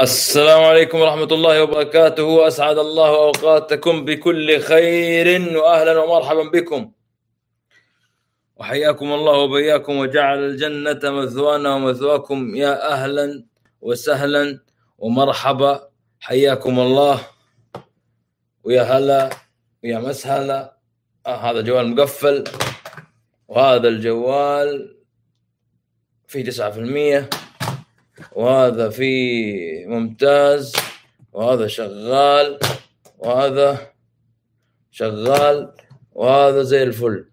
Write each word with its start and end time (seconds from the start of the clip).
السلام 0.00 0.62
عليكم 0.64 1.00
ورحمة 1.00 1.30
الله 1.34 1.62
وبركاته. 1.62 2.22
وأسعد 2.22 2.78
الله 2.78 3.08
أوقاتكم 3.08 4.04
بكل 4.04 4.60
خير 4.60 5.58
وأهلا 5.58 5.98
ومرحبا 5.98 6.42
بكم. 6.54 6.92
وحياكم 8.56 9.12
الله 9.12 9.32
وبياكم 9.32 9.96
وجعل 9.96 10.38
الجنة 10.38 11.02
مثوانا 11.02 11.74
ومثواكم. 11.74 12.54
يا 12.54 12.92
أهلا 12.92 13.44
وسهلا 13.80 14.60
ومرحبا. 14.98 15.88
حياكم 16.20 16.80
الله. 16.80 17.20
ويا 18.64 18.82
هلا 18.82 19.30
ويا 19.84 19.98
مسهلا. 19.98 20.78
آه 21.26 21.36
هذا 21.36 21.60
جوال 21.60 21.94
مقفل. 21.94 22.44
وهذا 23.48 23.88
الجوال 23.88 24.96
فيه 26.28 26.44
تسعة 26.44 26.70
في 26.70 26.78
المية. 26.78 27.30
وهذا 28.32 28.90
فيه 28.90 29.86
ممتاز 29.86 30.72
وهذا 31.32 31.66
شغال 31.66 32.58
وهذا 33.18 33.92
شغال 34.90 35.72
وهذا 36.12 36.62
زي 36.62 36.82
الفل. 36.82 37.24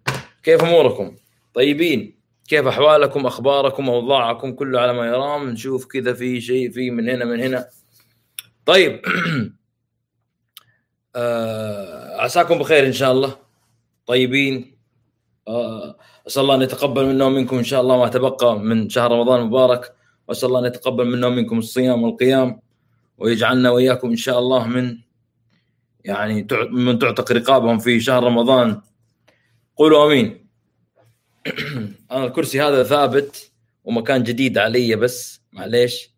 كيف 0.42 0.64
أموركم؟ 0.64 1.16
طيبين. 1.54 2.18
كيف 2.48 2.66
أحوالكم؟ 2.66 3.26
أخباركم؟ 3.26 3.90
أوضاعكم؟ 3.90 4.52
كله 4.52 4.80
على 4.80 4.92
ما 4.92 5.06
يرام. 5.06 5.50
نشوف 5.50 5.86
كذا 5.86 6.12
في 6.12 6.40
شيء 6.40 6.70
في 6.70 6.90
من 6.90 7.08
هنا 7.08 7.24
من 7.24 7.40
هنا. 7.40 7.68
طيب. 8.66 9.02
آه، 11.16 12.20
عساكم 12.20 12.58
بخير 12.58 12.86
إن 12.86 12.92
شاء 12.92 13.12
الله. 13.12 13.36
طيبين. 14.06 14.78
آه، 15.48 15.96
أسأل 16.26 16.42
الله 16.42 16.54
أن 16.54 16.62
يتقبل 16.62 17.06
منا 17.06 17.24
ومنكم 17.24 17.58
إن 17.58 17.64
شاء 17.64 17.80
الله 17.80 17.98
ما 17.98 18.08
تبقى 18.08 18.58
من 18.58 18.88
شهر 18.88 19.12
رمضان 19.12 19.40
المبارك. 19.40 19.95
وأسأل 20.28 20.48
الله 20.48 20.60
أن 20.60 20.64
يتقبل 20.64 21.04
منا 21.04 21.26
ومنكم 21.26 21.58
الصيام 21.58 22.02
والقيام 22.02 22.60
ويجعلنا 23.18 23.70
وإياكم 23.70 24.08
إن 24.10 24.16
شاء 24.16 24.38
الله 24.38 24.66
من 24.66 24.98
يعني 26.04 26.46
من 26.70 26.98
تعتق 26.98 27.32
رقابهم 27.32 27.78
في 27.78 28.00
شهر 28.00 28.24
رمضان. 28.24 28.80
قولوا 29.76 30.06
آمين. 30.06 30.46
أنا 32.12 32.24
الكرسي 32.24 32.62
هذا 32.62 32.82
ثابت 32.82 33.50
ومكان 33.84 34.22
جديد 34.22 34.58
علي 34.58 34.96
بس 34.96 35.40
معليش. 35.52 36.10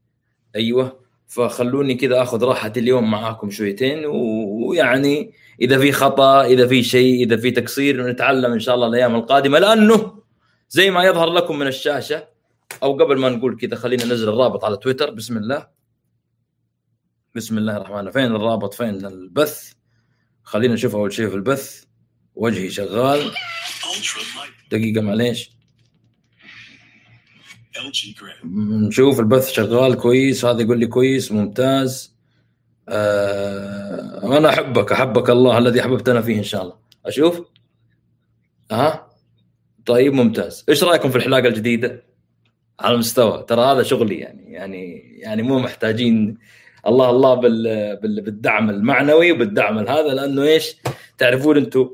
أيوه. 0.57 1.01
فخلوني 1.27 1.95
كذا 1.95 2.23
آخذ 2.23 2.45
راحتي 2.45 2.81
اليوم 2.81 3.11
معاكم 3.11 3.51
شويتين 3.51 4.07
ويعني 4.07 5.33
إذا 5.61 5.79
في 5.79 5.93
خطأ 5.93 6.45
إذا 6.45 6.67
في 6.67 6.83
شيء 6.83 7.23
إذا 7.23 7.37
في 7.37 7.51
تقصير 7.51 8.07
نتعلم 8.07 8.53
إن 8.53 8.61
شاء 8.61 8.75
الله 8.75 8.87
الأيام 8.87 9.15
القادمة. 9.15 9.59
لأنه 9.59 10.19
زي 10.71 10.91
ما 10.91 11.05
يظهر 11.05 11.33
لكم 11.33 11.59
من 11.59 11.67
الشاشة 11.67 12.38
أو 12.83 12.93
قبل 12.93 13.19
ما 13.19 13.29
نقول 13.29 13.57
كذا 13.57 13.77
خلينا 13.77 14.05
ننزل 14.05 14.29
الرابط 14.29 14.65
على 14.65 14.77
تويتر. 14.77 15.11
بسم 15.11 15.37
الله. 15.37 15.67
بسم 17.35 17.59
الله 17.59 17.77
الرحمن 17.77 17.99
الرحيم. 17.99 18.13
فين 18.13 18.37
الرابط؟ 18.37 18.75
فين 18.75 19.07
البث؟ 19.07 19.73
خلينا 20.43 20.75
نشوف 20.75 20.95
أول 20.95 21.13
شيء 21.13 21.29
في 21.29 21.35
البث. 21.35 21.85
وجهي 22.35 22.71
شغال. 22.71 23.31
دقيقة 24.71 25.01
معليش. 25.01 25.51
نشوف 28.45 29.21
البث 29.21 29.51
شغال 29.51 29.95
كويس. 29.95 30.45
هذا 30.45 30.63
يقول 30.63 30.79
لي 30.81 30.87
كويس 30.87 31.33
ممتاز. 31.33 32.19
آه 32.89 34.39
أنا 34.39 34.49
أحبك 34.49 34.93
أحبك 34.93 35.31
الله 35.31 35.59
الذي 35.59 35.81
أحببتنا 35.81 36.23
فيه 36.23 36.39
إن 36.39 36.43
شاء 36.43 36.63
الله. 36.63 36.79
أشوف. 37.07 37.41
ها 38.71 38.95
أه؟ 38.95 39.11
طيب 39.87 40.13
ممتاز. 40.13 40.65
إيش 40.69 40.85
رأيكم 40.85 41.11
في 41.11 41.17
الحلاقة 41.17 41.49
الجديدة؟ 41.49 42.08
على 42.81 42.95
المستوى. 42.95 43.45
ترى 43.49 43.61
هذا 43.61 43.83
شغلي 43.83 44.15
يعني 44.15 44.53
يعني 44.53 44.99
يعني 45.19 45.43
مو 45.43 45.59
محتاجين 45.59 46.39
الله 46.87 47.11
الله 47.11 47.35
بالدعم 47.95 48.71
المعنوي 48.71 49.33
وبالدعم 49.33 49.79
هذا 49.79 50.15
لأنه 50.15 50.43
إيش؟ 50.43 50.77
تعرفون 51.19 51.57
أنتم 51.57 51.89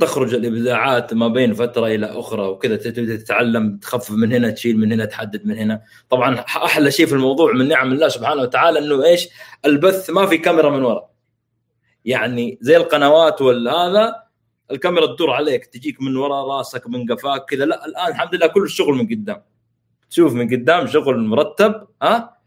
تخرج 0.00 0.34
الإبداعات 0.34 1.14
ما 1.14 1.28
بين 1.28 1.54
فترة 1.54 1.86
إلى 1.86 2.06
أخرى 2.06 2.42
وكذا 2.42 2.76
تبدا 2.76 3.16
تتعلم 3.16 3.76
تخفف 3.76 4.10
من 4.10 4.32
هنا 4.32 4.50
تشيل 4.50 4.78
من 4.78 4.92
هنا 4.92 5.04
تحدد 5.04 5.46
من 5.46 5.58
هنا. 5.58 5.82
طبعا 6.10 6.40
أحلى 6.40 6.90
شيء 6.90 7.06
في 7.06 7.12
الموضوع 7.12 7.52
من 7.52 7.68
نعم 7.68 7.92
الله 7.92 8.08
سبحانه 8.08 8.42
وتعالى 8.42 8.78
إنه 8.78 9.04
إيش؟ 9.04 9.28
البث 9.64 10.10
ما 10.10 10.26
في 10.26 10.38
كاميرا 10.38 10.70
من 10.70 10.82
ورا. 10.82 11.10
يعني 12.04 12.58
زي 12.60 12.76
القنوات 12.76 13.42
والهذا 13.42 14.22
الكاميرا 14.70 15.06
تدور 15.06 15.30
عليك 15.30 15.66
تجيك 15.66 16.02
من 16.02 16.16
ورا 16.16 16.56
راسك 16.56 16.88
من 16.88 17.12
قفاك 17.12 17.44
كذا. 17.44 17.64
لا 17.64 17.86
الآن 17.86 18.08
الحمد 18.08 18.34
لله 18.34 18.46
كل 18.46 18.62
الشغل 18.62 18.94
من 18.94 19.06
قدام. 19.06 19.42
شوف 20.14 20.32
من 20.32 20.46
قدام 20.50 20.86
شغل 20.86 21.18
مرتب 21.18 21.86
ها؟ 22.02 22.38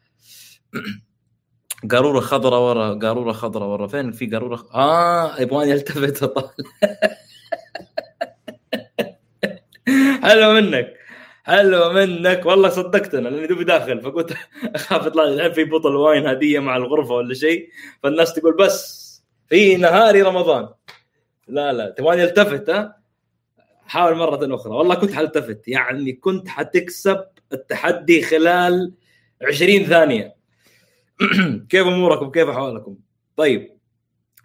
قارورة 1.91 2.19
خضراء 2.19 2.59
ورا 2.61 2.93
قارورة 2.93 3.31
خضراء 3.31 3.67
ورا. 3.69 3.87
فين 3.87 4.11
في 4.11 4.25
قارورة 4.27 4.65
آه 4.73 5.41
يبغاني 5.41 5.73
ألتفت 5.73 6.23
اطالع 6.23 6.51
حلو 10.23 10.53
منك. 10.53 10.93
حلو 11.43 11.91
منك. 11.93 12.45
والله 12.45 12.69
صدقتنا 12.69 13.29
لأني 13.29 13.47
دوبي 13.47 13.63
داخل 13.63 14.01
فقلت 14.01 14.33
أخاف 14.75 15.05
يطلع 15.05 15.23
الحين 15.23 15.51
في 15.53 15.63
بطل 15.63 15.95
واين 15.95 16.27
هدية 16.27 16.59
مع 16.59 16.77
الغرفة 16.77 17.13
ولا 17.13 17.33
شيء 17.33 17.69
فالناس 18.03 18.33
تقول 18.33 18.55
بس 18.57 19.07
في 19.49 19.77
نهاري 19.77 20.21
رمضان. 20.21 20.69
لا 21.47 21.73
لا 21.73 21.89
تبغاني 21.89 22.23
ألتفت 22.23 22.69
ها؟ 22.69 22.97
حاول 23.85 24.15
مرة 24.15 24.55
أخرى. 24.55 24.73
والله 24.73 24.95
كنت 24.95 25.11
حلتفت 25.13 25.67
يعني 25.67 26.13
كنت 26.13 26.47
حتكسب 26.47 27.23
التحدي 27.53 28.21
خلال 28.21 28.93
20 29.47 29.85
ثانية. 29.85 30.35
كيف 31.69 31.87
أموركم؟ 31.87 32.31
كيف 32.31 32.49
أحوالكم؟ 32.49 32.97
طيب 33.35 33.77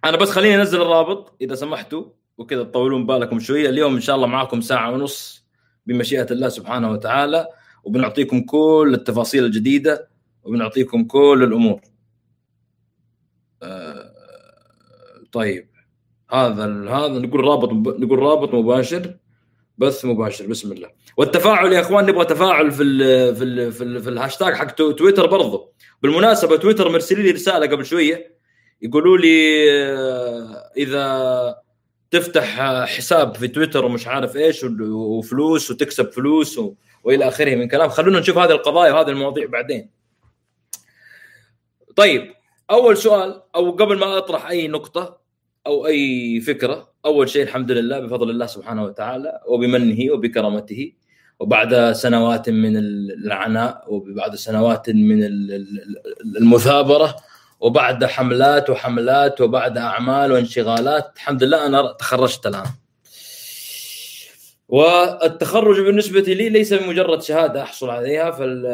أنا 0.04 0.16
بس 0.16 0.30
خليني 0.30 0.54
أنزل 0.54 0.82
الرابط 0.82 1.36
إذا 1.40 1.54
سمحتوا 1.54 2.04
وكذا 2.38 2.62
تطولون 2.62 3.06
بالكم 3.06 3.40
شوية. 3.40 3.68
اليوم 3.68 3.94
إن 3.94 4.00
شاء 4.00 4.16
الله 4.16 4.26
معاكم 4.26 4.60
ساعة 4.60 4.92
ونص 4.92 5.46
بمشيئة 5.86 6.26
الله 6.30 6.48
سبحانه 6.48 6.90
وتعالى 6.90 7.46
وبنعطيكم 7.84 8.40
كل 8.40 8.90
التفاصيل 8.94 9.44
الجديدة 9.44 10.08
وبنعطيكم 10.44 11.04
كل 11.04 11.40
الأمور. 11.42 11.80
آه 13.62 14.12
طيب 15.32 15.68
هذا 16.30 16.64
هذا 16.90 17.18
نقول 17.18 17.40
رابط 17.44 17.72
نقول 17.72 18.18
رابط 18.18 18.54
مباشر 18.54 19.16
بث 19.78 20.04
مباشر. 20.04 20.46
بسم 20.46 20.72
الله. 20.72 20.90
والتفاعل 21.16 21.72
يا 21.72 21.80
إخوان 21.80 22.06
نبغى 22.06 22.24
تفاعل 22.24 22.70
في 22.72 22.82
ال 22.82 23.36
في 23.36 23.44
ال 23.44 23.72
في, 23.72 23.84
ال 23.84 24.02
في 24.02 24.08
الهاشتاج 24.08 24.54
حق 24.54 24.74
تويتر 24.74 25.26
برضه 25.26 25.72
بالمناسبة 26.02 26.56
تويتر 26.56 26.88
مرسلين 26.88 27.24
لي 27.24 27.30
رسالة 27.30 27.66
قبل 27.66 27.86
شوية. 27.86 28.36
يقولوا 28.82 29.18
لي 29.18 29.66
آه، 29.72 30.70
إذا 30.76 31.62
تفتح 32.10 32.60
حساب 32.84 33.34
في 33.34 33.48
تويتر 33.48 33.84
ومش 33.84 34.06
عارف 34.06 34.36
إيش 34.36 34.64
وفلوس 34.80 35.70
وتكسب 35.70 36.12
فلوس 36.12 36.58
و... 36.58 36.74
وإلى 37.04 37.28
آخره 37.28 37.54
من 37.54 37.68
كلام. 37.68 37.88
خلونا 37.88 38.20
نشوف 38.20 38.38
هذه 38.38 38.50
القضايا 38.50 38.92
وهذه 38.92 39.08
المواضيع 39.08 39.46
بعدين. 39.46 39.90
طيب 41.96 42.32
أول 42.70 42.96
سؤال 42.96 43.42
أو 43.56 43.70
قبل 43.70 43.98
ما 43.98 44.18
أطرح 44.18 44.48
أي 44.48 44.68
نقطة 44.68 45.20
أو 45.66 45.86
أي 45.86 46.40
فكرة 46.40 46.92
أول 47.04 47.28
شيء 47.28 47.42
الحمد 47.42 47.72
لله 47.72 48.00
بفضل 48.00 48.30
الله 48.30 48.46
سبحانه 48.46 48.84
وتعالى 48.84 49.40
وبمنه 49.48 50.12
وبكرامته 50.12 50.92
وبعد 51.42 51.92
سنوات 51.92 52.48
من 52.50 52.76
العناء 52.76 53.84
وبعد 53.88 54.34
سنوات 54.34 54.90
من 54.90 55.24
المثابرة 56.36 57.16
وبعد 57.60 58.04
حملات 58.04 58.70
وحملات 58.70 59.40
وبعد 59.40 59.78
أعمال 59.78 60.32
وانشغالات 60.32 61.12
الحمد 61.16 61.42
لله 61.42 61.66
أنا 61.66 61.92
تخرجت 61.98 62.46
الآن. 62.46 62.66
والتخرج 64.68 65.80
بالنسبة 65.80 66.20
لي 66.20 66.48
ليس 66.48 66.72
مجرد 66.72 67.22
شهادة 67.22 67.62
أحصل 67.62 67.90
عليها 67.90 68.30
فال 68.30 68.64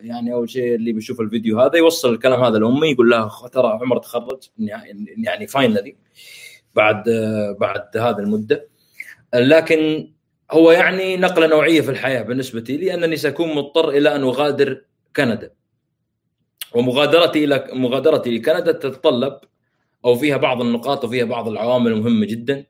يعني 0.00 0.32
أول 0.32 0.50
شيء 0.50 0.74
اللي 0.74 0.92
بيشوف 0.92 1.20
الفيديو 1.20 1.60
هذا 1.60 1.76
يوصل 1.76 2.12
الكلام 2.14 2.44
هذا 2.44 2.58
لأمي 2.58 2.88
يقول 2.88 3.10
لها 3.10 3.48
ترى 3.52 3.78
عمر 3.82 3.98
تخرج 3.98 4.38
يعني 5.16 5.46
فاينلي 5.46 5.96
بعد 6.74 7.04
بعد 7.60 7.96
هذا 7.96 8.18
المدة. 8.18 8.68
لكن 9.34 10.11
هو 10.52 10.70
يعني 10.70 11.16
نقلة 11.16 11.46
نوعية 11.46 11.80
في 11.80 11.90
الحياة 11.90 12.22
بالنسبة 12.22 12.60
لي 12.60 12.94
انني 12.94 13.16
سأكون 13.16 13.54
مضطر 13.54 13.88
إلى 13.90 14.14
أن 14.16 14.22
أغادر 14.22 14.82
كندا. 15.16 15.50
ومغادرتي 16.74 17.44
إلى 17.44 17.68
مغادرتي 17.72 18.38
لكندا 18.38 18.72
تتطلب 18.72 19.38
أو 20.04 20.14
فيها 20.14 20.36
بعض 20.36 20.60
النقاط 20.60 21.04
وفيها 21.04 21.24
بعض 21.24 21.48
العوامل 21.48 21.92
المهمه 21.92 22.26
جدا 22.26 22.64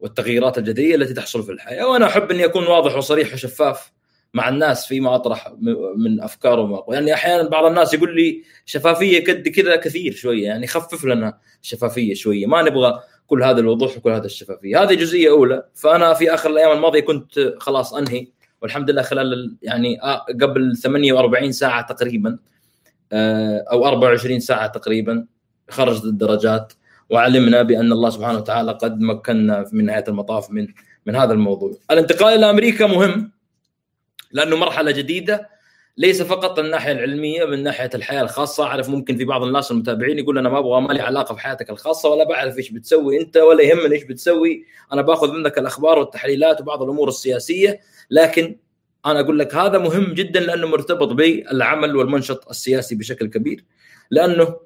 والتغييرات 0.00 0.58
الجذريه 0.58 0.94
التي 0.94 1.14
تحصل 1.14 1.42
في 1.42 1.52
الحياة. 1.52 1.86
وأنا 1.86 2.06
أحب 2.06 2.30
اني 2.30 2.44
اكون 2.44 2.66
واضح 2.66 2.96
وصريح 2.96 3.32
وشفاف 3.32 3.92
مع 4.34 4.48
الناس 4.48 4.86
فيما 4.86 5.14
أطرح 5.14 5.52
من 5.96 6.20
أفكار 6.20 6.60
وما 6.60 6.84
يعني 6.88 7.14
أحيانا 7.14 7.48
بعض 7.48 7.64
الناس 7.64 7.94
يقول 7.94 8.16
لي 8.16 8.42
شفافية 8.66 9.24
قد 9.24 9.48
كذا 9.48 9.76
كثير 9.76 10.12
شوية 10.12 10.44
يعني 10.44 10.66
خفف 10.66 11.04
لنا 11.04 11.38
شفافية 11.62 12.14
شوية. 12.14 12.46
ما 12.46 12.62
نبغى 12.62 13.00
كل 13.26 13.42
هذا 13.42 13.60
الوضوح 13.60 13.96
وكل 13.96 14.10
هذا 14.10 14.26
الشفافيه 14.26 14.82
هذه 14.82 14.94
جزئيه 14.94 15.30
اولى 15.30 15.64
فأنا 15.74 16.14
في 16.14 16.34
آخر 16.34 16.50
الأيام 16.50 16.76
الماضية 16.76 17.00
كنت 17.00 17.54
خلاص 17.58 17.94
أنهي. 17.94 18.26
والحمد 18.62 18.90
لله 18.90 19.02
خلال 19.02 19.56
يعني 19.62 20.02
آه، 20.02 20.26
قبل 20.42 20.76
48 20.76 21.52
ساعة 21.52 21.94
تقريبا 21.94 22.38
آه، 23.12 23.64
أو 23.72 23.86
24 23.86 24.40
ساعة 24.40 24.66
تقريبا 24.66 25.26
خرجت 25.70 26.04
الدرجات. 26.04 26.72
وعلمنا 27.10 27.62
بأن 27.62 27.92
الله 27.92 28.10
سبحانه 28.10 28.38
وتعالى 28.38 28.72
قد 28.72 29.00
مكنا 29.00 29.64
من 29.72 29.84
نهاية 29.84 30.04
المطاف 30.08 30.50
من 30.50 30.68
من 31.06 31.16
هذا 31.16 31.32
الموضوع. 31.32 31.72
الانتقال 31.90 32.34
إلى 32.34 32.50
أمريكا 32.50 32.86
مهم 32.86 33.30
لأنه 34.32 34.56
مرحلة 34.56 34.90
جديدة. 34.90 35.53
ليس 35.96 36.22
فقط 36.22 36.58
الناحية 36.58 36.92
العلمية 36.92 37.44
من 37.44 37.62
ناحية 37.62 37.90
الحياة 37.94 38.22
الخاصة. 38.22 38.64
أعرف 38.64 38.88
ممكن 38.88 39.16
في 39.16 39.24
بعض 39.24 39.42
الناس 39.42 39.70
المتابعين 39.70 40.18
يقول 40.18 40.38
أنا 40.38 40.48
ما 40.48 40.58
أبغى 40.58 40.80
ما 40.80 40.92
لي 40.92 41.00
علاقة 41.00 41.34
في 41.34 41.40
حياتك 41.40 41.70
الخاصة 41.70 42.08
ولا 42.08 42.24
بعرف 42.24 42.58
إيش 42.58 42.70
بتسوي 42.70 43.20
أنت 43.20 43.36
ولا 43.36 43.62
يهمني 43.62 43.94
إيش 43.94 44.04
بتسوي. 44.04 44.64
أنا 44.92 45.02
باخذ 45.02 45.32
منك 45.32 45.58
الأخبار 45.58 45.98
والتحليلات 45.98 46.60
وبعض 46.60 46.82
الأمور 46.82 47.08
السياسية. 47.08 47.80
لكن 48.10 48.56
أنا 49.06 49.20
أقول 49.20 49.38
لك 49.38 49.54
هذا 49.54 49.78
مهم 49.78 50.14
جدا 50.14 50.40
لأنه 50.40 50.66
مرتبط 50.66 51.08
بالعمل 51.08 51.96
والمنشط 51.96 52.48
السياسي 52.48 52.94
بشكل 52.94 53.26
كبير. 53.26 53.64
لأنه 54.10 54.56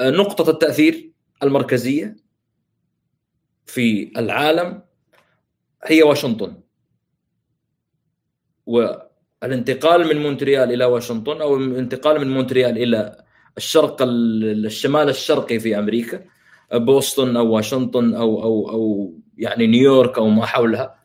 نقطة 0.00 0.50
التأثير 0.50 1.10
المركزية 1.42 2.16
في 3.66 4.12
العالم 4.16 4.82
هي 5.84 6.02
واشنطن. 6.02 6.60
والانتقال 9.42 10.06
من 10.06 10.22
مونتريال 10.22 10.72
إلى 10.72 10.84
واشنطن 10.84 11.40
أو 11.40 11.56
الانتقال 11.56 12.20
من 12.20 12.30
مونتريال 12.30 12.78
إلى 12.78 13.24
الشرق 13.56 13.96
الشمال 14.02 15.08
الشرقي 15.08 15.58
في 15.58 15.78
أمريكا 15.78 16.24
بوسطن 16.72 17.36
أو 17.36 17.50
واشنطن 17.50 18.14
أو 18.14 18.42
أو 18.42 18.70
أو 18.70 19.14
يعني 19.38 19.66
نيويورك 19.66 20.18
أو 20.18 20.28
ما 20.28 20.46
حولها. 20.46 20.98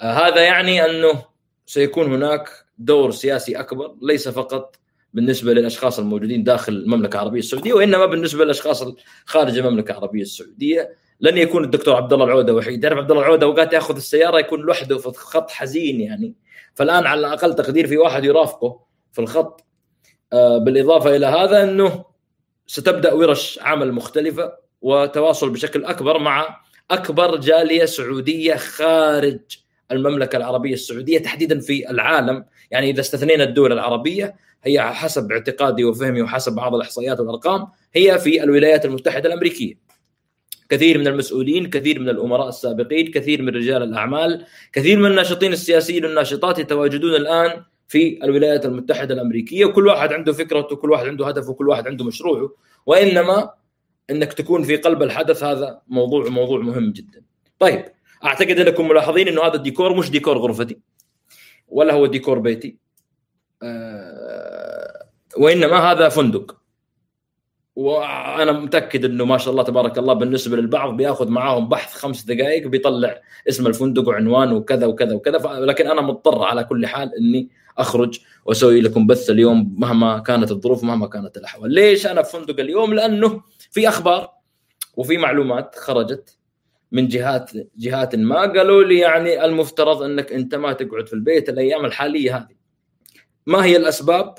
هذا 0.00 0.40
يعني 0.40 0.84
أنه 0.84 1.24
سيكون 1.66 2.14
هناك 2.14 2.48
دور 2.78 3.10
سياسي 3.10 3.60
أكبر 3.60 3.94
ليس 4.02 4.28
فقط 4.28 4.76
بالنسبة 5.14 5.52
للأشخاص 5.52 5.98
الموجودين 5.98 6.44
داخل 6.44 6.72
المملكة 6.72 7.16
العربية 7.16 7.38
السعودية 7.38 7.72
وإنما 7.72 8.06
بالنسبة 8.06 8.44
للأشخاص 8.44 8.84
خارج 9.24 9.58
المملكة 9.58 9.92
العربية 9.92 10.22
السعودية. 10.22 10.96
لن 11.20 11.38
يكون 11.38 11.64
الدكتور 11.64 11.96
عبد 11.96 12.12
الله 12.12 12.24
العودة 12.24 12.54
وحيد. 12.54 12.82
تعرف 12.82 12.98
عبد 12.98 13.10
الله 13.10 13.22
العودة 13.22 13.46
أوقات 13.46 13.72
يأخذ 13.72 13.96
السيارة 13.96 14.38
يكون 14.38 14.60
لوحده 14.60 14.98
في 14.98 15.10
خط 15.10 15.50
حزين 15.50 16.00
يعني. 16.00 16.34
فالآن 16.74 17.06
على 17.06 17.20
الأقل 17.20 17.54
تقدير 17.54 17.86
في 17.86 17.96
واحد 17.96 18.24
يرافقه 18.24 18.80
في 19.12 19.18
الخط. 19.18 19.64
آه، 20.32 20.58
بالإضافة 20.58 21.16
إلى 21.16 21.26
هذا 21.26 21.62
أنه 21.62 22.04
ستبدأ 22.66 23.12
ورش 23.12 23.58
عمل 23.62 23.92
مختلفة 23.92 24.52
وتواصل 24.82 25.50
بشكل 25.50 25.84
أكبر 25.84 26.18
مع 26.18 26.60
أكبر 26.90 27.36
جالية 27.36 27.84
سعودية 27.84 28.54
خارج 28.54 29.40
المملكة 29.92 30.36
العربية 30.36 30.74
السعودية 30.74 31.18
تحديدا 31.18 31.60
في 31.60 31.90
العالم. 31.90 32.44
يعني 32.70 32.90
إذا 32.90 33.00
استثنينا 33.00 33.44
الدول 33.44 33.72
العربية 33.72 34.36
هي 34.64 34.82
حسب 34.82 35.32
اعتقادي 35.32 35.84
وفهمي 35.84 36.22
وحسب 36.22 36.54
بعض 36.54 36.74
الإحصائيات 36.74 37.20
والأرقام 37.20 37.66
هي 37.94 38.18
في 38.18 38.42
الولايات 38.42 38.84
المتحدة 38.84 39.28
الأمريكية. 39.28 39.74
كثير 40.68 40.98
من 40.98 41.06
المسؤولين 41.06 41.70
كثير 41.70 42.00
من 42.00 42.08
الأمراء 42.08 42.48
السابقين 42.48 43.10
كثير 43.10 43.42
من 43.42 43.48
رجال 43.48 43.82
الأعمال 43.82 44.46
كثير 44.72 44.98
من 44.98 45.06
الناشطين 45.10 45.52
السياسيين 45.52 46.04
والناشطات 46.04 46.58
يتواجدون 46.58 47.14
الآن 47.14 47.64
في 47.88 48.24
الولايات 48.24 48.66
المتحدة 48.66 49.14
الأمريكية. 49.14 49.64
وكل 49.64 49.86
واحد 49.86 50.12
عنده 50.12 50.32
فكرته 50.32 50.72
وكل 50.72 50.90
واحد 50.90 51.06
عنده 51.06 51.28
هدفه 51.28 51.50
وكل 51.50 51.68
واحد 51.68 51.88
عنده 51.88 52.04
مشروعه. 52.04 52.50
وإنما 52.86 53.50
إنك 54.10 54.32
تكون 54.32 54.62
في 54.62 54.76
قلب 54.76 55.02
الحدث 55.02 55.44
هذا 55.44 55.80
موضوع 55.88 56.28
موضوع 56.28 56.60
مهم 56.60 56.92
جدا. 56.92 57.22
طيب 57.58 57.84
أعتقد 58.24 58.50
إنكم 58.50 58.88
ملاحظين 58.88 59.28
إنه 59.28 59.42
هذا 59.42 59.54
الديكور 59.54 59.96
مش 59.96 60.10
ديكور 60.10 60.38
غرفتي 60.38 60.78
ولا 61.68 61.94
هو 61.94 62.06
ديكور 62.06 62.38
بيتي. 62.38 62.76
أه 63.62 65.06
وإنما 65.36 65.78
هذا 65.78 66.08
فندق. 66.08 66.63
وأنا 67.76 68.52
متأكد 68.52 69.04
إنه 69.04 69.24
ما 69.24 69.38
شاء 69.38 69.50
الله 69.50 69.62
تبارك 69.62 69.98
الله 69.98 70.14
بالنسبة 70.14 70.56
للبعض 70.56 70.96
بيأخذ 70.96 71.28
معاهم 71.28 71.68
بحث 71.68 71.94
خمس 71.94 72.22
دقائق 72.22 72.66
بيطلع 72.66 73.20
اسم 73.48 73.66
الفندق 73.66 74.08
وعنوانه 74.08 74.54
وكذا 74.54 74.86
وكذا 74.86 75.14
وكذا. 75.14 75.38
لكن 75.60 75.86
أنا 75.86 76.00
مضطر 76.00 76.44
على 76.44 76.64
كل 76.64 76.86
حال 76.86 77.10
إني 77.18 77.48
أخرج 77.78 78.20
وأسوي 78.44 78.80
لكم 78.80 79.06
بث 79.06 79.30
اليوم 79.30 79.74
مهما 79.78 80.18
كانت 80.18 80.50
الظروف 80.50 80.84
مهما 80.84 81.06
كانت 81.06 81.36
الأحوال. 81.36 81.70
ليش 81.70 82.06
أنا 82.06 82.22
في 82.22 82.32
فندق 82.32 82.60
اليوم؟ 82.60 82.94
لأنه 82.94 83.42
في 83.70 83.88
أخبار 83.88 84.30
وفي 84.96 85.18
معلومات 85.18 85.74
خرجت 85.78 86.38
من 86.92 87.08
جهات 87.08 87.50
جهات 87.76 88.16
ما 88.16 88.40
قالوا 88.40 88.84
لي 88.84 88.98
يعني 88.98 89.44
المفترض 89.44 90.02
إنك 90.02 90.32
أنت 90.32 90.54
ما 90.54 90.72
تقعد 90.72 91.06
في 91.06 91.12
البيت 91.12 91.48
الأيام 91.48 91.84
الحالية 91.84 92.36
هذه. 92.36 92.54
ما 93.46 93.64
هي 93.64 93.76
الأسباب؟ 93.76 94.34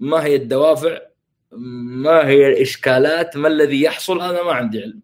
ما 0.00 0.24
هي 0.24 0.36
الدوافع؟ 0.36 1.09
ما 1.52 2.26
هي 2.26 2.48
الإشكالات؟ 2.48 3.36
ما 3.36 3.48
الذي 3.48 3.82
يحصل؟ 3.82 4.20
أنا 4.20 4.42
ما 4.42 4.52
عندي 4.52 4.82
علم. 4.82 5.00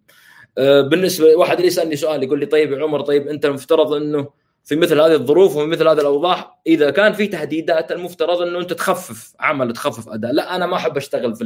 أه، 0.58 0.80
بالنسبة 0.80 1.34
واحد 1.36 1.60
يسألني 1.60 1.96
سؤال 1.96 2.22
يقول 2.22 2.40
لي 2.40 2.46
طيب 2.46 2.72
يا 2.72 2.82
عمر 2.82 3.00
طيب 3.00 3.28
أنت 3.28 3.44
المفترض 3.46 3.92
إنه 3.92 4.28
في 4.64 4.76
مثل 4.76 5.00
هذه 5.00 5.12
الظروف 5.12 5.56
وفي 5.56 5.66
مثل 5.66 5.88
هذه 5.88 6.00
الأوضاع 6.00 6.60
إذا 6.66 6.90
كان 6.90 7.12
في 7.12 7.26
تهديدات 7.26 7.92
المفترض 7.92 8.42
إنه 8.42 8.58
أنت 8.58 8.72
تخفف 8.72 9.34
عمل 9.40 9.72
تخفف 9.72 10.08
أداء. 10.08 10.32
لا 10.32 10.56
أنا 10.56 10.66
ما 10.66 10.76
أحب 10.76 10.96
أشتغل 10.96 11.36
في 11.36 11.44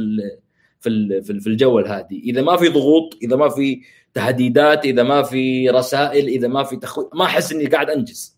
في 0.81 1.21
في 1.21 1.47
الجو 1.47 1.79
الهادي. 1.79 2.19
إذا 2.25 2.41
ما 2.41 2.57
في 2.57 2.67
ضغوط 2.67 3.17
إذا 3.23 3.35
ما 3.35 3.49
في 3.49 3.81
تهديدات 4.13 4.85
إذا 4.85 5.03
ما 5.03 5.23
في 5.23 5.69
رسائل 5.69 6.27
إذا 6.27 6.47
ما 6.47 6.63
في 6.63 6.75
تخويف 6.75 7.07
ما 7.13 7.25
أحس 7.25 7.51
إني 7.51 7.65
قاعد 7.65 7.89
أنجز. 7.89 8.37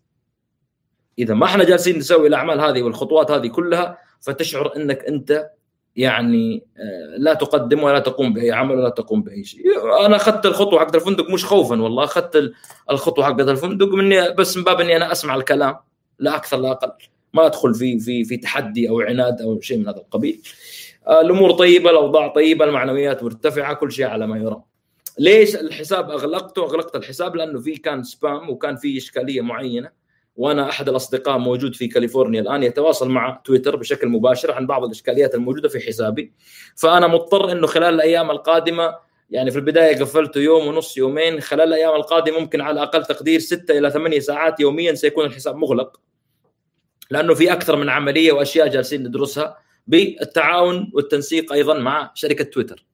إذا 1.19 1.33
ما 1.33 1.45
إحنا 1.45 1.63
جالسين 1.63 1.97
نسوي 1.97 2.27
الأعمال 2.27 2.61
هذه 2.61 2.81
والخطوات 2.81 3.31
هذه 3.31 3.47
كلها 3.47 3.97
فتشعر 4.21 4.75
إنك 4.75 5.05
أنت 5.05 5.49
يعني 5.95 6.63
آه، 6.77 7.17
لا 7.17 7.33
تقدم 7.33 7.83
ولا 7.83 7.99
تقوم 7.99 8.33
بأي 8.33 8.51
عمل 8.51 8.75
ولا 8.75 8.89
تقوم 8.89 9.23
بأي 9.23 9.43
شيء. 9.43 9.61
أنا 10.05 10.15
أخذت 10.15 10.45
الخطوة 10.45 10.79
حقت 10.79 10.95
الفندق 10.95 11.29
مش 11.29 11.45
خوفا 11.45 11.81
والله 11.81 12.03
أخذت 12.03 12.51
الخطوة 12.91 13.25
حقت 13.25 13.39
الفندق 13.39 13.87
مني 13.87 14.31
بس 14.31 14.57
من 14.57 14.63
باب 14.63 14.81
إني 14.81 14.95
أنا 14.95 15.11
أسمع 15.11 15.35
الكلام 15.35 15.75
لا 16.19 16.35
أكثر 16.35 16.57
لا 16.57 16.71
أقل. 16.71 16.91
ما 17.33 17.45
أدخل 17.45 17.73
في 17.73 17.99
في 17.99 18.23
في 18.23 18.37
تحدي 18.37 18.89
أو 18.89 19.01
عناد 19.01 19.41
أو 19.41 19.61
شيء 19.61 19.77
من 19.77 19.87
هذا 19.87 19.97
القبيل. 19.97 20.41
آه، 21.07 21.21
الأمور 21.21 21.51
طيبة 21.51 21.89
الأوضاع 21.89 22.27
طيبة 22.27 22.65
المعنويات 22.65 23.23
مرتفعة 23.23 23.73
كل 23.73 23.91
شيء 23.91 24.05
على 24.05 24.27
ما 24.27 24.37
يرام. 24.37 24.61
ليش 25.19 25.55
الحساب 25.55 26.11
أغلقته؟ 26.11 26.63
أغلقت 26.63 26.95
الحساب 26.95 27.35
لأنه 27.35 27.59
في 27.59 27.75
كان 27.75 28.03
سبام 28.03 28.49
وكان 28.49 28.75
في 28.75 28.97
إشكالية 28.97 29.41
معينة. 29.41 30.02
وأنا 30.35 30.69
أحد 30.69 30.89
الأصدقاء 30.89 31.37
موجود 31.37 31.75
في 31.75 31.87
كاليفورنيا 31.87 32.41
الآن 32.41 32.63
يتواصل 32.63 33.09
مع 33.09 33.41
تويتر 33.45 33.75
بشكل 33.75 34.07
مباشر 34.07 34.51
عن 34.51 34.67
بعض 34.67 34.83
الإشكاليات 34.83 35.35
الموجودة 35.35 35.69
في 35.69 35.79
حسابي. 35.79 36.33
فأنا 36.75 37.07
مضطر 37.07 37.51
إنه 37.51 37.67
خلال 37.67 37.93
الأيام 37.93 38.31
القادمة 38.31 38.95
يعني 39.29 39.51
في 39.51 39.57
البداية 39.57 39.99
قفلته 39.99 40.39
يوم 40.39 40.67
ونص 40.67 40.97
يومين 40.97 41.41
خلال 41.41 41.67
الأيام 41.67 41.95
القادمة 41.95 42.39
ممكن 42.39 42.61
على 42.61 42.83
أقل 42.83 43.05
تقدير 43.05 43.39
ستة 43.39 43.77
إلى 43.77 43.91
ثمانية 43.91 44.19
ساعات 44.19 44.59
يوميا 44.59 44.93
سيكون 44.93 45.25
الحساب 45.25 45.55
مغلق. 45.55 45.99
لأنه 47.11 47.33
في 47.33 47.53
أكثر 47.53 47.75
من 47.75 47.89
عملية 47.89 48.31
وأشياء 48.31 48.67
جالسين 48.67 49.03
ندرسها 49.03 49.57
بالتعاون 49.87 50.91
والتنسيق 50.93 51.53
أيضا 51.53 51.73
مع 51.73 52.11
شركة 52.15 52.43
تويتر. 52.43 52.85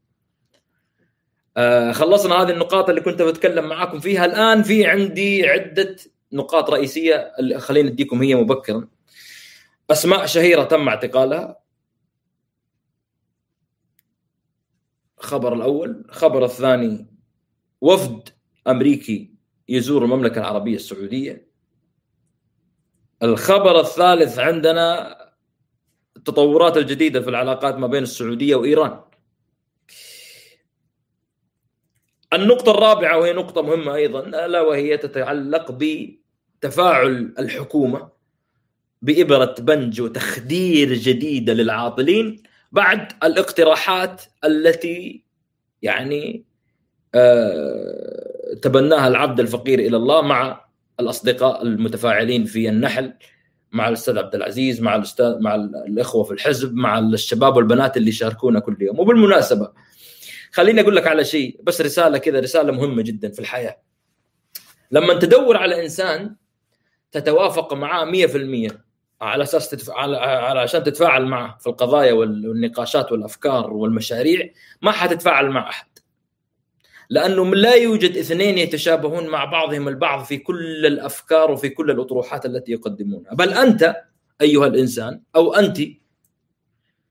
آه 1.57 1.91
خلصنا 1.91 2.35
هذه 2.35 2.51
النقاط 2.51 2.89
اللي 2.89 3.01
كنت 3.01 3.21
بتكلم 3.21 3.69
معاكم 3.69 3.99
فيها. 3.99 4.25
الآن 4.25 4.63
في 4.63 4.85
عندي 4.85 5.47
عدة 5.47 5.95
نقاط 6.31 6.69
رئيسية 6.69 7.33
خليني 7.57 7.89
أديكم 7.89 8.21
هي 8.21 8.35
مبكرا. 8.35 8.87
أسماء 9.91 10.25
شهيرة 10.25 10.63
تم 10.63 10.89
اعتقالها. 10.89 11.59
خبر 15.17 15.53
الأول، 15.53 16.05
خبر 16.09 16.45
الثاني 16.45 17.07
وفد 17.81 18.29
أمريكي 18.67 19.33
يزور 19.69 20.03
المملكة 20.03 20.39
العربية 20.39 20.75
السعودية. 20.75 21.49
الخبر 23.23 23.79
الثالث 23.79 24.39
عندنا 24.39 25.17
التطورات 26.17 26.77
الجديدة 26.77 27.21
في 27.21 27.29
العلاقات 27.29 27.75
ما 27.75 27.87
بين 27.87 28.03
السعودية 28.03 28.55
وإيران. 28.55 29.01
النقطة 32.33 32.71
الرابعة 32.71 33.17
وهي 33.17 33.33
نقطة 33.33 33.61
مهمة 33.61 33.95
أيضا 33.95 34.19
ألا 34.19 34.61
وهي 34.61 34.97
تتعلق 34.97 35.71
بتفاعل 36.59 37.33
الحكومة 37.39 38.09
بإبرة 39.01 39.55
بنج 39.59 40.01
وتخدير 40.01 40.93
جديدة 40.93 41.53
للعاطلين 41.53 42.43
بعد 42.71 43.11
الاقتراحات 43.23 44.21
التي 44.43 45.23
يعني 45.81 46.45
آه 47.15 48.55
تبناها 48.61 49.07
العبد 49.07 49.39
الفقير 49.39 49.79
إلى 49.79 49.97
الله 49.97 50.21
مع 50.21 50.65
الأصدقاء 50.99 51.61
المتفاعلين 51.63 52.45
في 52.45 52.69
النحل 52.69 53.13
مع 53.71 53.87
الأستاذ 53.87 54.17
عبد 54.17 54.35
العزيز 54.35 54.81
مع 54.81 54.95
الأستاذ 54.95 55.39
مع 55.39 55.55
الإخوة 55.55 56.23
في 56.23 56.31
الحزب 56.31 56.75
مع 56.75 56.99
الشباب 56.99 57.55
والبنات 57.55 57.97
اللي 57.97 58.09
يشاركونا 58.09 58.59
كل 58.59 58.77
يوم. 58.81 58.99
وبالمناسبة 58.99 59.71
خليني 60.51 60.81
أقول 60.81 60.95
لك 60.95 61.07
على 61.07 61.25
شيء 61.25 61.59
بس 61.63 61.81
رسالة 61.81 62.17
كذا 62.17 62.39
رسالة 62.39 62.71
مهمة 62.71 63.01
جدا 63.01 63.31
في 63.31 63.39
الحياة. 63.39 63.77
لما 64.91 65.13
تدور 65.13 65.57
على 65.57 65.83
إنسان 65.83 66.35
تتوافق 67.11 67.73
معاه 67.73 68.05
100% 68.05 68.71
على 69.21 69.43
أساس 69.43 69.69
تدفع 69.69 69.93
على 70.01 70.17
علشان 70.17 70.83
تتفاعل 70.83 71.25
معه 71.25 71.57
في 71.57 71.67
القضايا 71.67 72.13
والنقاشات 72.13 73.11
والأفكار 73.11 73.73
والمشاريع 73.73 74.49
ما 74.81 74.91
حتتفاعل 74.91 75.49
مع 75.49 75.69
أحد. 75.69 75.87
لأنه 77.09 77.55
لا 77.55 77.75
يوجد 77.75 78.17
اثنين 78.17 78.57
يتشابهون 78.57 79.27
مع 79.27 79.45
بعضهم 79.45 79.87
البعض 79.87 80.23
في 80.23 80.37
كل 80.37 80.85
الأفكار 80.85 81.51
وفي 81.51 81.69
كل 81.69 81.91
الأطروحات 81.91 82.45
التي 82.45 82.71
يقدمونها. 82.71 83.33
بل 83.33 83.53
أنت 83.53 83.95
أيها 84.41 84.67
الإنسان 84.67 85.21
أو 85.35 85.53
أنت 85.53 85.77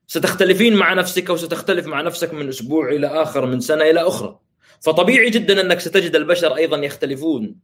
ستختلفين 0.07 0.77
مع 0.77 0.95
نفسك 0.95 1.31
وستختلف 1.31 1.87
مع 1.87 2.01
نفسك 2.01 2.35
من 2.35 2.49
أسبوع 2.49 2.89
إلى 2.89 3.07
آخر 3.07 3.47
من 3.47 3.61
سنة 3.61 3.85
إلى 3.85 4.01
أخرى. 4.01 4.39
فطبيعي 4.81 5.31
جدا 5.31 5.61
أنك 5.61 5.81
ستجد 5.81 6.17
البشر 6.17 6.57
أيضا 6.57 6.77
يختلفون 6.77 7.57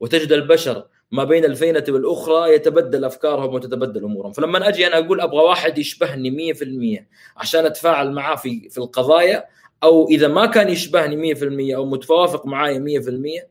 وتجد 0.00 0.32
البشر 0.32 0.86
ما 1.10 1.24
بين 1.24 1.44
الفينة 1.44 1.84
والأخرى 1.88 2.54
يتبدل 2.54 3.04
أفكارهم 3.04 3.54
وتتبدل 3.54 4.04
أمورهم. 4.04 4.32
فلما 4.32 4.68
أجي 4.68 4.86
أنا 4.86 4.98
أقول 4.98 5.20
أبغى 5.20 5.42
واحد 5.42 5.78
يشبهني 5.78 6.54
100% 6.54 7.04
عشان 7.36 7.66
أتفاعل 7.66 8.12
معاه 8.12 8.36
في, 8.36 8.68
في 8.68 8.78
القضايا 8.78 9.44
أو 9.82 10.08
إذا 10.08 10.28
ما 10.28 10.46
كان 10.46 10.68
يشبهني 10.68 11.34
100% 11.34 11.76
أو 11.76 11.86
متوافق 11.86 12.46
معي 12.46 13.00
100% 13.02 13.46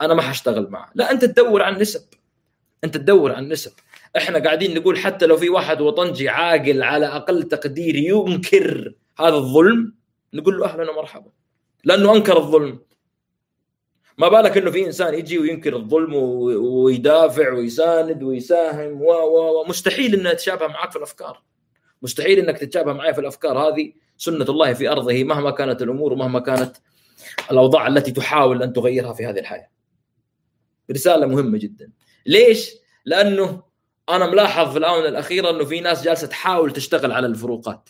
أنا 0.00 0.14
ما 0.14 0.22
حاشتغل 0.22 0.70
معه 0.70 0.90
لا 0.94 1.10
أنت 1.10 1.24
تدور 1.24 1.62
عن 1.62 1.78
نسب. 1.78 2.02
أنت 2.84 2.96
تدور 2.96 3.32
عن 3.32 3.48
نسب. 3.48 3.72
إحنا 4.16 4.38
قاعدين 4.38 4.74
نقول 4.74 4.98
حتى 4.98 5.26
لو 5.26 5.36
في 5.36 5.48
واحد 5.48 5.80
وطنجي 5.80 6.28
عاقل 6.28 6.82
على 6.82 7.06
أقل 7.06 7.42
تقدير 7.42 7.96
ينكر 7.96 8.94
هذا 9.18 9.34
الظلم 9.34 9.94
نقول 10.34 10.58
له 10.58 10.66
أهلا 10.66 10.90
ومرحبا. 10.90 11.30
لأنه 11.84 12.14
أنكر 12.14 12.36
الظلم. 12.36 12.78
ما 14.18 14.28
بالك 14.28 14.56
إنه 14.56 14.70
في 14.70 14.86
إنسان 14.86 15.14
يجي 15.14 15.38
وينكر 15.38 15.76
الظلم 15.76 16.14
ويدافع 16.14 17.52
ويساند 17.52 18.22
ويساهم 18.22 19.02
ومستحيل 19.02 20.14
انه 20.14 20.30
يتشابه 20.30 20.66
معك 20.66 20.90
في 20.90 20.96
الأفكار. 20.96 21.42
مستحيل 22.02 22.38
إنك 22.38 22.58
تتشابه 22.58 22.92
معي 22.92 23.14
في 23.14 23.20
الأفكار. 23.20 23.58
هذه 23.58 23.92
سنة 24.16 24.44
الله 24.44 24.72
في 24.72 24.88
أرضه 24.88 25.24
مهما 25.24 25.50
كانت 25.50 25.82
الأمور 25.82 26.12
ومهما 26.12 26.40
كانت 26.40 26.76
الأوضاع 27.50 27.86
التي 27.86 28.10
تحاول 28.10 28.62
أن 28.62 28.72
تغيرها 28.72 29.12
في 29.12 29.26
هذه 29.26 29.38
الحياة. 29.38 29.68
رسالة 30.90 31.26
مهمة 31.26 31.58
جدا. 31.58 31.90
ليش؟ 32.26 32.70
لأنه 33.04 33.62
أنا 34.08 34.26
ملاحظ 34.26 34.72
في 34.72 34.78
الآونة 34.78 35.08
الأخيرة 35.08 35.50
أنه 35.50 35.64
في 35.64 35.80
ناس 35.80 36.04
جالسة 36.04 36.26
تحاول 36.26 36.72
تشتغل 36.72 37.12
على 37.12 37.26
الفروقات. 37.26 37.88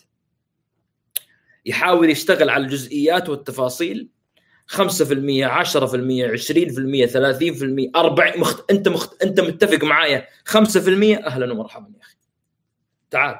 يحاول 1.65 2.09
يشتغل 2.09 2.49
على 2.49 2.63
الجزئيات 2.63 3.29
والتفاصيل 3.29 4.09
5% 4.67 4.75
10% 4.75 4.77
20% 6.27 7.07
30% 7.07 7.91
40 7.95 8.39
مخت... 8.39 8.71
أنت 8.71 8.87
مخت... 8.87 9.23
أنت 9.23 9.39
متفق 9.39 9.83
معايا؟ 9.83 10.27
5% 10.49 10.57
أهلا 11.25 11.53
ومرحبا 11.53 11.91
يا 11.95 12.01
أخي. 12.01 12.15
تعال. 13.11 13.39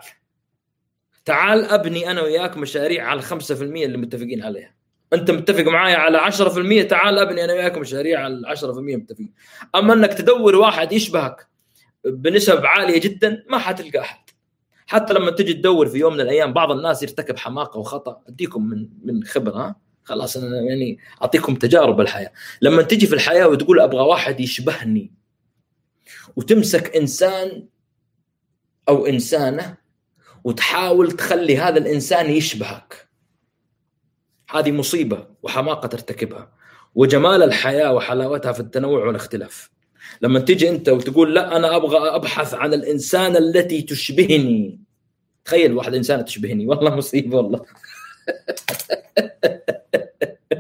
تعال 1.26 1.66
أبني 1.66 2.12
أنا 2.12 2.22
وياك 2.22 2.58
مشاريع 2.58 3.08
على 3.08 3.22
5% 3.22 3.32
اللي 3.62 3.98
متفقين 3.98 4.44
عليها. 4.44 4.76
أنت 5.14 5.32
متفق 5.32 5.64
معايا 5.64 5.98
على 5.98 6.20
10% 6.20 6.88
تعال 6.90 7.20
أبني 7.20 7.44
أنا 7.44 7.54
وياك 7.54 7.78
مشاريع 7.78 8.24
على 8.24 8.56
10% 8.56 8.64
متفقين. 8.66 9.34
أما 9.76 9.94
إنك 9.94 10.14
تدور 10.14 10.56
واحد 10.56 10.92
يشبهك 10.92 11.48
بنسب 12.06 12.66
عالية 12.66 13.00
جدا 13.00 13.44
ما 13.50 13.58
حتلقى 13.58 14.00
أحد. 14.00 14.20
حتى 14.88 15.14
لما 15.14 15.32
تجي 15.32 15.54
تدور 15.54 15.88
في 15.88 15.98
يوم 15.98 16.14
من 16.14 16.22
الأيام 16.22 16.54
بعض 16.54 16.72
الناس 16.72 17.04
يرتكب 17.04 17.38
حماقة 17.38 17.80
وخطأ. 17.80 18.22
أديكم 18.28 18.70
من 18.70 18.88
من 19.04 19.24
خبرة 19.24 19.76
خلاص 20.04 20.38
أنا 20.38 20.62
يعني 20.62 20.98
أعطيكم 21.22 21.56
تجارب 21.56 22.02
الحياة. 22.02 22.32
لما 22.62 22.82
تجي 22.82 23.08
في 23.08 23.16
الحياة 23.16 23.48
وتقول 23.48 23.80
أبغى 23.80 24.02
واحد 24.02 24.40
يشبهني 24.40 25.12
وتمسك 26.36 26.96
إنسان 26.96 27.68
أو 28.90 29.06
إنسانة 29.06 29.78
وتحاول 30.44 31.12
تخلي 31.12 31.58
هذا 31.58 31.78
الإنسان 31.78 32.30
يشبهك 32.30 33.10
هذه 34.50 34.72
مصيبة 34.72 35.28
وحماقة 35.44 35.88
ترتكبها 35.88 36.52
وجمال 36.96 37.44
الحياة 37.44 37.94
وحلاوتها 37.94 38.52
في 38.52 38.60
التنوع 38.60 39.06
والاختلاف. 39.06 39.70
لما 40.22 40.40
تيجي 40.40 40.70
أنت 40.70 40.90
وتقول 40.90 41.36
لا 41.36 41.58
أنا 41.58 41.76
أبغى 41.76 41.98
أبحث 41.98 42.54
عن 42.54 42.74
الإنسان 42.74 43.38
التي 43.38 43.82
تشبهني. 43.82 44.80
تخيل 45.46 45.74
واحد 45.74 45.96
انسانه 45.96 46.22
تشبهني. 46.22 46.66
والله 46.66 46.96
مصيبة 46.96 47.38
والله. 47.38 47.66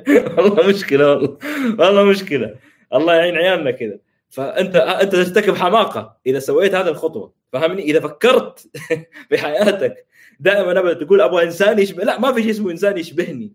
والله 0.37 0.67
مشكلة 0.67 1.11
والله 1.11 1.37
والله 1.79 2.03
مشكلة. 2.03 2.55
الله 2.93 3.13
يعين 3.13 3.35
عيالنا 3.35 3.71
كذا. 3.71 3.99
فأنت 4.29 4.75
أنت 4.75 5.15
ترتكب 5.15 5.55
حماقه 5.55 6.17
إذا 6.25 6.39
سويت 6.39 6.75
هذه 6.75 6.87
الخطوة 6.87 7.33
فهمني؟ 7.53 7.81
إذا 7.81 7.99
فكرت 7.99 8.67
في 9.29 9.37
حياتك 9.37 10.05
دائما 10.39 10.79
ابدا 10.79 10.93
تقول 11.05 11.21
أبغى 11.21 11.43
إنسان 11.43 11.79
يشبه 11.79 12.03
لا 12.03 12.19
ما 12.19 12.33
في 12.33 12.41
شيء 12.41 12.51
اسمه 12.51 12.71
إنسان 12.71 12.97
يشبهني. 12.97 13.53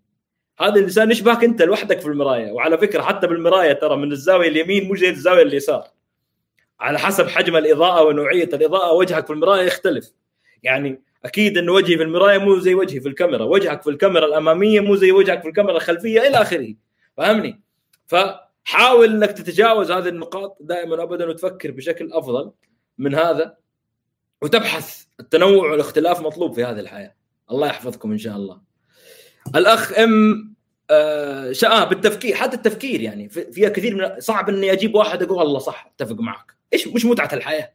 هذا 0.59 0.75
الإنسان 0.75 1.11
يشبهك 1.11 1.43
أنت 1.43 1.61
لوحدك 1.61 1.99
في 1.99 2.07
المراية 2.07 2.51
وعلى 2.51 2.77
فكرة 2.77 3.01
حتى 3.01 3.27
بالمراية 3.27 3.73
ترى 3.73 3.97
من 3.97 4.11
الزاوية 4.11 4.47
اليمين 4.47 4.87
مو 4.87 4.95
زي 4.95 5.09
الزاوية 5.09 5.41
اليسار. 5.41 5.87
على 6.79 6.99
حسب 6.99 7.27
حجم 7.27 7.57
الإضاءة 7.57 8.03
ونوعية 8.03 8.49
الإضاءة 8.53 8.93
وجهك 8.93 9.27
في 9.27 9.33
المراية 9.33 9.61
يختلف. 9.61 10.11
يعني 10.63 11.01
أكيد 11.25 11.57
انه 11.57 11.71
وجهي 11.71 11.97
في 11.97 12.03
المراية 12.03 12.37
مو 12.37 12.59
زي 12.59 12.73
وجهي 12.75 12.99
في 12.99 13.07
الكاميرا. 13.09 13.43
وجهك 13.43 13.81
في 13.81 13.89
الكاميرا 13.89 14.25
الأمامية 14.25 14.79
مو 14.79 14.95
زي 14.95 15.11
وجهك 15.11 15.41
في 15.41 15.47
الكاميرا 15.47 15.75
الخلفية 15.75 16.27
إلى 16.27 16.41
آخره. 16.41 16.73
فهمني؟ 17.17 17.61
فحاول 18.07 19.09
إنك 19.09 19.31
تتجاوز 19.31 19.91
هذه 19.91 20.07
النقاط 20.07 20.57
دائما 20.61 21.03
ابدا 21.03 21.29
وتفكر 21.29 21.71
بشكل 21.71 22.13
أفضل 22.13 22.51
من 22.97 23.15
هذا 23.15 23.55
وتبحث. 24.41 25.03
التنوع 25.19 25.71
والاختلاف 25.71 26.21
مطلوب 26.21 26.53
في 26.53 26.63
هذه 26.63 26.79
الحياة. 26.79 27.15
الله 27.51 27.67
يحفظكم 27.67 28.11
إن 28.11 28.17
شاء 28.17 28.35
الله. 28.35 28.61
الأخ 29.55 29.99
إم 29.99 30.53
آه 30.91 31.83
بالتفكير 31.83 32.35
حتى 32.35 32.55
التفكير 32.55 33.01
يعني 33.01 33.29
فيها 33.29 33.69
كثير 33.69 33.95
من 33.95 34.19
صعب 34.19 34.49
إني 34.49 34.71
أجيب 34.71 34.95
واحد 34.95 35.23
أقول 35.23 35.37
والله 35.37 35.59
صح 35.59 35.93
أتفق 35.95 36.19
معك. 36.19 36.51
إيش 36.73 36.87
مش 36.87 37.05
متعة 37.05 37.29
الحياة. 37.33 37.73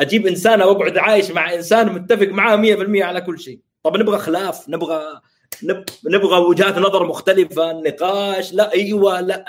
أجيب 0.00 0.26
إنسان 0.26 0.62
واقعد 0.62 0.98
عايش 0.98 1.30
مع 1.30 1.54
إنسان 1.54 1.92
متفق 1.92 2.28
معاه 2.28 2.56
100% 2.56 3.02
على 3.02 3.20
كل 3.20 3.38
شيء. 3.38 3.60
طب 3.82 3.96
نبغى 3.96 4.18
خلاف 4.18 4.68
نبغى 4.68 5.20
نبغى 6.04 6.38
وجهات 6.38 6.78
نظر 6.78 7.06
مختلفة 7.06 7.72
نقاش 7.72 8.52
لا 8.52 8.72
أيوه 8.72 9.20
لا 9.20 9.44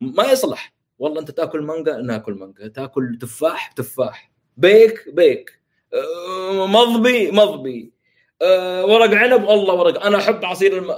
ما 0.00 0.24
يصلح. 0.32 0.74
والله 0.98 1.20
أنت 1.20 1.30
تأكل 1.30 1.62
مانجا 1.62 1.96
نأكل 1.96 2.32
مانجا. 2.32 2.68
تأكل 2.68 3.18
تفاح 3.20 3.72
تفاح. 3.72 4.32
بيك 4.56 5.04
بيك. 5.12 5.60
آه، 5.94 6.66
مضبي 6.66 7.30
مضبي. 7.30 7.92
أه 8.42 8.86
ورق 8.86 9.14
عنب 9.14 9.50
الله 9.50 9.74
ورق. 9.74 10.06
أنا 10.06 10.18
أحب 10.18 10.44
عصير 10.44 10.94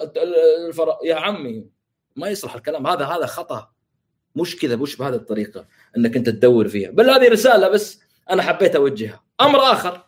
الفرق 0.68 0.98
يا 1.04 1.14
عمي. 1.14 1.66
ما 2.16 2.28
يصلح 2.28 2.54
الكلام. 2.54 2.86
هذا 2.86 3.04
هذا 3.04 3.26
خطأ. 3.26 3.70
مش 4.36 4.56
كذا 4.56 4.76
مش 4.76 4.96
بهذه 4.96 5.14
الطريقة 5.14 5.66
إنك 5.96 6.16
أنت 6.16 6.28
تدور 6.28 6.68
فيها. 6.68 6.90
بل 6.90 7.10
هذه 7.10 7.28
رسالة 7.28 7.68
بس 7.68 8.00
أنا 8.30 8.42
حبيت 8.42 8.76
أوجهها. 8.76 9.24
أمر 9.40 9.58
آخر. 9.58 10.04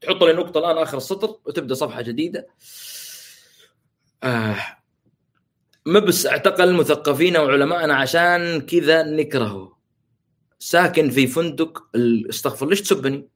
تحط 0.00 0.22
لي 0.22 0.32
نقطة 0.32 0.58
الآن 0.58 0.78
آخر 0.78 0.96
السطر 0.96 1.36
وتبدأ 1.44 1.74
صفحة 1.74 2.02
جديدة. 2.02 2.48
آه. 4.22 4.56
مبس 5.86 6.26
اعتقل 6.26 6.74
مثقفين 6.74 7.36
وعلماءنا 7.36 7.94
عشان 7.94 8.60
كذا 8.60 9.02
نكرهه. 9.02 9.78
ساكن 10.58 11.10
في 11.10 11.26
فندق 11.26 11.82
استغفر 12.30 12.68
ليش 12.68 12.80
تسبني؟ 12.80 13.28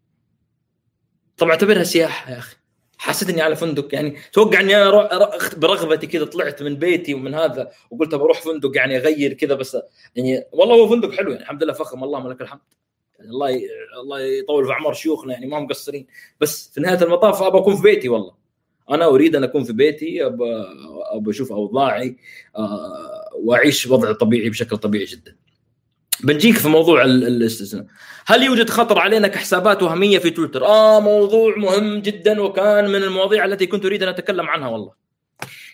طب 1.37 1.49
اعتبرها 1.49 1.85
سياحة 1.85 2.33
يا 2.33 2.38
أخي. 2.38 2.57
حسيت 2.99 3.31
اني 3.31 3.43
على 3.43 3.57
فندق 3.57 3.95
يعني. 3.95 4.16
توقع 4.33 4.61
اني 4.61 4.76
أنا 4.76 5.31
برغبتي 5.57 6.07
كذا 6.07 6.25
طلعت 6.25 6.62
من 6.62 6.76
بيتي 6.76 7.14
ومن 7.14 7.35
هذا 7.35 7.71
وقلت 7.90 8.14
بروح 8.14 8.43
فندق 8.43 8.76
يعني 8.76 8.97
أغير 8.97 9.33
كذا 9.33 9.54
بس 9.54 9.76
يعني 10.16 10.45
والله 10.52 10.75
هو 10.75 10.88
فندق 10.88 11.12
حلو 11.12 11.31
يعني 11.31 11.43
الحمد 11.43 11.62
لله 11.62 11.73
فخم 11.73 12.04
اللهم 12.04 12.28
لك 12.28 12.40
الحمد. 12.40 12.61
الله 13.25 13.50
ي... 13.50 13.69
الله 14.02 14.21
يطول 14.21 14.66
في 14.66 14.73
أعمار 14.73 14.95
شيوخنا 14.95 15.33
يعني 15.33 15.47
ما 15.47 15.61
مقصرين. 15.61 16.07
بس 16.40 16.71
في 16.75 16.81
نهاية 16.81 17.02
المطاف 17.02 17.43
أبى 17.43 17.59
أكون 17.59 17.76
في 17.76 17.83
بيتي 17.83 18.09
والله. 18.09 18.35
أنا 18.90 19.07
أريد 19.07 19.37
أن 19.37 19.45
أكون 19.45 19.64
في 19.64 19.73
بيتي 19.73 20.26
ابى 20.26 20.64
أبى 21.12 21.31
أشوف 21.31 21.52
أوضاعي 21.52 22.16
آه، 22.57 23.31
وأعيش 23.35 23.87
وضع 23.87 24.12
طبيعي 24.12 24.50
بشكل 24.50 24.76
طبيعي 24.76 25.04
جدا. 25.04 25.37
بنجيك 26.25 26.57
في 26.57 26.69
موضوع 26.69 27.04
الاستثناء. 27.04 27.87
هل 28.26 28.43
يوجد 28.43 28.71
خطر 28.71 28.99
علينا 28.99 29.28
كحسابات 29.28 29.83
وهمية 29.83 30.19
في 30.19 30.31
تويتر؟ 30.31 30.64
آه 30.66 31.00
موضوع 31.00 31.57
مهم 31.57 31.99
جدا 31.99 32.40
وكان 32.40 32.88
من 32.88 33.02
المواضيع 33.02 33.45
التي 33.45 33.66
كنت 33.66 33.85
أريد 33.85 34.02
أن 34.02 34.09
أتكلم 34.09 34.47
عنها 34.47 34.69
والله. 34.69 34.93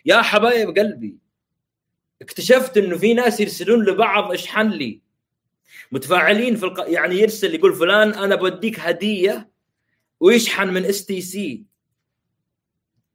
يا 0.06 0.22
حبايب 0.22 0.78
قلبي 0.78 1.16
اكتشفت 2.22 2.76
إنه 2.76 2.96
في 2.96 3.14
ناس 3.14 3.40
يرسلون 3.40 3.84
لبعض 3.84 4.32
اشحن 4.32 4.68
لي. 4.68 5.00
متفاعلين 5.92 6.56
في 6.56 6.64
الق... 6.64 6.90
يعني 6.90 7.14
يرسل 7.14 7.54
يقول 7.54 7.74
فلان 7.74 8.14
أنا 8.14 8.34
بوديك 8.34 8.80
هدية 8.80 9.50
ويشحن 10.20 10.68
من 10.68 10.84
STC 10.84 11.64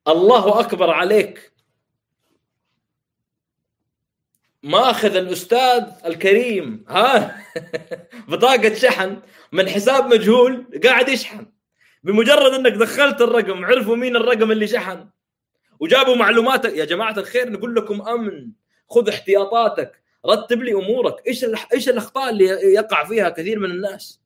الله 0.08 0.60
أكبر 0.60 0.90
عليك. 0.90 1.52
ماخذ 4.64 5.16
الأستاذ 5.16 5.84
الكريم 6.06 6.86
ها؟ 6.90 7.44
بطاقة 8.30 8.74
شحن 8.74 9.22
من 9.52 9.70
حساب 9.70 10.14
مجهول 10.14 10.66
قاعد 10.84 11.10
يشحن. 11.10 11.46
بمجرد 12.04 12.54
إنك 12.54 12.72
دخلت 12.72 13.22
الرقم 13.22 13.66
عرفوا 13.66 13.96
مين 13.96 14.16
الرقم 14.16 14.52
اللي 14.52 14.68
شحن؟ 14.68 15.10
وجابوا 15.80 16.16
معلوماتك 16.16 16.74
يا 16.74 16.86
جماعة 16.86 17.18
الخير 17.18 17.52
نقول 17.52 17.76
لكم 17.76 18.02
أمن 18.02 18.52
خذ 18.90 19.10
احتياطاتك. 19.10 20.05
رتب 20.26 20.64
لي 20.64 20.74
أمورك. 20.74 21.28
إيش 21.28 21.46
إيش 21.74 21.90
الأخطاء 21.90 22.30
اللي 22.30 22.46
يقع 22.74 23.04
فيها 23.04 23.30
كثير 23.30 23.60
من 23.60 23.72
الناس؟ 23.72 24.22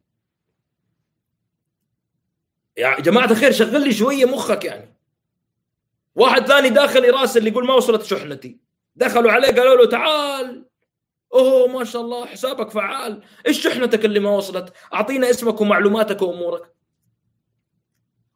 يا 2.78 3.00
جماعة 3.00 3.32
الخير 3.32 3.52
شغل 3.52 3.84
لي 3.84 3.94
شوية 3.94 4.26
مخك 4.26 4.66
يعني. 4.66 4.96
واحد 6.16 6.48
ثاني 6.48 6.70
داخل 6.70 7.06
يراسل 7.06 7.48
يقول 7.48 7.66
ما 7.66 7.74
وصلت 7.74 8.04
شحنتي. 8.04 8.58
دخلوا 8.96 9.32
عليه 9.32 9.48
قالوا 9.48 9.76
له 9.76 9.90
تعال. 9.90 10.66
أوه 11.34 11.68
ما 11.68 11.84
شاء 11.84 12.02
الله 12.02 12.26
حسابك 12.26 12.70
فعال. 12.70 13.22
إيش 13.48 13.64
شحنتك 13.64 14.06
اللي 14.06 14.20
ما 14.20 14.30
وصلت؟ 14.30 14.74
أعطينا 14.94 15.30
اسمك 15.30 15.62
ومعلوماتك 15.62 16.22
وأمورك. 16.22 16.79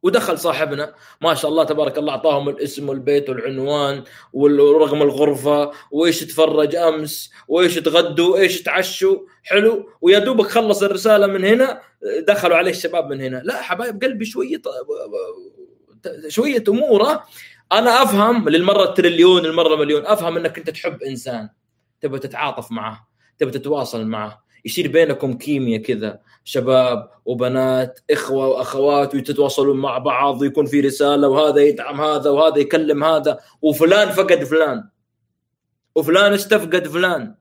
ودخل 0.03 0.39
صاحبنا 0.39 0.93
ما 1.21 1.33
شاء 1.33 1.51
الله 1.51 1.63
تبارك 1.63 1.97
الله 1.97 2.11
أعطاهم 2.11 2.49
الاسم 2.49 2.89
والبيت 2.89 3.29
والعنوان 3.29 4.03
ورقم 4.33 5.01
الغرفة 5.01 5.71
وإيش 5.91 6.19
تفرج 6.19 6.75
أمس 6.75 7.31
وإيش 7.47 7.75
تغدوا 7.75 8.33
وايش 8.33 8.61
تعشوا 8.61 9.17
حلو 9.43 9.89
ويا 10.01 10.19
دوبك 10.19 10.47
خلص 10.47 10.83
الرسالة 10.83 11.27
من 11.27 11.45
هنا 11.45 11.81
دخلوا 12.27 12.57
عليه 12.57 12.71
الشباب 12.71 13.09
من 13.09 13.21
هنا. 13.21 13.41
لا 13.45 13.61
حبايب 13.61 14.03
قلبي 14.03 14.25
شوية 14.25 14.61
شوية 16.27 16.63
اموره 16.69 17.23
أنا 17.71 18.03
أفهم 18.03 18.49
للمرة 18.49 18.83
التريليون 18.83 19.45
المرة 19.45 19.75
مليون 19.75 20.05
أفهم 20.05 20.37
إنك 20.37 20.57
أنت 20.57 20.69
تحب 20.69 21.03
إنسان 21.03 21.49
تبغى 22.01 22.19
تتعاطف 22.19 22.71
معه 22.71 23.07
تبغى 23.37 23.51
تتواصل 23.51 24.05
معه 24.05 24.43
يصير 24.65 24.87
بينكم 24.87 25.33
كيمياء 25.33 25.81
كذا. 25.81 26.19
شباب 26.43 27.09
وبنات 27.25 27.99
إخوة 28.11 28.47
وأخوات 28.47 29.15
ويتواصلون 29.15 29.77
مع 29.77 29.97
بعض 29.97 30.41
ويكون 30.41 30.65
في 30.65 30.81
رسالة 30.81 31.27
وهذا 31.27 31.61
يدعم 31.61 32.01
هذا 32.01 32.29
وهذا 32.29 32.57
يكلم 32.57 33.03
هذا. 33.03 33.39
وفلان 33.61 34.09
فقد 34.09 34.43
فلان. 34.43 34.89
وفلان 35.95 36.33
استفقد 36.33 36.87
فلان. 36.87 37.35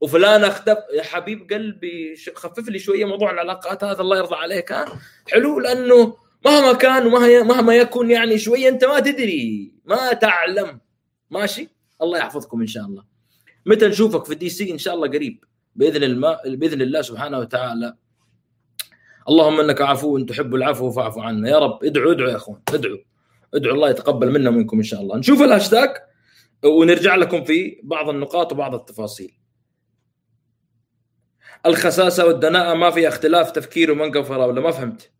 وفلان 0.00 0.44
اختف 0.44 0.78
يا 0.94 1.02
حبيب 1.02 1.52
قلبي 1.52 2.16
خفف 2.34 2.68
لي 2.68 2.78
شوية 2.78 3.04
موضوع 3.04 3.30
العلاقات 3.30 3.84
هذا 3.84 4.00
الله 4.00 4.16
يرضى 4.16 4.34
عليك 4.34 4.72
ها؟ 4.72 4.86
حلو 5.28 5.60
لأنه 5.60 6.16
مهما 6.44 6.72
كان 6.72 7.06
ومهما 7.06 7.74
يكون 7.76 8.10
يعني 8.10 8.38
شوية 8.38 8.68
أنت 8.68 8.84
ما 8.84 9.00
تدري 9.00 9.72
ما 9.84 10.12
تعلم. 10.12 10.80
ماشي؟ 11.30 11.68
الله 12.02 12.18
يحفظكم 12.18 12.60
إن 12.60 12.66
شاء 12.66 12.84
الله. 12.84 13.04
متى 13.66 13.88
نشوفك 13.88 14.24
في 14.24 14.32
ال 14.32 14.48
DC 14.48 14.72
إن 14.72 14.78
شاء 14.78 14.94
الله 14.94 15.08
قريب. 15.08 15.44
بإذن 15.76 16.02
الله 16.02 16.38
بإذن 16.46 16.82
الله 16.82 17.02
سبحانه 17.02 17.38
وتعالى. 17.38 17.94
اللهم 19.28 19.60
إنك 19.60 19.80
عفو 19.80 20.18
تحب 20.18 20.54
العفو 20.54 20.90
فاعف 20.90 21.18
عنا. 21.18 21.48
يا 21.48 21.58
رب 21.58 21.84
ادعوا 21.84 22.12
ادعوا 22.12 22.30
يا 22.30 22.36
إخوان 22.36 22.60
ادعوا 22.68 22.98
ادعوا 23.54 23.74
الله 23.74 23.90
يتقبل 23.90 24.32
منا 24.32 24.50
ومنكم 24.50 24.76
إن 24.76 24.82
شاء 24.82 25.00
الله. 25.00 25.16
نشوف 25.16 25.42
الهاشتاج 25.42 25.88
ونرجع 26.64 27.14
لكم 27.14 27.44
في 27.44 27.80
بعض 27.82 28.08
النقاط 28.08 28.52
وبعض 28.52 28.74
التفاصيل. 28.74 29.38
الخساسة 31.66 32.26
والدناءة 32.26 32.74
ما 32.74 32.90
فيها 32.90 33.08
اختلاف 33.08 33.50
تفكير 33.50 33.90
ومنقى 33.90 34.24
فراوله 34.24 34.60
ما 34.60 34.70
فهمت. 34.70 35.12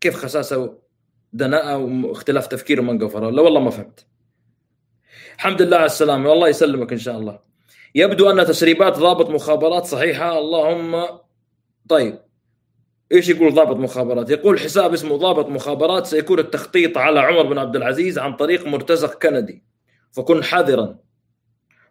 كيف 0.00 0.16
خساسة 0.16 0.78
ودناءة 1.32 1.76
واختلاف 1.78 2.46
تفكير 2.46 2.80
ومنقى 2.80 3.08
فراوله 3.08 3.42
والله 3.42 3.60
ما 3.60 3.70
فهمت. 3.70 4.06
الحمد 5.36 5.62
لله 5.62 5.76
على 5.76 5.86
السلامة. 5.86 6.30
والله 6.30 6.48
يسلمك 6.48 6.92
إن 6.92 6.98
شاء 6.98 7.18
الله. 7.18 7.40
يبدو 7.94 8.30
أن 8.30 8.46
تسريبات 8.46 8.98
ضابط 8.98 9.30
مخابرات 9.30 9.84
صحيحة. 9.84 10.38
اللهم 10.38 11.04
طيب. 11.88 12.27
إيش 13.12 13.28
يقول 13.28 13.54
ضابط 13.54 13.76
مخابرات؟ 13.76 14.30
يقول 14.30 14.60
حساب 14.60 14.92
اسمه 14.92 15.16
ضابط 15.16 15.48
مخابرات 15.48 16.06
سيكون 16.06 16.38
التخطيط 16.38 16.98
على 16.98 17.20
عمر 17.20 17.42
بن 17.42 17.58
عبد 17.58 17.76
العزيز 17.76 18.18
عن 18.18 18.36
طريق 18.36 18.66
مرتزق 18.66 19.18
كندي. 19.18 19.64
فكن 20.12 20.44
حذرا. 20.44 20.98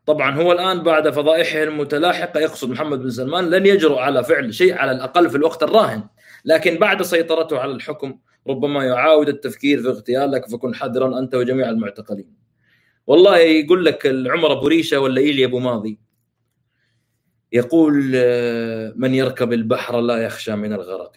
طبعا 0.06 0.36
هو 0.36 0.52
الآن 0.52 0.84
بعد 0.84 1.10
فضائحه 1.10 1.64
المتلاحقة 1.64 2.40
يقصد 2.40 2.70
محمد 2.70 3.00
بن 3.00 3.10
سلمان 3.10 3.50
لن 3.50 3.66
يجرؤ 3.66 3.98
على 3.98 4.24
فعل 4.24 4.54
شيء 4.54 4.74
على 4.74 4.92
الأقل 4.92 5.30
في 5.30 5.38
الوقت 5.38 5.64
الراهن. 5.64 6.04
لكن 6.46 6.78
بعد 6.78 7.02
سيطرته 7.02 7.60
على 7.60 7.72
الحكم 7.72 8.20
ربما 8.48 8.86
يعاود 8.86 9.30
التفكير 9.30 9.82
في 9.82 9.88
اغتيالك 9.88 10.50
فكن 10.50 10.76
حذرا 10.76 11.20
أنت 11.20 11.36
وجميع 11.36 11.70
المعتقلين. 11.70 12.34
والله 13.08 13.38
يقول 13.38 13.86
لك 13.86 14.08
العمر 14.08 14.52
ابو 14.52 14.68
ريشه 14.68 15.00
ولا 15.00 15.22
ايلي 15.22 15.46
أبو 15.46 15.60
ماضي؟ 15.60 16.07
يقول 17.54 18.12
آه، 18.16 18.94
من 18.96 19.14
يركب 19.14 19.54
البحر 19.54 20.02
لا 20.02 20.18
يخشى 20.18 20.56
من 20.56 20.74
الغرق. 20.74 21.12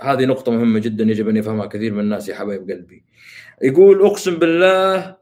هذه 0.00 0.24
نقطة 0.24 0.52
مهمة 0.52 0.78
جدا 0.78 1.04
يجب 1.04 1.28
أن 1.28 1.36
يفهمها 1.36 1.66
كثير 1.66 1.92
من 1.92 2.00
الناس 2.00 2.28
يا 2.28 2.34
حبايب 2.34 2.70
قلبي. 2.70 3.04
يقول 3.62 4.02
أقسم 4.06 4.36
بالله 4.36 5.16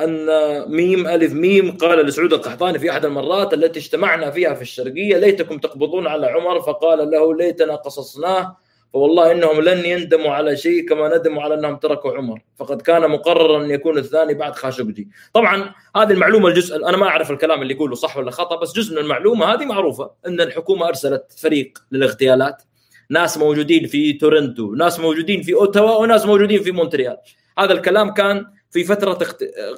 أن 0.00 0.26
ميم 0.70 1.06
ألف 1.06 1.32
ميم 1.32 1.76
قال 1.76 2.06
لسعود 2.06 2.32
القحطاني 2.32 2.78
في 2.78 2.90
أحد 2.90 3.04
المرات 3.04 3.54
التي 3.54 3.78
اجتمعنا 3.78 4.30
فيها 4.30 4.54
في 4.54 4.62
الشرقية 4.62 5.16
ليتكم 5.16 5.58
تقبضون 5.58 6.06
على 6.06 6.26
عمر 6.26 6.60
فقال 6.60 7.10
له 7.10 7.34
ليتنا 7.34 7.74
قصصناه 7.74 8.56
فوالله 8.96 9.32
إنهم 9.32 9.60
لن 9.60 9.84
يندموا 9.84 10.30
على 10.30 10.56
شيء 10.56 10.88
كما 10.88 11.16
ندموا 11.16 11.42
على 11.42 11.54
أنهم 11.54 11.76
تركوا 11.76 12.12
عمر. 12.12 12.42
فقد 12.56 12.82
كان 12.82 13.10
مقررا 13.10 13.64
أن 13.64 13.70
يكون 13.70 13.98
الثاني 13.98 14.34
بعد 14.34 14.56
خاشقجي. 14.56 15.08
طبعا 15.32 15.74
هذه 15.96 16.12
المعلومة 16.12 16.48
الجزء 16.48 16.76
أنا 16.76 16.96
ما 16.96 17.08
أعرف 17.08 17.30
الكلام 17.30 17.62
اللي 17.62 17.74
يقوله 17.74 17.94
صح 17.94 18.16
ولا 18.16 18.30
خطأ 18.30 18.56
بس 18.56 18.72
جزء 18.72 18.92
من 18.92 18.98
المعلومة 18.98 19.46
هذه 19.46 19.64
معروفة 19.64 20.10
إن 20.26 20.40
الحكومة 20.40 20.88
أرسلت 20.88 21.32
فريق 21.38 21.78
للاغتيالات. 21.92 22.62
ناس 23.10 23.38
موجودين 23.38 23.86
في 23.86 24.12
تورنتو 24.12 24.74
ناس 24.74 25.00
موجودين 25.00 25.42
في 25.42 25.54
أوتاوا 25.54 25.96
وناس 25.96 26.26
موجودين 26.26 26.62
في 26.62 26.70
مونتريال. 26.70 27.16
هذا 27.58 27.72
الكلام 27.72 28.14
كان 28.14 28.46
في 28.70 28.84
فترة 28.84 29.12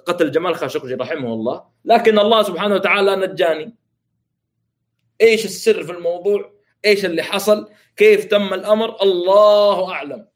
قتل 0.06 0.30
جمال 0.30 0.54
خاشقجي 0.54 0.94
رحمه 0.94 1.32
الله. 1.34 1.62
لكن 1.84 2.18
الله 2.18 2.42
سبحانه 2.42 2.74
وتعالى 2.74 3.16
نجاني. 3.16 3.74
إيش 5.20 5.44
السر 5.44 5.82
في 5.82 5.92
الموضوع؟ 5.92 6.57
إيش 6.84 7.04
اللي 7.04 7.22
حصل؟ 7.22 7.68
كيف 7.96 8.24
تم 8.24 8.54
الأمر؟ 8.54 9.02
الله 9.02 9.92
أعلم. 9.92 10.28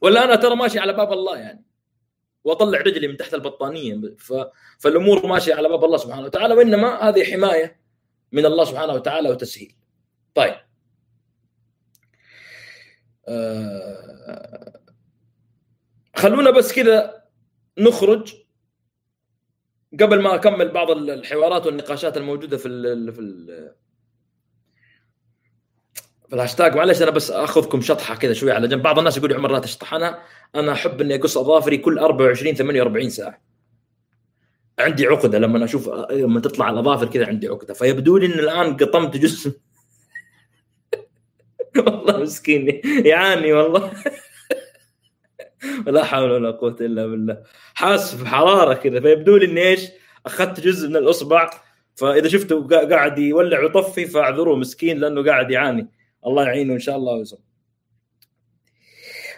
ولا 0.00 0.24
أنا 0.24 0.36
ترى 0.36 0.56
ماشي 0.56 0.78
على 0.78 0.92
باب 0.92 1.12
الله 1.12 1.38
يعني. 1.38 1.64
وأطلع 2.44 2.78
رجلي 2.78 3.08
من 3.08 3.16
تحت 3.16 3.34
البطانية. 3.34 4.00
ف... 4.18 4.32
فالأمور 4.78 5.26
ماشية 5.26 5.54
على 5.54 5.68
باب 5.68 5.84
الله 5.84 5.96
سبحانه 5.96 6.26
وتعالى 6.26 6.54
وإنما 6.54 7.08
هذه 7.08 7.32
حماية 7.32 7.80
من 8.32 8.46
الله 8.46 8.64
سبحانه 8.64 8.92
وتعالى 8.92 9.30
وتسهيل. 9.30 9.76
طيب. 10.34 10.54
آه... 13.28 14.80
خلونا 16.16 16.50
بس 16.50 16.72
كذا 16.72 17.24
نخرج 17.78 18.34
قبل 20.00 20.22
ما 20.22 20.34
أكمل 20.34 20.68
بعض 20.68 20.90
الحوارات 20.90 21.66
والنقاشات 21.66 22.16
الموجودة 22.16 22.56
في 22.56 22.68
ال 22.68 23.12
في 23.12 23.20
ال 23.20 23.74
الهاشتاج. 26.32 26.76
معلش 26.76 27.02
أنا 27.02 27.10
بس 27.10 27.30
أخذكم 27.30 27.80
شطحة 27.80 28.14
كذا 28.14 28.32
شوي 28.32 28.52
على 28.52 28.68
جنب. 28.68 28.82
بعض 28.82 28.98
الناس 28.98 29.16
يقول 29.16 29.34
عمر 29.34 29.52
لا 29.52 29.58
تشطح 29.58 29.94
أنا 29.94 30.18
أنا 30.54 30.72
أحب 30.72 31.00
إني 31.00 31.14
أقص 31.14 31.38
أظافري 31.38 31.76
كل 31.76 31.98
24 31.98 32.54
48 32.54 33.10
ساعة. 33.10 33.40
عندي 34.78 35.06
عقدة 35.06 35.38
لما 35.38 35.64
أشوف 35.64 35.88
لما 36.10 36.40
تطلع 36.40 36.70
الأظافر 36.70 37.06
كذا 37.06 37.26
عندي 37.26 37.48
عقدة. 37.48 37.74
فيبدو 37.74 38.16
لي 38.16 38.26
إن 38.26 38.38
الآن 38.38 38.76
قطمت 38.76 39.16
جزء. 39.16 39.52
والله 41.86 42.18
مسكين. 42.18 42.80
يعاني 42.84 43.52
والله. 43.52 43.92
ولا 45.86 46.04
حول 46.04 46.30
ولا 46.30 46.50
قوة 46.50 46.76
إلا 46.80 47.06
بالله. 47.06 47.42
حاس 47.74 48.14
بحراره 48.14 48.74
كذا. 48.74 49.00
فيبدو 49.00 49.36
لي 49.36 49.46
إني 49.46 49.68
إيش؟ 49.68 49.88
أخذت 50.26 50.60
جزء 50.60 50.88
من 50.88 50.96
الأصبع. 50.96 51.50
فإذا 51.96 52.28
شفته 52.28 52.68
قاعد 52.68 53.18
يولع 53.18 53.60
ويطفي 53.60 54.06
فاعذروه 54.06 54.56
مسكين 54.56 54.98
لأنه 54.98 55.24
قاعد 55.24 55.50
يعاني. 55.50 55.97
الله 56.26 56.44
يعينه 56.44 56.74
إن 56.74 56.78
شاء 56.78 56.96
الله 56.96 57.12
ويسر 57.12 57.38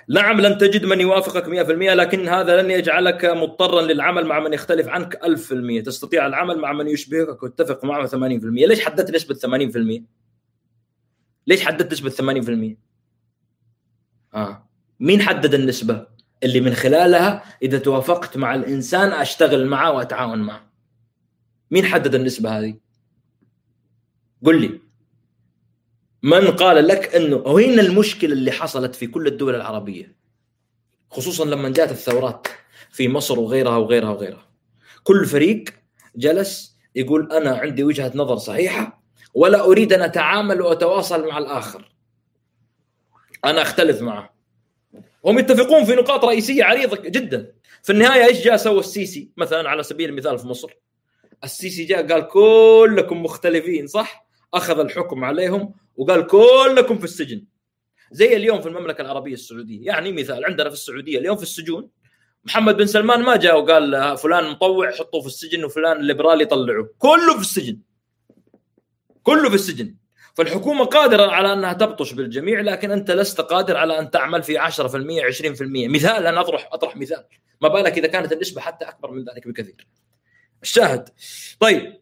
نعم 0.08 0.40
لن 0.40 0.58
تجد 0.58 0.84
من 0.84 1.00
يوافقك 1.00 1.44
100% 1.44 1.70
لكن 1.70 2.28
هذا 2.28 2.62
لن 2.62 2.70
يجعلك 2.70 3.24
مضطرا 3.24 3.82
للعمل 3.82 4.26
مع 4.26 4.40
من 4.40 4.52
يختلف 4.52 4.88
عنك 4.88 5.20
1000% 5.80 5.84
تستطيع 5.84 6.26
العمل 6.26 6.58
مع 6.58 6.72
من 6.72 6.88
يشبهك 6.88 7.42
وتتفق 7.42 7.84
معه 7.84 8.06
80% 8.06 8.14
ليش 8.14 8.84
حددت 8.84 9.10
نسبة 9.10 9.34
80% 9.98 10.02
ليش 11.46 11.64
حددت 11.64 11.92
نسبة 11.92 12.10
80% 12.74 12.76
آه. 14.34 14.68
مين 15.00 15.22
حدد 15.22 15.54
النسبة؟ 15.54 16.06
اللي 16.42 16.60
من 16.60 16.74
خلالها 16.74 17.44
إذا 17.62 17.78
توافقت 17.78 18.36
مع 18.36 18.54
الإنسان 18.54 19.12
أشتغل 19.12 19.66
معه 19.66 19.92
وأتعاون 19.92 20.38
معه. 20.38 20.70
مين 21.70 21.84
حدد 21.84 22.14
النسبة 22.14 22.58
هذه؟ 22.58 22.74
قل 24.44 24.60
لي. 24.60 24.80
من 26.22 26.50
قال 26.50 26.88
لك 26.88 27.14
إنه 27.14 27.36
وين 27.36 27.80
المشكلة 27.80 28.32
اللي 28.32 28.52
حصلت 28.52 28.94
في 28.94 29.06
كل 29.06 29.26
الدول 29.26 29.54
العربية؟ 29.54 30.16
خصوصا 31.10 31.44
لما 31.44 31.68
جاءت 31.68 31.90
الثورات 31.90 32.46
في 32.90 33.08
مصر 33.08 33.40
وغيرها 33.40 33.76
وغيرها 33.76 34.10
وغيرها. 34.10 34.48
كل 35.02 35.26
فريق 35.26 35.64
جلس 36.16 36.76
يقول 36.94 37.32
أنا 37.32 37.56
عندي 37.56 37.84
وجهة 37.84 38.12
نظر 38.14 38.36
صحيحة 38.36 39.02
ولا 39.34 39.64
أريد 39.64 39.92
أن 39.92 40.02
أتعامل 40.02 40.62
وأتواصل 40.62 41.28
مع 41.28 41.38
الآخر. 41.38 41.92
أنا 43.44 43.62
أختلف 43.62 44.02
معه. 44.02 44.34
هم 45.24 45.38
يتفقون 45.38 45.84
في 45.84 45.94
نقاط 45.94 46.24
رئيسية 46.24 46.64
عريضة 46.64 46.96
جدا. 46.96 47.52
في 47.82 47.92
النهاية 47.92 48.24
إيش 48.24 48.44
جاء 48.44 48.56
سوى 48.56 48.80
السيسي؟ 48.80 49.30
مثلا 49.36 49.68
على 49.68 49.82
سبيل 49.82 50.10
المثال 50.10 50.38
في 50.38 50.46
مصر. 50.46 50.70
السيسي 51.44 51.84
جاء 51.84 52.06
قال 52.06 52.28
كلكم 52.28 53.22
مختلفين 53.22 53.86
صح؟ 53.86 54.26
أخذ 54.54 54.78
الحكم 54.78 55.24
عليهم 55.24 55.74
وقال 56.00 56.26
كلكم 56.26 56.98
في 56.98 57.04
السجن. 57.04 57.44
زي 58.12 58.36
اليوم 58.36 58.60
في 58.60 58.68
المملكة 58.68 59.02
العربية 59.02 59.34
السعودية. 59.34 59.86
يعني 59.86 60.12
مثال 60.12 60.44
عندنا 60.44 60.68
في 60.68 60.74
السعودية 60.74 61.18
اليوم 61.18 61.36
في 61.36 61.42
السجون 61.42 61.90
محمد 62.44 62.76
بن 62.76 62.86
سلمان 62.86 63.22
ما 63.22 63.36
جاء 63.36 63.60
وقال 63.60 64.18
فلان 64.18 64.50
مطوع 64.50 64.90
حطوه 64.90 65.20
في 65.20 65.26
السجن 65.26 65.64
وفلان 65.64 65.96
ليبرالي 66.02 66.44
طلعوه 66.44 66.94
كله 66.98 67.34
في 67.34 67.40
السجن. 67.40 67.78
كله 69.22 69.48
في 69.48 69.54
السجن. 69.54 69.94
فالحكومة 70.34 70.84
قادرة 70.84 71.30
على 71.30 71.52
أنها 71.52 71.72
تبطش 71.72 72.12
بالجميع 72.12 72.60
لكن 72.60 72.90
أنت 72.90 73.10
لست 73.10 73.40
قادر 73.40 73.76
على 73.76 73.98
أن 73.98 74.10
تعمل 74.10 74.42
في 74.42 74.58
10% 74.58 75.22
20% 75.22 75.88
مثال 75.88 76.26
أنا 76.26 76.40
أطرح 76.40 76.68
أطرح 76.72 76.96
مثال. 76.96 77.24
ما 77.60 77.68
بالك 77.68 77.98
إذا 77.98 78.06
كانت 78.06 78.32
النسبة 78.32 78.60
حتى 78.60 78.84
أكبر 78.84 79.10
من 79.10 79.24
ذلك 79.24 79.48
بكثير. 79.48 79.86
الشاهد. 80.62 81.08
طيب. 81.60 82.00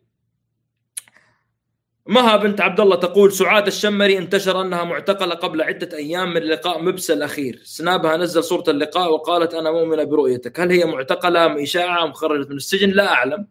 مها 2.09 2.37
بنت 2.37 2.61
عبد 2.61 2.81
الله 2.81 2.97
تقول 2.97 3.33
سعاد 3.33 3.67
الشمري 3.67 4.19
انتشر 4.19 4.61
أنها 4.61 4.85
معتقلة 4.85 5.35
قبل 5.35 5.63
عدة 5.63 5.97
أيام 5.97 6.35
من 6.35 6.43
لقاء 6.43 6.83
مبس 6.83 7.11
الأخير، 7.11 7.61
سنابها 7.65 8.17
نزل 8.17 8.45
صورة 8.45 8.65
اللقاء 8.69 9.13
وقالت 9.13 9.55
أنا 9.55 9.71
مؤمنة 9.71 10.05
برؤيتك، 10.05 10.61
هل 10.61 10.71
هي 10.71 10.85
معتقلة 10.85 11.47
أم 11.47 11.59
إشاعة 11.59 12.05
أم 12.05 12.13
خرجت 12.13 12.51
من 12.51 12.57
السجن؟ 12.57 12.91
لا 12.91 13.13
أعلم. 13.13 13.47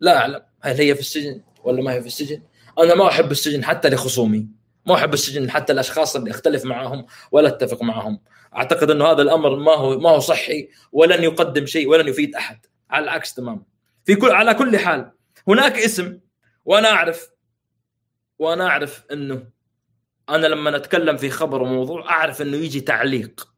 لا 0.00 0.18
أعلم، 0.18 0.42
هل 0.60 0.76
هي 0.76 0.94
في 0.94 1.00
السجن 1.00 1.42
ولا 1.64 1.82
ما 1.82 1.92
هي 1.92 2.00
في 2.00 2.06
السجن؟ 2.06 2.42
أنا 2.78 2.94
ما 2.94 3.08
أحب 3.08 3.30
السجن 3.30 3.64
حتى 3.64 3.88
لخصومي، 3.88 4.48
ما 4.86 4.94
أحب 4.94 5.14
السجن 5.14 5.50
حتى 5.50 5.72
الأشخاص 5.72 6.16
اللي 6.16 6.30
أختلف 6.30 6.64
معهم 6.64 7.06
ولا 7.32 7.48
أتفق 7.48 7.82
معهم، 7.82 8.20
أعتقد 8.56 8.90
انه 8.90 9.06
هذا 9.06 9.22
الأمر 9.22 9.56
ما 9.56 9.74
هو 9.74 9.98
ما 9.98 10.10
هو 10.10 10.18
صحي 10.18 10.68
ولن 10.92 11.22
يقدم 11.22 11.66
شيء 11.66 11.88
ولن 11.88 12.08
يفيد 12.08 12.34
أحد، 12.34 12.66
على 12.90 13.04
العكس 13.04 13.34
تماما. 13.34 13.62
في 14.04 14.14
كل 14.14 14.30
على 14.30 14.54
كل 14.54 14.78
حال 14.78 15.12
هناك 15.48 15.78
اسم 15.78 16.18
وأنا 16.64 16.90
أعرف 16.90 17.31
وأنا 18.42 18.66
أعرف 18.66 19.04
إنه 19.12 19.50
أنا 20.28 20.46
لما 20.46 20.76
أتكلم 20.76 21.16
في 21.16 21.30
خبر 21.30 21.62
وموضوع 21.62 22.10
أعرف 22.10 22.42
إنه 22.42 22.56
يجي 22.56 22.80
تعليق. 22.80 23.54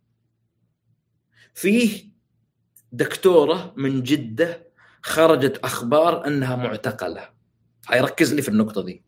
فيه 1.54 2.04
دكتورة 2.92 3.74
من 3.76 4.02
جدة 4.02 4.72
خرجت 5.02 5.58
أخبار 5.58 6.26
إنها 6.26 6.56
معتقلة. 6.56 7.30
هاي 7.88 8.00
ركز 8.00 8.34
لي 8.34 8.42
في 8.42 8.48
النقطة 8.48 8.82
دي. 8.82 9.04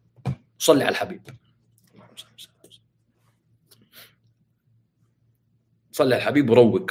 صلي 0.58 0.84
على 0.84 0.92
الحبيب. 0.92 1.22
صلي 5.92 6.14
على 6.14 6.22
الحبيب 6.22 6.50
وروق. 6.50 6.90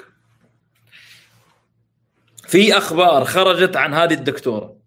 في 2.47 2.77
أخبار 2.77 3.25
خرجت 3.25 3.75
عن 3.75 3.93
هذه 3.93 4.13
الدكتورة. 4.13 4.77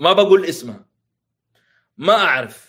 ما 0.00 0.12
بقول 0.12 0.44
اسمها. 0.44 0.86
ما 1.96 2.14
أعرف. 2.14 2.67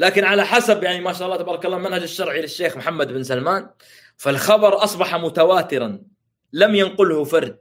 لكن 0.00 0.24
على 0.24 0.44
حسب 0.44 0.82
يعني 0.82 1.00
ما 1.00 1.12
شاء 1.12 1.26
الله 1.26 1.36
تبارك 1.36 1.66
الله 1.66 1.76
المنهج 1.76 2.02
الشرعي 2.02 2.40
للشيخ 2.40 2.76
محمد 2.76 3.12
بن 3.12 3.22
سلمان 3.22 3.70
فالخبر 4.16 4.84
أصبح 4.84 5.14
متواترا 5.14 6.02
لم 6.52 6.74
ينقله 6.74 7.24
فرد 7.24 7.58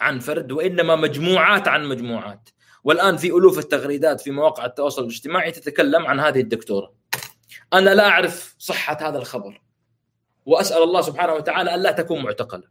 عن 0.00 0.18
فرد 0.18 0.52
وإنما 0.52 0.96
مجموعات 0.96 1.68
عن 1.68 1.84
مجموعات. 1.84 2.48
والآن 2.84 3.16
في 3.16 3.26
ألوف 3.26 3.58
التغريدات 3.58 4.20
في 4.20 4.30
مواقع 4.30 4.64
التواصل 4.64 5.02
الاجتماعي 5.02 5.50
تتكلم 5.50 6.06
عن 6.06 6.20
هذه 6.20 6.40
الدكتورة. 6.40 6.94
أنا 7.72 7.94
لا 7.94 8.08
أعرف 8.08 8.54
صحة 8.58 9.08
هذا 9.08 9.18
الخبر. 9.18 9.62
وأسأل 10.44 10.82
الله 10.82 11.00
سبحانه 11.00 11.32
وتعالى 11.32 11.74
الا 11.74 11.92
تكون 11.92 12.22
معتقلة. 12.22 12.68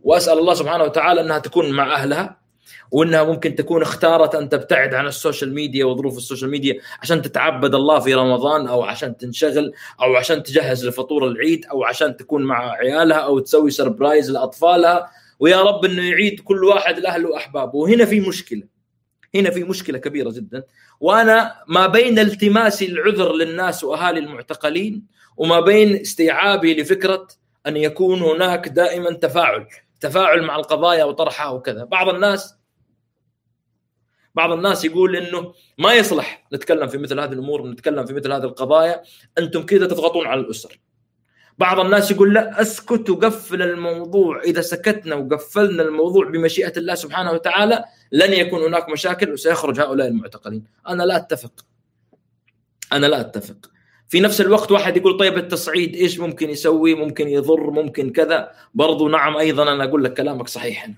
وأسأل 0.00 0.38
الله 0.38 0.54
سبحانه 0.54 0.84
وتعالى 0.84 1.20
أنها 1.20 1.38
تكون 1.38 1.70
مع 1.70 1.94
أهلها. 1.94 2.39
وإنها 2.90 3.24
ممكن 3.24 3.54
تكون 3.54 3.82
اختارت 3.82 4.34
أن 4.34 4.48
تبتعد 4.48 4.94
عن 4.94 5.06
ال 5.06 5.13
social 5.13 5.54
media 5.54 5.84
وظروف 5.84 6.16
ال 6.16 6.21
social 6.21 6.50
media 6.50 6.80
عشان 7.02 7.22
تتعبد 7.22 7.74
الله 7.74 7.98
في 7.98 8.14
رمضان 8.14 8.66
أو 8.66 8.82
عشان 8.82 9.16
تنشغل 9.16 9.72
أو 10.02 10.16
عشان 10.16 10.42
تجهز 10.42 10.86
لفطور 10.86 11.26
العيد 11.28 11.66
أو 11.66 11.84
عشان 11.84 12.16
تكون 12.16 12.42
مع 12.42 12.70
عيالها 12.70 13.16
أو 13.16 13.38
تسوي 13.38 13.70
surprise 13.70 14.30
لأطفالها. 14.30 15.10
ويا 15.40 15.62
رب 15.62 15.84
إنه 15.84 16.10
يعيد 16.10 16.40
كل 16.40 16.64
واحد 16.64 16.98
لأهله 16.98 17.28
وأحبابه. 17.28 17.76
وهنا 17.76 18.04
في 18.04 18.20
مشكلة. 18.20 18.62
هنا 19.34 19.50
في 19.50 19.64
مشكلة 19.64 19.98
كبيرة 19.98 20.30
جدا. 20.30 20.62
وأنا 21.00 21.54
ما 21.68 21.86
بين 21.86 22.18
التماسي 22.18 22.86
العذر 22.86 23.32
للناس 23.32 23.84
وأهالي 23.84 24.20
المعتقلين 24.20 25.06
وما 25.36 25.60
بين 25.60 25.96
استيعابي 25.96 26.82
لفكرة 26.82 27.28
أن 27.66 27.76
يكون 27.76 28.22
هناك 28.22 28.68
دائما 28.68 29.12
تفاعل 29.12 29.66
تفاعل 30.00 30.42
مع 30.42 30.56
القضايا 30.56 31.04
وطرحها 31.04 31.48
وكذا. 31.48 31.84
بعض 31.84 32.08
الناس 32.08 32.54
بعض 34.34 34.52
الناس 34.52 34.84
يقول 34.84 35.16
إنه 35.16 35.52
ما 35.78 35.94
يصلح 35.94 36.46
نتكلم 36.52 36.88
في 36.88 36.98
مثل 36.98 37.20
هذه 37.20 37.32
الأمور 37.32 37.60
ونتكلم 37.60 38.06
في 38.06 38.14
مثل 38.14 38.32
هذه 38.32 38.44
القضايا 38.44 39.02
أنتم 39.38 39.62
كذا 39.62 39.86
تضغطون 39.86 40.26
على 40.26 40.40
الأسر. 40.40 40.80
بعض 41.58 41.80
الناس 41.80 42.10
يقول 42.10 42.34
لا 42.34 42.60
أسكت 42.60 43.10
وقفل 43.10 43.62
الموضوع. 43.62 44.42
إذا 44.42 44.60
سكتنا 44.60 45.14
وقفلنا 45.14 45.82
الموضوع 45.82 46.26
بمشيئة 46.26 46.72
الله 46.76 46.94
سبحانه 46.94 47.32
وتعالى 47.32 47.84
لن 48.12 48.32
يكون 48.32 48.62
هناك 48.62 48.88
مشاكل 48.88 49.32
وسيخرج 49.32 49.80
هؤلاء 49.80 50.08
المعتقلين. 50.08 50.64
أنا 50.88 51.02
لا 51.02 51.16
أتفق. 51.16 51.52
أنا 52.92 53.06
لا 53.06 53.20
أتفق. 53.20 53.70
في 54.08 54.20
نفس 54.20 54.40
الوقت 54.40 54.72
واحد 54.72 54.96
يقول 54.96 55.16
طيب 55.16 55.38
التصعيد 55.38 55.94
إيش 55.94 56.18
ممكن 56.18 56.50
يسوي؟ 56.50 56.94
ممكن 56.94 57.28
يضر؟ 57.28 57.70
ممكن 57.70 58.10
كذا. 58.10 58.50
برضو 58.74 59.08
نعم 59.08 59.36
أيضا 59.36 59.72
أنا 59.72 59.84
أقول 59.84 60.04
لك 60.04 60.14
كلامك 60.14 60.48
صحيح. 60.48 60.90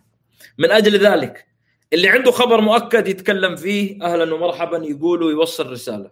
من 0.58 0.70
أجل 0.70 0.98
ذلك 0.98 1.51
اللي 1.92 2.08
عنده 2.08 2.30
خبر 2.30 2.60
مؤكد 2.60 3.08
يتكلم 3.08 3.56
فيه 3.56 4.02
أهلا 4.02 4.34
ومرحبا 4.34 4.78
يقول 4.78 5.22
ويوصل 5.22 5.70
رسالة. 5.72 6.10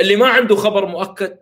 اللي 0.00 0.16
ما 0.16 0.28
عنده 0.28 0.56
خبر 0.56 0.86
مؤكد 0.86 1.38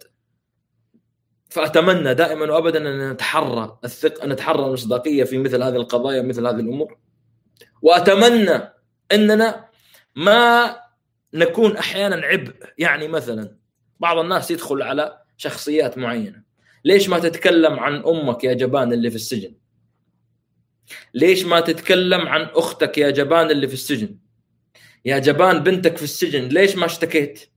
فأتمنى 1.51 2.15
دائما 2.15 2.53
وابدا 2.53 2.79
أن 2.79 3.11
نتحرى 3.11 3.79
الثقه 3.85 4.27
نتحرى 4.27 4.67
المصداقية 4.67 5.25
في 5.25 5.39
مثل 5.39 5.63
هذه 5.63 5.77
القضايا 5.77 6.23
مثل 6.23 6.47
هذه 6.47 6.61
الأمور. 6.61 6.99
وأتمنى 7.83 8.73
أننا 9.13 9.69
ما 10.17 10.77
نكون 11.35 11.77
أحيانا 11.77 12.27
عبء. 12.27 12.55
يعني 12.79 13.09
مثلا 13.09 13.57
بعض 14.01 14.19
الناس 14.19 14.51
يدخل 14.51 14.83
على 14.83 15.19
شخصيات 15.37 15.99
معينة. 15.99 16.43
ليش 16.85 17.09
ما 17.09 17.19
تتكلم 17.19 17.81
عن 17.81 17.95
أمك 17.97 18.45
يا 18.45 18.53
جبان 18.53 18.93
اللي 18.93 19.11
في 19.11 19.17
السجن؟ 19.17 19.55
ليش 21.15 21.45
ما 21.45 21.61
تتكلم 21.61 22.21
عن 22.29 22.43
أختك 22.43 22.99
يا 22.99 23.11
جبان 23.11 23.51
اللي 23.51 23.69
في 23.69 23.75
السجن؟ 23.75 24.19
يا 25.05 25.19
جبان 25.19 25.59
بنتك 25.59 25.97
في 25.97 26.03
السجن 26.03 26.49
ليش 26.49 26.77
ما 26.77 26.87
اشتكيت؟ 26.87 27.51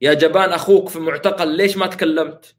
يا 0.00 0.14
جبان 0.14 0.52
أخوك 0.52 0.88
في 0.88 0.98
معتقل 0.98 1.56
ليش 1.56 1.76
ما 1.76 1.86
تكلمت؟ 1.86 2.54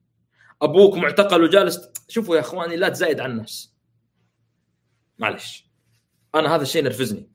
أبوك 0.61 0.95
معتقل 0.95 1.43
وجالس 1.43 1.89
شوفوا 2.07 2.35
يا 2.35 2.41
أخواني 2.41 2.75
لا 2.75 2.89
تزايد 2.89 3.19
على 3.19 3.31
الناس. 3.31 3.75
معلش. 5.19 5.65
أنا 6.35 6.55
هذا 6.55 6.61
الشيء 6.61 6.83
نرفزني 6.83 7.31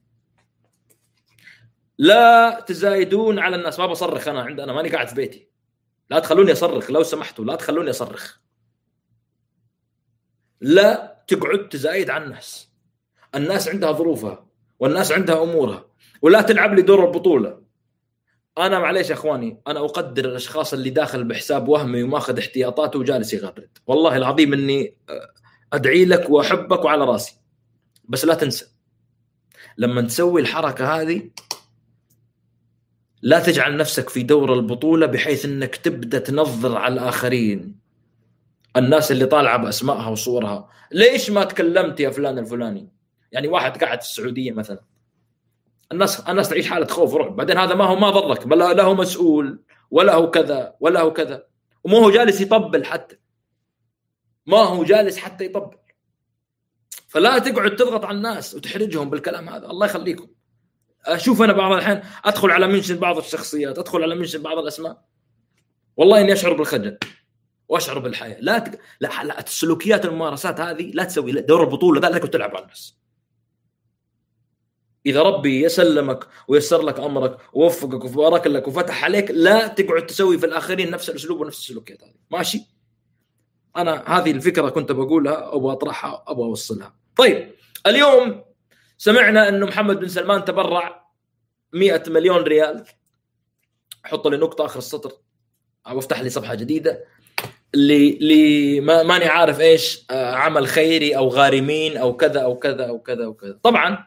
لا 1.99 2.61
تزايدون 2.61 3.38
على 3.38 3.57
الناس. 3.57 3.79
ما 3.79 3.87
بصرخ 3.87 4.29
أنا 4.29 4.42
عند 4.42 4.61
أنا 4.61 4.73
ماني 4.73 4.88
قاعد 4.88 5.09
في 5.09 5.14
بيتي. 5.14 5.49
لا 6.11 6.18
تخلوني 6.18 6.53
أصرخ 6.53 6.90
لو 6.90 7.03
سمحتوا 7.03 7.44
لا 7.44 7.57
تخلوني 7.57 7.90
أصرخ. 7.90 8.38
لا 10.61 11.10
تقعد 11.31 11.69
تزايد 11.69 12.11
على 12.11 12.25
الناس. 12.25 12.71
الناس 13.35 13.69
عندها 13.69 13.93
ظروفها 13.93 14.47
والناس 14.79 15.12
عندها 15.12 15.43
أمورها 15.43 15.87
ولا 16.23 16.43
تلعب 16.43 16.75
لي 16.75 16.83
دور 16.83 17.07
البطولة. 17.07 17.62
أنا 18.59 18.79
معليش 18.79 19.11
يا 19.11 19.14
إخواني 19.14 19.61
أنا 19.66 19.81
أقدر 19.81 20.25
الأشخاص 20.25 20.73
اللي 20.73 20.90
داخل 20.90 21.25
بحساب 21.25 21.69
وهمي 21.69 22.03
وماخذ 22.03 22.38
احتياطاته 22.38 22.99
وجالس 22.99 23.35
يغرد 23.35 23.79
والله 23.87 24.16
العظيم 24.16 24.53
إني 24.53 24.97
أدعي 25.73 26.05
لك 26.05 26.31
وأحبك 26.31 26.85
وعلى 26.85 27.05
رأسي. 27.05 27.35
بس 28.05 28.25
لا 28.25 28.35
تنسى 28.35 28.66
لما 29.79 30.03
تسوي 30.03 30.40
الحركة 30.40 31.01
هذه 31.01 31.31
لا 33.23 33.40
تجعل 33.40 33.77
نفسك 33.77 34.09
في 34.09 34.23
دور 34.23 34.55
البطولة 34.55 35.07
بحيث 35.07 35.45
إنك 35.45 35.77
تبدأ 35.77 36.19
تنظر 36.19 36.77
على 36.77 36.95
الآخرين. 36.95 37.81
الناس 38.77 39.13
اللي 39.13 39.27
طالعة 39.27 39.57
بأسمائها 39.57 40.09
وصورها. 40.09 40.69
ليش 40.93 41.31
ما 41.31 41.45
تكلمت 41.45 42.01
يا 42.01 42.11
فلان 42.11 42.39
الفلاني؟ 42.39 42.93
يعني 43.33 43.49
واحد 43.49 43.85
قاعد 43.85 44.03
في 44.03 44.09
السعودية 44.09 44.53
مثلا. 44.53 44.81
الناس 45.93 46.21
الناس 46.21 46.49
تعيش 46.49 46.71
حالة 46.71 46.87
خوف 46.87 47.15
ورعب. 47.15 47.37
بعدين 47.37 47.59
هذا 47.59 47.75
ما 47.75 47.85
هو 47.85 47.97
ما 47.97 48.11
ضرك. 48.11 48.47
بل 48.47 48.59
لا 48.59 48.83
هو 48.83 48.95
مسؤول 48.95 49.63
ولا 49.91 50.15
هو 50.15 50.31
كذا 50.31 50.75
ولا 50.81 51.01
هو 51.01 51.13
كذا. 51.13 51.47
وما 51.85 51.99
هو 51.99 52.11
جالس 52.11 52.41
يطبل 52.41 52.85
حتى. 52.85 53.17
ما 54.47 54.59
هو 54.59 54.85
جالس 54.85 55.19
حتى 55.19 55.45
يطبل. 55.45 55.77
فلا 57.09 57.39
تقعد 57.39 57.77
تضغط 57.77 58.05
على 58.05 58.17
الناس 58.17 58.55
وتحرجهم 58.55 59.11
بالكلام 59.11 59.49
هذا. 59.49 59.67
الله 59.67 59.87
يخليكم. 59.87 60.27
أشوف 61.07 61.43
أنا 61.43 61.53
بعض 61.53 61.73
الأحيان 61.73 62.03
أدخل 62.25 62.51
على 62.51 62.67
mention 62.66 62.97
بعض 62.97 63.19
الشخصيات 63.19 63.79
أدخل 63.79 64.03
على 64.03 64.15
mention 64.14 64.43
بعض 64.43 64.59
الأسماء. 64.59 65.05
والله 65.97 66.21
إني 66.21 66.33
أشعر 66.33 66.53
بالخجل. 66.53 66.99
واشعر 67.71 67.99
بالحياء. 67.99 68.37
لا 68.41 68.59
تق... 68.59 68.79
لا, 69.01 69.25
لا 69.25 69.41
السلوكيات 69.41 70.05
الممارسات 70.05 70.61
هذه 70.61 70.91
لا 70.95 71.05
تسوي 71.05 71.33
دور 71.33 71.65
البطولة 71.65 72.01
ذا 72.01 72.09
لا 72.09 72.19
تلعب 72.19 72.57
على 72.57 72.65
الناس. 72.65 72.97
إذا 75.07 75.23
ربي 75.23 75.65
يسلمك 75.65 76.27
ويسر 76.49 76.83
لك 76.83 77.01
أمرك 77.01 77.39
ووفقك 77.53 78.05
وبارك 78.05 78.47
لك 78.47 78.69
وفتح 78.69 79.05
عليك 79.05 79.31
لا 79.31 79.67
تقعد 79.67 80.07
تسوي 80.07 80.39
في 80.39 80.47
الآخرين 80.47 80.91
نفس 80.91 81.11
الأسلوب 81.11 81.41
ونفس 81.41 81.59
السلوكيات 81.59 82.05
هذه. 82.05 82.15
ماشي؟ 82.31 82.67
أنا 83.77 84.19
هذه 84.19 84.31
الفكرة 84.31 84.69
كنت 84.69 84.93
بقولها 84.93 85.55
أبغى 85.57 85.73
أطرحها 85.73 86.25
أبغى 86.27 86.45
أوصلها. 86.45 86.97
طيب 87.17 87.55
اليوم 87.87 88.45
سمعنا 88.99 89.49
انه 89.49 89.67
محمد 89.67 90.01
بن 90.01 90.09
سلمان 90.09 90.45
تبرع 90.45 91.07
100 91.73 92.03
مليون 92.07 92.43
ريال. 92.43 92.85
حط 94.05 94.27
لي 94.27 94.37
نقطة 94.37 94.65
آخر 94.65 94.79
السطر. 94.79 95.13
أو 95.87 95.99
افتح 95.99 96.21
لي 96.21 96.31
صفحة 96.31 96.55
جديدة. 96.55 97.05
اللي 97.75 98.17
اللي 98.17 98.81
ما 98.81 99.03
ماني 99.03 99.25
عارف 99.25 99.61
إيش 99.61 100.05
آه، 100.11 100.35
عمل 100.35 100.67
خيري 100.67 101.17
أو 101.17 101.29
غارمين 101.29 101.97
أو 101.97 102.17
كذا 102.17 102.41
أو 102.41 102.59
كذا 102.59 102.89
أو 102.89 102.99
كذا 102.99 103.27
وكذا 103.27 103.59
طبعا. 103.63 104.07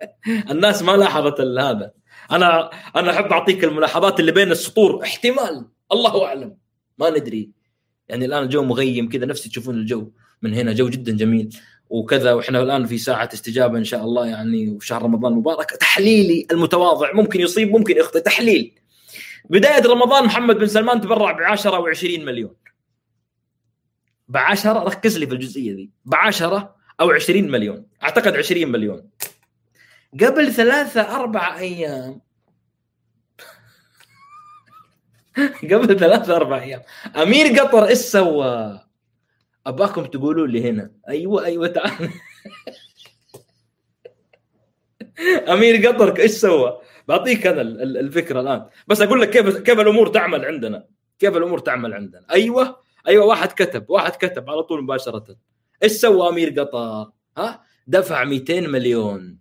الناس 0.50 0.82
ما 0.82 0.92
لاحظت 0.92 1.40
هذا. 1.40 1.90
أنا 2.30 2.70
أنا 2.96 3.10
أحب 3.10 3.32
أعطيك 3.32 3.64
الملاحظات 3.64 4.20
اللي 4.20 4.32
بين 4.32 4.50
السطور. 4.50 5.02
احتمال. 5.02 5.64
الله 5.92 6.24
أعلم. 6.26 6.56
ما 6.98 7.10
ندري. 7.10 7.50
يعني 8.08 8.24
الآن 8.24 8.42
الجو 8.42 8.62
مغيم 8.62 9.08
كذا 9.08 9.26
نفسي 9.26 9.48
تشوفون 9.48 9.74
الجو 9.74 10.10
من 10.42 10.54
هنا. 10.54 10.72
جو 10.72 10.88
جدا 10.88 11.12
جميل. 11.12 11.56
وكذا 11.90 12.32
وإحنا 12.32 12.62
الآن 12.62 12.86
في 12.86 12.98
ساعة 12.98 13.28
استجابة 13.32 13.78
إن 13.78 13.84
شاء 13.84 14.04
الله 14.04 14.26
يعني 14.26 14.70
وشهر 14.70 15.02
رمضان 15.02 15.32
مبارك. 15.32 15.70
تحليلي 15.70 16.46
المتواضع. 16.50 17.12
ممكن 17.12 17.40
يصيب 17.40 17.70
ممكن 17.70 17.96
يخطئ. 17.96 18.20
تحليل. 18.20 18.77
بداية 19.50 19.82
رمضان 19.82 20.24
محمد 20.24 20.56
بن 20.56 20.66
سلمان 20.66 21.00
تبرع 21.00 21.32
ب 21.32 21.40
10 21.40 21.76
أو 21.76 21.86
20 21.86 22.24
مليون. 22.24 22.54
ب 24.28 24.36
10 24.36 24.82
ركز 24.82 25.18
لي 25.18 25.26
في 25.26 25.34
الجزئية 25.34 25.72
دي 25.72 25.90
ب 26.04 26.14
10 26.14 26.76
أو 27.00 27.10
20 27.10 27.50
مليون. 27.50 27.86
أعتقد 28.02 28.36
20 28.36 28.68
مليون. 28.68 29.10
قبل 30.20 30.52
ثلاثة 30.52 31.16
أربع 31.16 31.58
أيام. 31.58 32.20
قبل 35.72 35.98
ثلاثة 35.98 36.36
أربع 36.36 36.62
أيام. 36.62 36.82
أمير 37.16 37.60
قطر 37.60 37.88
إيش 37.88 37.98
سوى؟ 37.98 38.80
أباكم 39.66 40.04
تقولوا 40.04 40.46
لي 40.46 40.70
هنا. 40.70 40.90
أيوة 41.08 41.44
أيوة 41.44 41.68
تعال. 41.68 42.10
أمير 45.52 45.86
قطر 45.86 46.18
إيش 46.18 46.30
سوى؟ 46.30 46.80
بعطيك 47.08 47.46
أنا 47.46 47.62
الفكرة 48.00 48.40
الآن. 48.40 48.68
بس 48.88 49.00
أقول 49.00 49.20
لك 49.20 49.30
كيف 49.30 49.56
كيف 49.56 49.80
الأمور 49.80 50.08
تعمل 50.08 50.44
عندنا. 50.44 50.86
كيف 51.18 51.36
الأمور 51.36 51.58
تعمل 51.58 51.94
عندنا. 51.94 52.26
أيوة. 52.30 52.80
أيوة 53.08 53.26
واحد 53.26 53.52
كتب 53.52 53.90
واحد 53.90 54.12
كتب 54.12 54.50
على 54.50 54.62
طول 54.62 54.82
مباشرة. 54.82 55.36
إيش 55.82 55.92
سوى 55.92 56.28
أمير 56.28 56.60
قطر؟ 56.60 57.10
ها؟ 57.38 57.64
دفع 57.86 58.24
200 58.24 58.60
مليون. 58.60 59.38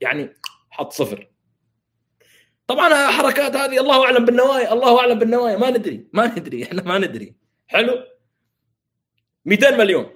يعني 0.00 0.36
حط 0.70 0.92
صفر. 0.92 1.30
طبعا 2.66 3.10
حركات 3.10 3.56
هذه 3.56 3.80
الله 3.80 4.04
أعلم 4.04 4.24
بالنوايا 4.24 4.72
الله 4.72 5.00
أعلم 5.00 5.18
بالنوايا. 5.18 5.56
ما 5.56 5.70
ندري 5.70 6.08
ما 6.12 6.26
ندري 6.26 6.62
إحنا 6.62 6.82
ما 6.82 6.98
ندري. 6.98 7.34
حلو. 7.66 8.04
200 9.44 9.76
مليون. 9.76 10.06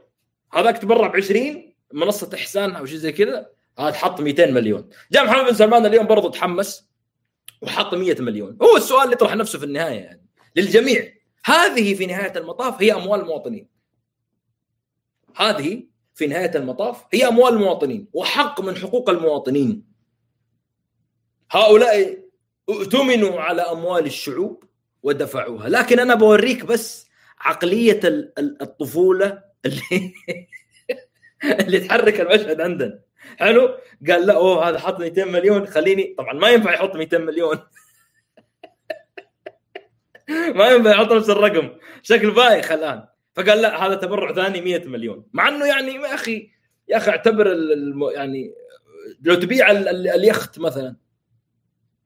هذاك 0.53 0.79
تبرع 0.79 1.07
ب 1.07 1.17
20 1.17 1.75
منصة 1.93 2.31
إحسان 2.35 2.77
أو 2.77 2.87
شيء 2.87 2.99
زي 2.99 3.13
كذا. 3.13 3.56
هذا 3.79 3.93
حط 3.93 4.21
200 4.21 4.47
مليون. 4.47 4.89
جاء 5.13 5.25
محمد 5.25 5.45
بن 5.45 5.55
سلمان 5.55 5.87
اليوم 5.87 6.07
برضه 6.07 6.31
تحمس 6.31 6.89
وحط 7.63 7.95
100 7.95 8.17
مليون. 8.21 8.59
هو 8.63 8.77
السؤال 8.77 9.03
اللي 9.03 9.13
يطرح 9.13 9.35
نفسه 9.35 9.59
في 9.59 9.65
النهاية 9.65 10.01
يعني 10.01 10.27
للجميع. 10.57 11.13
هذه 11.45 11.95
في 11.95 12.07
نهاية 12.07 12.39
المطاف 12.39 12.83
هي 12.83 12.93
أموال 12.93 13.21
المواطنين. 13.21 13.69
هذه 15.37 15.83
في 16.15 16.27
نهاية 16.27 16.57
المطاف 16.57 17.05
هي 17.13 17.29
أموال 17.29 17.55
المواطنين 17.55 18.09
وحق 18.13 18.61
من 18.61 18.77
حقوق 18.77 19.11
المواطنين. 19.11 19.85
هؤلاء 21.51 22.19
اؤتمنوا 22.69 23.41
على 23.41 23.63
أموال 23.63 24.07
الشعوب 24.07 24.65
ودفعوها. 25.03 25.69
لكن 25.69 25.99
أنا 25.99 26.15
بوريك 26.15 26.65
بس 26.65 27.07
عقلية 27.39 28.01
الطفولة 28.39 29.43
اللي 29.65 30.13
اللي 31.61 31.81
تحرك 31.81 32.21
المشهد 32.21 32.61
عندنا. 32.61 33.06
حلو؟ 33.37 33.79
قال 34.09 34.27
لا 34.27 34.37
أوه 34.37 34.69
هذا 34.69 34.79
حط 34.79 35.01
200 35.01 35.25
مليون 35.25 35.67
خليني 35.67 36.15
طبعا 36.19 36.33
ما 36.33 36.51
ينفع 36.51 36.75
يحط 36.75 36.97
200 36.97 37.19
مليون. 37.19 37.59
ما 40.55 40.69
ينفع 40.69 40.91
يحط 40.91 41.13
نفس 41.13 41.31
الرقم. 41.31 41.71
شكل 42.03 42.31
بايخ 42.31 42.73
الآن. 42.73 43.05
فقال 43.35 43.63
لا 43.63 43.87
هذا 43.87 43.95
تبرع 43.95 44.33
ثاني 44.33 44.61
100 44.61 44.85
مليون. 44.85 45.25
مع 45.33 45.49
إنه 45.49 45.67
يعني 45.67 45.95
يا 45.95 46.15
أخي 46.15 46.51
يا 46.89 46.97
أخي 46.97 47.11
أعتبر 47.11 47.53
الم... 47.53 48.11
يعني 48.11 48.55
لو 49.23 49.35
تبيع 49.35 49.71
اليخت 49.71 50.59
مثلا 50.59 50.97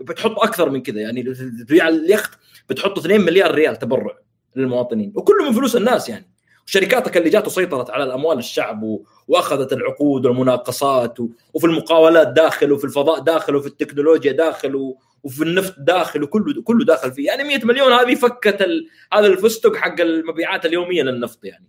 بتحط 0.00 0.38
أكثر 0.38 0.70
من 0.70 0.82
كذا. 0.82 1.00
يعني 1.00 1.22
تبيع 1.68 1.88
اليخت 1.88 2.38
بتحط 2.68 2.98
2 2.98 3.20
مليار 3.20 3.54
ريال 3.54 3.76
تبرع 3.76 4.18
للمواطنين. 4.56 5.12
وكله 5.16 5.44
من 5.48 5.52
فلوس 5.52 5.76
الناس 5.76 6.08
يعني. 6.08 6.29
شركاتك 6.70 7.16
اللي 7.16 7.30
جات 7.30 7.46
وسيطرت 7.46 7.90
على 7.90 8.04
الأموال 8.04 8.38
الشعب. 8.38 8.98
وأخذت 9.28 9.72
العقود 9.72 10.26
والمناقصات. 10.26 11.18
وفي 11.54 11.66
المقاولات 11.66 12.28
داخل 12.28 12.72
وفي 12.72 12.84
الفضاء 12.84 13.20
داخل 13.20 13.56
وفي 13.56 13.66
التكنولوجيا 13.66 14.32
داخل. 14.32 14.94
وفي 15.22 15.42
النفط 15.42 15.74
داخل 15.78 16.22
وكله 16.22 16.62
كله 16.62 16.84
داخل 16.84 17.12
فيه 17.12 17.26
يعني 17.26 17.44
100 17.44 17.64
مليون 17.64 17.92
هذه 17.92 18.14
فكت. 18.14 18.68
هذا 19.12 19.26
الفستق 19.26 19.76
حق 19.76 20.00
المبيعات 20.00 20.66
اليومية 20.66 21.02
للنفط 21.02 21.44
يعني 21.44 21.68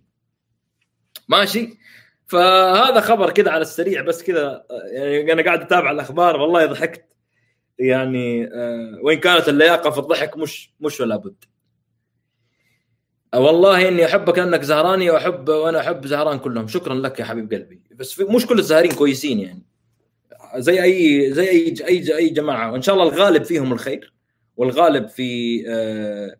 ماشي 1.28 1.78
فهذا 2.26 3.00
خبر 3.00 3.30
كذا 3.30 3.50
على 3.50 3.62
السريع 3.62 4.02
بس 4.02 4.22
كذا 4.22 4.64
يعني 4.92 5.32
أنا 5.32 5.42
قاعد 5.42 5.60
أتابع 5.60 5.90
الأخبار 5.90 6.40
والله 6.40 6.66
ضحكت 6.66 7.04
يعني 7.78 8.44
آه، 8.44 8.98
وإن 9.02 9.18
كانت 9.18 9.48
اللياقة 9.48 9.90
في 9.90 9.98
الضحك 9.98 10.36
مش 10.36 10.72
مش 10.80 11.00
ولا 11.00 11.16
بد 11.16 11.44
والله 13.34 13.88
إني 13.88 14.04
احبك 14.06 14.38
انك 14.38 14.62
زهراني 14.62 15.10
واحب 15.10 15.48
وأنا 15.48 15.80
أحب 15.80 16.06
زهران 16.06 16.38
كلهم. 16.38 16.68
شكرا 16.68 16.94
لك 16.94 17.20
يا 17.20 17.24
حبيب 17.24 17.52
قلبي. 17.52 17.82
بس 17.94 18.20
مش 18.20 18.46
كل 18.46 18.58
الزهرين 18.58 18.92
كويسين 18.92 19.40
يعني. 19.40 19.62
زي 20.56 20.82
اي 20.82 21.32
زي 21.32 21.48
اي 21.48 21.74
اي 21.88 22.16
أي 22.16 22.28
جماعة. 22.28 22.72
وإن 22.72 22.82
شاء 22.82 22.94
الله 22.94 23.08
الغالب 23.08 23.42
فيهم 23.44 23.72
الخير. 23.72 24.14
والغالب 24.56 25.08
في 25.08 25.62
آه 25.68 26.36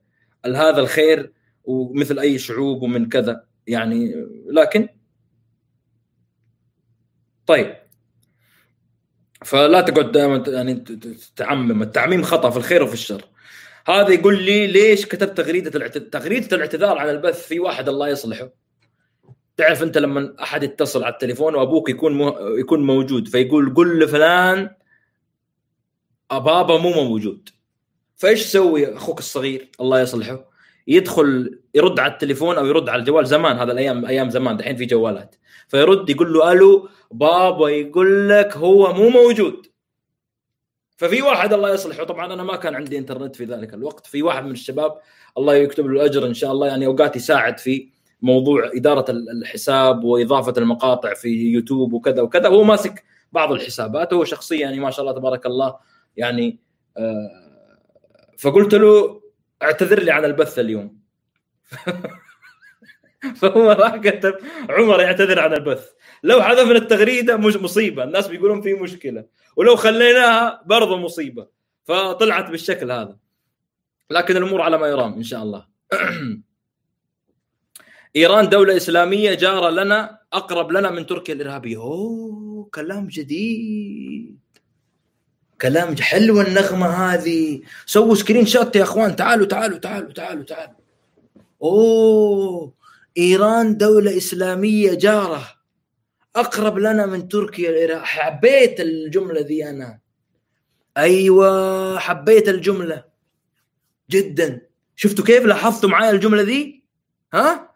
هذا 0.46 0.80
الخير 0.80 1.32
ومثل 1.64 2.18
أي 2.18 2.38
شعوب 2.38 2.82
ومن 2.82 3.08
كذا. 3.08 3.44
يعني 3.66 4.14
لكن 4.46 4.88
طيب. 7.46 7.76
فلا 9.44 9.80
تقعد 9.80 10.12
دائما 10.12 10.44
يعني 10.46 10.84
تعمم. 11.36 11.82
التعميم 11.82 12.22
خطأ 12.22 12.50
في 12.50 12.56
الخير 12.56 12.82
وفي 12.82 12.94
الشر. 12.94 13.31
هذا 13.86 14.10
يقول 14.10 14.42
لي 14.42 14.66
ليش 14.66 15.06
كتبت 15.06 15.36
تغريدة 15.36 15.70
الاعتذار 15.74 16.08
تغريدة 16.08 16.56
الاعتذار 16.56 16.98
عن 16.98 17.10
البث 17.10 17.46
في 17.46 17.60
واحد 17.60 17.88
الله 17.88 18.08
يصلحه. 18.08 18.50
تعرف 19.56 19.82
أنت 19.82 19.98
لما 19.98 20.34
أحد 20.42 20.62
يتصل 20.62 21.04
على 21.04 21.12
التليفون 21.12 21.54
وأبوك 21.54 21.90
يكون 21.90 22.12
مو... 22.12 22.28
يكون 22.58 22.86
موجود 22.86 23.28
فيقول 23.28 23.74
قل 23.74 23.98
لفلان 23.98 24.70
بابا 26.30 26.78
مو 26.78 26.90
موجود. 26.90 27.48
فإيش 28.16 28.40
يسوي 28.40 28.96
أخوك 28.96 29.18
الصغير 29.18 29.70
الله 29.80 30.00
يصلحه؟ 30.00 30.50
يدخل 30.86 31.60
يرد 31.74 32.00
على 32.00 32.12
التليفون 32.12 32.58
أو 32.58 32.66
يرد 32.66 32.88
على 32.88 33.00
الجوال. 33.00 33.26
زمان 33.26 33.56
هذا 33.56 33.72
الأيام 33.72 34.04
أيام 34.04 34.30
زمان 34.30 34.56
دحين 34.56 34.76
في 34.76 34.84
جوالات. 34.84 35.36
فيرد 35.68 36.10
يقول 36.10 36.32
له 36.32 36.52
ألو 36.52 36.88
بابا 37.10 37.68
يقول 37.68 38.28
لك 38.28 38.56
هو 38.56 38.92
مو 38.92 39.08
موجود. 39.08 39.66
ففي 41.02 41.22
واحد 41.22 41.52
الله 41.52 41.74
يصلحه. 41.74 42.04
طبعا 42.04 42.32
أنا 42.32 42.42
ما 42.42 42.56
كان 42.56 42.74
عندي 42.74 42.98
إنترنت 42.98 43.36
في 43.36 43.44
ذلك 43.44 43.74
الوقت. 43.74 44.06
في 44.06 44.22
واحد 44.22 44.44
من 44.44 44.50
الشباب 44.50 44.98
الله 45.38 45.54
يكتب 45.54 45.86
له 45.86 45.92
الأجر 45.92 46.26
إن 46.26 46.34
شاء 46.34 46.52
الله. 46.52 46.66
يعني 46.66 46.86
أوقات 46.86 47.16
يساعد 47.16 47.58
في 47.58 47.88
موضوع 48.22 48.70
إدارة 48.74 49.10
الحساب 49.10 50.04
وإضافة 50.04 50.54
المقاطع 50.58 51.14
في 51.14 51.28
يوتيوب 51.28 51.92
وكذا 51.92 52.22
وكذا. 52.22 52.48
هو 52.48 52.64
ماسك 52.64 53.04
بعض 53.32 53.52
الحسابات. 53.52 54.12
هو 54.12 54.24
شخصيا 54.24 54.60
يعني 54.60 54.80
ما 54.80 54.90
شاء 54.90 55.00
الله 55.00 55.18
تبارك 55.18 55.46
الله 55.46 55.76
يعني 56.16 56.58
آه، 56.96 57.30
فقلت 58.38 58.74
له 58.74 59.20
اعتذر 59.62 60.02
لي 60.02 60.10
عن 60.10 60.24
البث 60.24 60.58
اليوم. 60.58 60.98
فهو 63.40 63.70
راح 63.70 63.96
كتب 63.96 64.34
عمر 64.70 65.00
يعتذر 65.00 65.40
عن 65.40 65.52
البث. 65.52 65.90
لو 66.22 66.42
حذفنا 66.42 66.78
التغريدة 66.78 67.36
مش 67.36 67.56
مصيبة. 67.56 68.04
الناس 68.04 68.28
بيقولون 68.28 68.62
في 68.62 68.74
مشكلة. 68.74 69.24
ولو 69.56 69.76
خليناها 69.76 70.62
برضه 70.66 70.96
مصيبة. 70.96 71.46
فطلعت 71.84 72.50
بالشكل 72.50 72.92
هذا. 72.92 73.16
لكن 74.10 74.36
الأمور 74.36 74.60
على 74.60 74.78
ما 74.78 74.86
يرام 74.86 75.12
إن 75.12 75.22
شاء 75.22 75.42
الله. 75.42 75.66
إيران 78.16 78.48
دولة 78.48 78.76
إسلامية 78.76 79.34
جاره 79.34 79.70
لنا 79.70 80.18
أقرب 80.32 80.72
لنا 80.72 80.90
من 80.90 81.06
تركيا 81.06 81.34
الإرهابية. 81.34 81.76
أوه 81.76 82.68
كلام 82.74 83.08
جديد. 83.08 84.38
كلام 85.60 85.96
حلوة 85.96 86.46
النغمة 86.46 86.86
هذه. 86.86 87.62
سووا 87.86 88.14
سكرين 88.14 88.46
شوت 88.46 88.76
يا 88.76 88.82
أخوان. 88.82 89.16
تعالوا 89.16 89.46
تعالوا 89.46 89.78
تعالوا 89.78 90.12
تعالوا 90.12 90.44
تعالوا. 90.44 90.74
أوه 91.62 92.72
إيران 93.18 93.76
دولة 93.76 94.16
إسلامية 94.16 94.94
جارة. 94.94 95.61
أقرب 96.36 96.78
لنا 96.78 97.06
من 97.06 97.28
تركيا 97.28 97.70
العراق. 97.70 98.04
حبيت 98.04 98.80
الجملة 98.80 99.40
ذي 99.40 99.70
أنا. 99.70 99.98
أيوه 100.96 101.98
حبيت 101.98 102.48
الجملة. 102.48 103.04
جدا. 104.10 104.66
شفتوا 104.96 105.24
كيف 105.24 105.44
لاحظتوا 105.44 105.88
معايا 105.88 106.10
الجملة 106.10 106.42
ذي 106.42 106.82
ها؟ 107.34 107.72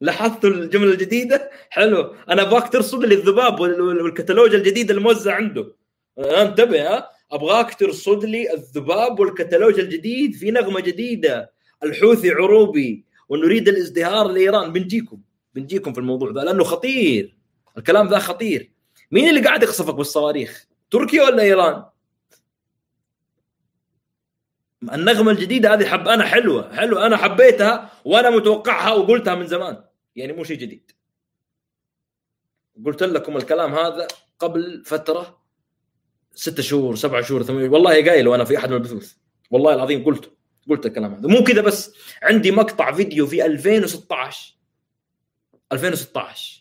لاحظتوا 0.00 0.50
الجملة 0.50 0.92
الجديدة؟ 0.92 1.50
حلو. 1.70 2.14
أنا 2.28 2.42
أبغاك 2.42 2.72
ترصد 2.72 3.04
لي 3.04 3.14
الذباب 3.14 3.60
والكتالوج 3.60 4.54
الجديد 4.54 4.90
الموزع 4.90 5.34
عنده. 5.34 5.74
انتبه 6.18 6.82
ها. 6.82 7.10
أبغاك 7.32 7.74
ترصد 7.74 8.24
لي 8.24 8.54
الذباب 8.54 9.20
والكتالوج 9.20 9.80
الجديد 9.80 10.34
في 10.34 10.50
نغمة 10.50 10.80
جديدة. 10.80 11.52
الحوثي 11.82 12.30
عروبي. 12.30 13.04
ونريد 13.28 13.68
الازدهار 13.68 14.28
لإيران. 14.28 14.72
بنجيكم. 14.72 15.20
بنجيكم 15.54 15.92
في 15.92 16.00
الموضوع 16.00 16.32
ذا 16.32 16.40
لأنه 16.40 16.64
خطير. 16.64 17.37
الكلام 17.78 18.08
ذا 18.08 18.18
خطير. 18.18 18.72
مين 19.10 19.28
اللي 19.28 19.40
قاعد 19.40 19.62
يقصفك 19.62 19.94
بالصواريخ؟ 19.94 20.68
تركيا 20.90 21.22
ولا 21.22 21.42
إيران؟ 21.42 21.84
النغمة 24.82 25.30
الجديدة 25.32 25.74
هذه 25.74 25.86
حب 25.86 26.08
أنا 26.08 26.24
حلوة 26.24 26.76
حلوة. 26.76 27.06
أنا 27.06 27.16
حبيتها 27.16 27.90
وأنا 28.04 28.30
متوقعها 28.30 28.92
وقلتها 28.92 29.34
من 29.34 29.46
زمان. 29.46 29.84
يعني 30.16 30.32
مو 30.32 30.44
شيء 30.44 30.58
جديد. 30.58 30.90
قلت 32.86 33.02
لكم 33.02 33.36
الكلام 33.36 33.74
هذا 33.74 34.08
قبل 34.38 34.82
فترة 34.86 35.42
ستة 36.34 36.62
شهور 36.62 36.96
سبعة 36.96 37.22
شهور 37.22 37.42
ثمانية 37.42 37.68
والله 37.68 37.90
قايل 37.90 38.28
وأنا 38.28 38.44
في 38.44 38.58
أحد 38.58 38.70
من 38.70 38.76
البثوث. 38.76 39.14
والله 39.50 39.74
العظيم 39.74 40.04
قلت 40.04 40.32
قلت 40.70 40.86
الكلام 40.86 41.14
هذا. 41.14 41.28
مو 41.28 41.44
كذا 41.44 41.60
بس. 41.60 41.94
عندي 42.22 42.50
مقطع 42.50 42.92
فيديو 42.92 43.26
في 43.26 43.46
2016 43.46 44.58
2016 45.72 46.57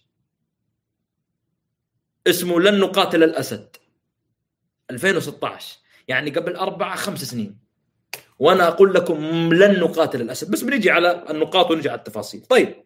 اسمه 2.27 2.61
لن 2.61 2.79
نقاتل 2.79 3.23
الأسد. 3.23 3.77
2016 4.91 5.77
يعني 6.07 6.31
قبل 6.31 6.55
أربع 6.55 6.95
خمس 6.95 7.23
سنين. 7.23 7.59
وأنا 8.39 8.67
أقول 8.67 8.93
لكم 8.93 9.19
لن 9.53 9.79
نقاتل 9.79 10.21
الأسد. 10.21 10.51
بس 10.51 10.61
بنيجي 10.61 10.91
على 10.91 11.25
النقاط 11.29 11.71
ونجي 11.71 11.89
على 11.89 11.97
التفاصيل. 11.99 12.41
طيب. 12.41 12.83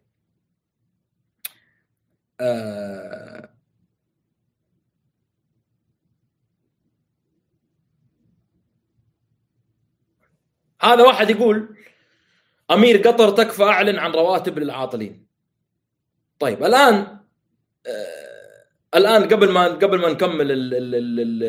آه. 2.40 3.50
هذا 10.82 11.04
واحد 11.04 11.30
يقول 11.30 11.78
أمير 12.72 12.98
قطر 13.08 13.30
تكفى 13.30 13.64
أعلن 13.64 14.00
عن 14.00 14.12
رواتب 14.12 14.60
للعاطلين. 14.60 15.28
طيب 16.40 16.64
الآن 16.64 17.20
آه 17.88 18.31
الآن 18.96 19.24
قبل 19.24 19.52
ما 19.52 19.68
قبل 19.68 20.00
ما 20.00 20.10
نكمل 20.10 20.52
ال 20.52 20.74
ال 20.74 20.96
ال 20.96 21.44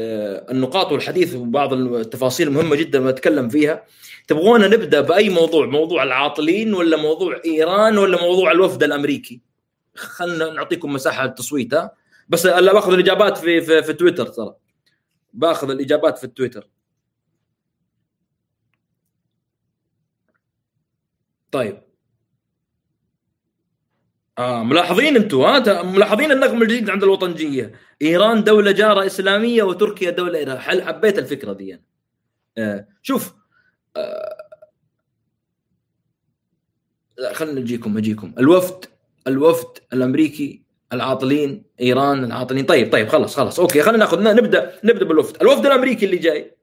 النقاط 0.51 0.93
والحديث 0.93 1.35
وبعض 1.35 1.73
التفاصيل 1.73 2.49
المهمة 2.49 2.77
جدا 2.77 2.99
بنتكلم 3.01 3.49
فيها 3.49 3.85
تبغونا 4.29 4.69
نبدأ 4.69 5.01
بأي 5.01 5.29
موضوع؟ 5.31 5.67
موضوع 5.67 6.03
العاطلين 6.03 6.75
ولا 6.75 6.97
موضوع 6.97 7.41
إيران 7.45 7.99
ولا 7.99 8.21
موضوع 8.23 8.53
الوفد 8.53 8.83
الأمريكي؟ 8.83 9.41
خلنا 9.95 10.51
نعطيكم 10.51 10.93
مساحة 10.93 11.25
للتصويت 11.27 11.75
ها 11.75 11.91
بس 12.29 12.47
الا 12.47 12.73
باخذ 12.73 12.93
الإجابات 12.93 13.39
في 13.39 13.61
في, 13.61 13.83
في 13.83 13.93
تويتر 13.93 14.27
ترى. 14.27 14.55
باخذ 15.33 15.71
الإجابات 15.71 16.19
في 16.19 16.25
التويتر 16.25 16.69
طيب. 21.51 21.92
آه 24.39 24.63
ملاحظين 24.63 25.17
أنتم 25.17 25.41
ها؟ 25.41 25.83
ملاحظين 25.83 26.33
النغمه 26.33 26.63
الجديد 26.63 26.91
عند 26.91 27.03
الوطنجية. 27.03 27.73
إيران 28.03 28.45
دولة 28.45 28.73
جارة 28.73 29.07
إسلامية 29.07 29.63
وتركيا 29.63 30.11
دولة 30.11 30.43
إرهاب 30.43 30.81
حبيت 30.81 31.19
الفكرة 31.19 31.53
دي. 31.53 31.81
آه 32.59 32.87
شوف 33.03 33.35
آه 33.97 34.37
خلينا 37.33 37.61
نجيكم 37.61 37.99
اجيكم 37.99 38.35
الوفد 38.39 38.85
الوفد 39.27 39.79
الأمريكي 39.93 40.63
العاطلين 40.93 41.65
إيران 41.81 42.25
العاطلين. 42.25 42.67
طيب 42.67 42.93
طيب 42.93 43.09
خلاص 43.09 43.37
خلاص. 43.37 43.61
أوكي 43.61 43.83
خلينا 43.83 43.99
ناخذ 43.99 44.23
نبدأ 44.23 44.79
نبدأ 44.85 45.05
بالوفد. 45.05 45.43
الوفد 45.43 45.67
الأمريكي 45.67 46.07
اللي 46.07 46.17
جاي 46.17 46.57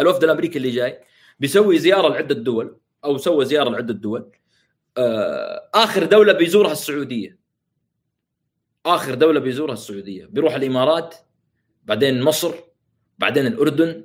الوفد 0.00 0.24
الأمريكي 0.24 0.58
اللي 0.58 0.70
جاي 0.70 1.00
بيسوي 1.40 1.78
زيارة 1.78 2.08
لعدة 2.08 2.34
دول 2.34 2.76
أو 3.04 3.18
سوى 3.18 3.44
زيارة 3.44 3.70
لعدة 3.70 3.94
دول. 3.94 4.20
آه، 4.20 4.45
آخر 5.74 6.04
دولة 6.04 6.32
بيزورها 6.32 6.72
السعودية. 6.72 7.38
آخر 8.86 9.14
دولة 9.14 9.40
بيزورها 9.40 9.74
السعودية. 9.74 10.26
بيروح 10.26 10.54
الإمارات 10.54 11.14
بعدين 11.84 12.22
مصر 12.22 12.54
بعدين 13.18 13.46
الأردن 13.46 14.04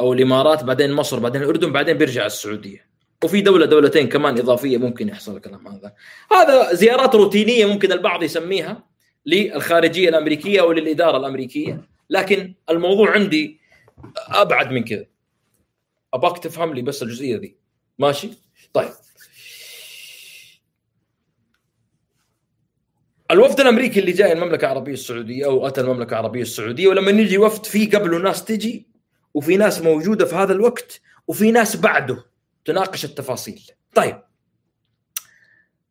أو 0.00 0.12
الإمارات 0.12 0.64
بعدين 0.64 0.92
مصر 0.92 1.18
بعدين 1.18 1.42
الأردن 1.42 1.72
بعدين 1.72 1.98
بيرجع 1.98 2.26
السعودية. 2.26 2.88
وفي 3.24 3.40
دولة 3.40 3.66
دولتين 3.66 4.08
كمان 4.08 4.38
إضافية 4.38 4.78
ممكن 4.78 5.08
يحصل 5.08 5.36
الكلام 5.36 5.68
هذا. 5.68 5.94
هذا 6.32 6.74
زيارات 6.74 7.14
روتينية 7.14 7.66
ممكن 7.66 7.92
البعض 7.92 8.22
يسميها 8.22 8.86
للخارجية 9.26 10.08
الأمريكية 10.08 10.60
أو 10.60 10.72
للإدارة 10.72 11.16
الأمريكية. 11.16 11.88
لكن 12.10 12.54
الموضوع 12.70 13.10
عندي 13.10 13.60
أبعد 14.16 14.72
من 14.72 14.84
كذا. 14.84 15.06
أبغاك 16.14 16.38
تفهم 16.38 16.74
لي 16.74 16.82
بس 16.82 17.02
الجزئية 17.02 17.36
دي. 17.36 17.56
ماشي؟ 17.98 18.30
طيب. 18.72 18.90
الوفد 23.34 23.60
الأمريكي 23.60 24.00
اللي 24.00 24.12
جاي 24.12 24.32
المملكة 24.32 24.64
العربية 24.64 24.92
السعودية 24.92 25.46
أو 25.46 25.66
أتى 25.66 25.80
المملكة 25.80 26.10
العربية 26.10 26.42
السعودية 26.42 26.88
ولما 26.88 27.10
يجي 27.10 27.38
وفد 27.38 27.66
في 27.66 27.86
قبله 27.86 28.18
ناس 28.18 28.44
تجي 28.44 28.88
وفي 29.34 29.56
ناس 29.56 29.80
موجودة 29.80 30.24
في 30.24 30.34
هذا 30.34 30.52
الوقت 30.52 31.00
وفي 31.26 31.50
ناس 31.50 31.76
بعده 31.76 32.24
تناقش 32.64 33.04
التفاصيل. 33.04 33.70
طيب 33.94 34.22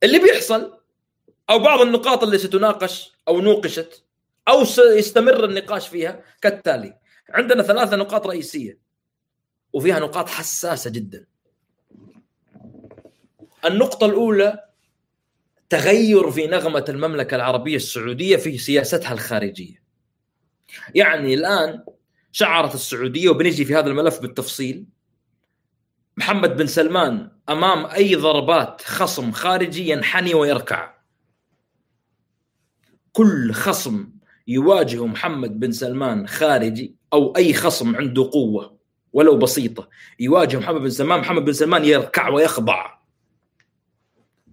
اللي 0.04 0.20
بيحصل 0.20 0.80
أو 1.50 1.60
بعض 1.60 1.82
النقاط 1.82 2.24
اللي 2.24 2.38
ستناقش 2.38 3.14
أو 3.28 3.42
نوقشت 3.42 4.04
أو 4.48 4.64
سيستمر 4.64 5.46
النقاش 5.46 5.88
فيها 5.88 6.24
كالتالي 6.42 6.98
عندنا 7.30 7.64
ثلاثة 7.64 7.96
نقاط 7.96 8.28
رئيسية 8.28 8.78
وفيها 9.74 10.00
نقاط 10.00 10.30
حساسة 10.30 10.90
جدا. 10.90 11.26
النقطة 13.66 14.06
الأولى 14.06 14.73
تغير 15.74 16.32
في 16.32 16.48
نغمة 16.48 16.86
المملكة 16.90 17.36
العربية 17.36 17.76
السعودية 17.76 18.38
في 18.38 18.58
سياستها 18.58 19.14
الخارجية. 19.14 19.84
يعني 20.96 21.34
الآن 21.34 21.84
شعرت 22.32 22.76
السعودية 22.76 23.30
وبنجي 23.30 23.66
في 23.66 23.76
هذا 23.76 23.88
الملف 23.88 24.20
بالتفصيل 24.20 24.86
محمد 26.18 26.58
بن 26.58 26.68
سلمان 26.68 27.32
أمام 27.50 27.86
أي 27.86 28.16
ضربات 28.16 28.82
خصم 28.82 29.32
خارجي 29.32 29.90
ينحني 29.90 30.34
ويركع. 30.34 30.94
كل 33.12 33.54
خصم 33.54 34.10
يواجه 34.48 35.06
محمد 35.06 35.60
بن 35.60 35.72
سلمان 35.72 36.28
خارجي 36.28 36.96
أو 37.14 37.36
أي 37.38 37.54
خصم 37.54 37.96
عنده 37.96 38.30
قوة 38.34 38.78
ولو 39.14 39.38
بسيطة 39.38 39.90
يواجه 40.20 40.58
محمد 40.58 40.82
بن 40.82 40.90
سلمان 40.90 41.20
محمد 41.20 41.46
بن 41.46 41.54
سلمان 41.54 41.86
يركع 41.86 42.30
ويخضع 42.30 43.03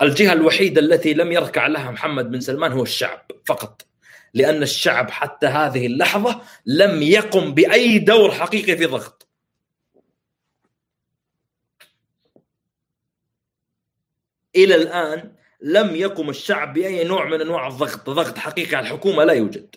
الجهة 0.03 0.33
الوحيدة 0.33 0.81
التي 0.81 1.15
لم 1.15 1.33
يركع 1.33 1.67
لها 1.67 1.91
محمد 1.91 2.31
بن 2.31 2.41
سلمان 2.41 2.73
هو 2.73 2.83
الشعب 2.83 3.27
فقط 3.47 3.87
لأن 4.35 4.63
الشعب 4.63 5.11
حتى 5.11 5.47
هذه 5.47 5.87
اللحظة 5.87 6.43
لم 6.67 7.03
يقم 7.03 7.55
بأي 7.55 7.99
دور 7.99 8.33
حقيقي 8.33 8.77
في 8.77 8.87
ضغط 8.87 9.29
إلى 14.57 14.75
الآن 14.75 15.33
لم 15.61 15.97
يقم 15.97 16.31
الشعب 16.31 16.73
بأي 16.73 17.05
نوع 17.05 17.25
من 17.25 17.41
أنواع 17.41 17.69
الضغط 17.69 18.11
ضغط 18.11 18.39
حقيقي 18.39 18.77
على 18.77 18.87
الحكومة 18.87 19.25
لا 19.25 19.33
يوجد. 19.33 19.77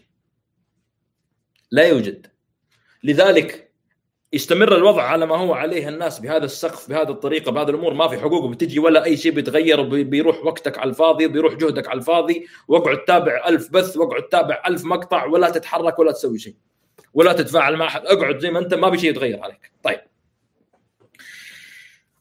لا 1.71 1.87
يوجد. 1.87 2.27
لذلك 3.03 3.62
يستمر 4.33 4.75
الوضع 4.75 5.03
على 5.03 5.25
ما 5.25 5.37
هو 5.37 5.53
عليه 5.53 5.89
الناس 5.89 6.19
بهذا 6.19 6.45
السقف 6.45 6.89
بهذه 6.89 7.09
الطريقة 7.09 7.51
بهذه 7.51 7.69
الأمور 7.69 7.93
ما 7.93 8.07
في 8.07 8.17
حقوق 8.17 8.49
بتجي 8.49 8.79
ولا 8.79 9.05
أي 9.05 9.17
شيء 9.17 9.31
بيتغير 9.31 9.81
بيروح 10.03 10.45
وقتك 10.45 10.77
على 10.77 10.89
الفاضي 10.89 11.27
بيروح 11.27 11.53
جهدك 11.53 11.87
على 11.87 11.99
الفاضي. 11.99 12.47
واقعد 12.67 13.03
تابع 13.03 13.47
ألف 13.47 13.71
بث 13.71 13.97
واقعد 13.97 14.23
تابع 14.23 14.63
ألف 14.67 14.85
مقطع 14.85 15.25
ولا 15.25 15.49
تتحرك 15.49 15.99
ولا 15.99 16.11
تسوي 16.11 16.39
شيء. 16.39 16.55
ولا 17.13 17.33
تتفاعل 17.33 17.77
مع 17.77 17.87
أحد. 17.87 18.05
اقعد 18.05 18.39
زي 18.39 18.51
ما 18.51 18.59
أنت 18.59 18.73
ما 18.73 18.91
في 18.91 18.97
شيء 18.97 19.09
يتغير 19.09 19.43
عليك. 19.43 19.71
طيب. 19.83 19.99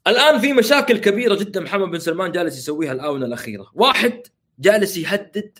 الآن 0.06 0.38
في 0.38 0.52
مشاكل 0.52 0.98
كبيرة 0.98 1.34
جدا 1.34 1.60
محمد 1.60 1.88
بن 1.88 1.98
سلمان 1.98 2.32
جالس 2.32 2.58
يسويها 2.58 2.92
الآونة 2.92 3.26
الأخيرة. 3.26 3.70
واحد 3.74 4.26
جالس 4.58 4.96
يهدد 4.96 5.58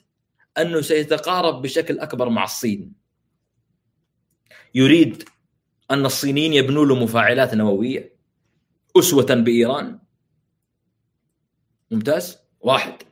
أنه 0.59 0.81
سيتقارب 0.81 1.63
بشكل 1.63 1.99
أكبر 1.99 2.29
مع 2.29 2.45
الصين. 2.45 2.93
يريد 4.75 5.29
أن 5.93 6.07
الصينيين 6.07 6.53
يبنوا 6.53 6.87
له 6.87 6.95
مفاعلات 6.95 7.55
نووية 7.55 8.17
أسوة 8.97 9.35
بإيران. 9.35 9.99
ممتاز؟ 11.91 12.39
واحد. 12.61 13.03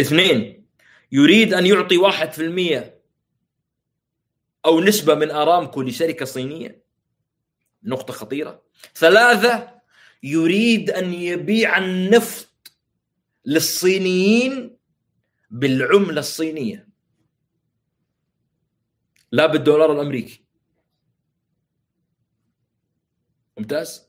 اثنين 0.00 0.66
يريد 1.12 1.54
أن 1.54 1.66
يعطي 1.66 1.96
واحد 1.96 2.32
في 2.32 2.42
المية 2.42 3.00
أو 4.64 4.80
نسبة 4.80 5.14
من 5.14 5.30
أرامكو 5.30 5.82
لشركة 5.82 6.24
صينية. 6.24 6.84
نقطة 7.84 8.12
خطيرة. 8.12 8.62
ثلاثة 8.94 9.76
يريد 10.22 10.90
أن 10.90 11.14
يبيع 11.14 11.78
النفط 11.78 12.72
للصينيين 13.44 14.76
بالعملة 15.50 16.20
الصينية. 16.20 16.88
لا 19.32 19.46
بالدولار 19.46 19.92
الأمريكي. 19.92 20.45
ممتاز؟ 23.56 24.06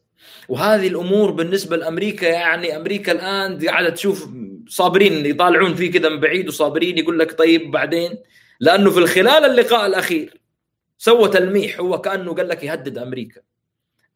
وهذه 0.49 0.87
الأمور 0.87 1.31
بالنسبة 1.31 1.77
لأمريكا 1.77 2.25
يعني 2.25 2.75
أمريكا 2.75 3.11
الآن 3.11 3.67
قاعدة 3.67 3.89
تشوف 3.89 4.29
صابرين 4.67 5.25
يطالعون 5.25 5.75
فيه 5.75 5.91
كذا 5.91 6.09
من 6.09 6.19
بعيد 6.19 6.47
وصابرين 6.47 6.97
يقول 6.97 7.19
لك 7.19 7.37
طيب 7.37 7.71
بعدين؟ 7.71 8.17
لأنه 8.59 8.91
في 8.91 9.05
خلال 9.05 9.45
اللقاء 9.45 9.85
الأخير 9.85 10.41
سوى 10.97 11.29
تلميح 11.29 11.79
هو 11.79 12.01
كأنه 12.01 12.33
قال 12.33 12.47
لك 12.47 12.63
يهدد 12.63 12.97
أمريكا. 12.97 13.41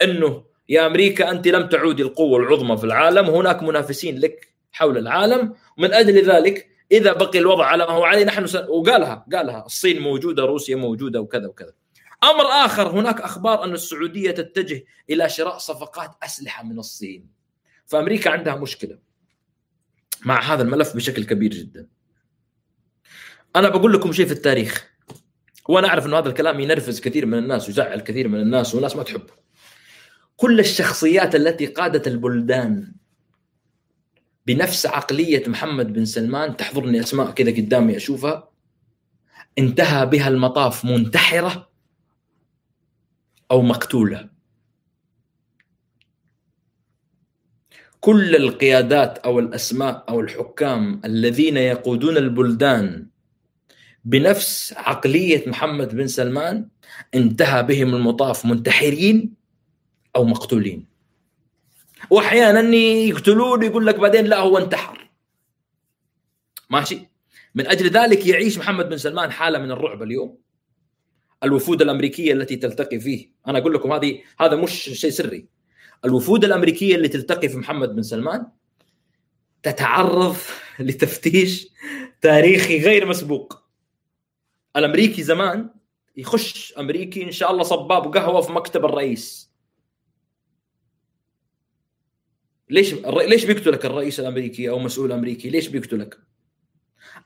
إنه 0.02 0.44
يا 0.70 0.88
أمريكا 0.88 1.32
أنت 1.32 1.48
لم 1.48 1.68
تعودي 1.68 2.04
القوة 2.04 2.40
العظمى 2.40 2.78
في 2.78 2.84
العالم 2.84 3.26
هناك 3.26 3.64
منافسين 3.64 4.20
لك 4.20 4.54
حول 4.72 4.98
العالم. 4.98 5.54
ومن 5.78 5.94
أجل 5.94 6.32
ذلك 6.32 6.68
إذا 6.92 7.14
بقي 7.14 7.40
الوضع 7.40 7.66
على 7.66 7.86
ما 7.86 7.92
هو 7.92 8.04
عليه 8.04 8.24
نحن 8.24 8.48
س... 8.48 8.56
وقالها 8.56 9.26
قالها 9.34 9.66
الصين 9.66 10.02
موجودة 10.02 10.44
روسيا 10.44 10.76
موجودة 10.76 11.22
وكذا 11.22 11.48
وكذا. 11.48 11.74
أمر 12.24 12.46
آخر 12.46 12.88
هناك 12.88 13.22
أخبار 13.22 13.64
أن 13.64 13.74
السعودية 13.74 14.32
تتجه 14.32 14.84
إلى 15.10 15.30
شراء 15.30 15.58
صفقات 15.58 16.16
أسلحة 16.24 16.64
من 16.64 16.80
الصين. 16.80 17.28
فأمريكا 17.86 18.30
عندها 18.30 18.56
مشكلة 18.56 19.00
مع 20.26 20.42
هذا 20.42 20.64
الملف 20.64 20.96
بشكل 20.96 21.24
كبير 21.24 21.54
جدا. 21.54 21.88
أنا 23.56 23.70
بقول 23.70 23.94
لكم 23.94 24.12
شيء 24.12 24.26
في 24.26 24.32
التاريخ. 24.32 24.92
وأنا 25.70 25.88
أعرف 25.88 26.06
إنه 26.06 26.18
هذا 26.18 26.30
الكلام 26.30 26.60
ينرفز 26.60 27.00
كثير 27.00 27.26
من 27.26 27.38
الناس 27.38 27.68
ويزعل 27.68 28.00
كثير 28.00 28.28
من 28.28 28.40
الناس 28.40 28.76
وناس 28.76 28.96
ما 28.96 29.04
تحبه. 29.04 29.34
كل 30.36 30.60
الشخصيات 30.60 31.36
التي 31.36 31.66
قادت 31.66 32.08
البلدان 32.08 32.94
بنفس 34.48 34.86
عقلية 34.86 35.44
محمد 35.48 35.94
بن 35.94 36.06
سلمان 36.06 36.58
تحضرني 36.58 37.00
أسماء 37.00 37.32
كذا 37.32 37.52
قدامي 37.52 37.98
أشوفها 37.98 38.52
انتهى 39.58 40.06
بها 40.06 40.28
المطاف 40.28 40.86
منتحرة 40.86 41.71
أو 43.52 43.62
مقتولة. 43.62 44.30
كل 48.00 48.36
القيادات 48.36 49.18
أو 49.18 49.40
الأسماء 49.40 50.06
أو 50.10 50.20
الحكام 50.20 51.02
الذين 51.06 51.58
يقودون 51.58 52.18
البلدان 52.18 53.08
بنفس 54.06 54.74
عقلية 54.78 55.50
محمد 55.50 55.96
بن 55.96 56.08
سلمان 56.08 56.68
انتهى 57.16 57.64
بهم 57.64 57.96
المطاف 57.96 58.46
منتحرين 58.46 59.34
أو 60.16 60.24
مقتولين. 60.24 60.86
وأحيانا 62.10 62.76
يقتلون 62.76 63.64
يقول 63.64 63.88
لك 63.88 63.96
بعدين 63.96 64.26
لا 64.26 64.40
هو 64.40 64.58
انتحر. 64.58 65.10
ماشي؟ 66.70 67.10
من 67.56 67.68
أجل 67.68 67.90
ذلك 67.90 68.28
يعيش 68.28 68.58
محمد 68.58 68.90
بن 68.90 68.98
سلمان 68.98 69.32
حالة 69.32 69.60
من 69.60 69.72
الرعب 69.72 70.04
اليوم. 70.04 70.38
الوفود 71.44 71.82
الأمريكية 71.82 72.34
التي 72.34 72.56
تلتقي 72.56 73.00
فيه 73.00 73.32
أنا 73.48 73.60
أقول 73.60 73.74
لكم 73.74 73.92
هذه 73.92 74.22
هذا 74.40 74.56
مش 74.56 74.72
شيء 74.74 75.10
سري 75.10 75.48
الوفود 76.06 76.46
الأمريكية 76.46 76.96
اللي 76.96 77.08
تلتقي 77.08 77.50
في 77.50 77.58
محمد 77.58 77.96
بن 77.96 78.02
سلمان 78.02 78.48
تتعرض 79.64 80.36
لتفتيش 80.80 81.68
تاريخي 82.22 82.80
غير 82.80 83.06
مسبوق 83.06 83.62
الأمريكي 84.76 85.24
زمان 85.24 85.70
يخش 86.18 86.74
أمريكي 86.78 87.24
إن 87.24 87.32
شاء 87.32 87.52
الله 87.52 87.64
صباب 87.64 88.18
قهوه 88.18 88.42
في 88.42 88.52
مكتب 88.52 88.86
الرئيس 88.86 89.52
ليش 92.70 92.94
ليش 93.04 93.46
بيقتلك 93.46 93.86
الرئيس 93.86 94.20
الأمريكي 94.20 94.70
أو 94.70 94.80
مسؤول 94.80 95.12
أمريكي؟ 95.12 95.50
ليش 95.50 95.68
بيقتلك؟ 95.68 96.18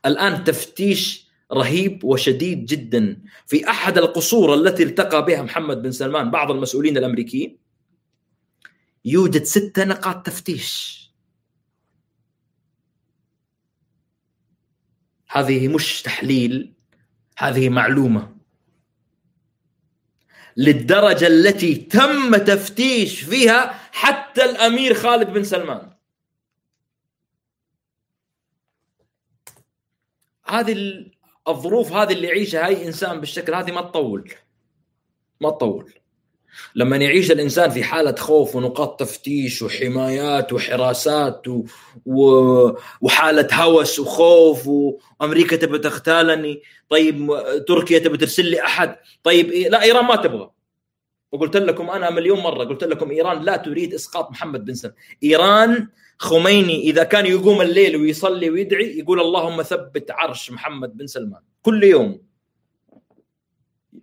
الآن 0.06 0.44
تفتيش 0.44 1.25
رهيب 1.52 2.04
وشديد 2.04 2.66
جدا 2.66 3.22
في 3.46 3.70
أحد 3.70 3.98
القصور 3.98 4.54
التي 4.54 4.82
التقى 4.82 5.24
بها 5.24 5.42
محمد 5.42 5.82
بن 5.82 5.92
سلمان 5.92 6.30
بعض 6.30 6.50
المسؤولين 6.50 6.96
الأمريكيين. 6.96 7.58
يوجد 9.04 9.42
ستة 9.42 9.84
نقاط 9.84 10.26
تفتيش. 10.26 10.96
هذه 15.28 15.68
مش 15.68 16.02
تحليل 16.02 16.74
هذه 17.38 17.68
معلومة. 17.68 18.36
للدرجة 20.56 21.26
التي 21.26 21.74
تم 21.74 22.36
تفتيش 22.36 23.20
فيها 23.20 23.72
حتى 23.92 24.44
الأمير 24.44 24.94
خالد 24.94 25.32
بن 25.32 25.44
سلمان. 25.44 25.96
هذه 30.46 31.06
الظروف 31.48 31.92
هذه 31.92 32.12
اللي 32.12 32.26
يعيشها 32.26 32.66
اي 32.66 32.86
إنسان 32.86 33.20
بالشكل 33.20 33.54
هذه 33.54 33.72
ما 33.72 33.80
تطول. 33.80 34.32
ما 35.40 35.50
تطول. 35.50 35.92
لما 36.74 36.96
يعيش 36.96 37.30
الإنسان 37.30 37.70
في 37.70 37.84
حالة 37.84 38.14
خوف 38.14 38.56
ونقاط 38.56 39.00
تفتيش 39.00 39.62
وحمايات 39.62 40.52
وحراسات 40.52 41.48
و... 41.48 41.64
و... 42.06 42.78
وحالة 43.00 43.48
هوس 43.52 43.98
وخوف 43.98 44.66
وأمريكا 44.66 45.56
تبي 45.56 45.78
تغتالني 45.78 46.62
طيب 46.88 47.30
تركيا 47.68 47.98
تبي 47.98 48.16
ترسل 48.16 48.44
لي 48.44 48.62
أحد 48.62 48.96
طيب 49.22 49.50
إيه؟ 49.50 49.68
لا 49.68 49.82
إيران 49.82 50.04
ما 50.04 50.16
تبغى. 50.16 50.50
وقلت 51.32 51.56
لكم 51.56 51.90
أنا 51.90 52.10
مليون 52.10 52.40
مرة 52.40 52.64
قلت 52.64 52.84
لكم 52.84 53.10
إيران 53.10 53.42
لا 53.42 53.56
تريد 53.56 53.94
إسقاط 53.94 54.30
محمد 54.30 54.64
بن 54.64 54.74
سلمان. 54.74 54.96
إيران 55.22 55.88
خميني 56.18 56.80
إذا 56.80 57.04
كان 57.04 57.26
يقوم 57.26 57.60
الليل 57.60 57.96
ويصلي 57.96 58.50
ويدعي 58.50 58.98
يقول 58.98 59.20
اللهم 59.20 59.62
ثبت 59.62 60.10
عرش 60.10 60.50
محمد 60.50 60.96
بن 60.96 61.06
سلمان. 61.06 61.42
كل 61.62 61.84
يوم. 61.84 62.26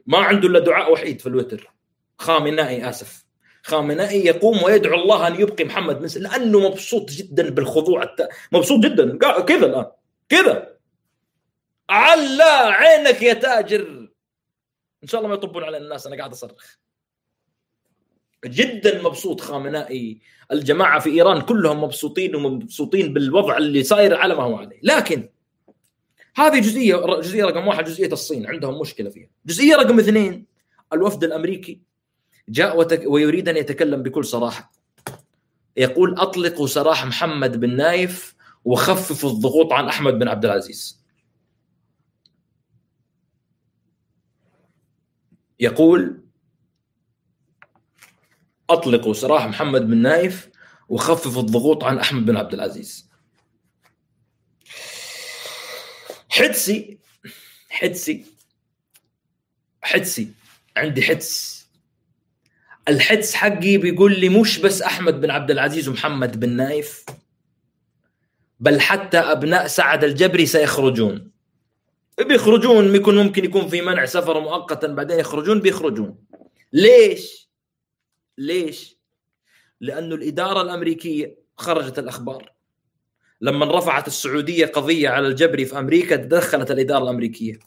ما 0.06 0.18
عنده 0.18 0.48
إلا 0.48 0.60
دعاء 0.60 0.94
وحيد 0.94 1.22
في 1.22 1.28
الوتر. 1.28 1.74
خامنائي 2.18 2.90
آسف. 2.90 3.26
خامنائي 3.64 4.26
يقوم 4.26 4.64
ويدعو 4.64 5.02
الله 5.02 5.28
أن 5.28 5.42
يبقي 5.42 5.64
محمد 5.64 6.00
بن 6.00 6.08
سلمان. 6.08 6.42
لأنه 6.42 6.70
مبسوط 6.70 7.10
جدا 7.10 7.50
بالخضوع 7.50 8.04
الت... 8.04 8.30
مبسوط 8.52 8.84
جدا. 8.84 9.18
كذا 9.42 9.66
الآن. 9.66 9.86
كذا. 10.30 10.78
علا 11.90 12.68
عينك 12.68 13.22
يا 13.22 13.34
تاجر. 13.34 14.10
إن 15.04 15.08
شاء 15.08 15.20
الله 15.20 15.30
ما 15.30 15.36
يطبون 15.36 15.64
على 15.64 15.78
الناس 15.78 16.08
أنا 16.08 16.18
قاعد 16.18 16.32
أصرخ. 16.32 16.78
جدا 18.46 19.02
مبسوط 19.02 19.42
خامنائي 19.42 20.22
الجماعة 20.52 21.00
في 21.00 21.10
إيران 21.10 21.42
كلهم 21.42 21.84
مبسوطين 21.84 22.36
ومبسوطين 22.36 23.14
بالوضع 23.14 23.58
اللي 23.58 23.84
صاير 23.84 24.16
على 24.16 24.36
ما 24.36 24.44
هو 24.44 24.56
عليه. 24.56 24.80
لكن 24.84 25.30
هذه 26.36 26.60
جزئية 26.60 26.96
جزئية 27.20 27.46
رقم 27.46 27.68
واحد 27.68 27.84
جزئية 27.84 28.14
الصين 28.14 28.48
عندهم 28.48 28.80
مشكلة 28.80 29.10
فيها. 29.10 29.28
جزئية 29.46 29.76
رقم 29.76 30.00
اثنين 30.00 30.46
الوفد 30.94 31.24
الأمريكي 31.24 31.82
جاء 32.50 32.80
وتك 32.80 33.04
ويريد 33.08 33.50
أن 33.50 33.58
يتكلم 33.58 34.04
بكل 34.04 34.26
صراحة. 34.26 34.72
يقول 35.78 36.20
اطلقوا 36.20 36.68
سراح 36.68 37.06
محمد 37.06 37.60
بن 37.60 37.76
نايف 37.76 38.36
وخففوا 38.66 39.30
الضغوط 39.30 39.74
عن 39.74 39.88
أحمد 39.88 40.20
بن 40.20 40.28
عبد 40.28 40.46
العزيز. 40.46 41.04
يقول 45.60 46.23
أطلقوا 48.70 49.14
سراح 49.14 49.48
محمد 49.48 49.88
بن 49.88 49.98
نايف 49.98 50.50
وخففوا 50.90 51.42
الضغوط 51.42 51.84
عن 51.84 52.00
أحمد 52.00 52.26
بن 52.26 52.38
عبد 52.38 52.54
العزيز. 52.54 53.10
حدسي 56.30 56.98
حدسي 57.70 58.26
حدسي 59.82 60.32
عندي 60.78 61.02
حدس. 61.02 61.64
الحدس 62.88 63.34
حقي 63.34 63.78
بيقول 63.78 64.20
لي 64.20 64.30
مش 64.30 64.60
بس 64.60 64.82
أحمد 64.82 65.22
بن 65.22 65.30
عبد 65.30 65.52
العزيز 65.52 65.90
ومحمد 65.90 66.40
بن 66.40 66.50
نايف 66.50 67.06
بل 68.60 68.82
حتى 68.82 69.18
أبناء 69.18 69.68
سعد 69.68 70.04
الجبري 70.04 70.46
سيخرجون. 70.46 71.32
بيخرجون 72.28 72.92
بيكون 72.92 73.16
ممكن 73.16 73.46
يكون 73.46 73.68
في 73.68 73.82
منع 73.82 74.06
سفر 74.06 74.40
مؤقتا 74.40 74.88
بعدين 74.88 75.20
يخرجون 75.20 75.60
بيخرجون. 75.60 76.16
ليش؟ 76.74 77.43
ليش؟ 78.38 78.98
لأنه 79.82 80.16
الإدارة 80.16 80.62
الأمريكية 80.62 81.38
خرجت 81.58 82.00
الأخبار. 82.00 82.54
لما 83.42 83.66
رفعت 83.78 84.08
السعودية 84.08 84.66
قضية 84.66 85.10
على 85.10 85.28
الجبري 85.28 85.66
في 85.66 85.80
أمريكا 85.80 86.16
تدخلت 86.16 86.72
الإدارة 86.72 87.04
الأمريكية. 87.04 87.60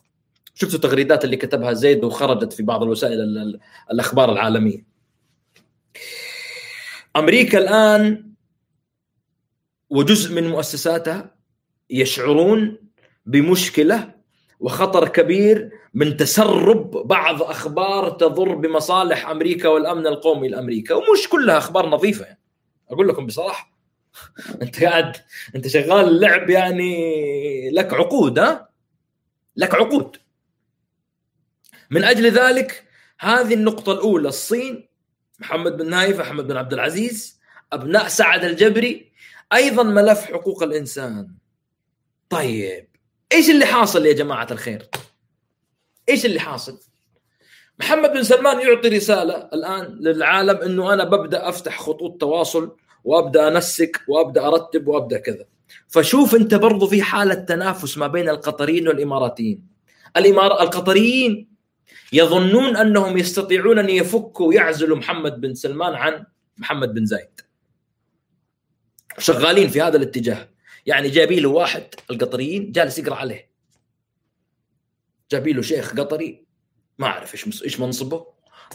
شفتوا 0.54 0.76
التغريدات 0.76 1.24
اللي 1.24 1.36
كتبها 1.36 1.72
زيد 1.72 2.04
وخرجت 2.04 2.52
في 2.52 2.62
بعض 2.62 2.82
الوسائل 2.82 3.20
الأخبار 3.90 4.32
العالمية. 4.32 4.86
أمريكا 7.16 7.58
الآن 7.58 8.32
وجزء 9.90 10.34
من 10.34 10.48
مؤسساتها 10.48 11.36
يشعرون 11.90 12.78
بمشكلة 13.26 14.15
وخطر 14.60 15.08
كبير 15.08 15.70
من 15.94 16.16
تسرب 16.16 16.90
بعض 16.90 17.42
أخبار 17.42 18.10
تضر 18.10 18.54
بمصالح 18.54 19.28
أمريكا 19.28 19.68
والأمن 19.68 20.06
القومي 20.06 20.48
لامريكا 20.48 20.94
ومش 20.94 21.28
كلها 21.28 21.58
أخبار 21.58 21.88
نظيفة 21.88 22.24
يعني. 22.24 22.40
أقول 22.90 23.08
لكم 23.08 23.26
بصراحة. 23.26 23.76
أنت 24.62 24.84
قاعد 24.84 25.16
أنت 25.54 25.68
شغال 25.68 26.08
اللعب 26.08 26.50
يعني 26.50 27.70
لك 27.70 27.94
عقود 27.94 28.38
ها؟ 28.38 28.68
لك 29.56 29.74
عقود. 29.74 30.16
من 31.90 32.04
أجل 32.04 32.30
ذلك 32.30 32.84
هذه 33.18 33.54
النقطة 33.54 33.92
الأولى 33.92 34.28
الصين 34.28 34.88
محمد 35.38 35.76
بن 35.76 35.90
نايف 35.90 36.20
أحمد 36.20 36.46
بن 36.46 36.56
عبد 36.56 36.72
العزيز 36.72 37.40
أبناء 37.72 38.08
سعد 38.08 38.44
الجبري 38.44 39.12
أيضا 39.52 39.82
ملف 39.82 40.20
حقوق 40.20 40.62
الإنسان. 40.62 41.34
طيب. 42.30 42.95
إيش 43.32 43.50
اللي 43.50 43.66
حاصل 43.66 44.06
يا 44.06 44.12
جماعة 44.12 44.48
الخير؟ 44.50 44.88
إيش 46.08 46.26
اللي 46.26 46.40
حاصل؟ 46.40 46.80
محمد 47.78 48.12
بن 48.12 48.22
سلمان 48.22 48.60
يعطي 48.60 48.88
رسالة 48.88 49.34
الآن 49.52 49.98
للعالم 50.00 50.56
إنه 50.56 50.92
أنا 50.92 51.04
ببدأ 51.04 51.48
أفتح 51.48 51.80
خطوط 51.80 52.20
تواصل 52.20 52.76
وأبدأ 53.04 53.48
أنسق 53.48 53.90
وأبدأ 54.08 54.46
أرتب 54.46 54.88
وأبدأ 54.88 55.18
كذا. 55.18 55.44
فشوف 55.88 56.34
أنت 56.34 56.54
برضو 56.54 56.86
في 56.86 57.02
حالة 57.02 57.34
تنافس 57.34 57.98
ما 57.98 58.06
بين 58.06 58.28
القطريين 58.28 58.88
والإماراتيين. 58.88 59.66
الامار 60.16 60.62
القطريين 60.62 61.48
يظنون 62.12 62.76
أنهم 62.76 63.18
يستطيعون 63.18 63.78
أن 63.78 63.90
يفكوا 63.90 64.46
ويعزلوا 64.46 64.96
محمد 64.96 65.40
بن 65.40 65.54
سلمان 65.54 65.94
عن 65.94 66.24
محمد 66.58 66.94
بن 66.94 67.06
زايد. 67.06 67.40
شغالين 69.18 69.68
في 69.68 69.80
هذا 69.80 69.96
الاتجاه. 69.96 70.48
يعني 70.86 71.08
جايبين 71.08 71.42
له 71.42 71.48
واحد 71.48 71.82
القطريين 72.10 72.72
جالس 72.72 72.98
يقرأ 72.98 73.14
عليه. 73.14 73.48
جايبين 75.30 75.56
له 75.56 75.62
شيخ 75.62 75.94
قطري 75.94 76.44
ما 76.98 77.06
أعرف 77.06 77.34
إيش 77.34 77.62
إيش 77.64 77.80
منصبه 77.80 78.26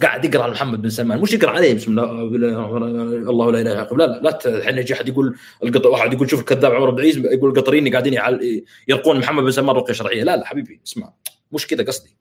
قاعد 0.02 0.26
يقرأ 0.26 0.44
على 0.44 0.52
محمد 0.52 0.82
بن 0.82 0.90
سلمان. 0.90 1.22
مش 1.22 1.34
يقرأ 1.34 1.52
عليه 1.52 1.74
بسم 1.74 1.92
الله 1.92 2.12
الله 2.12 3.52
لا 3.52 3.62
إله 3.62 3.82
إلا 3.82 3.90
الله. 3.90 4.06
لا 4.06 4.20
لا 4.22 4.40
الحين 4.46 4.78
يجي 4.78 4.94
أحد 4.94 5.10
يقول 5.10 5.38
القطر 5.64 5.90
واحد 5.90 6.14
يقول 6.14 6.30
شوف 6.30 6.40
الكذاب 6.40 6.74
عمر 6.74 6.90
بن 6.90 7.02
عيسى 7.02 7.20
يقول 7.20 7.50
القطريين 7.50 7.92
قاعدين 7.92 8.20
يرقون 8.88 9.20
محمد 9.20 9.44
بن 9.44 9.52
سلمان 9.52 9.76
رقية 9.76 9.94
شرعية. 9.94 10.24
لا 10.24 10.38
لا 10.38 10.46
حبيبي 10.46 10.82
اسمع 10.88 11.14
مش 11.52 11.68
كذا 11.68 11.84
قصدي. 11.84 12.16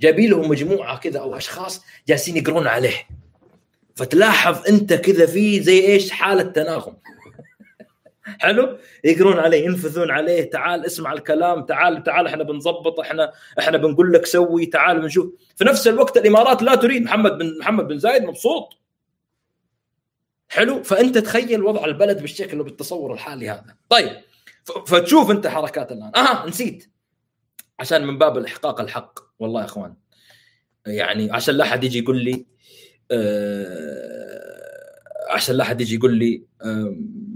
جايبين 0.00 0.30
له 0.30 0.48
مجموعة 0.48 0.98
كذا 0.98 1.18
أو 1.20 1.36
أشخاص 1.36 1.82
جالسين 2.08 2.36
يقرون 2.36 2.66
عليه. 2.66 3.06
فتلاحظ 3.94 4.68
أنت 4.68 4.92
كذا 4.92 5.26
في 5.26 5.60
زي 5.60 5.80
إيش؟ 5.80 6.10
حالة 6.10 6.42
تناغم. 6.42 6.96
حلو؟ 8.24 8.78
يقرون 9.04 9.38
عليه 9.38 9.64
ينفذون 9.64 10.10
عليه 10.10 10.50
تعال 10.50 10.86
اسمع 10.86 11.12
الكلام 11.12 11.64
تعال 11.64 12.02
تعال 12.02 12.26
إحنا 12.26 12.42
بنظبط 12.42 13.00
إحنا 13.00 13.32
إحنا 13.58 13.78
بنقول 13.78 14.12
لك 14.12 14.26
سوي 14.26 14.66
تعال 14.66 15.00
بنشوف. 15.00 15.32
في 15.56 15.64
نفس 15.64 15.88
الوقت 15.88 16.16
الإمارات 16.16 16.62
لا 16.62 16.74
تريد 16.74 17.02
محمد 17.02 17.38
بن 17.38 17.58
محمد 17.58 17.88
بن 17.88 17.98
زايد 17.98 18.22
مبسوط. 18.22 18.78
حلو؟ 20.48 20.82
فأنت 20.82 21.18
تخيل 21.18 21.62
وضع 21.62 21.84
البلد 21.84 22.20
بالشكل 22.20 22.60
وبالتصور 22.60 23.12
الحالي 23.12 23.50
هذا. 23.50 23.76
طيب 23.88 24.16
فتشوف 24.86 25.30
أنت 25.30 25.46
حركات 25.46 25.92
الآن. 25.92 26.12
أها 26.16 26.46
نسيت. 26.46 26.90
عشان 27.78 28.06
من 28.06 28.18
باب 28.18 28.38
الإحقاق 28.38 28.80
الحق. 28.80 29.18
والله 29.38 29.60
يا 29.60 29.66
إخوان. 29.66 29.94
يعني 30.86 31.32
عشان 31.32 31.54
لا 31.54 31.64
أحد 31.64 31.84
يجي 31.84 31.98
يقول 31.98 32.16
لي 32.24 32.46
آه 33.10 34.51
عشان 35.32 35.56
لا 35.56 35.64
أحد 35.64 35.80
يجي 35.80 35.94
يقول 35.94 36.14
لي 36.14 36.42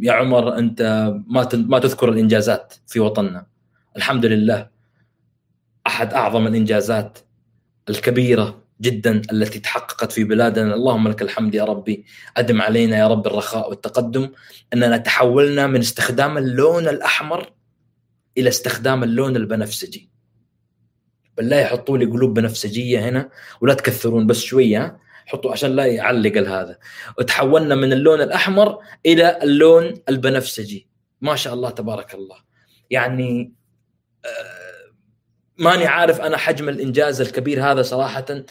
يا 0.01 0.13
عمر 0.13 0.59
أنت 0.59 0.83
ما 1.27 1.49
ما 1.55 1.79
تذكر 1.79 2.09
الإنجازات 2.09 2.75
في 2.87 3.01
وطننا. 3.01 3.47
الحمد 3.97 4.27
لله. 4.27 4.69
أحد 5.87 6.15
أعظم 6.15 6.47
الإنجازات 6.47 7.19
الكبيرة 7.89 8.63
جدا 8.81 9.23
التي 9.33 9.59
تحققت 9.59 10.13
في 10.13 10.25
بلادنا. 10.25 10.75
اللهم 10.75 11.09
لك 11.09 11.23
الحمد 11.23 11.55
يا 11.55 11.65
ربي. 11.65 12.05
أدم 12.37 12.63
علينا 12.63 12.99
يا 12.99 13.09
رب 13.09 13.27
الرخاء 13.27 13.71
والتقدم. 13.71 14.31
إننا 14.75 14.97
تحولنا 14.97 15.67
من 15.67 15.81
استخدام 15.81 16.39
اللون 16.39 16.89
الأحمر 16.89 17.53
إلى 18.39 18.49
استخدام 18.49 19.05
اللون 19.05 19.37
البنفسجي. 19.37 20.11
بالله 21.37 21.57
يحطوا 21.57 21.99
لي 21.99 22.05
قلوب 22.05 22.35
بنفسجية 22.35 23.09
هنا 23.09 23.31
ولا 23.61 23.75
تكثرون 23.75 24.27
بس 24.27 24.41
شوية. 24.41 24.99
حطوا 25.27 25.53
عشان 25.53 25.77
لا 25.77 25.87
يعلق 25.87 26.37
هذا 26.37 26.79
وتحولنا 27.19 27.75
من 27.75 27.93
اللون 27.93 28.21
الأحمر 28.21 28.79
إلى 29.07 29.39
اللون 29.43 29.95
البنفسجي. 30.09 30.89
ما 31.21 31.37
شاء 31.37 31.55
الله 31.55 31.71
تبارك 31.71 32.15
الله. 32.15 32.37
يعني 32.91 33.53
آه، 34.25 34.93
ماني 35.59 35.87
عارف 35.87 36.21
أنا 36.21 36.37
حجم 36.37 36.69
الإنجاز 36.69 37.21
الكبير 37.21 37.73
هذا 37.73 37.83
صراحة 37.83 38.45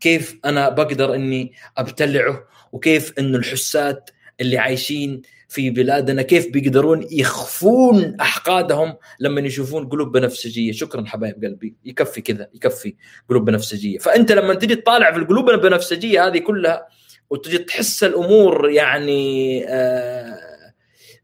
كيف 0.00 0.38
أنا 0.44 0.68
بقدر 0.68 1.14
إني 1.14 1.52
أبتلعه 1.76 2.44
وكيف 2.72 3.18
إنه 3.18 3.38
الحسات 3.38 4.10
اللي 4.40 4.58
عايشين 4.58 5.22
في 5.50 5.70
بلادنا 5.70 6.22
كيف 6.22 6.48
بيقدرون 6.48 7.06
يخفون 7.10 8.16
أحقادهم 8.20 8.96
لما 9.20 9.40
يشوفون 9.40 9.88
قلوب 9.88 10.12
بنفسجية. 10.12 10.72
شكرا 10.72 11.04
حبايب 11.06 11.44
قلبي. 11.44 11.76
يكفي 11.84 12.20
كذا 12.20 12.48
يكفي 12.54 12.94
قلوب 13.28 13.44
بنفسجية. 13.44 13.98
فأنت 13.98 14.32
لما 14.32 14.54
تجي 14.54 14.74
تطالع 14.74 15.12
في 15.12 15.18
القلوب 15.18 15.50
البنفسجية 15.50 16.26
هذه 16.26 16.38
كلها 16.38 16.86
وتجي 17.30 17.58
تحس 17.58 18.04
الأمور 18.04 18.70
يعني 18.70 19.64
آه 19.68 20.38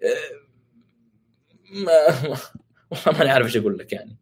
آه 0.05 0.37
ما 1.71 3.13
ماني 3.19 3.31
عارف 3.31 3.47
إيش 3.47 3.57
أقول 3.57 3.79
لك 3.79 3.93
يعني. 3.93 4.17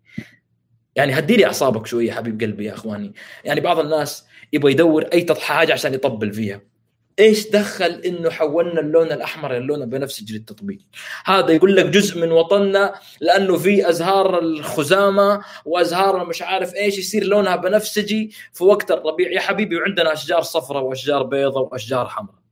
يعني 0.97 1.19
هدي 1.19 1.37
لي 1.37 1.47
أعصابك 1.47 1.87
شوية 1.87 2.13
حبيب 2.13 2.41
قلبي 2.41 2.65
يا 2.65 2.75
إخواني. 2.75 3.15
يعني 3.45 3.61
بعض 3.61 3.79
الناس 3.79 4.27
يبغى 4.53 4.73
يدور 4.73 5.03
أي 5.03 5.27
حاجة 5.41 5.73
عشان 5.73 5.95
يطبل 5.95 6.33
فيها. 6.33 6.74
إيش 7.19 7.51
دخل 7.51 7.93
إنه 7.93 8.31
حولنا 8.31 8.81
اللون 8.81 9.13
الأحمر 9.13 9.51
إلى 9.51 9.59
اللون 9.59 9.83
البنفسجي 9.83 10.35
للتطبيق 10.35 10.79
هذا 11.25 11.53
يقول 11.53 11.77
لك 11.77 11.87
جزء 11.87 12.21
من 12.21 12.33
وطننا 12.33 12.95
لأنه 13.21 13.57
في 13.57 13.89
أزهار 13.89 14.39
الخزامة 14.39 15.45
وأزهار 15.65 16.27
مش 16.27 16.43
عارف 16.43 16.75
إيش 16.75 16.99
يصير 16.99 17.25
لونها 17.25 17.57
بنفسجي 17.57 18.31
في 18.53 18.65
وقت 18.65 18.91
الربيع. 18.91 19.33
يا 19.33 19.41
حبيبي 19.41 19.77
وعندنا 19.77 20.13
أشجار 20.13 20.43
صفراء 20.43 20.83
وأشجار 20.83 21.23
بيضاء 21.23 21.65
وأشجار 21.65 22.09
حمراء. 22.09 22.45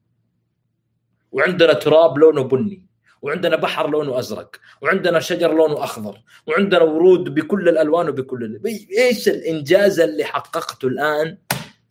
وعندنا 1.32 1.72
تراب 1.72 2.18
لونه 2.18 2.42
بني 2.42 2.86
وعندنا 3.22 3.56
بحر 3.56 3.90
لونه 3.90 4.18
أزرق 4.18 4.56
وعندنا 4.82 5.20
شجر 5.20 5.54
لونه 5.54 5.84
أخضر 5.84 6.22
وعندنا 6.46 6.82
ورود 6.82 7.34
بكل 7.34 7.68
الألوان 7.68 8.08
وبكل 8.08 8.60
إيش 8.98 9.28
الإنجاز 9.28 10.00
اللي 10.00 10.24
حققته 10.24 10.88
الآن؟ 10.88 11.38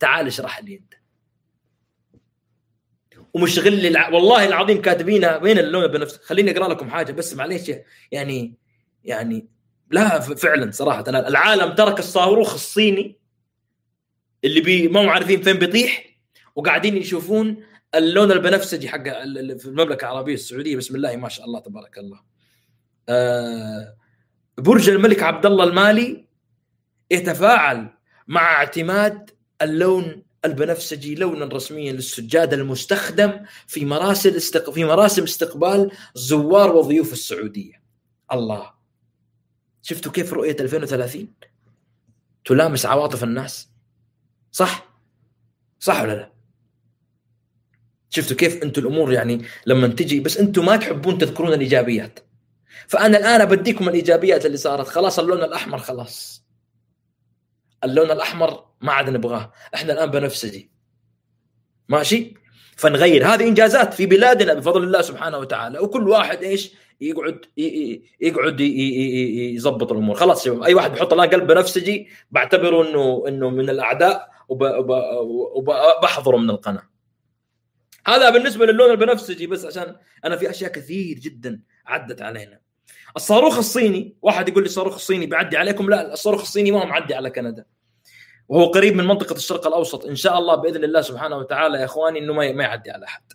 تعال 0.00 0.26
اشرح 0.26 0.64
لي 0.64 0.74
أنت. 0.74 1.01
ومشغل 3.34 3.72
لي 3.82 3.88
الع... 3.88 4.08
والله 4.08 4.46
العظيم 4.46 4.82
كاتبينها 4.82 5.36
وين 5.36 5.58
اللون 5.58 5.86
بنفس 5.86 6.16
خليني 6.16 6.50
أقرأ 6.50 6.68
لكم 6.68 6.90
حاجة 6.90 7.12
بس 7.12 7.34
معليش 7.34 7.72
يعني 8.12 8.54
يعني 9.04 9.48
لا 9.90 10.20
فعلا 10.20 10.70
صراحة. 10.70 11.04
أنا 11.08 11.28
العالم 11.28 11.74
ترك 11.74 11.98
الصاروخ 11.98 12.54
الصيني 12.54 13.18
اللي 14.44 14.60
بي 14.60 14.88
ما 14.88 15.00
هم 15.02 15.08
عارفين 15.08 15.42
فين 15.42 15.56
بيطيح 15.56 16.16
وقاعدين 16.56 16.96
يشوفون 16.96 17.64
اللون 17.94 18.32
البنفسجي 18.32 18.88
حق 18.88 19.02
في 19.02 19.66
المملكة 19.66 20.04
العربية 20.04 20.34
السعودية. 20.34 20.76
بسم 20.76 20.96
الله 20.96 21.16
ما 21.16 21.28
شاء 21.28 21.46
الله 21.46 21.60
تبارك 21.60 21.98
الله. 21.98 22.20
آه 23.08 23.96
برج 24.58 24.88
الملك 24.88 25.22
عبد 25.22 25.46
الله 25.46 25.64
المالي 25.64 26.24
يتفاعل 27.10 27.88
مع 28.28 28.52
اعتماد 28.52 29.30
اللون 29.62 30.22
البنفسجي 30.44 31.14
لونا 31.14 31.44
رسميا 31.44 31.92
للسجاد 31.92 32.52
المستخدم 32.52 33.40
في 33.66 33.84
مراسم 33.84 34.34
استق... 34.34 34.70
في 34.70 34.84
مراسم 34.84 35.22
استقبال 35.22 35.90
زوار 36.14 36.76
وضيوف 36.76 37.12
السعودية. 37.12 37.82
الله 38.32 38.70
شفتوا 39.82 40.12
كيف 40.12 40.32
رؤية 40.32 40.56
2030 40.60 41.28
تلامس 42.44 42.86
عواطف 42.86 43.24
الناس 43.24 43.68
صح؟ 44.52 44.88
صح 45.80 46.02
ولا 46.02 46.12
لا؟ 46.12 46.32
شفتوا 48.10 48.36
كيف 48.36 48.62
أنتم 48.62 48.82
الأمور 48.82 49.12
يعني 49.12 49.44
لما 49.66 49.88
تجي 49.88 50.20
بس 50.20 50.36
أنتم 50.36 50.66
ما 50.66 50.76
تحبون 50.76 51.18
تذكرون 51.18 51.52
الإيجابيات. 51.52 52.20
فأنا 52.88 53.18
الآن 53.18 53.44
بديكم 53.44 53.88
الإيجابيات 53.88 54.46
اللي 54.46 54.56
صارت 54.56 54.88
خلاص 54.88 55.18
اللون 55.18 55.42
الأحمر 55.42 55.78
خلاص. 55.78 56.41
اللون 57.84 58.10
الأحمر 58.10 58.64
ما 58.80 58.92
عاد 58.92 59.10
نبغاه. 59.10 59.52
إحنا 59.74 59.92
الآن 59.92 60.10
بنفسجي. 60.10 60.70
ماشي؟ 61.88 62.34
فنغير. 62.76 63.26
هذه 63.26 63.48
إنجازات 63.48 63.94
في 63.94 64.06
بلادنا 64.06 64.54
بفضل 64.54 64.84
الله 64.84 65.02
سبحانه 65.02 65.38
وتعالى. 65.38 65.78
وكل 65.78 66.08
واحد 66.08 66.42
إيش؟ 66.42 66.72
يقعد 67.00 67.46
يقعد 68.20 68.60
يظبط 68.60 69.92
الأمور. 69.92 70.16
خلاص 70.16 70.44
شباب 70.44 70.62
أي 70.62 70.74
واحد 70.74 70.90
بيحط 70.92 71.12
الان 71.12 71.30
قلب 71.30 71.46
بنفسجي 71.46 72.08
بعتبره 72.30 72.88
إنه 72.88 73.24
إنه 73.28 73.50
من 73.50 73.70
الأعداء 73.70 74.30
وبحضره 75.56 76.36
من 76.36 76.50
القناة. 76.50 76.88
هذا 78.06 78.30
بالنسبة 78.30 78.66
للون 78.66 78.90
البنفسجي 78.90 79.46
بس 79.46 79.64
عشان 79.64 79.96
أنا 80.24 80.36
في 80.36 80.50
أشياء 80.50 80.72
كثير 80.72 81.18
جدا 81.18 81.62
عدت 81.86 82.22
علينا. 82.22 82.60
الصاروخ 83.16 83.58
الصيني 83.58 84.16
واحد 84.22 84.48
يقول 84.48 84.62
لي 84.62 84.66
الصاروخ 84.66 84.94
الصيني 84.94 85.26
بيعدي 85.26 85.56
عليكم؟ 85.56 85.90
لا 85.90 86.12
الصاروخ 86.12 86.40
الصيني 86.40 86.70
ما 86.70 86.82
هو 86.82 86.86
معدي 86.86 87.14
على 87.14 87.30
كندا. 87.30 87.64
وهو 88.48 88.66
قريب 88.66 88.94
من 88.96 89.04
منطقة 89.06 89.36
الشرق 89.36 89.66
الأوسط. 89.66 90.06
إن 90.06 90.16
شاء 90.16 90.38
الله 90.38 90.54
بإذن 90.54 90.84
الله 90.84 91.00
سبحانه 91.00 91.36
وتعالى 91.36 91.78
يا 91.78 91.84
إخواني 91.84 92.18
إنه 92.18 92.32
ما 92.32 92.44
يعدي 92.44 92.90
على 92.90 93.06
أحد. 93.06 93.32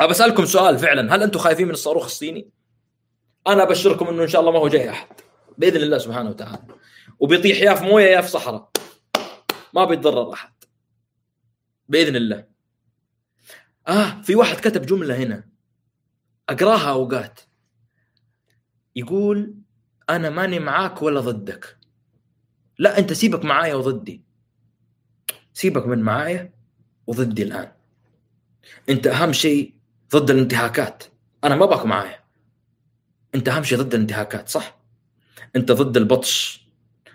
أبى 0.00 0.10
أسألكم 0.10 0.44
سؤال 0.44 0.78
فعلا. 0.78 1.14
هل 1.14 1.22
أنتم 1.22 1.38
خايفين 1.38 1.66
من 1.66 1.72
الصاروخ 1.72 2.04
الصيني؟ 2.04 2.50
أنا 3.46 3.62
أبشركم 3.62 4.08
إنه 4.08 4.22
إن 4.22 4.28
شاء 4.28 4.40
الله 4.40 4.52
ما 4.52 4.58
هو 4.58 4.68
جاي 4.68 4.90
أحد. 4.90 5.08
بإذن 5.58 5.82
الله 5.82 5.98
سبحانه 5.98 6.30
وتعالى. 6.30 6.58
وبيطيح 7.18 7.62
يا 7.62 7.74
في 7.74 7.84
موية 7.84 8.06
يا 8.06 8.20
في 8.20 8.28
صحراء. 8.28 8.70
ما 9.74 9.84
بيتضرر 9.84 10.32
أحد. 10.32 10.52
بإذن 11.88 12.16
الله. 12.16 12.44
آه 13.88 14.22
في 14.22 14.34
واحد 14.34 14.56
كتب 14.56 14.86
جملة 14.86 15.16
هنا. 15.16 15.48
أقراها 16.48 16.90
أوقات. 16.90 17.40
يقول 18.96 19.54
أنا 20.10 20.30
ماني 20.30 20.58
معاك 20.58 21.02
ولا 21.02 21.20
ضدك. 21.20 21.76
لا 22.78 22.98
أنت 22.98 23.12
سيبك 23.12 23.44
معايا 23.44 23.74
وضدي. 23.74 24.22
سيبك 25.52 25.86
من 25.86 26.02
معايا 26.02 26.52
وضدي 27.06 27.42
الآن. 27.42 27.72
أنت 28.88 29.06
أهم 29.06 29.32
شيء 29.32 29.74
ضد 30.12 30.30
الانتهاكات. 30.30 31.04
أنا 31.44 31.56
ما 31.56 31.66
باك 31.66 31.86
معايا. 31.86 32.24
أنت 33.34 33.48
أهم 33.48 33.62
شيء 33.62 33.78
ضد 33.78 33.94
الانتهاكات 33.94 34.48
صح؟ 34.48 34.78
أنت 35.56 35.72
ضد 35.72 35.96
البطش 35.96 36.66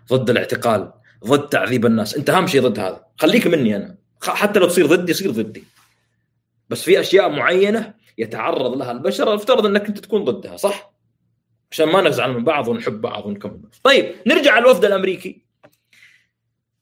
ضد 0.10 0.30
الاعتقال 0.30 0.94
ضد 1.26 1.50
تعذيب 1.50 1.86
الناس. 1.86 2.16
أنت 2.16 2.30
أهم 2.30 2.48
شيء 2.48 2.62
ضد 2.62 2.80
هذا. 2.80 3.06
خليك 3.18 3.48
مني 3.48 3.76
أنا. 3.76 3.98
حتى 4.24 4.60
لو 4.60 4.68
تصير 4.68 4.86
ضدي 4.86 5.14
صير 5.14 5.32
ضدي. 5.32 5.64
بس 6.70 6.84
في 6.84 7.00
أشياء 7.00 7.30
معينة 7.30 7.94
يتعرض 8.18 8.78
لها 8.78 8.92
البشر 8.92 9.36
افترض 9.36 9.66
أنك 9.66 9.88
أنت 9.88 10.00
تكون 10.00 10.24
ضدها 10.24 10.58
صح؟ 10.58 10.94
عشان 11.72 11.89
ما 11.89 12.01
نزعل 12.01 12.34
من 12.34 12.43
بعض 12.43 12.67
ونحب 12.67 13.01
بعض 13.01 13.26
ونكمل. 13.26 13.69
طيب 13.84 14.15
نرجع 14.28 14.57
الوفد 14.57 14.86
الأمريكي. 14.86 15.41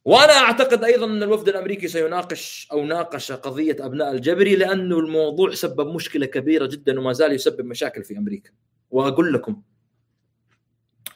وأنا 0.05 0.33
أعتقد 0.33 0.83
أيضا 0.83 1.05
أن 1.05 1.23
الوفد 1.23 1.49
الأمريكي 1.49 1.87
سيناقش 1.87 2.67
أو 2.71 2.85
ناقش 2.85 3.31
قضية 3.31 3.75
أبناء 3.79 4.11
الجبري 4.11 4.55
لأنه 4.55 4.99
الموضوع 4.99 5.53
سبب 5.53 5.87
مشكلة 5.87 6.25
كبيرة 6.25 6.65
جدا 6.65 6.99
وما 6.99 7.13
زال 7.13 7.31
يسبب 7.31 7.65
مشاكل 7.65 8.03
في 8.03 8.17
أمريكا. 8.17 8.51
وأقول 8.89 9.33
لكم 9.33 9.61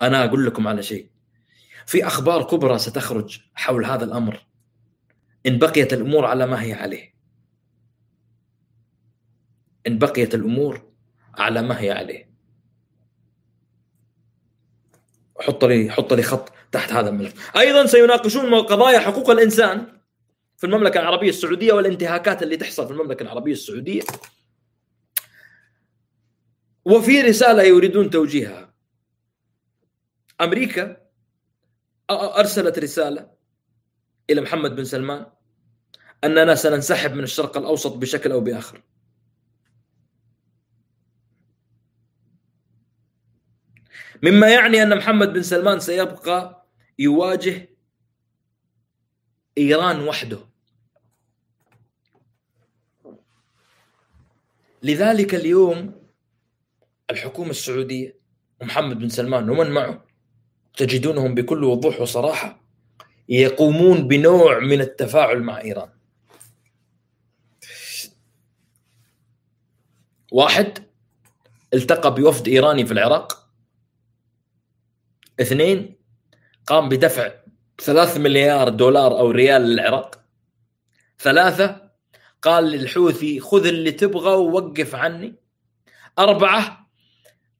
أنا 0.02 0.26
أقول 0.26 0.46
لكم 0.46 0.68
على 0.68 0.84
شيء. 0.84 1.10
في 1.86 2.08
أخبار 2.08 2.44
كبرى 2.44 2.78
ستخرج 2.78 3.40
حول 3.56 3.86
هذا 3.86 4.06
الأمر 4.06 4.46
إن 5.46 5.58
بقيت 5.58 5.94
الأمور 5.94 6.26
على 6.26 6.48
ما 6.48 6.64
هي 6.64 6.74
عليه. 6.74 7.14
إن 9.88 9.98
بقيت 9.98 10.36
الأمور 10.36 10.92
على 11.38 11.62
ما 11.62 11.82
هي 11.82 11.92
عليه. 11.92 12.33
حط 15.40 15.66
لي 15.66 15.90
حط 15.90 16.14
لي 16.14 16.24
خط 16.24 16.52
تحت 16.72 16.94
هذا 16.94 17.10
الملف. 17.10 17.58
أيضا 17.58 17.86
سيناقشون 17.86 18.56
قضايا 18.56 19.00
حقوق 19.00 19.30
الإنسان 19.30 19.88
في 20.58 20.64
المملكة 20.64 21.00
العربية 21.00 21.30
السعودية 21.30 21.74
والانتهاكات 21.74 22.44
اللي 22.44 22.58
تحصل 22.58 22.88
في 22.88 22.94
المملكة 22.94 23.24
العربية 23.24 23.54
السعودية. 23.54 24.02
وفي 26.86 27.22
رسالة 27.22 27.64
يريدون 27.64 28.10
توجيهها. 28.10 28.74
أمريكا 30.42 30.98
أرسلت 32.12 32.80
رسالة 32.80 33.30
إلى 34.30 34.42
محمد 34.42 34.76
بن 34.76 34.86
سلمان 34.86 35.26
أننا 36.24 36.56
سننسحب 36.56 37.14
من 37.14 37.24
الشرق 37.24 37.58
الأوسط 37.58 37.98
بشكل 37.98 38.32
أو 38.32 38.40
بآخر. 38.40 38.82
مما 44.24 44.50
يعني 44.50 44.84
أن 44.84 44.98
محمد 44.98 45.34
بن 45.34 45.44
سلمان 45.44 45.80
سيبقى 45.80 46.66
يواجه 47.00 47.70
إيران 49.58 50.00
وحده. 50.08 50.40
لذلك 54.84 55.36
اليوم 55.36 56.04
الحكومة 57.12 57.50
السعودية 57.50 58.20
ومحمد 58.62 59.00
بن 59.00 59.10
سلمان 59.10 59.50
ومن 59.50 59.72
معه 59.72 60.06
تجدونهم 60.78 61.36
بكل 61.36 61.64
وضوح 61.64 62.02
وصراحة 62.02 62.64
يقومون 63.30 64.08
بنوع 64.08 64.60
من 64.60 64.82
التفاعل 64.82 65.44
مع 65.44 65.62
إيران. 65.62 65.90
واحد 70.32 70.88
التقى 71.74 72.16
بوفد 72.16 72.48
إيراني 72.48 72.86
في 72.86 72.92
العراق. 72.94 73.43
اثنين 75.42 75.96
قام 76.68 76.90
بدفع 76.90 77.32
ثلاث 77.82 78.18
مليار 78.18 78.70
دولار 78.70 79.20
أو 79.20 79.32
ريال 79.32 79.62
للعراق. 79.62 80.20
ثلاثة 81.20 81.92
قال 82.42 82.64
للحوثي 82.64 83.40
خذ 83.40 83.66
اللي 83.66 83.92
تبغى 83.92 84.36
ووقف 84.36 84.96
عني. 84.96 85.36
أربعة 86.20 86.88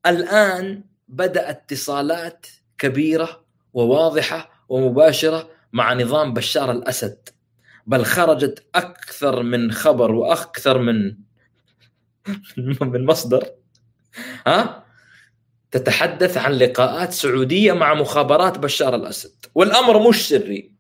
الآن 0.06 0.84
بدأ 1.08 1.50
اتصالات 1.50 2.48
كبيرة 2.78 3.46
وواضحة 3.74 4.66
ومباشرة 4.70 5.50
مع 5.74 5.94
نظام 5.94 6.34
بشار 6.34 6.72
الأسد 6.72 7.30
بل 7.88 8.06
خرجت 8.06 8.66
أكثر 8.76 9.44
من 9.44 9.72
خبر 9.72 10.12
وأكثر 10.12 10.78
من 10.78 11.16
من 12.82 13.06
مصدر. 13.06 13.48
ها؟ 14.48 14.83
تتحدث 15.74 16.38
عن 16.38 16.52
لقاءات 16.52 17.14
سعودية 17.14 17.74
مع 17.74 17.94
مخابرات 17.94 18.60
بشار 18.60 18.96
الأسد. 18.96 19.46
والأمر 19.56 20.10
مش 20.10 20.28
سري. 20.30 20.76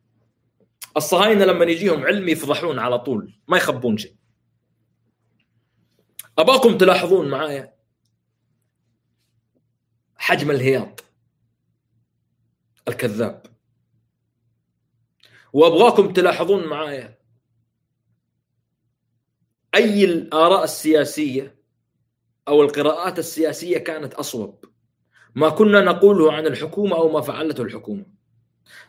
الصهاينة 0.98 1.46
لما 1.46 1.66
يجيهم 1.66 2.04
علم 2.04 2.30
يفضحون 2.30 2.80
على 2.80 3.00
طول 3.00 3.40
ما 3.48 3.58
يخبون 3.58 3.98
شيء. 3.98 4.16
أباكم 6.38 6.78
تلاحظون 6.78 7.30
معايا 7.30 7.74
حجم 10.18 10.52
الهياط؟ 10.52 11.04
الكذاب. 12.88 13.44
وأبغاكم 15.54 16.14
تلاحظون 16.14 16.68
معايا 16.68 17.18
أي 19.76 20.06
الآراء 20.06 20.64
السياسية 20.64 21.56
أو 22.48 22.62
القراءات 22.62 23.20
السياسية 23.20 23.78
كانت 23.78 24.14
أصوب. 24.14 24.73
ما 25.36 25.50
كنا 25.50 25.82
نقوله 25.82 26.34
عن 26.34 26.48
الحكومة 26.48 26.96
أو 26.96 27.12
ما 27.12 27.22
فعلته 27.22 27.62
الحكومة. 27.62 28.06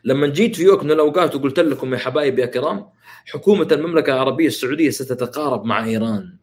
لما 0.05 0.27
جيت 0.27 0.57
في 0.57 0.69
وقت 0.69 0.85
من 0.85 0.91
الأوقات 0.91 1.35
وقلت 1.35 1.61
لكم 1.61 1.95
يا 1.95 1.99
حبايبي 1.99 2.43
يا 2.43 2.47
كرام 2.47 2.91
حكومة 3.27 3.69
المملكة 3.73 4.13
العربية 4.13 4.47
السعودية 4.47 4.91
ستتقارب 4.91 5.65
مع 5.65 5.85
إيران. 5.85 6.37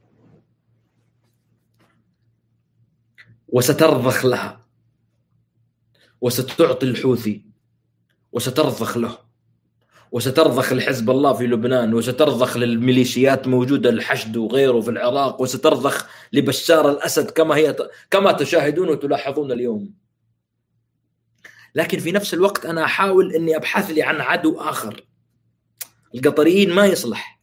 وسترضخ 3.48 4.26
لها. 4.26 4.66
وستعطي 6.22 6.86
الحوثي. 6.86 7.46
وسترضخ 8.32 8.98
له. 8.98 9.31
وسترضخ 10.12 10.74
لحزب 10.74 11.10
الله 11.10 11.34
في 11.34 11.48
لبنان 11.48 11.94
وسترضخ 11.94 12.58
للميليشيات 12.58 13.48
موجودة 13.48 13.90
الحشد 13.90 14.38
وغيره 14.38 14.82
في 14.82 14.90
العراق 14.90 15.42
وسترضخ 15.42 16.08
لبشار 16.34 16.90
الأسد 16.92 17.32
كما 17.32 17.56
هي 17.56 17.76
كما 18.12 18.32
تشاهدون 18.32 18.90
وتلاحظون 18.90 19.52
اليوم. 19.52 19.94
لكن 21.76 22.00
في 22.00 22.12
نفس 22.12 22.34
الوقت 22.34 22.66
أنا 22.66 22.84
أحاول 22.84 23.36
إني 23.36 23.56
أبحث 23.56 23.90
لي 23.92 24.04
عن 24.04 24.22
عدو 24.22 24.60
آخر. 24.60 25.06
القطريين 26.16 26.74
ما 26.74 26.86
يصلح. 26.86 27.42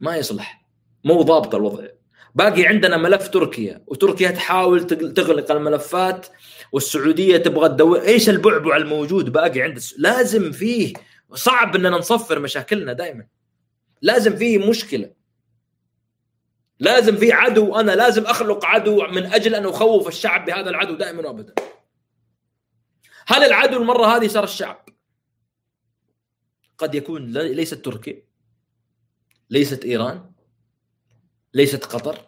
ما 0.00 0.16
يصلح. 0.16 0.66
مو 1.04 1.22
ضابط 1.22 1.54
الوضع. 1.54 1.86
باقي 2.34 2.66
عندنا 2.66 2.96
ملف 2.96 3.28
تركيا 3.28 3.84
وتركيا 3.86 4.30
تحاول 4.30 4.86
تغلق 4.86 5.52
الملفات 5.52 6.26
والسعودية 6.72 7.36
تبغى 7.36 7.68
تدور 7.68 8.00
إيش 8.00 8.28
البعبع 8.28 8.76
الموجود 8.76 9.32
باقي 9.32 9.60
عند 9.60 9.76
الس... 9.76 9.94
لازم 9.98 10.52
فيه 10.52 10.92
صعب 11.34 11.76
إننا 11.76 11.90
نصفر 11.90 12.38
مشاكلنا 12.38 12.92
دائما 12.92 13.26
لازم 14.02 14.36
فيه 14.36 14.70
مشكلة. 14.70 15.12
لازم 16.80 17.16
في 17.16 17.32
عدو. 17.32 17.76
أنا 17.76 17.92
لازم 17.92 18.26
أخلق 18.26 18.64
عدو 18.64 19.06
من 19.06 19.26
أجل 19.26 19.54
أن 19.54 19.66
أخوف 19.66 20.08
الشعب 20.08 20.44
بهذا 20.44 20.70
العدو 20.70 20.94
دائما 20.94 21.28
وابدا. 21.28 21.54
هل 23.26 23.44
العدو 23.44 23.76
المرة 23.76 24.06
هذه 24.06 24.26
صار 24.26 24.44
الشعب؟ 24.44 24.88
قد 26.78 26.94
يكون 26.94 27.32
ليست 27.32 27.74
تركيا. 27.74 28.22
ليست 29.50 29.84
إيران. 29.84 30.30
ليست 31.54 31.84
قطر. 31.84 32.18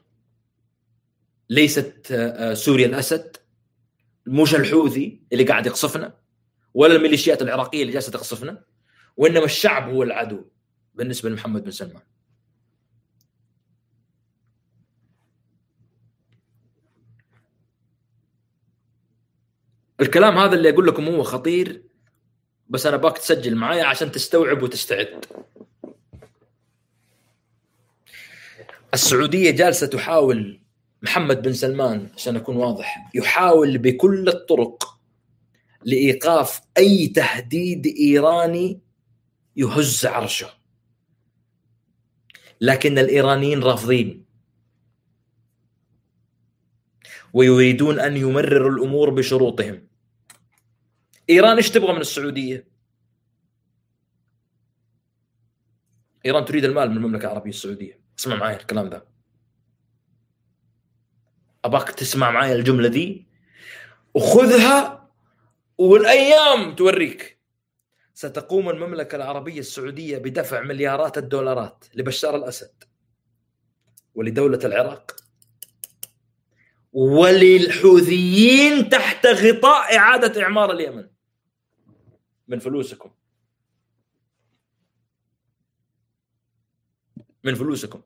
ليست 1.50 2.08
آه، 2.12 2.54
سوريا 2.54 2.86
الأسد. 2.86 3.36
مش 4.28 4.54
الحوثي 4.54 5.20
اللي 5.32 5.44
قاعد 5.44 5.66
يقصفنا 5.66 6.14
ولا 6.74 6.96
الميليشيات 6.96 7.42
العراقية 7.42 7.82
اللي 7.82 7.92
جالسة 7.92 8.12
تقصفنا 8.12 8.64
وإنما 9.16 9.44
الشعب 9.44 9.90
هو 9.90 10.02
العدو 10.02 10.44
بالنسبة 10.94 11.28
لمحمد 11.30 11.64
بن 11.64 11.70
سلمان. 11.70 12.02
الكلام 20.00 20.38
هذا 20.38 20.54
اللي 20.54 20.70
أقول 20.70 20.86
لكم 20.86 21.08
هو 21.08 21.22
خطير 21.22 21.82
بس 22.68 22.86
أنا 22.86 22.96
باك 22.96 23.18
تسجل 23.18 23.56
معايا 23.56 23.84
عشان 23.84 24.12
تستوعب 24.12 24.62
وتستعد. 24.62 25.24
السعودية 28.94 29.50
جالسة 29.50 29.86
تحاول 29.86 30.60
محمد 31.02 31.42
بن 31.42 31.52
سلمان 31.52 32.10
عشان 32.14 32.36
أكون 32.36 32.56
واضح 32.56 33.10
يحاول 33.14 33.78
بكل 33.78 34.28
الطرق 34.28 35.00
لإيقاف 35.84 36.60
أي 36.78 37.06
تهديد 37.06 37.86
إيراني 37.86 38.80
يهز 39.56 40.06
عرشه. 40.06 40.50
لكن 42.60 42.98
الإيرانيين 42.98 43.62
رافضين. 43.62 44.24
ويريدون 47.32 48.00
أن 48.00 48.16
يمرروا 48.16 48.70
الأمور 48.70 49.10
بشروطهم. 49.10 49.88
إيران 51.30 51.56
إيش 51.56 51.70
تبغى 51.70 51.92
من 51.92 52.00
السعودية؟ 52.00 52.68
إيران 56.26 56.44
تريد 56.44 56.64
المال 56.64 56.90
من 56.90 56.96
المملكة 56.96 57.24
العربية 57.24 57.50
السعودية. 57.50 58.00
اسمع 58.18 58.36
معي 58.36 58.56
الكلام 58.56 58.88
ذا 58.88 59.06
أباك 61.64 61.90
تسمع 61.90 62.30
معي 62.30 62.54
الجملة 62.54 62.88
دي؟ 62.88 63.26
وخذها 64.14 65.08
والأيام 65.78 66.74
توريك. 66.74 67.38
ستقوم 68.14 68.70
المملكة 68.70 69.16
العربية 69.16 69.60
السعودية 69.60 70.18
بدفع 70.18 70.60
مليارات 70.60 71.18
الدولارات 71.18 71.84
لبشار 71.94 72.36
الأسد 72.36 72.84
ولدولة 74.14 74.60
العراق. 74.64 75.16
وللحوثيين 76.92 78.88
تحت 78.88 79.26
غطاء 79.26 79.96
إعادة 79.96 80.42
إعمار 80.42 80.72
اليمن. 80.72 81.08
من 82.48 82.58
فلوسكم. 82.58 83.10
من 87.44 87.54
فلوسكم. 87.54 88.02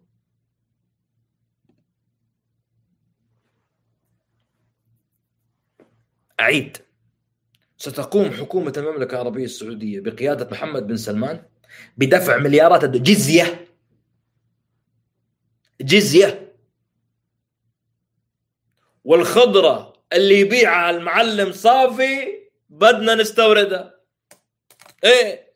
أعيد. 6.42 6.76
ستقوم 7.76 8.30
حكومة 8.30 8.72
المملكة 8.76 9.14
العربية 9.14 9.44
السعودية 9.44 10.00
بقيادة 10.00 10.48
محمد 10.50 10.86
بن 10.86 10.96
سلمان 10.96 11.42
بدفع 11.96 12.36
مليارات 12.36 12.84
جزية 12.84 13.66
جزية. 15.80 16.56
والخضرة 19.04 19.92
اللي 20.12 20.40
يبيعها 20.40 20.90
المعلم 20.90 21.52
صافي 21.52 22.38
بدنا 22.70 23.14
نستوردها. 23.14 24.00
إيه. 25.04 25.52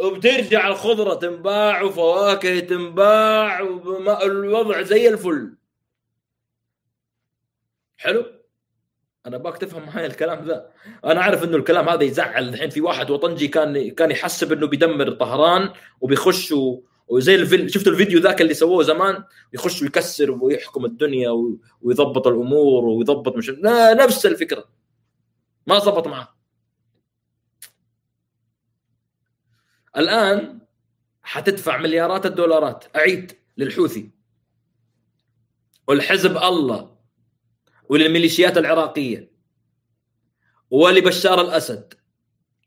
وبترجع 0.00 0.68
الخضرة 0.68 1.14
تنباع 1.14 1.82
وفواكه 1.82 2.60
تنباع 2.60 3.60
والوضع 3.60 4.82
زي 4.82 5.08
الفل. 5.08 5.56
حلو؟ 7.96 8.26
أنا 9.26 9.36
باك 9.38 9.58
تفهم 9.58 9.86
معي 9.86 10.06
الكلام 10.06 10.44
ذا. 10.44 10.70
أنا 11.04 11.20
عارف 11.20 11.44
إنه 11.44 11.56
الكلام 11.56 11.88
هذا 11.88 12.02
يزعل. 12.02 12.48
الحين 12.48 12.70
في 12.70 12.80
واحد 12.80 13.10
وطنجي 13.10 13.48
كان 13.48 13.90
كان 13.90 14.10
يحسب 14.10 14.52
إنه 14.52 14.66
بيدمر 14.66 15.10
طهران 15.10 15.72
وبيخش 16.00 16.52
و... 16.52 16.82
وزي 17.08 17.34
الفيديو 17.34 17.68
شفتوا 17.68 17.92
الفيديو 17.92 18.20
ذاك 18.20 18.40
اللي 18.40 18.54
سووه 18.54 18.82
زمان؟ 18.82 19.24
يخش 19.52 19.82
ويكسر 19.82 20.30
ويحكم 20.30 20.84
الدنيا 20.84 21.30
و... 21.30 21.58
ويضبط 21.82 22.26
الأمور 22.26 22.84
ويضبط 22.84 23.36
مش 23.36 23.50
لا 23.50 23.94
نفس 23.94 24.26
الفكرة. 24.26 24.64
ما 25.66 25.78
زبط 25.78 26.08
معه 26.08 26.36
الآن 29.96 30.60
حتدفع 31.22 31.76
مليارات 31.76 32.26
الدولارات. 32.26 32.84
أعيد 32.96 33.32
للحوثي. 33.56 34.10
والحزب 35.88 36.36
الله 36.36 36.93
وللميليشيات 37.88 38.58
العراقية 38.58 39.30
ولبشار 40.70 41.40
الأسد 41.40 41.94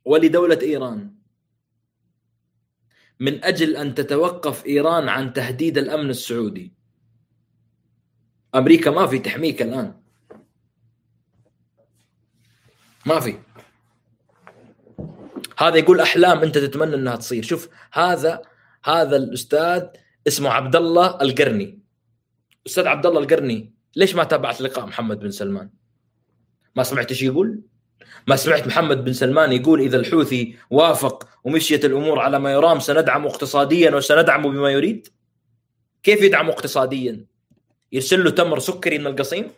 ولدولة 0.05 0.59
إيران. 0.61 1.13
من 3.19 3.43
أجل 3.43 3.75
أن 3.75 3.95
تتوقف 3.95 4.65
إيران 4.65 5.09
عن 5.09 5.33
تهديد 5.33 5.77
الأمن 5.77 6.09
السعودي. 6.09 6.73
أمريكا 8.55 8.91
ما 8.91 9.07
في 9.07 9.19
تحميك 9.19 9.61
الآن. 9.61 10.01
ما 13.05 13.19
في. 13.19 13.39
هذا 15.57 15.77
يقول 15.77 15.99
أحلام 15.99 16.39
أنت 16.39 16.57
تتمنى 16.57 16.95
أنها 16.95 17.15
تصير. 17.15 17.43
شوف 17.43 17.69
هذا 17.91 18.41
هذا 18.83 19.15
الأستاذ 19.17 19.87
اسمه 20.27 20.49
عبد 20.49 20.75
الله 20.75 21.21
القرني. 21.21 21.79
أستاذ 22.67 22.87
عبد 22.87 23.05
الله 23.05 23.19
القرني 23.19 23.76
ليش 23.97 24.15
ما 24.15 24.23
تابعت 24.23 24.61
لقاء 24.61 24.85
محمد 24.85 25.19
بن 25.19 25.31
سلمان؟ 25.31 25.69
ما 26.75 26.83
سمعت 26.83 27.11
إيش 27.11 27.21
يقول؟ 27.21 27.61
ما 28.27 28.35
سمعت 28.35 28.67
محمد 28.67 29.03
بن 29.03 29.13
سلمان 29.13 29.51
يقول 29.51 29.81
إذا 29.81 29.97
الحوثي 29.97 30.55
وافق 30.69 31.29
ومشيت 31.43 31.85
الأمور 31.85 32.19
على 32.19 32.39
ما 32.39 32.51
يرام 32.51 32.79
سندعمه 32.79 33.29
اقتصاديا 33.29 33.95
وسندعمه 33.95 34.49
بما 34.49 34.69
يريد؟ 34.69 35.07
كيف 36.03 36.21
يدعمه 36.21 36.49
اقتصاديا؟ 36.49 37.25
يرسل 37.91 38.23
له 38.23 38.29
تمر 38.29 38.59
سكري 38.59 38.99
من 38.99 39.07
القصيم؟ 39.07 39.51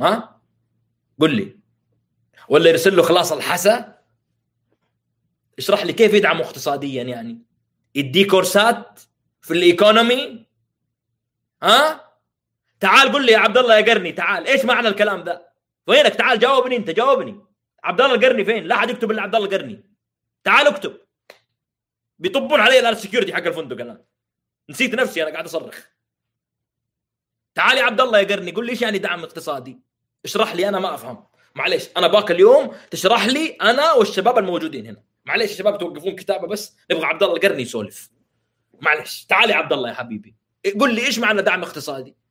ها؟ 0.00 0.40
قل 1.20 1.36
لي. 1.36 1.56
ولا 2.48 2.70
يرسل 2.70 2.96
له 2.96 3.02
خلاص 3.02 3.32
الحسا؟ 3.32 3.98
اشرح 5.58 5.84
لي 5.84 5.92
كيف 5.92 6.14
يدعم 6.14 6.40
اقتصاديا 6.40 7.02
يعني؟ 7.02 7.38
يدي 7.94 8.24
كورسات 8.24 9.00
في 9.40 9.54
ال 9.54 9.64
economy؟ 9.64 10.46
ها؟ 11.62 12.03
تعال 12.84 13.12
قل 13.12 13.26
لي 13.26 13.32
يا 13.32 13.38
عبد 13.38 13.58
الله 13.58 13.76
يا 13.78 13.84
قرني 13.84 14.12
تعال. 14.12 14.46
إيش 14.46 14.64
معنى 14.64 14.88
الكلام 14.88 15.24
ذا 15.24 15.46
وينك؟ 15.86 16.14
تعال 16.14 16.38
جاوبني 16.38 16.76
أنت 16.76 16.90
جاوبني. 16.90 17.40
عبد 17.84 18.00
الله 18.00 18.14
القرني 18.14 18.44
فين؟ 18.44 18.64
لا 18.64 18.74
أحد 18.74 18.90
يكتب 18.90 19.10
إلا 19.10 19.22
عبد 19.22 19.34
الله 19.34 19.48
القرني. 19.48 19.84
تعال 20.44 20.66
اكتب. 20.66 20.96
بيطبون 22.18 22.60
علي 22.60 22.80
الآن 22.80 22.94
security 22.94 23.34
حق 23.34 23.46
الفندق 23.46 23.80
الآن. 23.80 24.04
نسيت 24.70 24.94
نفسي 24.94 25.22
أنا 25.22 25.30
قاعد 25.30 25.44
أصرخ. 25.44 25.86
تعال 27.54 27.78
يا 27.78 27.82
عبد 27.82 28.00
الله 28.00 28.18
يا 28.18 28.24
قرني 28.24 28.52
قول 28.52 28.66
لي 28.66 28.72
إيش 28.72 28.82
يعني 28.82 28.98
دعم 28.98 29.24
اقتصادي؟ 29.24 29.80
اشرح 30.24 30.54
لي 30.54 30.68
أنا 30.68 30.78
ما 30.78 30.94
أفهم. 30.94 31.26
معليش 31.54 31.88
أنا 31.96 32.06
باك 32.06 32.30
اليوم 32.30 32.76
تشرح 32.90 33.26
لي 33.26 33.48
أنا 33.48 33.92
والشباب 33.92 34.38
الموجودين 34.38 34.86
هنا. 34.86 35.02
معليش 35.24 35.50
يا 35.50 35.56
شباب 35.56 35.78
توقفون 35.78 36.16
كتابة 36.16 36.48
بس 36.48 36.76
نبغى 36.90 37.04
عبد 37.04 37.22
الله 37.22 37.36
القرني 37.36 37.62
يسولف. 37.62 38.10
معليش 38.80 39.24
تعال 39.24 39.50
يا 39.50 39.56
عبد 39.56 39.72
الله 39.72 39.88
يا 39.88 39.94
حبيبي. 39.94 40.34
قل 40.80 40.94
لي 40.94 41.06
إيش 41.06 41.18
معنى 41.18 41.42
دعم 41.42 41.62
اقتصادي؟ 41.62 42.23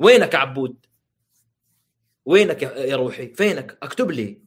وينك 0.00 0.34
يا 0.34 0.38
عبود؟ 0.38 0.86
وينك 2.24 2.62
يا 2.62 2.96
روحي؟ 2.96 3.34
فينك؟ 3.34 3.78
اكتب 3.82 4.10
لي. 4.10 4.42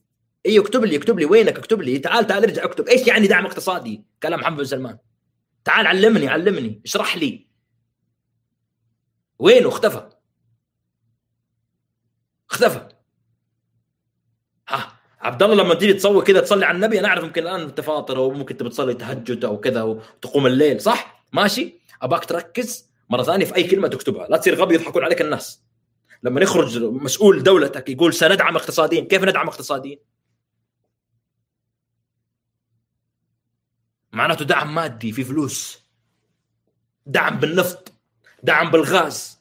إيوه 0.45 0.65
اكتب 0.65 0.85
لي 0.85 0.97
اكتب 0.97 1.19
لي. 1.19 1.25
وينك؟ 1.25 1.57
اكتب 1.57 1.81
لي. 1.81 1.99
تعال 1.99 2.27
تعال 2.27 2.43
ارجع 2.43 2.63
اكتب. 2.63 2.87
إيش 2.87 3.07
يعني 3.07 3.27
دعم 3.27 3.45
اقتصادي؟ 3.45 4.03
كلام 4.23 4.39
محمد 4.39 4.57
بن 4.57 4.63
سلمان. 4.63 4.97
تعال 5.63 5.87
علمني 5.87 6.27
علمني. 6.27 6.81
اشرح 6.85 7.17
لي. 7.17 7.47
وينه؟ 9.39 9.67
اختفى. 9.67 10.09
اختفى. 12.51 12.89
ها 14.69 14.93
عبد 15.21 15.43
الله 15.43 15.63
لما 15.63 15.73
تيجي 15.75 15.93
تصور 15.93 16.23
كذا 16.23 16.39
تصلي 16.39 16.65
على 16.65 16.75
النبي 16.75 16.99
أنا 16.99 17.07
أعرف 17.07 17.23
يمكن 17.23 17.41
الآن 17.41 17.61
انت 17.61 17.81
فاطر 17.81 18.17
أو 18.17 18.31
ممكن 18.31 18.57
تبي 18.57 18.69
تصلي 18.69 18.93
تهجد 18.93 19.45
أو 19.45 19.59
كذا 19.59 19.81
وتقوم 19.83 20.47
الليل 20.47 20.81
صح؟ 20.81 21.25
ماشي؟ 21.33 21.73
أباك 22.01 22.25
تركز. 22.25 22.92
مرة 23.13 23.23
ثانية 23.23 23.45
في 23.45 23.55
أي 23.55 23.63
كلمة 23.63 23.87
تكتبها 23.87 24.27
لا 24.27 24.37
تصير 24.37 24.55
غبي 24.55 24.75
يضحكون 24.75 25.03
عليك 25.03 25.21
الناس. 25.21 25.63
لما 26.23 26.41
يخرج 26.41 26.83
مسؤول 26.83 27.43
دولتك 27.43 27.89
يقول 27.89 28.13
سندعم 28.13 28.55
اقتصاديا 28.55 29.01
كيف 29.01 29.23
ندعم 29.23 29.47
اقتصاديا؟ 29.47 29.99
معناته 34.11 34.45
دعم 34.45 34.75
مادي 34.75 35.11
في 35.11 35.23
فلوس. 35.23 35.83
دعم 37.05 37.39
بالنفط 37.39 37.93
دعم 38.43 38.71
بالغاز 38.71 39.39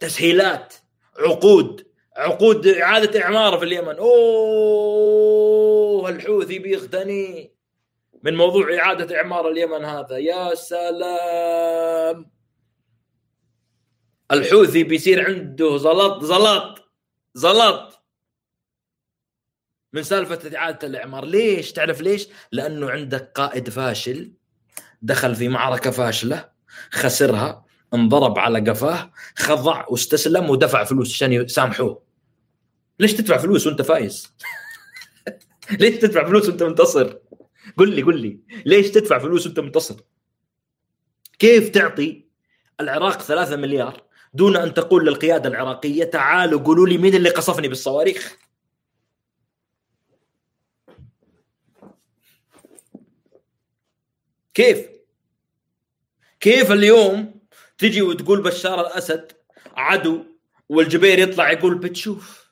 تسهيلات 0.00 0.74
عقود 1.18 1.86
عقود 2.16 2.66
إعادة 2.66 3.22
إعمار 3.22 3.58
في 3.58 3.64
اليمن. 3.64 3.96
أوه 3.98 5.28
الحوثي 6.08 6.58
بيغتني. 6.58 7.52
من 8.22 8.36
موضوع 8.36 8.76
إعادة 8.78 9.16
إعمار 9.16 9.48
اليمن 9.48 9.84
هذا. 9.84 10.18
يا 10.18 10.54
سلام. 10.54 12.31
الحوثي 14.32 14.84
بيصير 14.84 15.26
عنده 15.26 15.76
زلط 15.76 16.24
زلط. 16.24 16.92
زلط. 17.34 18.02
من 19.92 20.02
سالفة 20.02 20.56
إعادة 20.56 20.88
الإعمار. 20.88 21.24
ليش؟ 21.24 21.72
تعرف 21.72 22.00
ليش؟ 22.00 22.28
لأنه 22.52 22.90
عندك 22.90 23.32
قائد 23.34 23.70
فاشل 23.70 24.32
دخل 25.02 25.34
في 25.34 25.48
معركة 25.48 25.90
فاشلة 25.90 26.48
خسرها 26.90 27.64
انضرب 27.94 28.38
على 28.38 28.70
قفاه 28.70 29.12
خضع 29.36 29.86
واستسلم 29.88 30.50
ودفع 30.50 30.84
فلوس 30.84 31.12
عشان 31.12 31.32
يسامحوه 31.32 32.02
ليش 33.00 33.12
تدفع 33.12 33.36
فلوس 33.36 33.66
وأنت 33.66 33.82
فايز؟ 33.82 34.34
ليش 35.80 35.96
تدفع 35.98 36.24
فلوس 36.24 36.48
وأنت 36.48 36.62
منتصر؟ 36.62 37.18
قل 37.76 37.94
لي 37.94 38.02
قل 38.02 38.20
لي. 38.20 38.40
ليش 38.66 38.90
تدفع 38.90 39.18
فلوس 39.18 39.46
وأنت 39.46 39.60
منتصر؟ 39.60 39.96
كيف 41.38 41.68
تعطي 41.68 42.26
العراق 42.80 43.22
ثلاثة 43.22 43.56
مليار 43.56 44.02
دون 44.34 44.56
أن 44.56 44.74
تقول 44.74 45.06
للقيادة 45.06 45.48
العراقية 45.48 46.04
تعالوا 46.04 46.60
قولوا 46.60 46.86
لي 46.86 46.98
مين 46.98 47.14
اللي 47.14 47.30
قصفني 47.30 47.68
بالصواريخ؟ 47.68 48.38
كيف؟ 54.54 54.88
كيف 56.40 56.72
اليوم 56.72 57.40
تجي 57.78 58.02
وتقول 58.02 58.42
بشار 58.42 58.80
الأسد 58.80 59.32
عدو 59.76 60.24
والجبير 60.68 61.18
يطلع 61.18 61.50
يقول 61.50 61.78
بتشوف؟ 61.78 62.42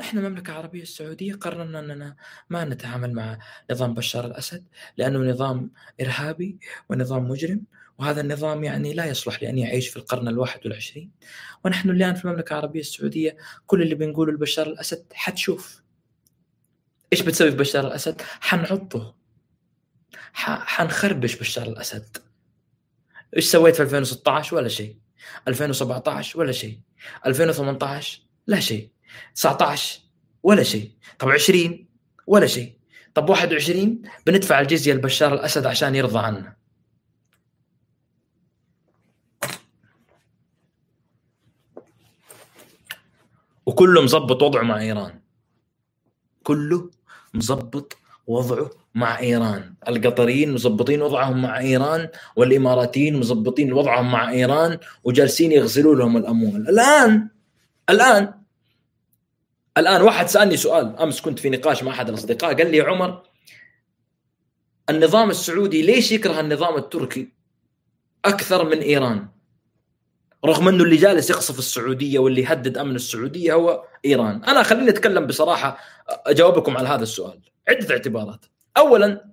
إحنا 0.00 0.20
المملكة 0.20 0.50
العربية 0.50 0.82
السعودية 0.82 1.34
قررنا 1.34 1.78
أننا 1.78 2.16
ما 2.50 2.64
نتعامل 2.64 3.12
مع 3.12 3.38
نظام 3.70 3.94
بشار 3.94 4.24
الأسد 4.24 4.64
لأنه 4.96 5.18
نظام 5.18 5.70
إرهابي 6.00 6.58
ونظام 6.88 7.28
مجرم. 7.28 7.64
وهذا 7.98 8.20
النظام 8.20 8.64
يعني 8.64 8.92
لا 8.92 9.04
يصلح 9.06 9.42
لأن 9.42 9.58
يعيش 9.58 9.88
في 9.88 9.96
القرن 9.96 10.28
الواحد 10.28 10.60
والعشرين. 10.64 11.10
ونحن 11.64 11.90
الآن 11.90 12.14
في 12.14 12.24
المملكة 12.24 12.52
العربية 12.52 12.80
السعودية 12.80 13.36
كل 13.66 13.82
اللي 13.82 13.94
بنقوله 13.94 14.32
لبشار 14.32 14.66
الأسد 14.66 15.04
حتشوف. 15.12 15.82
إيش 17.12 17.20
بتسوي 17.20 17.50
في 17.50 17.56
بشار 17.56 17.86
الأسد؟ 17.86 18.22
حنعضه 18.40 19.14
حنخربش 20.32 21.34
بشار 21.34 21.66
الأسد. 21.66 22.16
إيش 23.36 23.44
سويت 23.44 23.76
في 23.76 23.82
2016 23.82 24.56
ولا 24.56 24.68
شيء. 24.68 24.96
2017 25.48 26.40
ولا 26.40 26.52
شيء. 26.52 26.78
2018 27.26 28.20
لا 28.46 28.60
شيء. 28.60 28.88
19 29.34 30.00
ولا 30.42 30.62
شيء. 30.62 30.90
طب 31.18 31.28
20 31.28 31.86
ولا 32.26 32.46
شيء. 32.46 32.72
طب 33.14 33.30
21 33.30 34.02
بندفع 34.26 34.60
الجزية 34.60 34.94
لبشار 34.94 35.34
الأسد 35.34 35.66
عشان 35.66 35.94
يرضى 35.94 36.18
عنا 36.18 36.61
وكله 43.66 44.02
مظبط 44.02 44.42
وضعه 44.42 44.62
مع 44.62 44.80
إيران. 44.80 45.20
كله 46.42 46.90
مظبط 47.34 47.96
وضعه 48.26 48.70
مع 48.94 49.18
إيران. 49.18 49.74
القطريين 49.88 50.54
مظبطين 50.54 51.02
وضعهم 51.02 51.42
مع 51.42 51.60
إيران 51.60 52.08
والإماراتيين 52.36 53.16
مظبطين 53.20 53.72
وضعهم 53.72 54.12
مع 54.12 54.30
إيران 54.30 54.78
وجالسين 55.04 55.52
يغسلوا 55.52 55.96
لهم 55.96 56.16
الأموال. 56.16 56.68
الآن 56.68 57.28
الآن 57.90 58.34
الآن 59.78 60.02
واحد 60.02 60.26
سألني 60.28 60.56
سؤال. 60.56 60.96
أمس 60.98 61.20
كنت 61.20 61.38
في 61.38 61.50
نقاش 61.50 61.82
مع 61.82 61.92
أحد 61.92 62.08
الأصدقاء 62.08 62.54
قال 62.54 62.70
لي 62.70 62.80
عمر 62.80 63.22
النظام 64.90 65.30
السعودي 65.30 65.82
ليش 65.82 66.12
يكره 66.12 66.40
النظام 66.40 66.76
التركي 66.76 67.32
أكثر 68.24 68.64
من 68.64 68.78
إيران؟ 68.78 69.28
رغم 70.44 70.68
أنه 70.68 70.84
اللي 70.84 70.96
جالس 70.96 71.30
يقصف 71.30 71.58
السعودية 71.58 72.18
واللي 72.18 72.42
يهدد 72.42 72.78
أمن 72.78 72.96
السعودية 72.96 73.54
هو 73.54 73.84
إيران. 74.04 74.44
أنا 74.44 74.62
خليني 74.62 74.90
أتكلم 74.90 75.26
بصراحة 75.26 75.78
أجاوبكم 76.08 76.76
على 76.76 76.88
هذا 76.88 77.02
السؤال. 77.02 77.40
عدة 77.68 77.94
اعتبارات. 77.94 78.44
اولا 78.76 79.32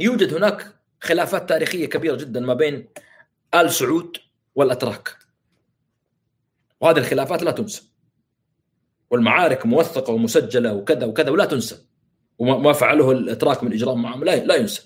يوجد 0.00 0.34
هناك 0.34 0.74
خلافات 1.00 1.48
تاريخية 1.48 1.86
كبيرة 1.86 2.16
جدا 2.16 2.40
ما 2.40 2.54
بين 2.54 2.88
آل 3.54 3.72
سعود 3.72 4.16
والأتراك. 4.54 5.16
وهذه 6.80 6.98
الخلافات 6.98 7.42
لا 7.42 7.50
تنسى. 7.50 7.82
والمعارك 9.10 9.66
موثقة 9.66 10.12
ومسجلة 10.12 10.74
وكذا 10.74 11.06
وكذا 11.06 11.30
ولا 11.30 11.44
تنسى. 11.44 11.78
وما 12.38 12.72
فعله 12.72 13.10
الأتراك 13.10 13.64
من 13.64 13.72
إجرام 13.72 14.02
معهم 14.02 14.24
لا 14.24 14.36
لا 14.36 14.54
ينسى. 14.54 14.82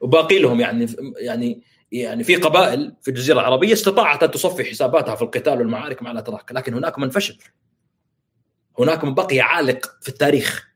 وباقي 0.00 0.38
لهم 0.38 0.60
يعني 0.60 0.86
يعني 1.16 1.62
يعني 1.92 2.24
في 2.24 2.36
قبائل 2.36 2.94
في 3.02 3.08
الجزيرة 3.08 3.40
العربية 3.40 3.72
استطاعت 3.72 4.22
أن 4.22 4.30
تصفي 4.30 4.64
حساباتها 4.64 5.14
في 5.14 5.22
القتال 5.22 5.58
والمعارك 5.58 6.02
مع 6.02 6.10
الأتراك 6.10 6.52
لكن 6.52 6.74
هناك 6.74 6.98
من 6.98 7.10
فشل 7.10 7.38
هناك 8.78 9.04
من 9.04 9.14
بقي 9.14 9.40
عالق 9.40 9.96
في 10.00 10.08
التاريخ 10.08 10.72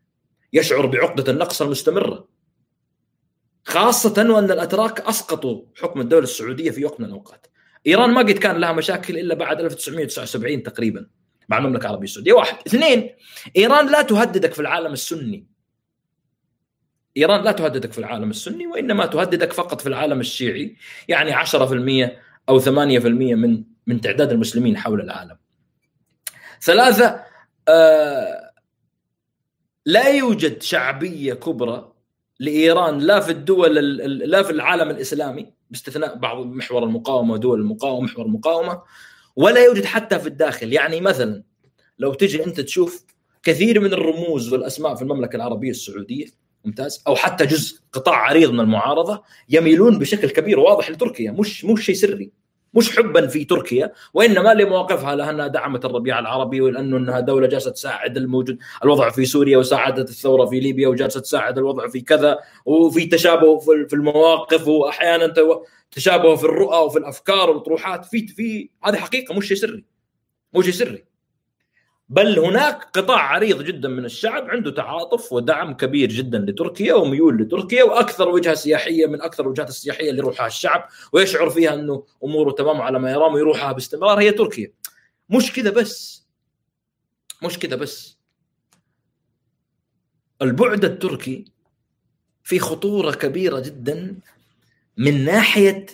يشعر 0.53 0.87
بعقدة 0.87 1.33
النقص 1.33 1.63
المستمرة. 1.63 2.29
خاصة 3.65 4.27
وأن 4.31 4.51
الأتراك 4.51 5.01
أسقطوا 5.01 5.63
حكم 5.77 6.01
الدولة 6.01 6.25
السعودية 6.25 6.71
في 6.71 6.85
وقت 6.85 7.01
من 7.01 7.07
الأوقات. 7.07 7.47
إيران 7.87 8.11
ما 8.11 8.21
قد 8.21 8.31
كان 8.31 8.57
لها 8.57 8.73
مشاكل 8.73 9.19
إلا 9.19 9.35
بعد 9.35 9.61
1979 9.61 10.63
تقريبا 10.63 11.07
مع 11.49 11.59
المملكة 11.59 11.83
العربية 11.83 12.05
السعودية. 12.05 12.33
واحد. 12.33 12.57
اثنين 12.67 13.11
إيران 13.57 13.87
لا 13.91 14.03
تهددك 14.03 14.55
في 14.55 14.61
العالم 14.61 14.93
السني. 14.93 15.47
إيران 17.17 17.45
لا 17.45 17.53
تهددك 17.53 17.93
في 17.93 17.99
العالم 17.99 18.31
السني 18.31 18.67
وإنما 18.67 19.07
تهددك 19.07 19.53
فقط 19.53 19.81
في 19.81 19.87
العالم 19.87 20.21
الشيعي 20.21 20.77
يعني 21.09 21.33
10% 21.33 22.11
أو 22.49 22.61
8% 22.61 22.69
من 22.69 23.65
من 23.87 24.01
تعداد 24.01 24.33
المسلمين 24.33 24.77
حول 24.77 25.01
العالم. 25.01 25.37
ثلاثة 26.63 27.21
آه 27.69 28.51
لا 29.87 30.09
يوجد 30.09 30.63
شعبية 30.63 31.35
كبرى 31.35 31.93
لإيران 32.41 32.99
لا 32.99 33.21
في 33.21 33.33
الدول 33.33 33.75
لا 34.31 34.43
في 34.43 34.51
العالم 34.51 34.91
الإسلامي 34.91 35.53
باستثناء 35.71 36.15
بعض 36.15 36.47
محور 36.47 36.85
المقاومة 36.85 37.35
ودول 37.35 37.61
المقاومة 37.61 38.05
محور 38.05 38.27
المقاومة 38.27 38.83
ولا 39.37 39.65
يوجد 39.65 39.85
حتى 39.85 40.19
في 40.19 40.27
الداخل 40.27 40.73
يعني 40.73 41.01
مثلا 41.01 41.43
لو 41.99 42.15
تجي 42.15 42.45
أنت 42.45 42.61
تشوف 42.61 43.05
كثير 43.43 43.81
من 43.81 43.93
الرموز 43.93 44.53
والأسماء 44.53 44.95
في 44.95 45.03
المملكة 45.03 45.37
العربية 45.37 45.71
السعودية 45.71 46.27
ممتاز. 46.67 47.03
أو 47.07 47.17
حتى 47.17 47.47
جزء 47.47 47.81
قطاع 47.93 48.17
عريض 48.17 48.51
من 48.51 48.61
المعارضة 48.61 49.23
يميلون 49.49 49.99
بشكل 49.99 50.31
كبير 50.31 50.59
واضح 50.59 50.91
لتركيا. 50.91 51.31
مش 51.31 51.65
مش 51.65 51.85
شيء 51.85 51.95
سري. 51.95 52.31
مش 52.75 52.97
حبا 52.97 53.27
في 53.27 53.45
تركيا 53.45 53.93
وإنما 54.15 54.55
لمواقفها 54.55 55.15
لأنها 55.15 55.47
دعمت 55.47 55.85
الربيع 55.85 56.19
العربي 56.19 56.61
ولأنه 56.61 56.97
إنها 56.97 57.21
دولة 57.21 57.47
جالسة 57.47 57.71
تساعد 57.71 58.17
الموجود. 58.17 58.59
الوضع 58.85 59.11
في 59.11 59.25
سوريا 59.25 59.59
وساعدت 59.59 60.09
الثورة 60.11 60.47
في 60.47 60.61
ليبيا 60.61 60.89
وجالسة 60.89 61.21
تساعد 61.21 61.59
الوضع 61.59 61.89
في 61.89 62.01
كذا. 62.01 62.39
وفي 62.65 63.07
تشابه 63.07 63.59
في 63.59 63.93
المواقف 63.93 64.69
واحيانا 64.69 65.35
تشابه 65.91 66.37
في 66.37 66.45
الرؤى 66.45 66.79
وفي 66.79 66.99
الأفكار 66.99 67.51
والطروحات. 67.51 68.05
في 68.05 68.27
في 68.27 68.71
هذه 68.85 68.97
حقيقة 68.97 69.35
مش 69.35 69.49
شيء 69.49 69.57
سري. 69.57 69.85
مش 70.55 70.65
شيء 70.65 70.75
سري. 70.75 71.05
بل 72.09 72.39
هناك 72.39 72.85
قطاع 72.85 73.19
عريض 73.19 73.63
جدا 73.63 73.89
من 73.89 74.05
الشعب 74.05 74.51
عنده 74.51 74.71
تعاطف 74.71 75.33
ودعم 75.33 75.75
كبير 75.75 76.09
جدا 76.09 76.39
لتركيا 76.39 76.95
وميول 76.95 77.43
لتركيا 77.43 77.85
وأكثر 77.85 78.29
وجهة 78.29 78.55
سياحية 78.55 79.07
من 79.07 79.23
أكثر 79.23 79.43
الوجهات 79.43 79.69
السياحية 79.69 80.11
اللي 80.11 80.21
يروحها 80.21 80.47
الشعب 80.47 80.89
ويشعر 81.13 81.51
فيها 81.51 81.75
أنه 81.75 82.05
أموره 82.25 82.51
تمام 82.51 82.81
على 82.81 82.99
ما 82.99 83.11
يرام 83.11 83.35
ويروحها 83.35 83.73
باستمرار 83.73 84.21
هي 84.21 84.33
تركيا. 84.33 84.73
مش 85.31 85.53
كذا 85.53 85.71
بس 85.71 86.27
مش 87.43 87.59
كذا 87.59 87.77
بس 87.77 88.19
البعد 90.43 90.85
التركي 90.85 91.45
في 92.45 92.59
خطورة 92.59 93.11
كبيرة 93.11 93.61
جدا 93.61 94.17
من 94.97 95.25
ناحية 95.25 95.87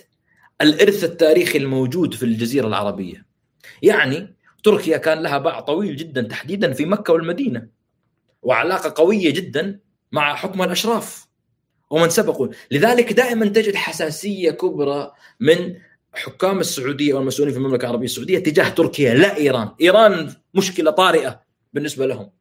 الإرث 0.61 1.03
التاريخي 1.03 1.57
الموجود 1.57 2.13
في 2.13 2.23
الجزيرة 2.23 2.67
العربية. 2.67 3.25
يعني 3.81 4.33
تركيا 4.63 4.97
كان 4.97 5.23
لها 5.23 5.37
باع 5.37 5.59
طويل 5.59 5.95
جدا 5.95 6.21
تحديدا 6.21 6.73
في 6.73 6.85
مكة 6.85 7.13
والمدينة 7.13 7.67
وعلاقة 8.41 8.93
قوية 9.03 9.33
جدا 9.33 9.79
مع 10.11 10.35
حكم 10.35 10.61
الأشراف 10.61 11.27
ومن 11.89 12.09
سبقوا 12.09 12.47
لذلك 12.71 13.13
دائما 13.13 13.45
تجد 13.45 13.75
حساسية 13.75 14.51
كبرى 14.51 15.11
من 15.39 15.75
حكام 16.13 16.59
السعودية 16.59 17.13
والمسؤولين 17.13 17.53
في 17.53 17.59
المملكة 17.59 17.85
العربية 17.85 18.05
السعودية 18.05 18.39
تجاه 18.39 18.69
تركيا 18.69 19.13
لا 19.13 19.37
إيران، 19.37 19.69
إيران 19.81 20.33
مشكلة 20.53 20.91
طارئة 20.91 21.41
بالنسبة 21.73 22.05
لهم. 22.05 22.31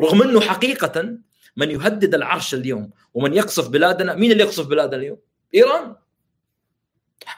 رغم 0.00 0.22
أنه 0.22 0.40
حقيقه 0.40 1.18
من 1.56 1.70
يهدد 1.70 2.14
العرش 2.14 2.54
اليوم 2.54 2.90
ومن 3.14 3.34
يقصف 3.34 3.68
بلادنا، 3.68 4.14
مين 4.14 4.32
اللي 4.32 4.42
يقصف 4.42 4.66
بلادنا 4.66 4.96
اليوم؟ 4.96 5.18
إيران. 5.54 5.96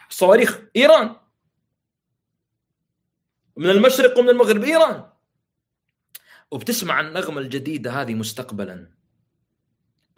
صواريخ 0.08 0.60
إيران 0.76 1.16
من 3.56 3.70
المشرق 3.70 4.18
ومن 4.18 4.28
المغرب 4.28 4.64
إيران. 4.64 5.04
وبتسمع 6.50 7.00
النغمة 7.00 7.40
الجديدة 7.40 7.90
هذه 7.90 8.14
مستقبلا. 8.14 8.88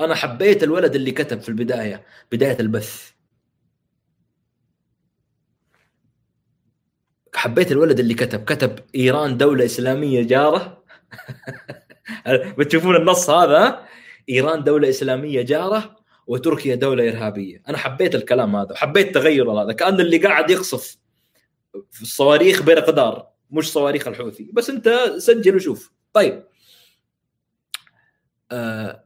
أنا 0.01 0.15
حبيت 0.15 0.63
الولد 0.63 0.95
اللي 0.95 1.11
كتب 1.13 1.41
في 1.41 1.49
البداية 1.49 2.05
بداية 2.33 2.57
البث. 2.61 3.13
حبيت 7.35 7.73
الولد 7.73 8.01
اللي 8.01 8.15
كتب 8.15 8.45
كتب 8.45 8.79
إيران 8.95 9.37
دولة 9.37 9.65
إسلامية 9.65 10.23
جارة. 10.23 10.85
بتشوفون 12.59 12.97
النص 12.97 13.31
هذا 13.31 13.87
إيران 14.29 14.65
دولة 14.65 14.89
إسلامية 14.89 15.43
جارة 15.43 15.97
وتركيا 16.27 16.75
دولة 16.75 17.09
إرهابية. 17.09 17.63
أنا 17.69 17.79
حبيت 17.79 18.15
الكلام 18.15 18.57
هذا 18.57 18.75
حبيت 18.75 19.07
التغير 19.07 19.51
هذا 19.51 19.73
كأن 19.73 20.01
اللي 20.01 20.19
قاعد 20.19 20.51
يقصف. 20.51 21.02
في 21.91 22.03
الصواريخ 22.03 22.63
بيرقدار 22.63 23.29
مش 23.51 23.73
صواريخ 23.73 24.09
الحوثي. 24.09 24.51
بس 24.53 24.71
انت 24.71 25.15
سجل 25.19 25.57
وشوف. 25.57 25.93
طيب. 26.13 26.45
آه 28.53 29.05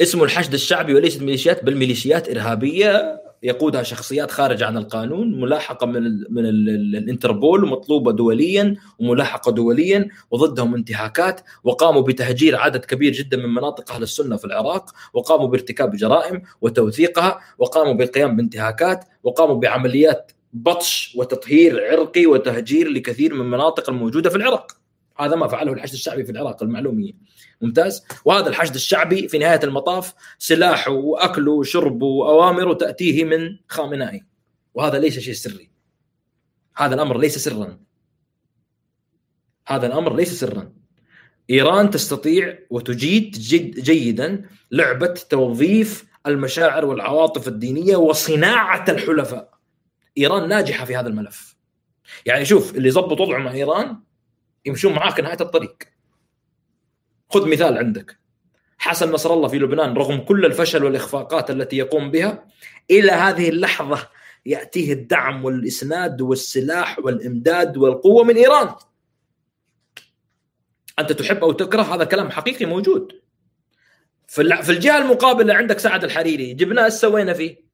اسمه 0.00 0.24
الحشد 0.24 0.54
الشعبي 0.54 0.94
وليست 0.94 1.22
ميليشيات 1.22 1.64
بل 1.64 1.76
ميليشيات 1.76 2.28
إرهابية 2.28 3.20
يقودها 3.42 3.82
شخصيات 3.82 4.30
خارجه 4.30 4.66
عن 4.66 4.76
القانون 4.76 5.40
ملاحقة 5.40 5.86
من 5.86 5.96
ال 5.96 6.26
من 6.30 6.46
ال 6.46 6.68
الانتربول 6.96 7.64
ومطلوبه 7.64 8.12
دوليا 8.12 8.76
وملاحقة 8.98 9.52
دوليا 9.52 10.08
وضدهم 10.30 10.74
انتهاكات 10.74 11.40
وقاموا 11.64 12.02
بتهجير 12.02 12.56
عدد 12.56 12.84
كبير 12.84 13.12
جدا 13.12 13.36
من 13.36 13.54
مناطق 13.54 13.92
أهل 13.92 14.02
السنة 14.02 14.36
في 14.36 14.44
العراق 14.44 14.90
وقاموا 15.12 15.46
بارتكاب 15.48 15.96
جرائم 15.96 16.42
وتوثيقها 16.60 17.40
وقاموا 17.58 17.92
بالقيام 17.92 18.36
بانتهاكات 18.36 19.04
وقاموا 19.22 19.54
بعمليات 19.54 20.32
بطش 20.52 21.14
وتطهير 21.16 21.84
عرقي 21.90 22.26
وتهجير 22.26 22.88
لكثير 22.88 23.34
من 23.34 23.40
المناطق 23.40 23.90
الموجودة 23.90 24.30
في 24.30 24.36
العراق. 24.36 24.76
هذا 25.18 25.36
ما 25.36 25.48
فعله 25.48 25.72
الحشد 25.72 25.92
الشعبي 25.92 26.24
في 26.24 26.32
العراق 26.32 26.62
المعلومية. 26.62 27.12
ممتاز. 27.60 28.04
وهذا 28.24 28.48
الحشد 28.48 28.74
الشعبي 28.74 29.28
في 29.28 29.38
نهاية 29.38 29.60
المطاف 29.64 30.14
سلاحه 30.38 30.90
واكله 30.90 31.52
وشربه 31.52 32.06
واوامره 32.06 32.72
تأتيه 32.74 33.24
من 33.24 33.56
خامنائي 33.68 34.24
وهذا 34.74 34.98
ليس 34.98 35.18
شيء 35.18 35.34
سري. 35.34 35.70
هذا 36.76 36.94
الأمر 36.94 37.18
ليس 37.18 37.38
سرا. 37.38 37.78
هذا 39.66 39.86
الأمر 39.86 40.16
ليس 40.16 40.40
سرا. 40.40 40.72
إيران 41.50 41.90
تستطيع 41.90 42.58
وتجيد 42.70 43.30
جد 43.30 43.80
جيدا 43.80 44.48
لعبة 44.70 45.14
توظيف 45.30 46.04
المشاعر 46.26 46.84
والعواطف 46.84 47.48
الدينية 47.48 47.96
وصناعة 47.96 48.84
الحلفاء. 48.88 49.49
إيران 50.20 50.48
ناجحة 50.48 50.84
في 50.84 50.96
هذا 50.96 51.08
الملف. 51.08 51.56
يعني 52.26 52.44
شوف 52.44 52.76
اللي 52.76 52.88
يضبط 52.88 53.20
وضعه 53.20 53.38
مع 53.38 53.52
إيران 53.52 54.00
يمشون 54.66 54.92
معاك 54.92 55.20
نهاية 55.20 55.40
الطريق. 55.40 55.76
خذ 57.30 57.48
مثال 57.48 57.78
عندك. 57.78 58.18
حسن 58.78 59.12
نصر 59.12 59.32
الله 59.32 59.48
في 59.48 59.58
لبنان 59.58 59.94
رغم 59.94 60.18
كل 60.18 60.44
الفشل 60.44 60.84
والإخفاقات 60.84 61.50
التي 61.50 61.76
يقوم 61.76 62.10
بها 62.10 62.46
إلى 62.90 63.12
هذه 63.12 63.48
اللحظة 63.48 64.08
يأتيه 64.46 64.92
الدعم 64.92 65.44
والإسناد 65.44 66.20
والسلاح 66.20 66.98
والإمداد 66.98 67.76
والقوة 67.76 68.24
من 68.24 68.36
إيران. 68.36 68.74
أنت 70.98 71.12
تحب 71.12 71.44
أو 71.44 71.52
تكره 71.52 71.82
هذا 71.82 72.04
كلام 72.04 72.30
حقيقي 72.30 72.66
موجود. 72.66 73.20
في 74.26 74.62
في 74.62 74.72
الجهة 74.72 74.98
المقابلة 74.98 75.54
عندك 75.54 75.78
سعد 75.78 76.04
الحريري 76.04 76.54
جبناه 76.54 76.84
إيش 76.84 76.94
سوينا 76.94 77.32
فيه؟ 77.32 77.69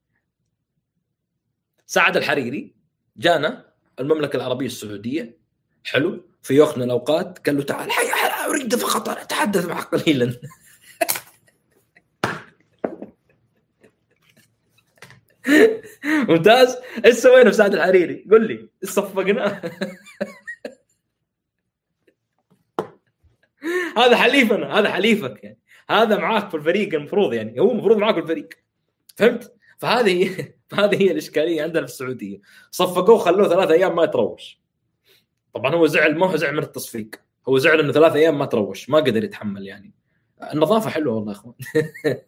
سعد 1.87 2.17
الحريري 2.17 2.75
جانا 3.17 3.65
المملكة 3.99 4.37
العربية 4.37 4.65
السعودية. 4.65 5.37
حلو. 5.83 6.27
في 6.41 6.59
وقت 6.59 6.77
من 6.77 6.83
الأوقات 6.83 7.45
قال 7.45 7.57
له 7.57 7.63
تعال 7.63 7.91
حي 7.91 8.07
أريد 8.49 8.75
فقط 8.75 9.09
ان 9.09 9.17
أتحدث 9.17 9.65
معك 9.65 9.95
قليلا. 9.95 10.33
ممتاز. 16.29 16.77
إيش 17.05 17.15
سوينا 17.15 17.49
في 17.49 17.55
سعد 17.57 17.73
الحريري؟ 17.73 18.27
قل 18.31 18.47
لي 18.47 18.69
إيش 18.83 18.91
صفقنا؟ 18.91 19.61
هذا 23.97 24.15
حليفنا 24.15 24.79
هذا 24.79 24.89
حليفك 24.91 25.43
يعني. 25.43 25.59
هذا 25.89 26.17
معاك 26.17 26.49
في 26.49 26.57
الفريق 26.57 26.93
المفروض 26.93 27.33
يعني. 27.33 27.59
هو 27.59 27.71
المفروض 27.71 27.97
معاك 27.97 28.15
في 28.15 28.21
الفريق. 28.21 28.49
فهمت؟ 29.15 29.53
فهذه 29.77 30.47
فهذه 30.67 31.01
هي 31.01 31.11
الإشكالية 31.11 31.63
عندنا 31.63 31.85
في 31.85 31.91
السعودية. 31.91 32.41
صفقوه 32.71 33.17
خلوه 33.17 33.49
ثلاث 33.49 33.71
أيام 33.71 33.95
ما 33.95 34.03
يتروش. 34.03 34.59
طبعا 35.53 35.75
هو 35.75 35.87
زعل 35.87 36.17
ما 36.17 36.31
هو 36.31 36.35
زعل 36.35 36.53
من 36.53 36.63
التصفيق. 36.63 37.15
هو 37.49 37.57
زعل 37.57 37.79
إنه 37.79 37.91
ثلاث 37.91 38.15
أيام 38.15 38.39
ما 38.39 38.45
تروش 38.45 38.89
ما 38.89 38.97
قدر 38.97 39.23
يتحمل 39.23 39.67
يعني. 39.67 39.93
النظافة 40.53 40.89
حلوة 40.89 41.15
والله 41.15 41.31
يا 41.31 41.37
أخوان. 41.37 41.53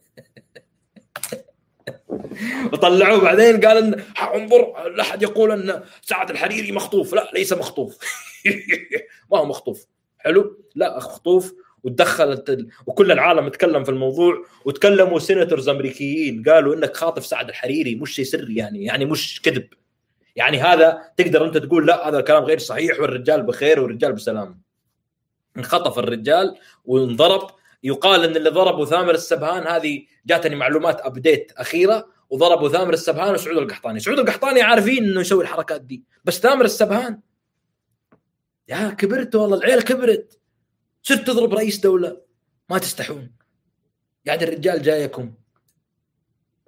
وطلعوه 2.74 3.22
بعدين 3.22 3.66
قال 3.66 3.78
إن 3.78 4.04
انظر 4.34 4.90
لا 4.90 5.02
أحد 5.02 5.24
يقول 5.24 5.52
إن 5.52 5.84
سعد 6.02 6.30
الحريري 6.30 6.72
مخطوف. 6.72 7.14
لا 7.14 7.32
ليس 7.34 7.54
مخطوف. 7.54 7.98
ما 9.32 9.38
هو 9.38 9.46
مخطوف. 9.46 9.86
حلو؟ 10.18 10.64
لا 10.76 10.98
مخطوف. 10.98 11.54
وتدخلت 11.84 12.68
وكل 12.86 13.12
العالم 13.12 13.48
تكلم 13.48 13.84
في 13.84 13.92
الموضوع 13.92 14.46
وتكلموا 14.66 15.20
سيناتورز 15.20 15.70
أمريكيين 15.70 16.44
قالوا 16.44 16.76
إنك 16.76 16.98
خاطف 16.98 17.26
سعد 17.26 17.50
الحريري 17.50 17.96
مش 17.96 18.16
شيء 18.16 18.26
سري 18.26 18.56
يعني 18.56 18.84
يعني 18.84 19.06
مش 19.06 19.42
كذب. 19.42 19.68
يعني 20.36 20.60
هذا 20.60 21.02
تقدر 21.18 21.46
أنت 21.46 21.58
تقول 21.58 21.88
لا 21.88 22.10
هذا 22.10 22.20
الكلام 22.20 22.44
غير 22.44 22.60
صحيح 22.60 23.00
والرجال 23.00 23.44
بخير 23.44 23.80
والرجال 23.80 24.14
بسلام. 24.14 24.62
انخطف 25.58 26.00
الرجال 26.00 26.56
وانضرب. 26.86 27.50
يقال 27.84 28.24
إن 28.24 28.36
اللي 28.36 28.50
ضربوا 28.50 28.86
ثامر 28.86 29.14
السبهان 29.14 29.68
هذه 29.68 30.06
جاتني 30.26 30.56
معلومات 30.56 31.02
ابديت 31.02 31.52
أخيرة 31.58 32.08
وضربوا 32.30 32.70
ثامر 32.70 32.94
السبهان 32.94 33.34
وسعود 33.34 33.58
القحطاني، 33.58 34.00
سعود 34.00 34.20
القحطاني 34.20 34.62
عارفين 34.62 35.04
إنه 35.04 35.22
يسوي 35.22 35.44
الحركات 35.44 35.82
دي، 35.82 36.04
بس 36.24 36.40
ثامر 36.40 36.66
السبهان 36.66 37.20
يا 38.68 38.90
كبرت 38.90 39.36
والله 39.36 39.58
العيله 39.58 39.82
كبرت. 39.82 40.39
صرت 41.04 41.28
تضرب 41.28 41.54
رئيس 41.54 41.80
دولة 41.80 42.22
ما 42.70 42.78
تستحون. 42.78 43.32
يعني 44.26 44.44
الرجال 44.44 44.82
جايكم 44.82 45.34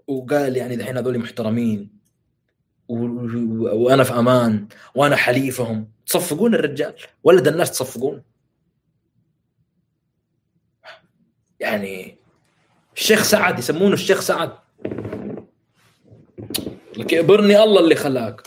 وقال 0.07 0.57
يعني 0.57 0.75
الحين 0.75 0.97
هذول 0.97 1.19
محترمين. 1.19 2.01
وأنا 2.87 4.03
في 4.03 4.13
أمان 4.13 4.67
وأنا 4.95 5.15
حليفهم. 5.15 5.91
تصفقون 6.05 6.55
الرجال؟ 6.55 6.95
ولد 7.23 7.47
الناس 7.47 7.71
تصفقون. 7.71 8.23
يعني 11.59 12.17
الشيخ 12.95 13.23
سعد 13.23 13.59
يسمونه 13.59 13.93
الشيخ 13.93 14.21
سعد. 14.21 14.53
لك 16.97 17.13
ابرني 17.13 17.63
الله 17.63 17.79
اللي 17.79 17.95
خلاك. 17.95 18.41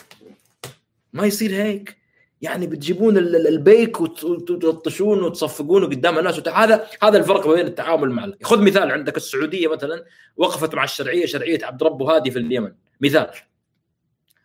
ما 1.13 1.27
يصير 1.27 1.55
هيك. 1.63 2.04
يعني 2.45 2.67
بتجيبون 2.67 3.19
البيك 3.19 4.01
وتلطشون 4.01 5.23
وتصفقونه 5.23 5.87
قدام 5.87 6.19
الناس. 6.19 6.49
هذا 6.49 6.87
هذا 7.03 7.19
الفرق 7.19 7.49
بين 7.49 7.67
التعامل 7.67 8.11
مع 8.11 8.33
خذ 8.43 8.63
مثال 8.63 8.91
عندك 8.91 9.17
السعودية 9.17 9.69
مثلا 9.69 10.05
وقفت 10.37 10.75
مع 10.75 10.85
الشرعية 10.85 11.27
شرعية 11.27 11.65
عبد 11.65 11.83
ربه 11.83 12.15
هادي 12.17 12.31
في 12.31 12.39
اليمن. 12.39 12.73
مثال. 13.01 13.31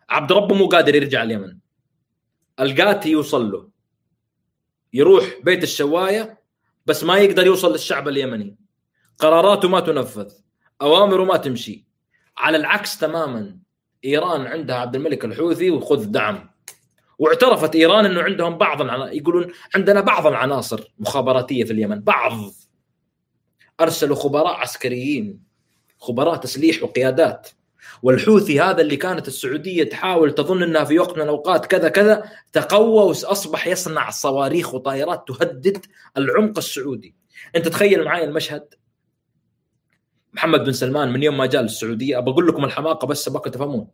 عبد 0.10 0.32
ربه 0.32 0.56
مو 0.56 0.68
قادر 0.68 0.95
يرجع 0.95 1.24
اليمن. 1.24 1.58
القاتي 2.60 3.10
يوصل 3.10 3.52
له. 3.52 3.70
يروح 4.93 5.26
بيت 5.43 5.64
الشواية 5.64 6.39
بس 6.86 7.04
ما 7.04 7.18
يقدر 7.18 7.45
يوصل 7.45 7.72
للشعب 7.72 8.08
اليمني. 8.08 8.56
قراراته 9.18 9.68
ما 9.68 9.80
تنفذ. 9.80 10.32
أوامره 10.82 11.24
ما 11.24 11.38
تمشي. 11.38 11.86
على 12.38 12.58
العكس 12.58 12.97
تماما 12.97 13.58
إيران 14.06 14.41
عندها 14.47 14.76
عبد 14.76 14.95
الملك 14.95 15.26
الحوثي 15.26 15.72
وخذ 15.72 16.06
دعم. 16.06 16.50
واعترفت 17.20 17.76
إيران 17.76 18.05
إنه 18.05 18.22
عندهم 18.22 18.57
بعض 18.57 18.82
العنا... 18.82 19.11
يقولون 19.11 19.51
عندنا 19.76 20.01
بعض 20.01 20.28
العناصر 20.28 20.93
مخابراتية 20.99 21.63
في 21.63 21.74
اليمن 21.74 21.99
بعض. 21.99 22.53
أرسلوا 23.82 24.15
خبراء 24.15 24.53
عسكريين 24.53 25.43
خبراء 25.97 26.36
تسليح 26.36 26.84
وقيادات. 26.84 27.49
والحوثي 28.03 28.61
هذا 28.61 28.82
اللي 28.82 28.97
كانت 28.97 29.28
السعودية 29.28 29.84
تحاول 29.84 30.36
تظن 30.36 30.63
إنها 30.63 30.84
في 30.84 30.99
وقت 30.99 31.17
من 31.17 31.24
الأوقات 31.24 31.65
كذا 31.65 31.89
كذا 31.89 32.24
تقوى 32.53 33.03
وأصبح 33.03 33.67
يصنع 33.67 34.09
صواريخ 34.09 34.74
وطائرات 34.74 35.28
تهدد 35.28 35.86
العمق 36.17 36.57
السعودي. 36.57 37.15
أنت 37.55 37.67
تخيل 37.67 38.03
معي 38.03 38.24
المشهد؟ 38.24 38.74
محمد 40.34 40.63
بن 40.63 40.72
سلمان 40.72 41.13
من 41.13 41.24
يوم 41.24 41.38
ما 41.38 41.45
جاء 41.45 41.61
للسعودية 41.61 42.17
ابى 42.17 42.32
أقول 42.32 42.47
لكم 42.47 42.65
الحماقة 42.65 43.05
بس 43.05 43.28
ابغاكم 43.28 43.49
تفهمون. 43.51 43.88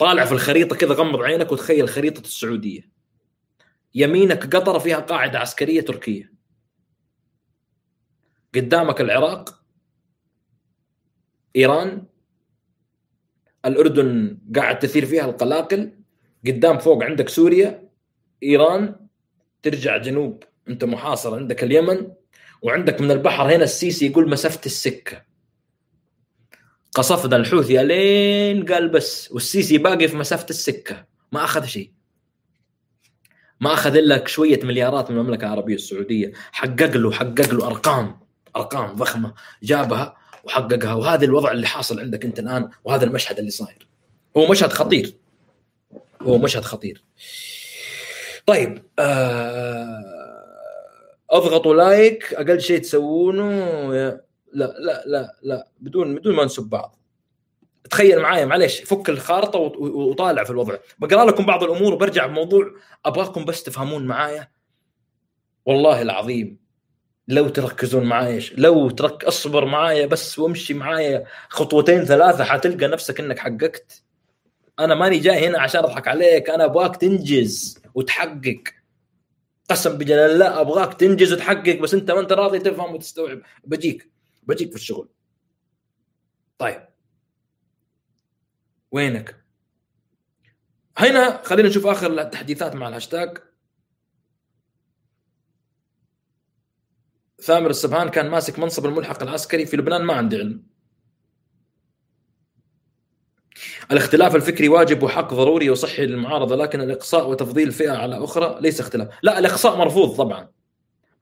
طالع 0.00 0.24
في 0.24 0.32
الخريطة 0.32 0.76
كذا 0.76 0.94
غمض 0.94 1.22
عينك 1.22 1.52
وتخيل 1.52 1.88
خريطة 1.88 2.20
السعودية. 2.20 2.90
يمينك 3.94 4.56
قطر 4.56 4.80
فيها 4.80 4.98
قاعدة 4.98 5.38
عسكرية 5.38 5.80
تركية. 5.80 6.32
قدامك 8.54 9.00
العراق 9.00 9.62
إيران 11.56 12.06
الأردن 13.64 14.38
قاعد 14.56 14.78
تثير 14.78 15.06
فيها 15.06 15.24
القلاقل 15.24 15.92
قدام 16.46 16.78
فوق 16.78 17.04
عندك 17.04 17.28
سوريا 17.28 17.88
إيران 18.42 19.06
ترجع 19.62 19.96
جنوب 19.96 20.44
أنت 20.68 20.84
محاصر 20.84 21.34
عندك 21.34 21.64
اليمن 21.64 22.12
وعندك 22.62 23.00
من 23.00 23.10
البحر 23.10 23.54
هنا 23.54 23.64
السيسي 23.64 24.06
يقول 24.06 24.30
مسافة 24.30 24.60
السكة. 24.66 25.29
قصفنا 26.94 27.36
الحوثي 27.36 27.84
لين 27.84 28.64
قال 28.64 28.88
بس 28.88 29.32
والسيسي 29.32 29.78
باقي 29.78 30.08
في 30.08 30.16
مسافة 30.16 30.46
السكة 30.50 31.04
ما 31.32 31.44
أخذ 31.44 31.64
شيء. 31.64 31.90
ما 33.60 33.72
أخذ 33.72 33.98
لك 34.00 34.28
شوية 34.28 34.60
مليارات 34.62 35.10
من 35.10 35.18
المملكة 35.18 35.44
العربية 35.44 35.74
السعودية. 35.74 36.32
حقق 36.52 36.96
له 36.96 37.12
حقق 37.12 37.54
له 37.54 37.66
أرقام 37.66 38.20
أرقام 38.56 38.92
ضخمة 38.92 39.34
جابها 39.62 40.16
وحققها. 40.44 40.94
وهذا 40.94 41.24
الوضع 41.24 41.52
اللي 41.52 41.66
حاصل 41.66 42.00
عندك 42.00 42.24
أنت 42.24 42.38
الآن 42.38 42.70
وهذا 42.84 43.04
المشهد 43.04 43.38
اللي 43.38 43.50
صاير. 43.50 43.86
هو 44.36 44.46
مشهد 44.50 44.72
خطير. 44.72 45.14
هو 46.22 46.38
مشهد 46.38 46.62
خطير. 46.62 47.04
طيب 48.46 48.82
آه 48.98 50.20
اضغطوا 51.30 51.74
لايك 51.74 52.34
أقل 52.34 52.60
شيء 52.60 52.78
تسوونه 52.78 54.20
لا 54.52 54.74
لا 54.78 55.02
لا 55.06 55.36
لا 55.42 55.68
بدون 55.80 56.14
بدون 56.14 56.34
ما 56.34 56.44
نسب 56.44 56.62
بعض. 56.62 56.96
تخيل 57.90 58.18
معايا 58.20 58.44
معلش 58.44 58.80
فك 58.80 59.08
الخارطة 59.10 59.58
وطالع 59.58 60.44
في 60.44 60.50
الوضع. 60.50 60.76
بقرأ 60.98 61.24
لكم 61.24 61.46
بعض 61.46 61.64
الأمور 61.64 61.92
وبرجع 61.92 62.26
بموضوع 62.26 62.70
أبغاكم 63.04 63.44
بس 63.44 63.62
تفهمون 63.62 64.06
معايا؟ 64.06 64.48
والله 65.66 66.02
العظيم 66.02 66.58
لو 67.28 67.48
تركزون 67.48 68.04
معايا 68.04 68.42
لو 68.56 68.90
ترك 68.90 69.24
أصبر 69.24 69.64
معايا 69.64 70.06
بس 70.06 70.38
وامشي 70.38 70.74
معايا 70.74 71.24
خطوتين 71.48 72.04
ثلاثة 72.04 72.44
حتلقى 72.44 72.86
نفسك 72.86 73.20
إنك 73.20 73.38
حققت. 73.38 74.02
أنا 74.78 74.94
ماني 74.94 75.18
جاي 75.18 75.46
هنا 75.46 75.60
عشان 75.60 75.84
أضحك 75.84 76.08
عليك 76.08 76.50
أنا 76.50 76.64
أبغاك 76.64 76.96
تنجز 76.96 77.78
وتحقق. 77.94 78.62
قسم 79.70 79.98
بجلال 79.98 80.30
الله 80.30 80.60
أبغاك 80.60 80.94
تنجز 80.94 81.32
وتحقق 81.32 81.78
بس 81.80 81.94
أنت 81.94 82.10
ما 82.10 82.20
أنت 82.20 82.32
راضي 82.32 82.58
تفهم 82.58 82.94
وتستوعب. 82.94 83.40
بجيك. 83.64 84.09
بجيك 84.42 84.70
في 84.70 84.76
الشغل. 84.76 85.08
طيب. 86.58 86.88
وينك؟ 88.90 89.44
هنا 90.98 91.42
خلينا 91.42 91.68
نشوف 91.68 91.86
آخر 91.86 92.20
التحديثات 92.20 92.74
مع 92.74 92.88
الهاشتاج. 92.88 93.38
ثامر 97.40 97.70
السبهان 97.70 98.08
كان 98.08 98.30
ماسك 98.30 98.58
منصب 98.58 98.86
الملحق 98.86 99.22
العسكري 99.22 99.66
في 99.66 99.76
لبنان 99.76 100.02
ما 100.02 100.14
عندي 100.14 100.36
علم. 100.36 100.70
الاختلاف 103.92 104.36
الفكري 104.36 104.68
واجب 104.68 105.02
وحق 105.02 105.34
ضروري 105.34 105.70
وصحي 105.70 106.06
للمعارضة 106.06 106.56
لكن 106.56 106.80
الإقصاء 106.80 107.30
وتفضيل 107.30 107.72
فئة 107.72 107.90
على 107.92 108.24
أخرى 108.24 108.60
ليس 108.60 108.80
اختلاف. 108.80 109.08
لا 109.22 109.38
الإقصاء 109.38 109.76
مرفوض 109.76 110.16
طبعا. 110.16 110.48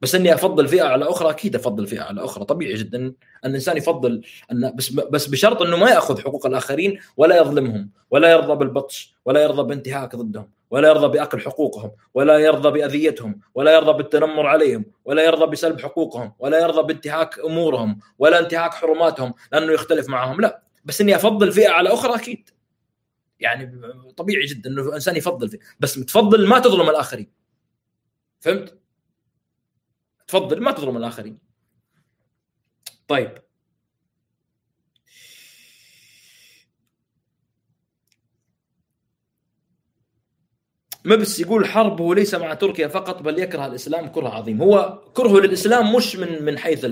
بس 0.00 0.14
إني 0.14 0.34
أفضل 0.34 0.68
فئة 0.68 0.82
على 0.82 1.04
أخرى 1.04 1.30
أكيد 1.30 1.56
أفضل 1.56 1.86
فئة 1.86 2.00
على 2.00 2.24
أخرى. 2.24 2.44
طبيعي 2.44 2.74
جدا 2.74 2.98
أن 2.98 3.14
الإنسان 3.44 3.76
يفضل 3.76 4.22
أن 4.52 4.72
بس 4.74 4.90
بس 4.90 5.26
بشرط 5.26 5.62
إنه 5.62 5.76
ما 5.76 5.90
يأخذ 5.90 6.20
حقوق 6.20 6.46
الآخرين 6.46 6.98
ولا 7.16 7.36
يظلمهم 7.36 7.90
ولا 8.10 8.32
يرضى 8.32 8.54
بالبطش 8.56 9.14
ولا 9.24 9.42
يرضى 9.42 9.62
بانتهاك 9.62 10.16
ضدهم 10.16 10.50
ولا 10.70 10.88
يرضى 10.88 11.18
بأكل 11.18 11.40
حقوقهم 11.40 11.90
ولا 12.14 12.38
يرضى 12.38 12.70
بأذيتهم 12.70 13.40
ولا 13.54 13.74
يرضى 13.74 13.92
بالتنمر 13.92 14.46
عليهم 14.46 14.84
ولا 15.04 15.24
يرضى 15.24 15.46
بسلب 15.46 15.80
حقوقهم 15.80 16.32
ولا 16.38 16.60
يرضى 16.60 16.82
بانتهاك 16.82 17.38
أمورهم 17.38 17.98
ولا 18.18 18.38
انتهاك 18.38 18.74
حرماتهم 18.74 19.34
لأنه 19.52 19.72
يختلف 19.72 20.08
معهم. 20.08 20.40
لا 20.40 20.62
بس 20.84 21.00
إني 21.00 21.16
أفضل 21.16 21.52
فئة 21.52 21.68
على 21.68 21.92
أخرى 21.92 22.14
أكيد. 22.14 22.50
يعني 23.40 23.80
طبيعي 24.16 24.46
جدا 24.46 24.70
إنه 24.70 24.82
الإنسان 24.82 25.16
يفضل 25.16 25.48
فيه 25.48 25.58
بس 25.80 25.94
تفضل 25.94 26.46
ما 26.46 26.58
تظلم 26.58 26.90
الآخرين. 26.90 27.30
فهمت؟ 28.40 28.77
تفضل 30.28 30.60
ما 30.60 30.72
تظلم 30.72 30.96
الآخرين. 30.96 31.38
طيب. 33.08 33.38
ما 41.04 41.16
بس 41.16 41.40
يقول 41.40 41.66
حربه 41.66 42.14
ليس 42.14 42.34
مع 42.34 42.54
تركيا 42.54 42.88
فقط 42.88 43.22
بل 43.22 43.38
يكره 43.38 43.66
الإسلام 43.66 44.08
كره 44.08 44.28
عظيم. 44.28 44.62
هو 44.62 45.02
كرهه 45.14 45.40
للإسلام 45.40 45.94
مش 45.96 46.16
من 46.16 46.42
من 46.42 46.58
حيث 46.58 46.84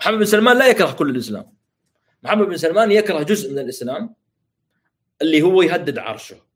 محمد 0.00 0.18
بن 0.18 0.24
سلمان 0.24 0.58
لا 0.58 0.66
يكره 0.66 0.92
كل 0.92 1.10
الإسلام. 1.10 1.52
محمد 2.22 2.46
بن 2.46 2.56
سلمان 2.56 2.92
يكره 2.92 3.22
جزء 3.22 3.52
من 3.52 3.58
الإسلام 3.58 4.14
اللي 5.22 5.42
هو 5.42 5.62
يهدد 5.62 5.98
عرشه. 5.98 6.47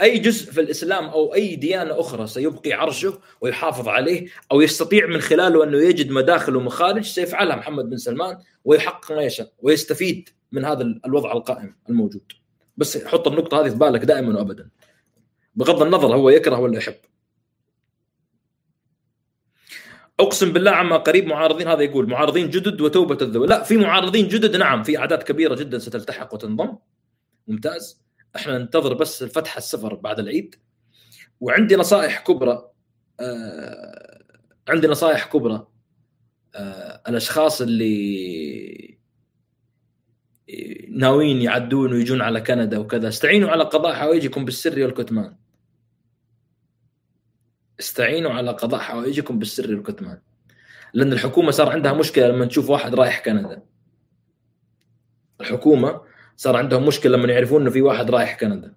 أي 0.00 0.18
جزء 0.18 0.52
في 0.52 0.60
الإسلام 0.60 1.04
أو 1.04 1.34
أي 1.34 1.56
ديانة 1.56 2.00
أخرى 2.00 2.26
سيبقي 2.26 2.72
عرشه 2.72 3.18
ويحافظ 3.40 3.88
عليه 3.88 4.28
أو 4.52 4.60
يستطيع 4.60 5.06
من 5.06 5.20
خلاله 5.20 5.64
أنه 5.64 5.78
يجد 5.78 6.10
مداخل 6.10 6.56
ومخارج 6.56 7.04
سيفعلها 7.04 7.56
محمد 7.56 7.90
بن 7.90 7.96
سلمان 7.96 8.38
ويحقق 8.64 9.12
ما 9.12 9.22
يشاء 9.22 9.52
ويستفيد 9.58 10.28
من 10.52 10.64
هذا 10.64 10.82
الوضع 10.82 11.32
القائم 11.32 11.76
الموجود. 11.88 12.32
بس 12.76 13.04
حط 13.04 13.28
النقطة 13.28 13.60
هذه 13.60 13.68
في 13.68 13.76
بالك 13.76 14.00
دائما 14.00 14.38
وابدا. 14.38 14.70
بغض 15.54 15.82
النظر 15.82 16.16
هو 16.16 16.30
يكره 16.30 16.58
ولا 16.58 16.78
يحب. 16.78 16.94
أقسم 20.20 20.52
بالله 20.52 20.70
عما 20.70 20.96
قريب 20.96 21.26
معارضين 21.26 21.68
هذا 21.68 21.82
يقول 21.82 22.08
معارضين 22.08 22.50
جدد 22.50 22.80
وتوبة 22.80 23.18
الذوي. 23.22 23.46
لا 23.46 23.62
في 23.62 23.76
معارضين 23.76 24.28
جدد 24.28 24.56
نعم 24.56 24.82
في 24.82 24.98
أعداد 24.98 25.22
كبيرة 25.22 25.54
جدا 25.54 25.78
ستلتحق 25.78 26.34
وتنضم. 26.34 26.76
ممتاز. 27.48 28.01
إحنا 28.36 28.58
ننتظر 28.58 28.94
بس 28.94 29.22
الفتحه 29.22 29.58
السفر 29.58 29.94
بعد 29.94 30.18
العيد. 30.18 30.54
وعندي 31.40 31.76
نصائح 31.76 32.24
كبرى 32.24 32.70
آه 33.20 34.22
عندي 34.68 34.86
نصائح 34.86 35.26
كبرى 35.26 35.66
آه 36.54 37.02
الأشخاص 37.08 37.62
اللي 37.62 38.98
ناويين 40.88 41.42
يعدون 41.42 41.92
ويجون 41.92 42.20
على 42.22 42.40
كندا 42.40 42.78
وكذا 42.78 43.08
استعينوا 43.08 43.50
على 43.50 43.64
قضاء 43.64 43.94
حوائجكم 43.94 44.44
بالسر 44.44 44.82
والكتمان. 44.82 45.36
استعينوا 47.80 48.30
على 48.30 48.50
قضاء 48.50 48.80
حوائجكم 48.80 49.38
بالسر 49.38 49.74
والكتمان. 49.74 50.20
لأن 50.94 51.12
الحكومة 51.12 51.50
صار 51.50 51.68
عندها 51.70 51.92
مشكلة 51.92 52.28
لما 52.28 52.46
تشوف 52.46 52.70
واحد 52.70 52.94
رايح 52.94 53.24
كندا. 53.24 53.62
الحكومة 55.40 56.00
صار 56.42 56.56
عندهم 56.56 56.86
مشكلة 56.86 57.16
لما 57.16 57.32
يعرفون 57.32 57.60
إنه 57.62 57.70
في 57.70 57.82
واحد 57.82 58.10
رايح 58.10 58.40
كندا. 58.40 58.74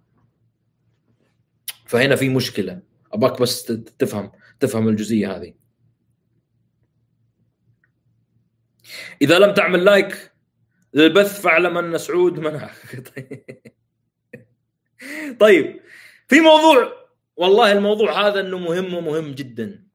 فهنا 1.86 2.16
في 2.16 2.30
مشكلة. 2.30 2.82
أباك 3.14 3.42
بس 3.42 3.64
تفهم 4.00 4.32
تفهم 4.60 4.88
الجزئية 4.88 5.36
هذه. 5.36 5.54
إذا 9.22 9.40
لم 9.40 9.54
تعمل 9.54 9.86
لايك 9.86 10.32
للبث 10.94 11.42
فاعلم 11.42 11.78
أن 11.78 11.98
سعود 11.98 12.40
مناخ 12.40 12.96
طيب. 15.40 15.80
في 16.28 16.42
موضوع 16.42 16.92
والله 17.38 17.72
الموضوع 17.72 18.28
هذا 18.28 18.40
إنه 18.40 18.58
مهم 18.58 18.94
ومهم 18.94 19.32
جدا. 19.32 19.88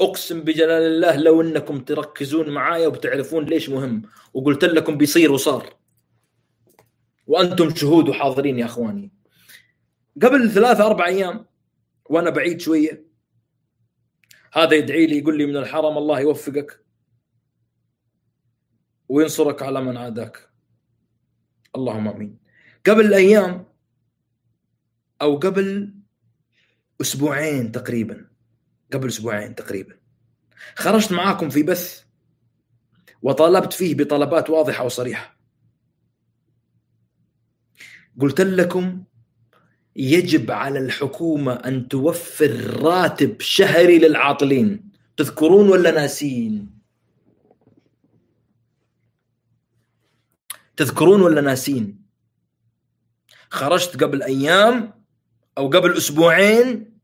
أقسم 0.00 0.40
بجلال 0.40 0.82
الله 0.82 1.16
لو 1.16 1.42
إنكم 1.42 1.80
تركزون 1.80 2.50
معايا 2.50 2.86
وبتعرفون 2.86 3.44
ليش 3.44 3.68
مهم. 3.68 4.02
وقلت 4.34 4.64
لكم 4.64 4.98
بيصير 4.98 5.32
وصار. 5.32 5.79
وأنتم 7.30 7.74
شهود 7.74 8.08
وحاضرين 8.08 8.58
يا 8.58 8.64
أخواني. 8.64 9.12
قبل 10.22 10.50
ثلاثة 10.50 10.86
أربع 10.86 11.06
أيام 11.06 11.46
وأنا 12.04 12.30
بعيد 12.30 12.60
شوية 12.60 13.06
هذا 14.52 14.74
يدعي 14.74 15.06
لي 15.06 15.18
يقول 15.18 15.38
لي 15.38 15.46
من 15.46 15.56
الحرم 15.56 15.98
الله 15.98 16.20
يوفقك 16.20 16.84
وينصرك 19.08 19.62
على 19.62 19.80
من 19.80 19.96
عاداك. 19.96 20.50
اللهم 21.76 22.08
آمين. 22.08 22.38
قبل 22.86 23.14
أيام 23.14 23.66
أو 25.22 25.36
قبل 25.36 25.94
أسبوعين 27.00 27.72
تقريبا 27.72 28.30
قبل 28.92 29.08
أسبوعين 29.08 29.54
تقريبا 29.54 29.96
خرجت 30.74 31.12
معاكم 31.12 31.48
في 31.48 31.62
بث 31.62 32.04
وطالبت 33.22 33.72
فيه 33.72 33.94
بطلبات 33.94 34.50
واضحة 34.50 34.84
وصريحة. 34.84 35.39
قلت 38.20 38.40
لكم 38.40 39.04
يجب 39.96 40.50
على 40.50 40.78
الحكومة 40.78 41.52
أن 41.52 41.88
توفر 41.88 42.80
راتب 42.82 43.40
شهري 43.40 43.98
للعاطلين. 43.98 44.90
تذكرون 45.16 45.68
ولا 45.68 45.90
ناسين؟ 45.90 46.70
تذكرون 50.76 51.20
ولا 51.22 51.40
ناسين؟ 51.40 52.02
خرجت 53.50 54.04
قبل 54.04 54.22
أيام 54.22 55.04
أو 55.58 55.68
قبل 55.68 55.96
أسبوعين 55.96 56.98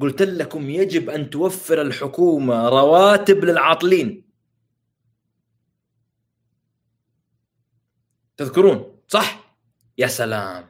قلت 0.00 0.22
لكم 0.22 0.70
يجب 0.70 1.10
أن 1.10 1.30
توفر 1.30 1.82
الحكومة 1.82 2.68
رواتب 2.68 3.44
للعاطلين. 3.44 4.24
تذكرون 8.36 9.00
صح؟ 9.08 9.39
يا 10.00 10.06
سلام. 10.06 10.66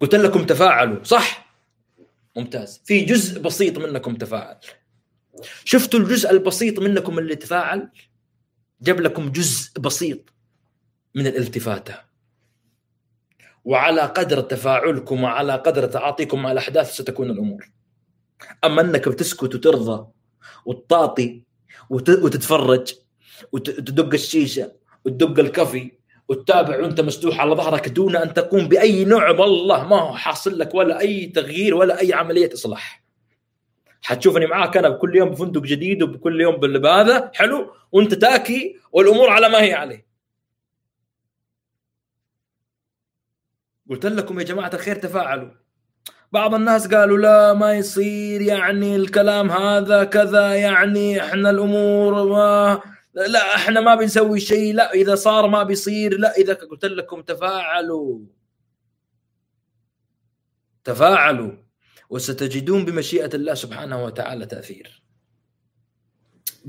قلت 0.00 0.14
لكم 0.14 0.46
تفاعلوا 0.46 1.04
صح؟ 1.04 1.54
ممتاز. 2.36 2.82
في 2.84 3.00
جزء 3.00 3.40
بسيط 3.40 3.78
منكم 3.78 4.14
تفاعل. 4.14 4.56
شفتوا 5.64 6.00
الجزء 6.00 6.30
البسيط 6.30 6.78
منكم 6.78 7.18
اللي 7.18 7.36
تفاعل؟ 7.36 7.90
جاب 8.80 9.00
لكم 9.00 9.32
جزء 9.32 9.80
بسيط 9.80 10.20
من 11.14 11.26
الالتفاتة 11.26 11.94
وعلى 13.64 14.00
قدر 14.00 14.40
تفاعلكم 14.40 15.24
وعلى 15.24 15.52
قدر 15.52 15.86
تعاطيكم 15.86 16.42
مع 16.42 16.52
الأحداث 16.52 16.92
ستكون 16.92 17.30
الأمور. 17.30 17.70
أما 18.64 18.80
أنك 18.80 19.08
بتسكت 19.08 19.54
وترضى 19.54 20.08
وتطاطي 20.66 21.42
وتتفرج 21.90 22.94
وتدق 23.52 24.14
الشيشة 24.14 24.72
وتدق 25.04 25.38
الكافي 25.38 26.01
وتتابع 26.32 26.80
وانت 26.80 27.00
مسدوح 27.00 27.40
على 27.40 27.54
ظهرك 27.54 27.88
دون 27.88 28.16
أن 28.16 28.34
تقوم 28.34 28.68
بأي 28.68 29.04
نوع. 29.04 29.30
والله 29.30 29.88
ما 29.88 30.00
هو 30.00 30.14
حاصل 30.14 30.58
لك 30.58 30.74
ولا 30.74 31.00
أي 31.00 31.26
تغيير 31.26 31.74
ولا 31.74 32.00
أي 32.00 32.12
عملية 32.12 32.52
إصلاح. 32.52 33.02
حتشوفني 34.02 34.46
معاك 34.46 34.76
أنا 34.76 34.88
بكل 34.88 35.16
يوم 35.16 35.30
بفندق 35.30 35.60
جديد 35.60 36.02
وبكل 36.02 36.40
يوم 36.40 36.56
بهذا 36.56 37.30
حلو. 37.34 37.72
وانت 37.92 38.14
تاكي 38.14 38.76
والأمور 38.92 39.30
على 39.30 39.48
ما 39.48 39.62
هي 39.62 39.74
عليه. 39.74 40.06
قلت 43.90 44.06
لكم 44.06 44.38
يا 44.38 44.44
جماعة 44.44 44.70
الخير 44.74 44.96
تفاعلوا. 44.96 45.50
بعض 46.32 46.54
الناس 46.54 46.94
قالوا 46.94 47.18
لا 47.18 47.54
ما 47.54 47.74
يصير 47.74 48.42
يعني 48.42 48.96
الكلام 48.96 49.50
هذا 49.50 50.04
كذا 50.04 50.54
يعني 50.54 51.24
إحنا 51.24 51.50
الأمور 51.50 52.24
ما 52.24 52.80
لا 53.14 53.54
إحنا 53.54 53.80
ما 53.80 53.94
بنسوي 53.94 54.40
شيء 54.40 54.74
لا 54.74 54.92
إذا 54.92 55.14
صار 55.14 55.48
ما 55.48 55.62
بيصير 55.62 56.18
لا 56.18 56.36
إذا 56.36 56.54
قلت 56.54 56.84
لكم 56.84 57.22
تفاعلوا. 57.22 58.20
تفاعلوا 60.84 61.52
وستجدون 62.10 62.84
بمشيئة 62.84 63.30
الله 63.34 63.54
سبحانه 63.54 64.04
وتعالى 64.04 64.46
تأثير. 64.46 65.02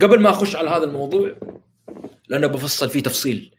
قبل 0.02 0.20
ما 0.20 0.30
أخش 0.30 0.56
على 0.56 0.70
هذا 0.70 0.84
الموضوع 0.84 1.36
لأنه 2.28 2.48
بفصل 2.48 2.90
فيه 2.90 3.04
تفصيل 3.04 3.56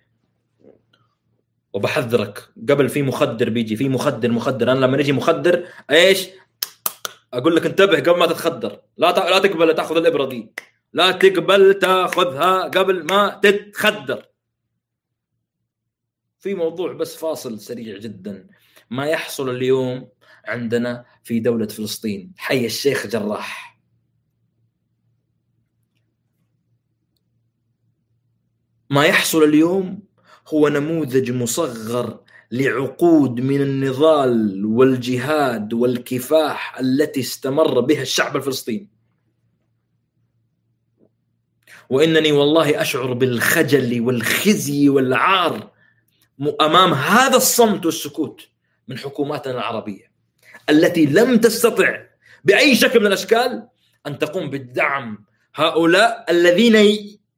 وبحذرك. 1.72 2.48
قبل 2.68 2.88
في 2.88 3.02
مخدر 3.02 3.50
بيجي 3.50 3.76
في 3.76 3.88
مخدر 3.88 4.30
مخدر. 4.30 4.72
أنا 4.72 4.86
لما 4.86 4.96
نجي 4.96 5.12
مخدر 5.12 5.66
إيش؟ 5.90 6.28
أقول 7.32 7.56
لك 7.56 7.66
انتبه 7.66 8.00
قبل 8.00 8.18
ما 8.18 8.26
تتخدر. 8.26 8.82
لا 8.96 9.30
لا 9.30 9.38
تقبل 9.38 9.74
تأخذ 9.74 9.96
الإبرة 9.96 10.26
دي. 10.26 10.52
لا 10.94 11.12
تقبل 11.12 11.74
تاخذها 11.74 12.62
قبل 12.62 13.04
ما 13.04 13.40
تتخدر. 13.42 14.26
في 16.38 16.54
موضوع 16.54 16.92
بس 16.92 17.16
فاصل 17.16 17.60
سريع 17.60 17.98
جدا. 17.98 18.48
ما 18.90 19.06
يحصل 19.06 19.50
اليوم 19.50 20.08
عندنا 20.44 21.04
في 21.24 21.40
دولة 21.40 21.66
فلسطين؟ 21.66 22.32
حي 22.36 22.66
الشيخ 22.66 23.06
جراح. 23.06 23.80
ما 28.90 29.04
يحصل 29.04 29.42
اليوم 29.42 30.02
هو 30.48 30.68
نموذج 30.68 31.30
مصغر 31.30 32.20
لعقود 32.50 33.40
من 33.40 33.60
النضال 33.60 34.64
والجهاد 34.64 35.72
والكفاح 35.72 36.78
التي 36.78 37.20
استمر 37.20 37.80
بها 37.80 38.02
الشعب 38.02 38.36
الفلسطيني. 38.36 38.93
وإنني 41.94 42.32
والله 42.32 42.80
أشعر 42.80 43.12
بالخجل 43.12 44.00
والخزي 44.00 44.88
والعار 44.88 45.70
أمام 46.60 46.94
هذا 46.94 47.36
الصمت 47.36 47.86
والسكوت 47.86 48.48
من 48.88 48.98
حكوماتنا 48.98 49.54
العربية 49.54 50.12
التي 50.70 51.06
لم 51.06 51.36
تستطع 51.36 52.06
بأي 52.44 52.74
شكل 52.74 53.00
من 53.00 53.06
الأشكال 53.06 53.68
أن 54.06 54.18
تقوم 54.18 54.50
بالدعم 54.50 55.24
هؤلاء 55.54 56.30
الذين 56.30 56.74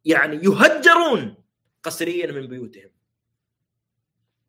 يعني 0.05 0.37
يهجرون 0.37 1.37
قسريا 1.83 2.33
من 2.33 2.47
بيوتهم. 2.47 2.91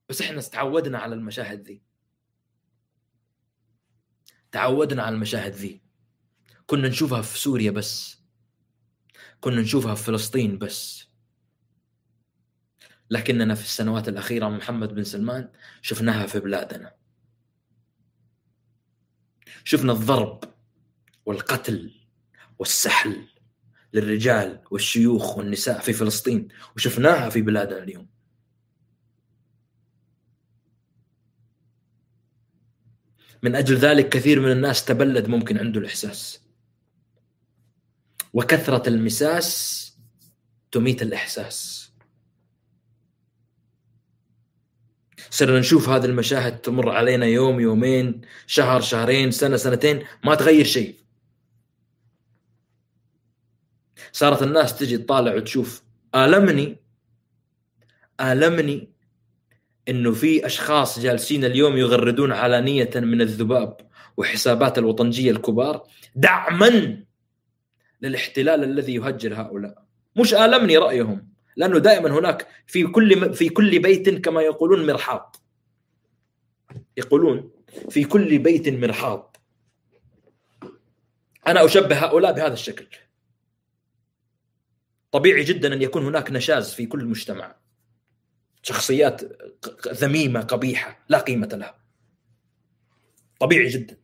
بس 0.10 0.22
إحنا 0.22 0.42
تعودنا 0.42 1.00
على 1.00 1.16
المشاهد 1.16 1.62
ذي. 1.62 1.82
تعودنا 4.52 5.04
على 5.04 5.16
المشاهد 5.16 5.54
ذي. 5.54 5.82
كنا 6.66 6.88
نشوفها 6.88 7.22
في 7.22 7.40
سوريا 7.40 7.72
بس. 7.72 8.17
كنا 9.42 9.62
نشوفها 9.62 9.96
في 9.96 10.04
فلسطين 10.04 10.58
بس. 10.58 11.08
لكننا 13.10 13.56
في 13.56 13.62
السنوات 13.62 14.10
الأخيرة 14.10 14.50
محمد 14.50 14.96
بن 14.96 15.04
سلمان 15.04 15.50
شفناها 15.82 16.28
في 16.28 16.40
بلادنا. 16.40 16.94
شفنا 19.64 19.92
الضرب 19.92 20.44
والقتل 21.26 21.96
والسحل 22.60 23.28
للرجال 23.94 24.62
والشيوخ 24.72 25.38
والنساء 25.38 25.80
في 25.80 25.94
فلسطين 25.94 26.48
وشفناها 26.76 27.30
في 27.30 27.42
بلادنا 27.42 27.84
اليوم. 27.84 28.08
من 33.44 33.56
أجل 33.56 33.76
ذلك 33.76 34.10
كثير 34.10 34.40
من 34.40 34.52
الناس 34.52 34.86
تبلد 34.86 35.28
ممكن 35.28 35.58
عنده 35.58 35.80
الإحساس. 35.80 36.47
وكثرة 38.38 38.90
المساس 38.90 39.50
تميت 40.72 41.02
الإحساس. 41.02 41.90
صرنا 45.30 45.60
نشوف 45.60 45.90
هذه 45.90 46.06
المشاهد 46.06 46.58
تمر 46.58 46.90
علينا 46.90 47.26
يوم 47.26 47.60
يومين 47.60 48.22
شهر 48.48 48.82
شهرين 48.82 49.32
سنة 49.32 49.58
سنتين 49.58 50.06
ما 50.24 50.36
تغير 50.36 50.66
شيء. 50.66 50.96
صارت 54.12 54.44
الناس 54.44 54.78
تجي 54.78 54.98
تطالع 54.98 55.36
وتشوف 55.36 55.84
آلمني 56.16 56.78
آلمني 58.22 58.90
إنه 59.90 60.12
في 60.12 60.46
أشخاص 60.46 61.00
جالسين 61.00 61.46
اليوم 61.46 61.78
يغردون 61.78 62.32
علانية 62.32 62.92
من 62.96 63.22
الذباب 63.22 63.78
وحسابات 64.18 64.78
الوطنجية 64.78 65.32
الكبار 65.32 65.88
دعما 66.16 67.07
للاحتلال 68.02 68.64
الذي 68.64 68.96
يهجر 68.96 69.42
هؤلاء. 69.42 69.84
مش 70.16 70.34
آلمني 70.34 70.78
رأيهم 70.78 71.28
لأنه 71.56 71.80
دائما 71.80 72.20
هناك 72.20 72.48
في 72.68 72.84
كل 72.84 73.34
في 73.34 73.50
كل 73.50 73.80
بيت 73.80 74.10
كما 74.10 74.42
يقولون 74.42 74.86
مرحاض. 74.86 75.36
يقولون 76.98 77.52
في 77.90 78.04
كل 78.04 78.40
بيت 78.40 78.70
مرحاض. 78.70 79.38
أنا 81.48 81.66
أشبه 81.66 82.06
هؤلاء 82.06 82.34
بهذا 82.34 82.54
الشكل. 82.54 82.88
طبيعي 85.12 85.44
جدا 85.44 85.74
أن 85.74 85.82
يكون 85.82 86.06
هناك 86.06 86.32
نشاز 86.32 86.74
في 86.74 86.86
كل 86.86 87.06
مجتمع. 87.06 87.56
شخصيات 88.64 89.22
ذميمة 89.88 90.42
قبيحة 90.42 91.06
لا 91.10 91.20
قيمة 91.20 91.48
لها. 91.48 91.80
طبيعي 93.40 93.68
جدا. 93.68 93.98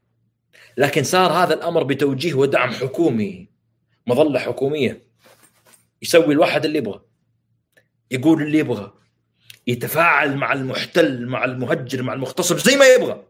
لكن 0.78 1.04
صار 1.04 1.32
هذا 1.32 1.54
الأمر 1.54 1.84
بتوجيه 1.84 2.34
ودعم 2.34 2.72
حكومي. 2.72 3.53
مظلة 4.08 4.40
حكومية. 4.40 5.02
يسوي 6.02 6.34
الواحد 6.34 6.66
اللي 6.66 6.78
يبغى. 6.78 7.02
يقول 8.12 8.42
اللي 8.42 8.58
يبغى. 8.58 8.94
يتفاعل 9.68 10.36
مع 10.38 10.54
المحتل 10.54 11.26
مع 11.28 11.46
المهجر 11.46 12.04
مع 12.04 12.14
المغتصب 12.14 12.58
زي 12.58 12.76
ما 12.76 12.86
يبغى. 12.86 13.24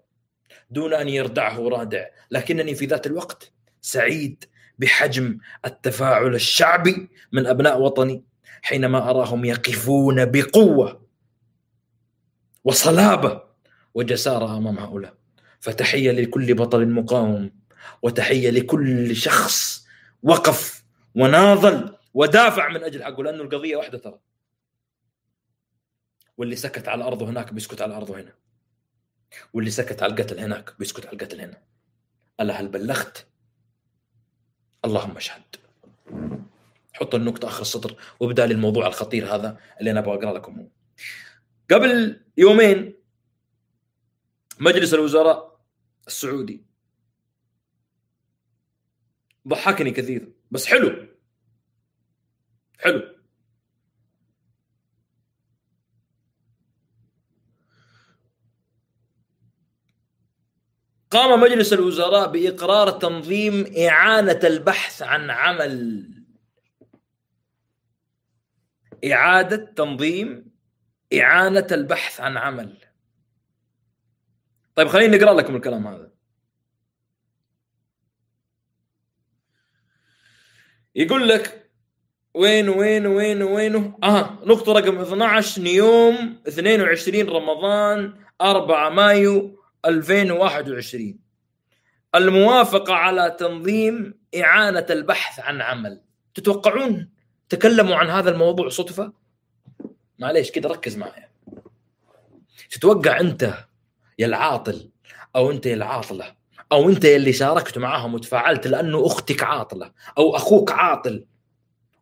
دون 0.69 0.93
أن 0.93 1.09
يردعه 1.09 1.69
رادع. 1.69 2.05
لكنني 2.31 2.75
في 2.75 2.85
ذات 2.85 3.07
الوقت 3.07 3.51
سعيد 3.81 4.45
بحجم 4.79 5.37
التفاعل 5.65 6.35
الشعبي 6.35 7.09
من 7.31 7.47
أبناء 7.47 7.81
وطني 7.81 8.23
حينما 8.61 9.09
أراهم 9.09 9.45
يقفون 9.45 10.25
بقوة 10.25 11.03
وصلابة 12.63 13.43
وجسارة 13.93 14.57
أمام 14.57 14.79
هؤلاء. 14.79 15.13
فتحية 15.59 16.11
لكل 16.11 16.53
بطل 16.53 16.89
مقاوم 16.89 17.51
وتحية 18.01 18.49
لكل 18.49 19.15
شخص 19.15 19.82
وقف 20.23 20.83
وناضل 21.15 21.97
ودافع 22.13 22.69
من 22.69 22.83
أجل 22.83 23.03
حقه 23.03 23.23
لأنه 23.23 23.43
القضية 23.43 23.75
واحدة 23.75 23.97
ترى. 23.97 24.19
واللي 26.37 26.55
سكت 26.55 26.87
على 26.87 27.03
أرضه 27.03 27.29
هناك 27.29 27.53
بيسكت 27.53 27.81
على 27.81 27.95
أرضه 27.97 28.19
هنا. 28.19 28.33
واللي 29.53 29.71
سكت 29.71 30.03
على 30.03 30.13
القتل 30.13 30.39
هناك 30.39 30.73
بيسكت 30.79 31.05
على 31.05 31.13
القتل 31.13 31.41
هنا. 31.41 31.61
ألا 32.39 32.61
هل 32.61 32.67
بلغت؟ 32.67 33.27
اللهم 34.85 35.17
اشهد. 35.17 35.43
حط 36.93 37.15
النقطة 37.15 37.47
آخر 37.47 37.61
السطر 37.61 37.95
وابدأ 38.19 38.45
لي 38.45 38.53
الموضوع 38.53 38.87
الخطير 38.87 39.35
هذا 39.35 39.57
اللي 39.79 39.91
أنا 39.91 39.99
أبغى 39.99 40.15
أقرأ 40.15 40.33
لكم. 40.33 40.67
قبل 41.71 42.21
يومين 42.37 42.93
مجلس 44.59 44.93
الوزراء 44.93 45.59
السعودي 46.07 46.65
ضحكني 49.47 49.91
كثير. 49.91 50.31
بس 50.51 50.65
حلو. 50.65 51.07
حلو. 52.79 53.13
قام 61.11 61.41
مجلس 61.41 61.73
الوزراء 61.73 62.31
بإقرار 62.31 62.89
تنظيم 62.89 63.73
إعانة 63.77 64.39
البحث 64.43 65.01
عن 65.01 65.29
عمل. 65.29 66.09
إعادة 69.11 69.73
تنظيم 69.75 70.51
إعانة 71.19 71.67
البحث 71.71 72.21
عن 72.21 72.37
عمل. 72.37 72.77
طيب 74.75 74.87
خليني 74.87 75.17
نقرأ 75.17 75.33
لكم 75.33 75.55
الكلام 75.55 75.87
هذا. 75.87 76.12
يقول 80.95 81.29
لك 81.29 81.69
وين 82.33 82.69
وين 82.69 83.05
وين 83.05 83.43
وين؟ 83.43 83.93
آه 84.03 84.39
نقطة 84.45 84.73
رقم 84.73 84.99
12 84.99 85.61
نيوم 85.61 86.41
22 86.47 87.29
رمضان 87.29 88.13
4 88.41 88.89
مايو 88.89 89.59
2021 89.85 91.19
الموافقة 92.15 92.93
على 92.93 93.35
تنظيم 93.39 94.13
إعانة 94.41 94.85
البحث 94.89 95.39
عن 95.39 95.61
عمل. 95.61 96.01
تتوقعون؟ 96.35 97.09
تكلموا 97.49 97.95
عن 97.95 98.09
هذا 98.09 98.29
الموضوع 98.29 98.69
صدفة؟ 98.69 99.13
معليش 100.19 100.51
كده 100.51 100.69
ركز 100.69 100.97
معي 100.97 101.29
تتوقع 102.69 103.19
أنت 103.19 103.53
يا 104.19 104.25
العاطل 104.25 104.89
أو 105.35 105.51
أنت 105.51 105.65
يا 105.65 105.73
العاطلة 105.73 106.35
أو 106.73 106.89
أنت 106.89 107.05
اللي 107.05 107.33
شاركت 107.33 107.77
معاهم 107.77 108.13
وتفاعلت 108.13 108.67
لأنه 108.67 109.05
أختك 109.05 109.43
عاطلة 109.43 109.91
أو 110.17 110.35
أخوك 110.35 110.71
عاطل 110.71 111.25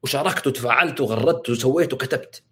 وشاركت 0.03 0.48
وتفاعلت 0.48 1.02
وغردت 1.02 1.49
وسويت 1.49 1.93
وكتبت. 1.93 2.43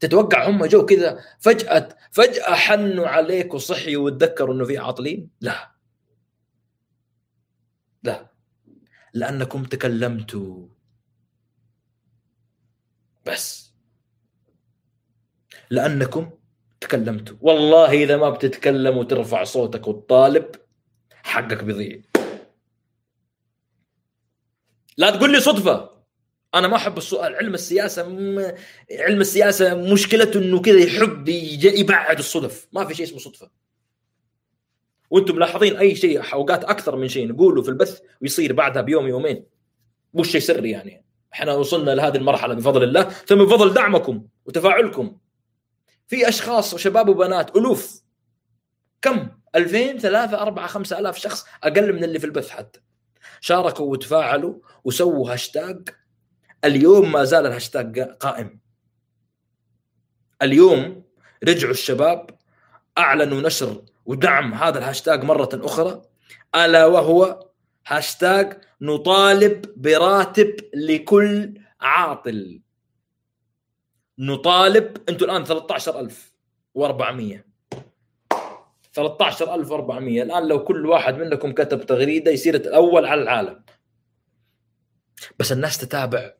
تتوقع 0.00 0.48
هم 0.48 0.66
جو 0.66 0.86
كذا 0.86 1.20
فجأة 1.40 1.88
فجأة 2.12 2.54
حنوا 2.54 3.06
عليك 3.08 3.54
وصحيوا 3.54 4.04
وتذكروا 4.06 4.54
إنه 4.54 4.64
في 4.64 4.78
عاطلين؟ 4.78 5.30
لا. 5.40 5.72
لا. 8.02 8.26
لأنكم 9.14 9.64
تكلمتوا. 9.64 10.66
بس. 13.26 13.72
لأنكم 15.70 16.30
تكلمتوا. 16.80 17.36
والله 17.40 17.92
إذا 17.92 18.16
ما 18.16 18.30
بتتكلم 18.30 18.96
وترفع 18.96 19.44
صوتك 19.44 19.88
وتطالب 19.88 20.46
حقك 21.26 21.64
بيضيع 21.64 22.00
لا 24.96 25.10
تقول 25.10 25.32
لي 25.32 25.40
صدفة. 25.40 25.90
أنا 26.54 26.68
ما 26.68 26.76
أحب 26.76 26.98
السؤال. 26.98 27.34
علم 27.34 27.54
السياسة 27.54 28.08
م... 28.08 28.52
علم 28.90 29.20
السياسة 29.20 29.74
مشكلته 29.92 30.40
إنه 30.40 30.60
كذا 30.60 30.78
يحب 30.78 31.28
يبعد 31.28 32.18
الصدف. 32.18 32.68
ما 32.72 32.84
في 32.84 32.94
شيء 32.94 33.06
اسمه 33.06 33.18
صدفة. 33.18 33.50
وأنتم 35.10 35.36
ملاحظين 35.36 35.76
أي 35.76 35.94
شيء 35.94 36.34
اوقات 36.34 36.64
أكثر 36.64 36.96
من 36.96 37.08
شيء 37.08 37.28
نقوله 37.28 37.62
في 37.62 37.68
البث 37.68 38.00
ويصير 38.22 38.52
بعدها 38.52 38.82
بيوم 38.82 39.08
يومين. 39.08 39.46
مش 40.14 40.30
شيء 40.30 40.40
سري 40.40 40.70
يعني. 40.70 41.04
إحنا 41.32 41.54
وصلنا 41.54 41.90
لهذه 41.90 42.16
المرحلة 42.16 42.54
بفضل 42.54 42.82
الله. 42.82 43.02
ثم 43.02 43.44
بفضل 43.44 43.74
دعمكم 43.74 44.26
وتفاعلكم. 44.46 45.18
في 46.08 46.28
أشخاص 46.28 46.74
وشباب 46.74 47.08
وبنات 47.08 47.56
ألوف. 47.56 48.02
كم؟ 49.02 49.28
2000 49.56 49.98
3 49.98 50.42
4 50.42 50.66
5000 50.66 51.18
شخص 51.18 51.46
أقل 51.64 51.92
من 51.92 52.04
اللي 52.04 52.18
في 52.18 52.26
البث 52.26 52.50
حتى. 52.50 52.80
شاركوا 53.40 53.90
وتفاعلوا 53.90 54.58
وسووا 54.84 55.32
هاشتاج 55.32 55.88
اليوم 56.64 57.12
ما 57.12 57.24
زال 57.24 57.46
الهاشتاج 57.46 58.00
قائم. 58.00 58.60
اليوم 60.42 61.04
رجعوا 61.44 61.72
الشباب 61.72 62.30
أعلنوا 62.98 63.40
نشر 63.40 63.82
ودعم 64.06 64.54
هذا 64.54 64.78
الهاشتاج 64.78 65.24
مرة 65.24 65.48
أخرى 65.54 66.02
ألا 66.54 66.86
وهو 66.86 67.46
هاشتاج 67.86 68.60
نطالب 68.80 69.64
براتب 69.76 70.56
لكل 70.74 71.60
عاطل. 71.80 72.60
نطالب 74.18 74.96
أنتم 75.08 75.24
الآن 75.24 75.44
13400 75.44 77.44
13400 78.96 80.22
الآن 80.22 80.48
لو 80.48 80.64
كل 80.64 80.86
واحد 80.86 81.14
منكم 81.14 81.52
كتب 81.52 81.86
تغريدة 81.86 82.30
يصير 82.30 82.54
الأول 82.54 83.06
على 83.06 83.22
العالم. 83.22 83.64
بس 85.38 85.52
الناس 85.52 85.78
تتابع 85.78 86.34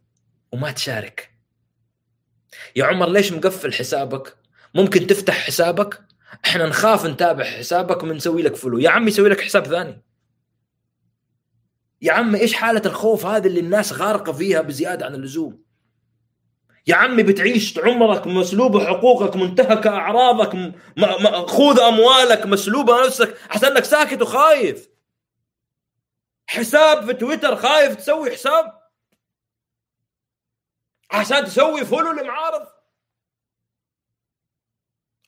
وما 0.53 0.71
تشارك. 0.71 1.31
يا 2.77 2.85
عمر 2.85 3.09
ليش 3.09 3.33
مقفل 3.33 3.73
حسابك؟ 3.73 4.37
ممكن 4.75 5.07
تفتح 5.07 5.35
حسابك؟ 5.35 6.03
إحنا 6.45 6.67
نخاف 6.67 7.07
نتابع 7.07 7.45
حسابك 7.45 8.03
ونسوي 8.03 8.43
لك 8.43 8.57
فلو. 8.57 8.79
يا 8.79 8.91
عمي 8.91 9.11
سوي 9.11 9.29
لك 9.29 9.41
حساب 9.41 9.67
ثاني. 9.67 10.03
يا 12.03 12.13
عمي 12.13 12.41
إيش 12.41 12.55
حالة 12.55 12.83
الخوف 12.87 13.27
هذه 13.27 13.47
اللي 13.47 13.61
الناس 13.61 13.93
غارقة 13.93 14.33
فيها 14.33 14.61
بزيادة 14.61 15.07
عن 15.07 15.15
اللزوم؟ 15.15 15.66
يا 16.87 16.97
عمي 16.97 17.23
بتعيش 17.23 17.79
عمرك 17.79 18.27
مسلوب 18.27 18.79
حقوقك 18.79 19.37
منتهكه 19.37 19.91
أعراضك 19.91 20.75
ماخوذ 20.97 21.81
أموالك 21.81 22.47
مسلوبة 22.47 23.07
نفسك 23.07 23.37
أحسن 23.51 23.67
انك 23.67 23.85
ساكت 23.85 24.23
وخايف. 24.23 24.89
حساب 26.47 27.07
في 27.07 27.15
تويتر 27.15 27.57
خايف 27.57 27.95
تسوي 27.95 28.31
حساب. 28.31 28.83
عشان 31.11 31.45
تسوي 31.45 31.85
فولو 31.85 32.13
لمعارض 32.13 32.67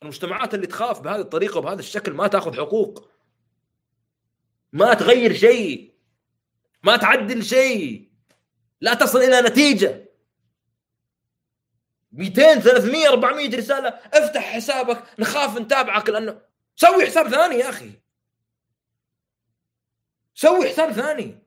المجتمعات 0.02 0.54
اللي 0.54 0.66
تخاف 0.66 1.00
بهذه 1.00 1.20
الطريقة 1.20 1.58
وبهذا 1.58 1.80
الشكل 1.80 2.12
ما 2.12 2.26
تأخذ 2.26 2.56
حقوق. 2.56 3.10
ما 4.72 4.94
تغير 4.94 5.32
شيء. 5.32 5.94
ما 6.82 6.96
تعدل 6.96 7.44
شيء. 7.44 8.08
لا 8.80 8.94
تصل 8.94 9.18
إلى 9.18 9.40
نتيجة. 9.40 10.07
200 12.12 12.60
300 12.60 13.08
400 13.08 13.56
رسالة. 13.56 13.88
افتح 13.88 14.42
حسابك 14.42 15.02
نخاف 15.18 15.58
نتابعك 15.58 16.08
لأنه 16.08 16.40
سوي 16.76 17.06
حساب 17.06 17.28
ثاني 17.28 17.54
يا 17.54 17.68
أخي. 17.68 17.90
سوي 20.34 20.68
حساب 20.68 20.92
ثاني. 20.92 21.38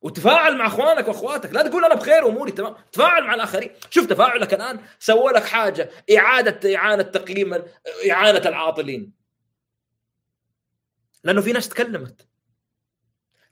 وتفاعل 0.00 0.56
مع 0.58 0.66
أخوانك 0.66 1.08
وأخواتك. 1.08 1.52
لا 1.52 1.68
تقول 1.68 1.84
أنا 1.84 1.94
بخير 1.94 2.24
وأموري 2.24 2.52
تمام. 2.52 2.76
تفاعل 2.92 3.24
مع 3.24 3.34
الآخرين. 3.34 3.70
شوف 3.90 4.06
تفاعلك 4.06 4.54
الآن 4.54 4.80
سوى 4.98 5.32
لك 5.32 5.44
حاجة 5.44 5.90
إعادة 6.16 6.76
إعانة 6.76 7.02
تقييم 7.02 7.62
إعانة 8.10 8.38
العاطلين. 8.38 9.12
لأنه 11.24 11.40
في 11.40 11.52
ناس 11.52 11.68
تكلمت. 11.68 12.28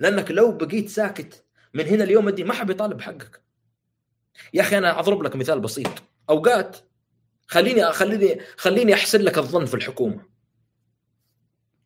لأنك 0.00 0.30
لو 0.30 0.52
بقيت 0.52 0.88
ساكت 0.88 1.44
من 1.74 1.86
هنا 1.86 2.04
اليوم 2.04 2.28
الدين 2.28 2.46
ما 2.46 2.54
حد 2.54 2.70
يطالب 2.70 2.96
بحقك 2.96 3.42
يا 4.54 4.62
أخي 4.62 4.78
أنا 4.78 4.98
أضرب 4.98 5.22
لك 5.22 5.36
مثال 5.36 5.60
بسيط. 5.60 6.09
أوقات. 6.30 6.76
خليني 7.46 7.92
خليني 7.92 8.40
خليني 8.56 8.94
أحسن 8.94 9.20
لك 9.20 9.38
الظن 9.38 9.64
في 9.64 9.74
الحكومة. 9.74 10.26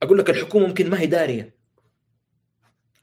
أقول 0.03 0.19
لك 0.19 0.31
الحكومة 0.31 0.67
ممكن 0.67 0.91
ما 0.91 1.01
هي 1.01 1.07
دارية. 1.07 1.57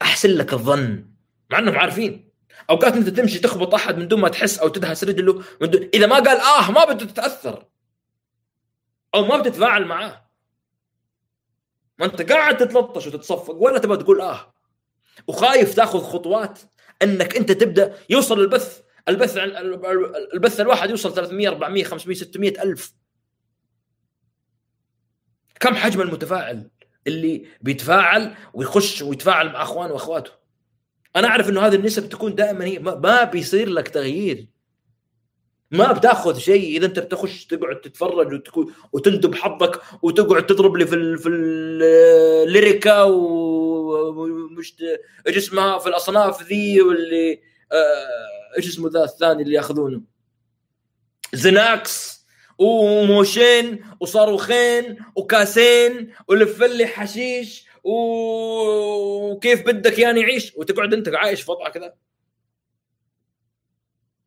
أحسن 0.02 0.30
لك 0.30 0.52
الظن 0.52 1.06
مع 1.50 1.58
إنهم 1.58 1.78
عارفين. 1.78 2.32
أوقات 2.70 2.96
أنت 2.96 3.08
تمشي 3.08 3.38
تخبط 3.38 3.74
أحد 3.74 3.98
من 3.98 4.08
دون 4.08 4.20
ما 4.20 4.28
تحس 4.28 4.58
أو 4.58 4.68
تدهس 4.68 5.04
رجله 5.04 5.44
من 5.60 5.70
دون 5.70 5.90
إذا 5.94 6.06
ما 6.06 6.14
قال 6.14 6.40
آه 6.40 6.70
ما 6.70 6.84
بده 6.84 7.06
تتأثر. 7.06 7.66
أو 9.14 9.24
ما 9.24 9.36
بتتفاعل 9.36 9.84
معاه. 9.84 10.30
ما 11.98 12.06
أنت 12.06 12.32
قاعد 12.32 12.56
تتلطش 12.56 13.06
وتتصفق 13.06 13.54
ولا 13.54 13.78
تبغى 13.78 13.96
تقول 13.96 14.20
آه. 14.20 14.54
وخايف 15.26 15.74
تاخذ 15.74 16.00
خطوات 16.00 16.58
إنك 17.02 17.36
أنت 17.36 17.52
تبدأ 17.52 17.98
يوصل 18.10 18.40
البث 18.40 18.81
البث 19.08 19.36
البث 20.34 20.60
الواحد 20.60 20.90
يوصل 20.90 21.14
300 21.14 21.48
400 21.48 21.84
500 21.84 22.16
600 22.16 22.62
ألف. 22.62 22.92
كم 25.60 25.74
حجم 25.74 26.00
المتفاعل 26.00 26.70
اللي 27.06 27.46
بيتفاعل 27.60 28.34
ويخش 28.54 29.02
ويتفاعل 29.02 29.46
مع 29.46 29.62
أخوانه 29.62 29.92
وأخواته؟ 29.92 30.30
أنا 31.16 31.28
أعرف 31.28 31.48
إنه 31.48 31.60
هذه 31.60 31.74
النسب 31.74 32.08
تكون 32.08 32.34
دائما 32.34 32.64
هي 32.64 32.78
ما 32.78 33.24
بيصير 33.24 33.68
لك 33.68 33.88
تغيير. 33.88 34.52
ما 35.72 35.92
بتاخذ 35.92 36.38
شيء 36.38 36.76
إذا 36.76 36.86
أنت 36.86 36.98
بتخش 36.98 37.46
تقعد 37.46 37.80
تتفرج 37.80 38.32
وتكون 38.32 38.74
وتندب 38.92 39.34
حظك 39.34 39.80
وتقعد 40.02 40.46
تضرب 40.46 40.76
لي 40.76 40.86
في 40.86 40.94
ال 40.94 41.18
في 41.18 41.28
الليريكا 41.28 43.02
ومش 43.02 44.74
اسمها 45.28 45.78
في 45.78 45.88
الأصناف 45.88 46.42
ذي 46.42 46.82
واللي 46.82 47.40
آه، 47.72 48.41
إيش 48.58 48.68
اسمه 48.68 48.90
ذا 48.90 49.04
الثاني 49.04 49.42
اللي 49.42 49.54
ياخذونه؟ 49.54 50.02
زناكس 51.32 52.26
وموشين 52.58 53.84
وصاروخين 54.00 54.98
وكاسين 55.16 56.12
ولف 56.28 56.62
لي 56.62 56.86
حشيش 56.86 57.66
وكيف 57.84 59.66
بدك 59.66 59.98
يعني 59.98 60.20
يعيش 60.20 60.54
وتقعد 60.56 60.94
انت 60.94 61.08
عايش 61.08 61.42
في 61.42 61.50
وضع 61.50 61.68
كذا 61.68 61.94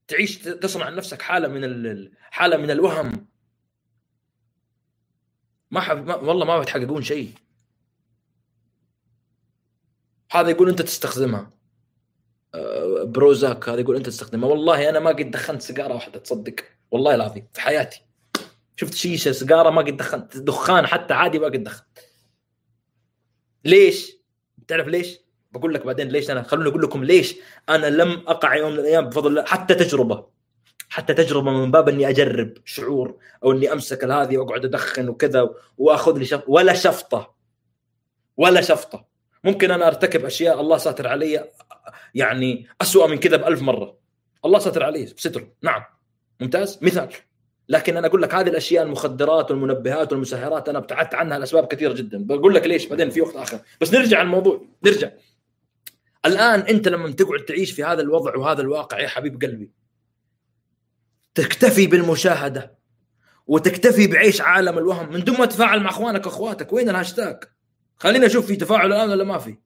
تعيش 0.07 0.37
تصنع 0.37 0.89
لنفسك 0.89 1.21
حالة 1.21 1.47
من 1.47 2.11
حالة 2.21 2.57
من 2.57 2.71
الوهم. 2.71 3.27
ما, 5.71 5.81
حب... 5.81 6.07
ما 6.07 6.15
والله 6.15 6.45
ما 6.45 6.59
بتحققون 6.59 7.01
شيء. 7.01 7.31
هذا 10.31 10.49
يقول 10.49 10.69
أنت 10.69 10.81
تستخدمها. 10.81 11.51
بروزاك 13.03 13.69
هذا 13.69 13.79
يقول 13.79 13.95
أنت 13.95 14.05
تستخدمها 14.05 14.49
والله 14.49 14.89
أنا 14.89 14.99
ما 14.99 15.09
قد 15.09 15.31
دخنت 15.31 15.61
سيجارة 15.61 15.93
واحدة 15.93 16.19
تصدق. 16.19 16.55
والله 16.91 17.15
العظيم 17.15 17.47
في 17.53 17.61
حياتي. 17.61 18.01
شفت 18.75 18.93
شيشه 18.93 19.31
سيجارة 19.31 19.69
ما 19.69 19.81
قد 19.81 19.97
دخنت 19.97 20.37
دخان 20.37 20.87
حتى 20.87 21.13
عادي 21.13 21.39
ما 21.39 21.45
قد 21.45 21.63
دخنت 21.63 21.99
ليش؟ 23.65 24.17
تعرف 24.67 24.87
ليش؟ 24.87 25.19
بقول 25.51 25.73
لك 25.73 25.85
بعدين 25.85 26.07
ليش 26.07 26.31
أنا 26.31 26.43
خلوني 26.43 26.69
أقول 26.69 26.81
لكم 26.81 27.03
ليش 27.03 27.35
أنا 27.69 27.87
لم 27.87 28.23
أقع 28.27 28.55
يوم 28.55 28.71
من 28.73 28.79
الأيام 28.79 29.09
بفضل 29.09 29.29
الله 29.29 29.45
حتى 29.45 29.75
تجربة. 29.75 30.27
حتى 30.89 31.13
تجربة 31.13 31.51
من 31.51 31.71
باب 31.71 31.89
إني 31.89 32.09
أجرب 32.09 32.53
شعور 32.65 33.17
أو 33.43 33.51
إني 33.51 33.73
أمسك 33.73 34.03
هذه 34.03 34.37
وأقعد 34.37 34.65
أدخن 34.65 35.09
وكذا 35.09 35.49
واخذ 35.77 36.17
لي 36.17 36.25
شف... 36.25 36.43
ولا 36.47 36.73
شفطة. 36.73 37.35
ولا 38.37 38.61
شفطة. 38.61 39.05
ممكن 39.45 39.71
أنا 39.71 39.87
أرتكب 39.87 40.25
أشياء 40.25 40.61
الله 40.61 40.77
ساتر 40.77 41.07
علي 41.07 41.51
يعني 42.15 42.67
اسوء 42.81 43.07
من 43.07 43.17
كذا 43.17 43.37
بألف 43.37 43.61
مرة. 43.61 43.97
الله 44.45 44.59
ساتر 44.59 44.83
علي 44.83 45.05
بستر. 45.05 45.47
نعم. 45.61 45.83
ممتاز؟ 46.39 46.79
مثال. 46.81 47.09
لكن 47.69 47.97
أنا 47.97 48.07
أقول 48.07 48.21
لك 48.21 48.35
هذه 48.35 48.49
الأشياء 48.49 48.83
المخدرات 48.83 49.51
والمنبهات 49.51 50.11
والمسهرات 50.11 50.69
أنا 50.69 50.77
ابتعدت 50.77 51.15
عنها 51.15 51.39
لأسباب 51.39 51.67
كثيرة 51.67 51.93
جدا. 51.93 52.23
بقول 52.25 52.55
لك 52.55 52.67
ليش؟ 52.67 52.85
بعدين 52.85 53.09
في 53.09 53.21
وقت 53.21 53.35
آخر. 53.35 53.59
بس 53.81 53.93
نرجع 53.93 54.21
الموضوع. 54.21 54.61
نرجع. 54.83 55.11
الآن 56.25 56.59
أنت 56.59 56.87
لما 56.87 57.11
تقعد 57.11 57.39
تعيش 57.39 57.71
في 57.71 57.83
هذا 57.83 58.01
الوضع 58.01 58.37
وهذا 58.37 58.61
الواقع 58.61 58.99
يا 58.99 59.07
حبيب 59.07 59.41
قلبي 59.41 59.71
تكتفي 61.35 61.87
بالمشاهدة 61.87 62.75
وتكتفي 63.47 64.07
بعيش 64.07 64.41
عالم 64.41 64.77
الوهم. 64.77 65.13
من 65.13 65.23
دون 65.23 65.37
ما 65.37 65.45
تتفاعل 65.45 65.79
مع 65.79 65.89
أخوانك 65.89 66.25
وأخواتك 66.25 66.73
وين 66.73 66.89
الهاشتاج 66.89 67.43
خلينا 67.97 68.25
نشوف 68.25 68.45
في 68.45 68.55
تفاعل 68.55 68.93
الآن 68.93 69.09
ولا 69.09 69.23
ما 69.23 69.37
في. 69.37 69.57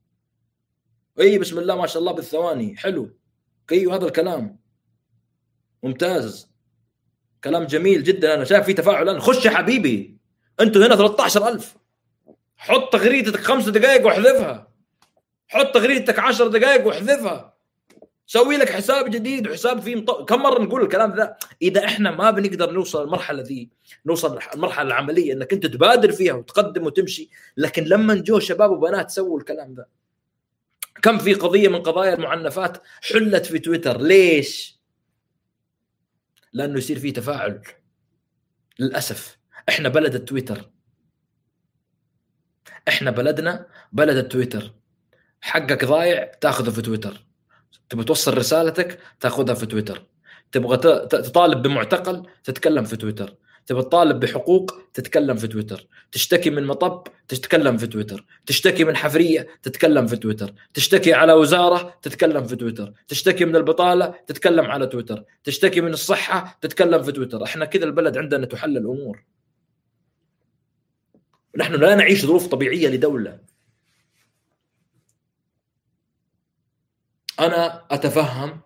إي 1.19 1.37
بسم 1.37 1.59
الله 1.59 1.75
ما 1.75 1.87
شاء 1.87 1.99
الله 1.99 2.11
بالثواني. 2.11 2.77
حلو. 2.77 3.17
أيوه 3.71 3.95
هذا 3.95 4.05
الكلام. 4.05 4.59
ممتاز. 5.83 6.51
كلام 7.43 7.63
جميل 7.63 8.03
جدا. 8.03 8.33
أنا 8.33 8.43
شايف 8.43 8.65
في 8.65 8.73
تفاعل 8.73 9.09
الآن. 9.09 9.19
خش 9.19 9.45
يا 9.45 9.51
حبيبي. 9.51 10.17
أنتوا 10.59 10.87
هنا 10.87 10.95
13000 10.95 11.77
حط 12.57 12.93
تغريدتك 12.93 13.39
خمس 13.39 13.69
دقائق 13.69 14.05
واحذفها. 14.05 14.73
حط 15.47 15.73
تغريدتك 15.73 16.19
10 16.19 16.47
دقائق 16.47 16.87
واحذفها. 16.87 17.58
سوي 18.29 18.57
لك 18.57 18.69
حساب 18.69 19.09
جديد 19.09 19.47
وحساب 19.47 19.81
فيه 19.81 19.95
مط... 19.95 20.29
كم 20.29 20.43
مرة 20.43 20.59
نقول 20.63 20.81
الكلام 20.81 21.15
ذا؟ 21.15 21.37
إذا 21.61 21.85
إحنا 21.85 22.11
ما 22.11 22.31
بنقدر 22.31 22.71
نوصل 22.71 23.03
المرحلة 23.03 23.41
ذي 23.41 23.69
نوصل 24.05 24.39
المرحلة 24.53 24.87
العملية 24.87 25.33
إنك 25.33 25.53
أنت 25.53 25.65
تبادر 25.65 26.11
فيها 26.11 26.33
وتقدم 26.33 26.85
وتمشي 26.85 27.29
لكن 27.57 27.83
لما 27.83 28.15
جو 28.15 28.39
شباب 28.39 28.71
وبنات 28.71 29.11
سووا 29.11 29.39
الكلام 29.39 29.73
ذا. 29.73 29.85
كم 31.01 31.17
في 31.17 31.33
قضية 31.33 31.67
من 31.67 31.83
قضايا 31.83 32.13
المعنفات 32.13 32.77
حلت 33.01 33.45
في 33.45 33.59
تويتر؟ 33.59 34.01
ليش؟ 34.01 34.79
لأنه 36.53 36.77
يصير 36.77 36.99
في 36.99 37.11
تفاعل. 37.11 37.61
للأسف 38.79 39.37
إحنا 39.69 39.89
بلد 39.89 40.15
التويتر. 40.15 40.71
إحنا 42.87 43.11
بلدنا 43.11 43.67
بلد 43.91 44.17
التويتر. 44.17 44.73
حقك 45.41 45.85
ضايع 45.85 46.23
تاخذه 46.41 46.69
في 46.69 46.81
تويتر. 46.81 47.28
تبغى 47.89 48.05
توصل 48.05 48.37
رسالتك 48.37 48.99
تاخذها 49.19 49.53
في 49.53 49.65
تويتر. 49.65 50.03
تبغى 50.51 50.77
تطالب 51.07 51.61
بمعتقل 51.61 52.25
تتكلم 52.43 52.83
في 52.83 52.97
تويتر. 52.97 53.35
تبغى 53.65 53.83
تطالب 53.83 54.19
بحقوق 54.19 54.75
تتكلم 54.93 55.35
في 55.35 55.47
تويتر. 55.47 55.87
تشتكي 56.11 56.49
من 56.49 56.65
مطب 56.65 57.07
تتكلم 57.27 57.77
في 57.77 57.87
تويتر. 57.87 58.25
تشتكي 58.45 58.83
من 58.83 58.95
حفرية 58.95 59.47
تتكلم 59.63 60.07
في 60.07 60.15
تويتر. 60.15 60.53
تشتكي 60.73 61.13
على 61.13 61.33
وزارة 61.33 61.97
تتكلم 62.01 62.43
في 62.43 62.55
تويتر. 62.55 62.93
تشتكي 63.07 63.45
من 63.45 63.55
البطالة 63.55 64.13
تتكلم 64.27 64.65
على 64.65 64.87
تويتر. 64.87 65.23
تشتكي 65.43 65.81
من 65.81 65.93
الصحة 65.93 66.57
تتكلم 66.61 67.03
في 67.03 67.11
تويتر. 67.11 67.43
إحنا 67.43 67.65
كذا 67.65 67.85
البلد 67.85 68.17
عندنا 68.17 68.45
تحل 68.45 68.77
الأمور. 68.77 69.23
نحن 71.57 71.73
لا 71.73 71.95
نعيش 71.95 72.25
ظروف 72.25 72.47
طبيعية 72.47 72.89
لدولة. 72.89 73.39
أنا 77.39 77.85
أتفهم 77.91 78.61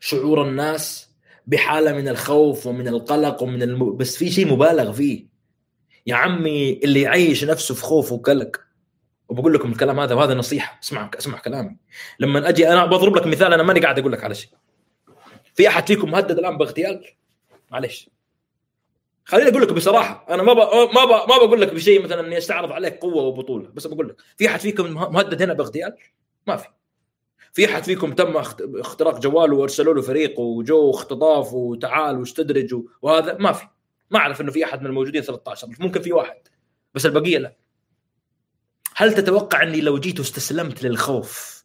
شعور 0.00 0.42
الناس 0.42 1.10
بحالة 1.46 1.92
من 1.92 2.08
الخوف 2.08 2.66
ومن 2.66 2.88
القلق 2.88 3.42
ومن 3.42 3.62
الم... 3.62 3.96
بس 3.96 4.16
في 4.16 4.30
شيء 4.30 4.52
مبالغ 4.52 4.92
فيه. 4.92 5.26
يا 6.06 6.14
عمي 6.14 6.80
اللي 6.84 7.02
يعيش 7.02 7.44
نفسه 7.44 7.74
في 7.74 7.82
خوف 7.82 8.12
وقلق 8.12 8.60
وبقول 9.28 9.54
لكم 9.54 9.72
الكلام 9.72 10.00
هذا 10.00 10.14
وهذا 10.14 10.34
نصيحة 10.34 10.78
اسمع 10.82 11.10
اسمع 11.18 11.38
كلامي. 11.38 11.76
لما 12.18 12.48
أجي 12.48 12.68
أنا 12.68 12.86
بضرب 12.86 13.16
لك 13.16 13.26
مثال 13.26 13.52
أنا 13.52 13.62
ماني 13.62 13.80
قاعد 13.80 13.98
أقول 13.98 14.12
لك 14.12 14.24
على 14.24 14.34
شيء. 14.34 14.50
في 15.54 15.68
أحد 15.68 15.86
فيكم 15.86 16.10
مهدد 16.10 16.38
الآن 16.38 16.58
باغتيال؟ 16.58 17.04
معلش 17.70 18.10
خليني 19.24 19.50
أقول 19.50 19.62
لك 19.62 19.72
بصراحة 19.72 20.26
أنا 20.30 20.42
ما 20.42 20.52
ب... 20.52 20.56
ما 20.94 21.04
ب... 21.04 21.08
ما 21.08 21.46
بقول 21.46 21.60
لك 21.60 21.74
بشيء 21.74 22.04
مثلا 22.04 22.26
إني 22.26 22.38
أستعرض 22.38 22.72
عليك 22.72 22.98
قوة 22.98 23.22
وبطولة 23.22 23.68
بس 23.68 23.86
بقول 23.86 24.08
لك 24.08 24.16
في 24.36 24.48
أحد 24.48 24.60
فيكم 24.60 24.92
مهدد 24.92 25.42
هنا 25.42 25.52
باغتيال؟ 25.52 25.96
ما 26.46 26.56
في. 26.56 26.68
في 27.52 27.64
أحد 27.64 27.84
فيكم 27.84 28.12
تم 28.12 28.36
اختراق 28.60 29.20
جواله 29.20 29.56
وأرسلوا 29.56 29.94
له 29.94 30.02
فريق 30.02 30.40
وجو 30.40 30.90
اختطاف 30.90 31.52
وتعال 31.52 32.18
واستدرج 32.18 32.74
وهذا 33.02 33.36
ما 33.38 33.52
في. 33.52 33.66
ما 34.10 34.18
أعرف 34.18 34.40
إنه 34.40 34.52
في 34.52 34.64
أحد 34.64 34.80
من 34.80 34.86
الموجودين 34.86 35.22
13 35.22 35.68
ممكن 35.80 36.02
في 36.02 36.12
واحد. 36.12 36.48
بس 36.94 37.06
البقية 37.06 37.38
لا. 37.38 37.56
هل 38.96 39.14
تتوقع 39.14 39.62
إني 39.62 39.80
لو 39.80 39.98
جيت 39.98 40.18
واستسلمت 40.18 40.82
للخوف 40.82 41.64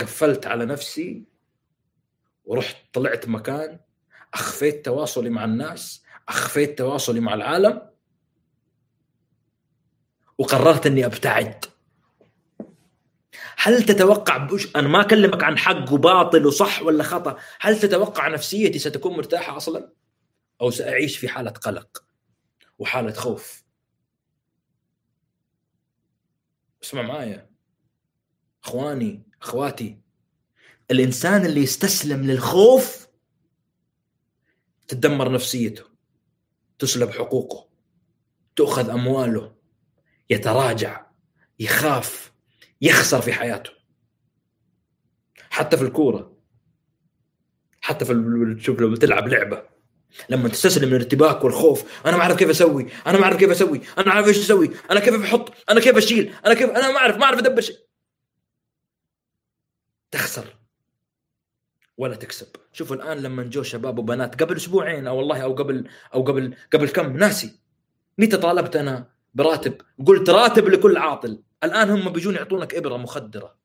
قفلت 0.00 0.46
على 0.46 0.64
نفسي 0.64 1.24
ورحت 2.44 2.76
طلعت 2.92 3.28
مكان 3.28 3.80
أخفيت 4.34 4.84
تواصلي 4.84 5.30
مع 5.30 5.44
الناس 5.44 6.04
أخفيت 6.28 6.78
تواصلي 6.78 7.20
مع 7.20 7.34
العالم 7.34 7.90
وقررت 10.38 10.86
إني 10.86 11.06
أبتعد؟ 11.06 11.64
هل 13.64 13.82
تتوقع 13.82 14.36
بوش 14.36 14.76
أنا 14.76 14.88
ما 14.88 15.00
أكلمك 15.00 15.44
عن 15.44 15.58
حق 15.58 15.92
وباطل 15.92 16.46
وصح 16.46 16.82
ولا 16.82 17.02
خطأ. 17.02 17.36
هل 17.60 17.80
تتوقع 17.80 18.28
نفسيتي 18.28 18.78
ستكون 18.78 19.16
مرتاحة 19.16 19.56
أصلا؟ 19.56 19.92
أو 20.60 20.70
سأعيش 20.70 21.18
في 21.18 21.28
حالة 21.28 21.50
قلق 21.50 22.04
وحالة 22.78 23.12
خوف؟ 23.12 23.64
اسمع 26.82 27.02
معايا. 27.02 27.50
إخواني 28.64 29.22
أخواتي 29.42 30.00
الإنسان 30.90 31.46
اللي 31.46 31.60
يستسلم 31.60 32.22
للخوف 32.22 33.08
تدمر 34.88 35.32
نفسيته 35.32 35.84
تسلب 36.78 37.10
حقوقه 37.10 37.68
تؤخذ 38.56 38.90
أمواله 38.90 39.54
يتراجع 40.30 41.06
يخاف. 41.58 42.31
يخسر 42.82 43.20
في 43.20 43.32
حياته. 43.32 43.70
حتى 45.50 45.76
في 45.76 45.82
الكورة. 45.82 46.36
حتى 47.80 48.04
في 48.04 48.56
شوف 48.60 48.80
لو 48.80 48.90
بتلعب 48.90 49.28
لعبة. 49.28 49.72
لما 50.28 50.48
تستسلم 50.48 50.88
من 50.88 50.96
الارتباك 50.96 51.44
والخوف 51.44 52.06
أنا 52.06 52.16
ما 52.16 52.22
أعرف 52.22 52.36
كيف 52.36 52.50
أسوي 52.50 52.88
أنا 53.06 53.18
ما 53.18 53.24
أعرف 53.24 53.36
كيف 53.36 53.50
أسوي 53.50 53.80
أنا 53.98 54.06
ما 54.06 54.12
أعرف 54.12 54.28
إيش 54.28 54.38
أسوي 54.38 54.70
أنا 54.90 55.00
كيف 55.00 55.14
بحط 55.14 55.52
أنا 55.70 55.80
كيف 55.80 55.96
أشيل 55.96 56.34
أنا 56.46 56.54
كيف 56.54 56.70
أنا 56.70 56.90
ما 56.92 56.96
أعرف 56.96 57.16
ما 57.16 57.24
أعرف 57.24 57.38
أدبر 57.38 57.60
شيء. 57.60 57.76
تخسر. 60.10 60.56
ولا 61.96 62.16
تكسب. 62.16 62.46
شوف 62.72 62.92
الآن 62.92 63.18
لما 63.18 63.42
جو 63.42 63.62
شباب 63.62 63.98
وبنات 63.98 64.42
قبل 64.42 64.56
أسبوعين 64.56 65.06
أو 65.06 65.16
والله 65.16 65.42
أو 65.42 65.54
قبل 65.54 65.88
أو 66.14 66.22
قبل 66.22 66.56
قبل 66.72 66.88
كم 66.88 67.16
ناسي. 67.16 67.60
متى 68.18 68.36
طالبت 68.36 68.76
أنا 68.76 69.12
براتب. 69.34 69.80
قلت 70.06 70.30
راتب 70.30 70.68
لكل 70.68 70.96
عاطل. 70.96 71.42
الآن 71.64 71.90
هم 71.90 72.12
بيجون 72.12 72.34
يعطونك 72.34 72.74
إبرة 72.74 72.96
مخدرة. 72.96 73.56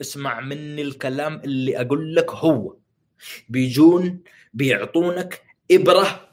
اسمع 0.00 0.40
مني 0.40 0.82
الكلام 0.82 1.40
اللي 1.44 1.80
أقول 1.80 2.14
لك 2.14 2.30
هو. 2.30 2.76
بيجون 3.48 4.22
بيعطونك 4.54 5.42
إبرة 5.70 6.30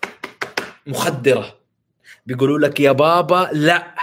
مخدرة. 0.88 1.60
بيقولوا 2.26 2.60
لك 2.60 2.80
يا 2.80 2.92
بابا 2.92 3.50
لا. 3.54 3.96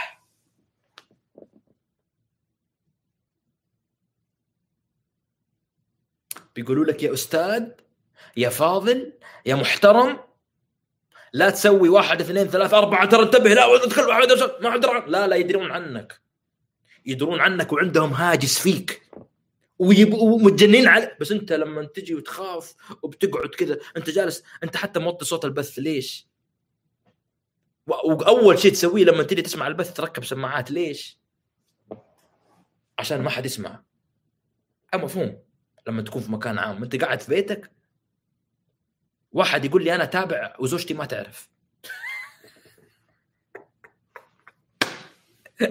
بيقولوا 6.54 6.84
لك 6.84 7.02
يا 7.02 7.12
أستاذ 7.12 7.68
يا 8.36 8.48
فاضل 8.48 9.12
يا 9.46 9.54
محترم. 9.54 10.18
لا 11.32 11.50
تسوي 11.50 11.88
واحد 11.88 12.20
اثنين 12.20 12.46
ثلاثة 12.46 12.78
أربعة 12.78 13.08
ترى 13.08 13.22
انتبه 13.22 13.54
لا 13.54 13.84
ادخل 13.84 14.06
ما 14.62 14.70
حد 14.70 14.84
لا 15.08 15.26
لا 15.26 15.36
يدرون 15.36 15.70
عنك. 15.70 16.20
يدرون 17.06 17.40
عنك 17.40 17.72
وعندهم 17.72 18.12
هاجس 18.12 18.58
فيك. 18.58 19.02
ومتجنين 19.78 20.88
على 20.88 21.16
بس 21.20 21.32
انت 21.32 21.52
لما 21.52 21.84
تجي 21.84 22.14
وتخاف 22.14 22.74
وبتقعد 23.02 23.48
كذا 23.48 23.78
انت 23.96 24.10
جالس 24.10 24.42
انت 24.62 24.76
حتى 24.76 25.00
موطي 25.00 25.24
صوت 25.24 25.44
البث 25.44 25.78
ليش؟ 25.78 26.28
وأول 27.86 28.58
شيء 28.58 28.72
تسويه 28.72 29.04
لما 29.04 29.22
تجي 29.22 29.42
تسمع 29.42 29.66
البث 29.66 29.92
تركب 29.92 30.24
سماعات 30.24 30.70
ليش؟ 30.70 31.18
عشان 32.98 33.22
ما 33.22 33.30
حد 33.30 33.46
يسمع. 33.46 33.82
مفهوم 34.94 35.38
لما 35.86 36.02
تكون 36.02 36.22
في 36.22 36.32
مكان 36.32 36.58
عام. 36.58 36.82
أنت 36.82 37.04
قاعد 37.04 37.20
في 37.20 37.34
بيتك 37.34 37.70
واحد 39.32 39.64
يقول 39.64 39.84
لي 39.84 39.94
أنا 39.94 40.04
تابع 40.04 40.56
وزوجتي 40.58 40.94
ما 40.94 41.04
تعرف. 41.04 41.50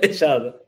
إيش 0.04 0.24
هذا؟ 0.24 0.62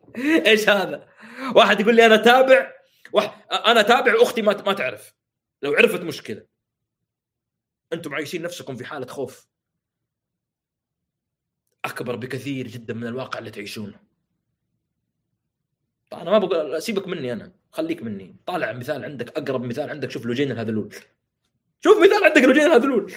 إيش 0.45 0.69
هذا؟ 0.69 1.09
واحد 1.55 1.79
يقول 1.79 1.95
لي 1.95 2.05
أنا 2.05 2.17
تابع 2.17 2.71
واحد 3.13 3.51
أنا 3.51 3.81
تابع 3.81 4.13
أختي 4.21 4.41
ما 4.41 4.61
ما 4.61 4.73
تعرف. 4.73 5.13
لو 5.61 5.73
عرفت 5.73 6.01
مشكلة. 6.01 6.45
أنتم 7.93 8.13
عايشين 8.13 8.41
نفسكم 8.41 8.75
في 8.75 8.85
حالة 8.85 9.07
خوف. 9.07 9.47
أكبر 11.85 12.15
بكثير 12.15 12.67
جدا 12.67 12.93
من 12.93 13.07
الواقع 13.07 13.39
اللي 13.39 13.51
تعيشونه. 13.51 13.99
أنا 16.13 16.31
ما 16.31 16.37
بقول 16.37 16.81
سيبك 16.81 17.07
مني 17.07 17.33
أنا 17.33 17.51
خليك 17.71 18.03
مني. 18.03 18.35
طالع 18.45 18.73
مثال 18.73 19.05
عندك 19.05 19.37
أقرب 19.37 19.63
مثال 19.63 19.89
عندك 19.89 20.11
شوف 20.11 20.25
لوجين 20.25 20.51
الهذلول. 20.51 20.95
شوف 21.83 21.97
مثال 21.97 22.23
عندك 22.23 22.41
لوجين 22.41 22.65
الهذلول 22.65 23.13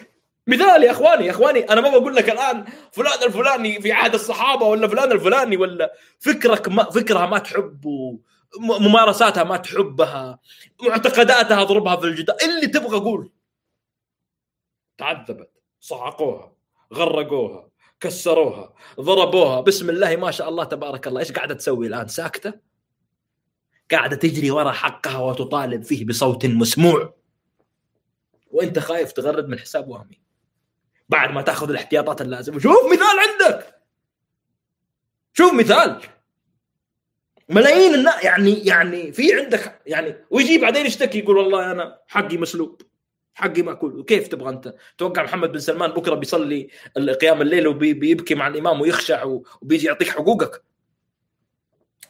مثال 0.47 0.83
يا 0.83 0.91
إخواني 0.91 1.27
يا 1.27 1.31
إخواني 1.31 1.61
أنا 1.61 1.81
ما 1.81 1.89
بقول 1.89 2.17
لك 2.17 2.31
الآن 2.31 2.65
فلان 2.93 3.23
الفلاني 3.27 3.81
في 3.81 3.93
عهد 3.93 4.15
الصحابة 4.15 4.67
ولا 4.67 4.89
فلان 4.89 5.13
الفلاني 5.13 5.57
ولا. 5.57 5.93
فكرك 6.21 6.69
ما 6.69 6.85
فكرها 6.85 7.27
ما 7.27 7.39
تحبه 7.39 8.19
ممارساتها 8.61 9.45
ما 9.45 9.57
تحبها 9.57 10.39
معتقداتها 10.83 11.63
اضربها 11.63 11.97
في 11.97 12.07
الجدار 12.07 12.37
اللي 12.45 12.67
تبغى 12.67 12.99
قول. 12.99 13.33
تعذبت 14.99 15.51
صعقوها 15.81 16.53
غرقوها 16.95 17.69
كسروها 18.01 18.75
ضربوها. 19.01 19.61
بسم 19.61 19.91
الله 19.91 20.17
ما 20.17 20.31
شاء 20.31 20.49
الله 20.49 20.65
تبارك 20.65 21.07
الله. 21.07 21.21
إيش 21.21 21.33
قاعدة 21.33 21.55
تسوي 21.55 21.87
الآن؟ 21.87 22.09
ساكتة؟ 22.09 22.53
قاعدة 23.91 24.17
تجري 24.17 24.51
وراء 24.51 24.73
حقها 24.73 25.19
وتطالب 25.19 25.83
فيه 25.83 26.07
بصوت 26.07 26.47
مسموع. 26.47 27.15
وانت 28.51 28.79
خايف 28.79 29.13
تغرد 29.13 29.49
من 29.49 29.59
حساب 29.59 29.89
وهمي. 29.89 30.21
بعد 31.09 31.31
ما 31.31 31.43
تاخذ 31.43 31.71
الاحتياطات 31.71 32.21
اللازمة. 32.21 32.59
شوف 32.59 32.93
مثال 32.93 33.19
عندك. 33.19 33.81
شوف 35.33 35.55
مثال. 35.55 36.01
ملايين 37.49 37.95
الناس 37.95 38.25
يعني 38.25 38.53
يعني 38.53 39.13
في 39.13 39.41
عندك 39.41 39.83
يعني 39.87 40.17
ويجي 40.31 40.59
بعدين 40.59 40.87
يشتكي 40.87 41.19
يقول 41.19 41.37
والله 41.37 41.71
أنا 41.73 41.99
حقي 42.09 42.37
مسلوب. 42.37 42.83
حقي 43.35 43.63
مأكول. 43.63 43.99
وكيف 43.99 44.29
تبغى 44.29 44.49
أنت؟ 44.49 44.75
توقع 44.99 45.23
محمد 45.23 45.53
بن 45.53 45.59
سلمان 45.59 45.91
بكرة 45.91 46.15
بيصلي 46.15 46.69
قيام 47.21 47.43
الليل 47.43 47.67
وبيبكي 47.69 48.35
مع 48.35 48.47
الإمام 48.47 48.81
ويخشع 48.81 49.25
وبيجي 49.63 49.87
يعطيك 49.87 50.09
حقوقك. 50.09 50.63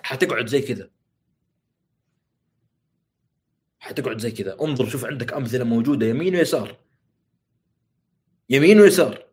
حتقعد 0.02 0.46
زي 0.46 0.60
كذا. 0.60 0.90
حتقعد 3.86 4.18
زي 4.18 4.30
كذا. 4.30 4.56
انظر 4.60 4.88
شوف 4.88 5.04
عندك 5.04 5.32
أمثلة 5.32 5.64
موجودة 5.64 6.06
يمين 6.06 6.36
ويسار. 6.36 6.76
يمين 8.50 8.80
ويسار. 8.80 9.26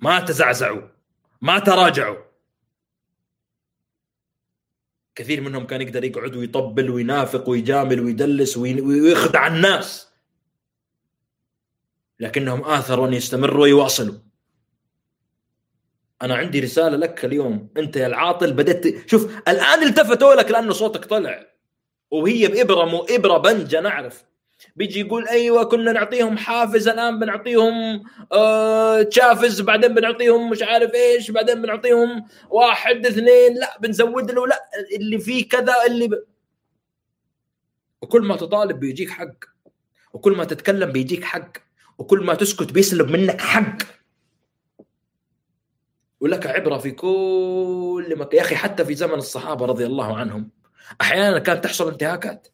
ما 0.00 0.20
تزعزعوا. 0.20 0.82
ما 1.40 1.58
تراجعوا. 1.58 2.26
كثير 5.14 5.40
منهم 5.40 5.66
كان 5.66 5.82
يقدر 5.82 6.04
يقعد 6.04 6.36
ويطبل 6.36 6.90
وينافق 6.90 7.48
ويجامل 7.48 8.00
ويدلس 8.00 8.56
ويخدع 8.56 9.46
الناس. 9.46 10.08
لكنهم 12.20 12.64
آثروا 12.64 13.08
أن 13.08 13.14
يستمروا 13.14 13.62
ويواصلوا. 13.62 14.18
أنا 16.22 16.34
عندي 16.34 16.60
رسالة 16.60 16.96
لك 16.96 17.24
اليوم. 17.24 17.68
أنت 17.76 17.96
يا 17.96 18.06
العاطل 18.06 18.52
بدأت 18.52 19.10
شوف 19.10 19.48
الآن 19.48 19.82
التفتوا 19.82 20.34
لك 20.34 20.50
لأنه 20.50 20.72
صوتك 20.72 21.04
طلع. 21.04 21.55
وهي 22.22 22.46
بإبرة 22.48 22.84
مو 22.84 23.06
إبرة 23.10 23.38
بنجة 23.38 23.80
نعرف. 23.80 24.24
بيجي 24.76 25.00
يقول 25.00 25.28
أيوه 25.28 25.64
كنا 25.64 25.92
نعطيهم 25.92 26.36
حافز 26.36 26.88
الآن 26.88 27.18
بنعطيهم 27.18 28.04
آه 28.32 29.02
تشافز 29.02 29.60
بعدين 29.60 29.94
بنعطيهم 29.94 30.50
مش 30.50 30.62
عارف 30.62 30.94
إيش 30.94 31.30
بعدين 31.30 31.62
بنعطيهم 31.62 32.28
واحد 32.50 33.06
اثنين 33.06 33.54
لا 33.54 33.78
بنزود 33.80 34.30
له 34.30 34.46
لا 34.46 34.62
اللي 34.96 35.18
فيه 35.18 35.48
كذا 35.48 35.74
اللي 35.86 36.08
ب... 36.08 36.24
وكل 38.02 38.22
ما 38.22 38.36
تطالب 38.36 38.80
بيجيك 38.80 39.10
حق 39.10 39.34
وكل 40.12 40.36
ما 40.36 40.44
تتكلم 40.44 40.92
بيجيك 40.92 41.24
حق 41.24 41.52
وكل 41.98 42.24
ما 42.24 42.34
تسكت 42.34 42.72
بيسلب 42.72 43.10
منك 43.10 43.40
حق. 43.40 43.78
ولك 46.20 46.46
عبرة 46.46 46.78
في 46.78 46.90
كل 46.90 48.14
مكان. 48.16 48.38
يا 48.38 48.42
أخي 48.42 48.56
حتى 48.56 48.84
في 48.84 48.94
زمن 48.94 49.14
الصحابة 49.14 49.66
رضي 49.66 49.86
الله 49.86 50.16
عنهم. 50.16 50.50
أحيانا 51.00 51.38
كانت 51.38 51.64
تحصل 51.64 51.92
انتهاكات 51.92 52.48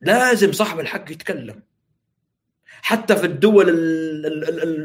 لازم 0.00 0.52
صاحب 0.52 0.80
الحق 0.80 1.10
يتكلم. 1.10 1.62
حتى 2.66 3.16
في 3.16 3.26
الدول 3.26 3.70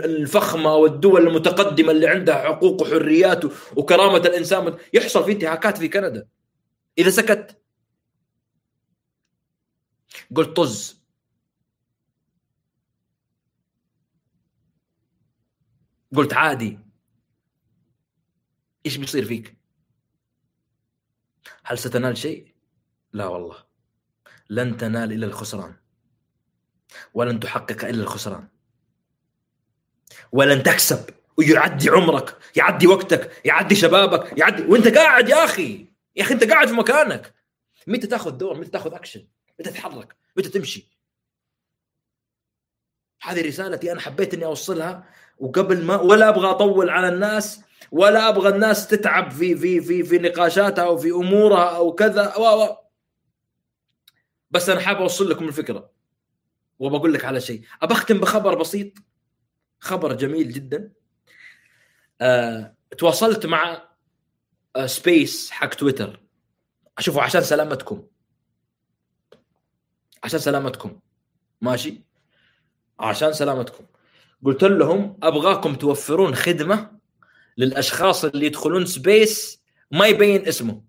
الفخمة 0.06 0.76
والدول 0.76 1.28
المتقدمة 1.28 1.91
اللي 1.91 2.08
عندها 2.08 2.36
حقوق 2.36 2.82
وحريات 2.82 3.45
وكرامة 3.78 4.18
الإنسان 4.18 4.78
يحصل 4.94 5.26
في 5.26 5.32
انتهاكات 5.32 5.78
في 5.78 5.88
كندا. 5.88 6.28
إذا 6.98 7.10
سكت. 7.10 7.62
قلت 10.36 10.58
طز. 10.58 11.02
قلت 16.16 16.34
عادي. 16.34 16.80
إيش 18.86 18.98
بيصير 18.98 19.26
فيك؟ 19.26 19.56
هل 21.68 21.77
ستنال 21.77 22.18
شيء؟ 22.18 22.53
لا 23.14 23.26
والله. 23.26 23.56
لن 24.49 24.77
تنال 24.77 25.14
إلا 25.14 25.26
الخسران. 25.26 25.76
ولن 27.14 27.39
تحقق 27.39 27.85
إلا 27.85 28.03
الخسران. 28.03 28.48
ولن 30.31 30.64
تكسب. 30.64 31.10
ويعدي 31.38 31.89
عمرك. 31.89 32.38
يعدي 32.56 32.88
وقتك. 32.88 33.41
يعدي 33.45 33.76
شبابك. 33.76 34.38
يعدي 34.39 34.64
وانت 34.64 34.88
قاعد 34.88 35.30
يا 35.30 35.44
أخي. 35.44 35.85
يا 36.15 36.23
أخي 36.23 36.34
انت 36.34 36.44
قاعد 36.44 36.68
في 36.68 36.73
مكانك. 36.73 37.34
متى 37.88 38.07
تاخذ 38.07 38.31
دور؟ 38.31 38.57
متى 38.57 38.69
تاخذ 38.69 38.94
اكشن 38.94 39.27
متى 39.60 39.72
تتحرك؟ 39.72 40.15
متى 40.38 40.49
تمشي؟ 40.49 40.89
هذه 43.22 43.48
رسالتي 43.48 43.91
أنا 43.91 43.99
حبيت 43.99 44.34
إني 44.34 44.45
أوصلها 44.45 45.03
وقبل 45.38 45.85
ما 45.85 45.95
ولا 45.95 46.30
أبغى 46.30 46.49
أطول 46.49 46.89
على 46.89 47.10
الناس 47.10 47.61
ولا 47.91 48.30
أبغى 48.30 48.49
الناس 48.49 48.88
تتعب 48.88 49.32
في 49.32 49.56
في 49.56 49.82
في 49.82 50.04
في 50.04 50.18
نقاشاتها 50.18 50.84
أو 50.86 50.98
في 50.98 51.12
أمورها 51.12 51.76
أو 51.76 51.94
كذا. 51.94 52.36
و 52.36 52.64
و. 52.64 52.78
بس 54.52 54.70
أنا 54.70 54.80
حابب 54.80 55.02
أوصل 55.02 55.30
لكم 55.30 55.48
الفكرة. 55.48 55.91
وبقول 56.80 57.14
لك 57.14 57.26
على 57.26 57.41
شيء. 57.41 57.62
أختم 57.82 58.18
بخبر 58.18 58.56
بسيط. 58.56 58.94
خبر 59.80 60.14
جميل 60.14 60.54
جدا. 60.54 60.91
أه، 62.22 62.76
تواصلت 62.98 63.45
مع 63.45 63.88
Space 64.85 65.52
حق 65.52 65.74
تويتر 65.74 66.20
اشوفه 66.98 67.22
عشان 67.22 67.41
سلامتكم. 67.41 68.08
عشان 70.24 70.40
سلامتكم. 70.40 70.99
ماشي؟ 71.62 72.04
عشان 72.99 73.34
سلامتكم. 73.34 73.86
قلت 74.45 74.64
لهم 74.64 75.20
أبغاكم 75.24 75.76
توفرون 75.76 76.36
خدمة 76.36 76.97
للأشخاص 77.57 78.25
اللي 78.25 78.45
يدخلون 78.45 78.85
Space 78.85 79.64
ما 79.91 80.07
يبين 80.07 80.47
اسمه. 80.47 80.84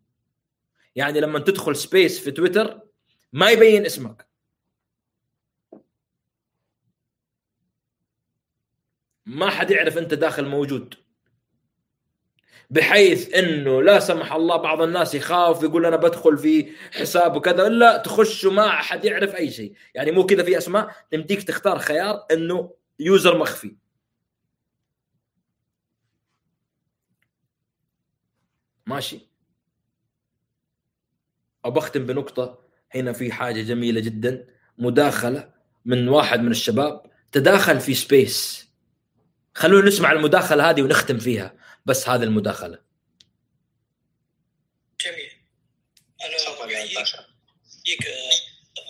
يعني 0.96 1.20
لما 1.20 1.38
تدخل 1.38 1.76
Space 1.76 2.20
في 2.20 2.30
تويتر 2.30 2.80
ما 3.32 3.50
يبين 3.50 3.86
اسمك. 3.86 4.28
ما 9.26 9.50
حد 9.50 9.70
يعرف 9.70 9.98
أنت 9.98 10.14
داخل 10.14 10.46
موجود. 10.46 10.94
بحيث 12.70 13.34
إنه 13.34 13.82
لا 13.82 14.00
سمح 14.00 14.32
الله 14.32 14.56
بعض 14.56 14.82
الناس 14.82 15.14
يخاف 15.14 15.62
يقول 15.62 15.86
أنا 15.86 15.96
بدخل 15.96 16.38
في 16.38 16.72
حساب 16.92 17.36
وكذا 17.36 17.68
لا 17.68 17.96
تخش 17.96 18.44
وما 18.44 18.70
حد 18.70 19.04
يعرف 19.04 19.34
أي 19.34 19.50
شيء. 19.50 19.72
يعني 19.94 20.10
مو 20.10 20.26
كذا 20.26 20.42
في 20.42 20.58
أسماء 20.58 20.94
تمديك 21.10 21.42
تختار 21.42 21.78
خيار 21.78 22.26
إنه 22.32 22.74
يوزر 22.98 23.38
مخفي. 23.38 23.76
ماشي. 28.88 29.20
أختم 31.64 32.06
بنقطة 32.06 32.68
هنا 32.94 33.12
في 33.12 33.32
حاجة 33.32 33.62
جميلة 33.62 34.00
جدا. 34.00 34.48
مداخلة 34.78 35.52
من 35.84 36.08
واحد 36.08 36.40
من 36.40 36.50
الشباب. 36.50 37.02
تداخل 37.32 37.80
في 37.80 37.94
سبيس 37.94 38.68
خلونا 39.54 39.88
نسمع 39.88 40.12
المداخلة 40.12 40.70
هذه 40.70 40.82
ونختم 40.82 41.18
فيها. 41.18 41.54
بس 41.86 42.08
هذه 42.08 42.22
المداخلة. 42.22 42.78
جميل. 45.00 45.32
أنا 46.24 46.36
أحييك 47.84 48.08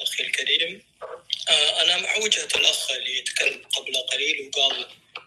أخي 0.02 0.22
الكريم 0.22 0.82
آه، 1.48 1.82
أنا 1.82 2.02
مع 2.02 2.16
وجهة 2.16 2.48
الأخ 2.56 2.90
اللي 2.90 3.20
تكلم 3.20 3.62
قبل 3.64 3.96
قليل 4.12 4.48
وقال 4.48 4.86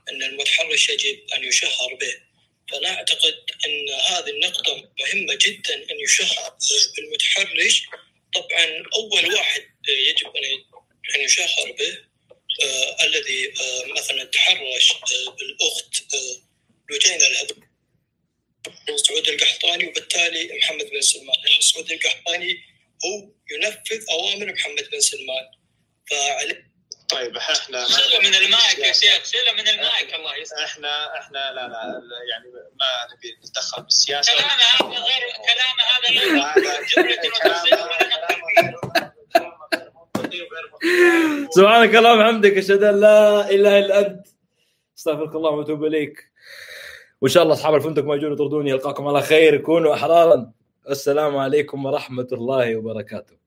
أن 0.10 0.24
المتحرش 0.24 0.90
يجب 0.90 1.20
أن 1.38 1.44
يشهر 1.44 1.98
به. 2.02 2.31
فأنا 2.72 2.90
أعتقد 2.94 3.36
أن 3.66 3.90
هذه 3.90 4.30
النقطة 4.30 4.76
مهمة 5.00 5.38
جدا 5.42 5.76
أن 5.76 6.00
يشهر 6.00 6.58
بالمتحرش 6.98 7.84
طبعا 8.34 8.84
أول 8.94 9.34
واحد 9.34 9.64
يجب 9.88 10.28
أن 11.16 11.22
يشهر 11.22 11.72
به 11.72 11.98
آه 12.64 13.04
الذي 13.06 13.54
آه 13.62 13.86
مثلا 13.86 14.24
تحرش 14.24 14.92
آه 14.92 15.32
بالأخت 15.32 16.14
آه 16.14 16.42
لجينة 16.90 17.48
سعود 18.96 19.30
القحطاني 19.30 19.88
وبالتالي 19.88 20.58
محمد 20.58 20.90
بن 20.90 21.02
سلمان. 21.02 21.36
مسعود 21.60 21.92
القحطاني 21.92 22.64
هو 23.06 23.30
ينفذ 23.52 24.06
أوامر 24.10 24.54
محمد 24.54 24.90
بن 24.92 25.00
سلمان. 25.00 25.46
فعليه 26.10 26.71
طيب 27.12 27.38
إحنا 27.38 27.86
شيله 27.88 28.20
من 28.20 28.36
المايك 28.36 28.80
يا 28.80 28.94
شيخ 28.94 29.24
شيله 29.24 29.52
من 29.54 29.68
المايك 29.68 30.16
الله 30.16 30.36
يسلمك 30.36 30.64
إحنا 30.64 31.20
إحنا 31.20 31.38
لا 31.38 31.68
لا 31.68 31.68
لا، 31.68 32.20
يعني 32.32 32.46
ما 32.80 32.90
نبي 33.14 33.38
نتدخل 33.44 33.84
بالسياسة. 33.84 34.34
كلامه 34.34 34.52
هذا 34.52 35.00
غير 35.08 35.24
كلامه 35.48 35.84
هذا 35.92 36.08
غير 36.10 36.42
سبحانك 41.56 41.96
اللهم 41.96 42.20
وبحمدك 42.20 42.58
أشهد 42.58 42.84
أن 42.84 43.00
لا 43.00 43.50
إله 43.50 43.80
إلا 43.80 44.00
أنت. 44.00 44.28
أستغفرك 44.98 45.36
الله 45.36 45.50
وأتوب 45.50 45.86
إليك. 45.86 46.32
وإن 47.22 47.32
شاء 47.32 47.44
الله 47.44 47.54
أصحاب 47.54 47.76
الفندق 47.76 48.04
ما 48.04 48.16
يجون 48.16 48.34
يطردوني 48.34 48.74
ألقاكم 48.74 49.08
على 49.08 49.22
خير 49.22 49.58
كونوا 49.58 49.94
أحرارا. 49.94 50.52
السلام 50.90 51.38
عليكم 51.38 51.86
ورحمة 51.86 52.28
الله 52.32 52.76
وبركاته. 52.76 53.41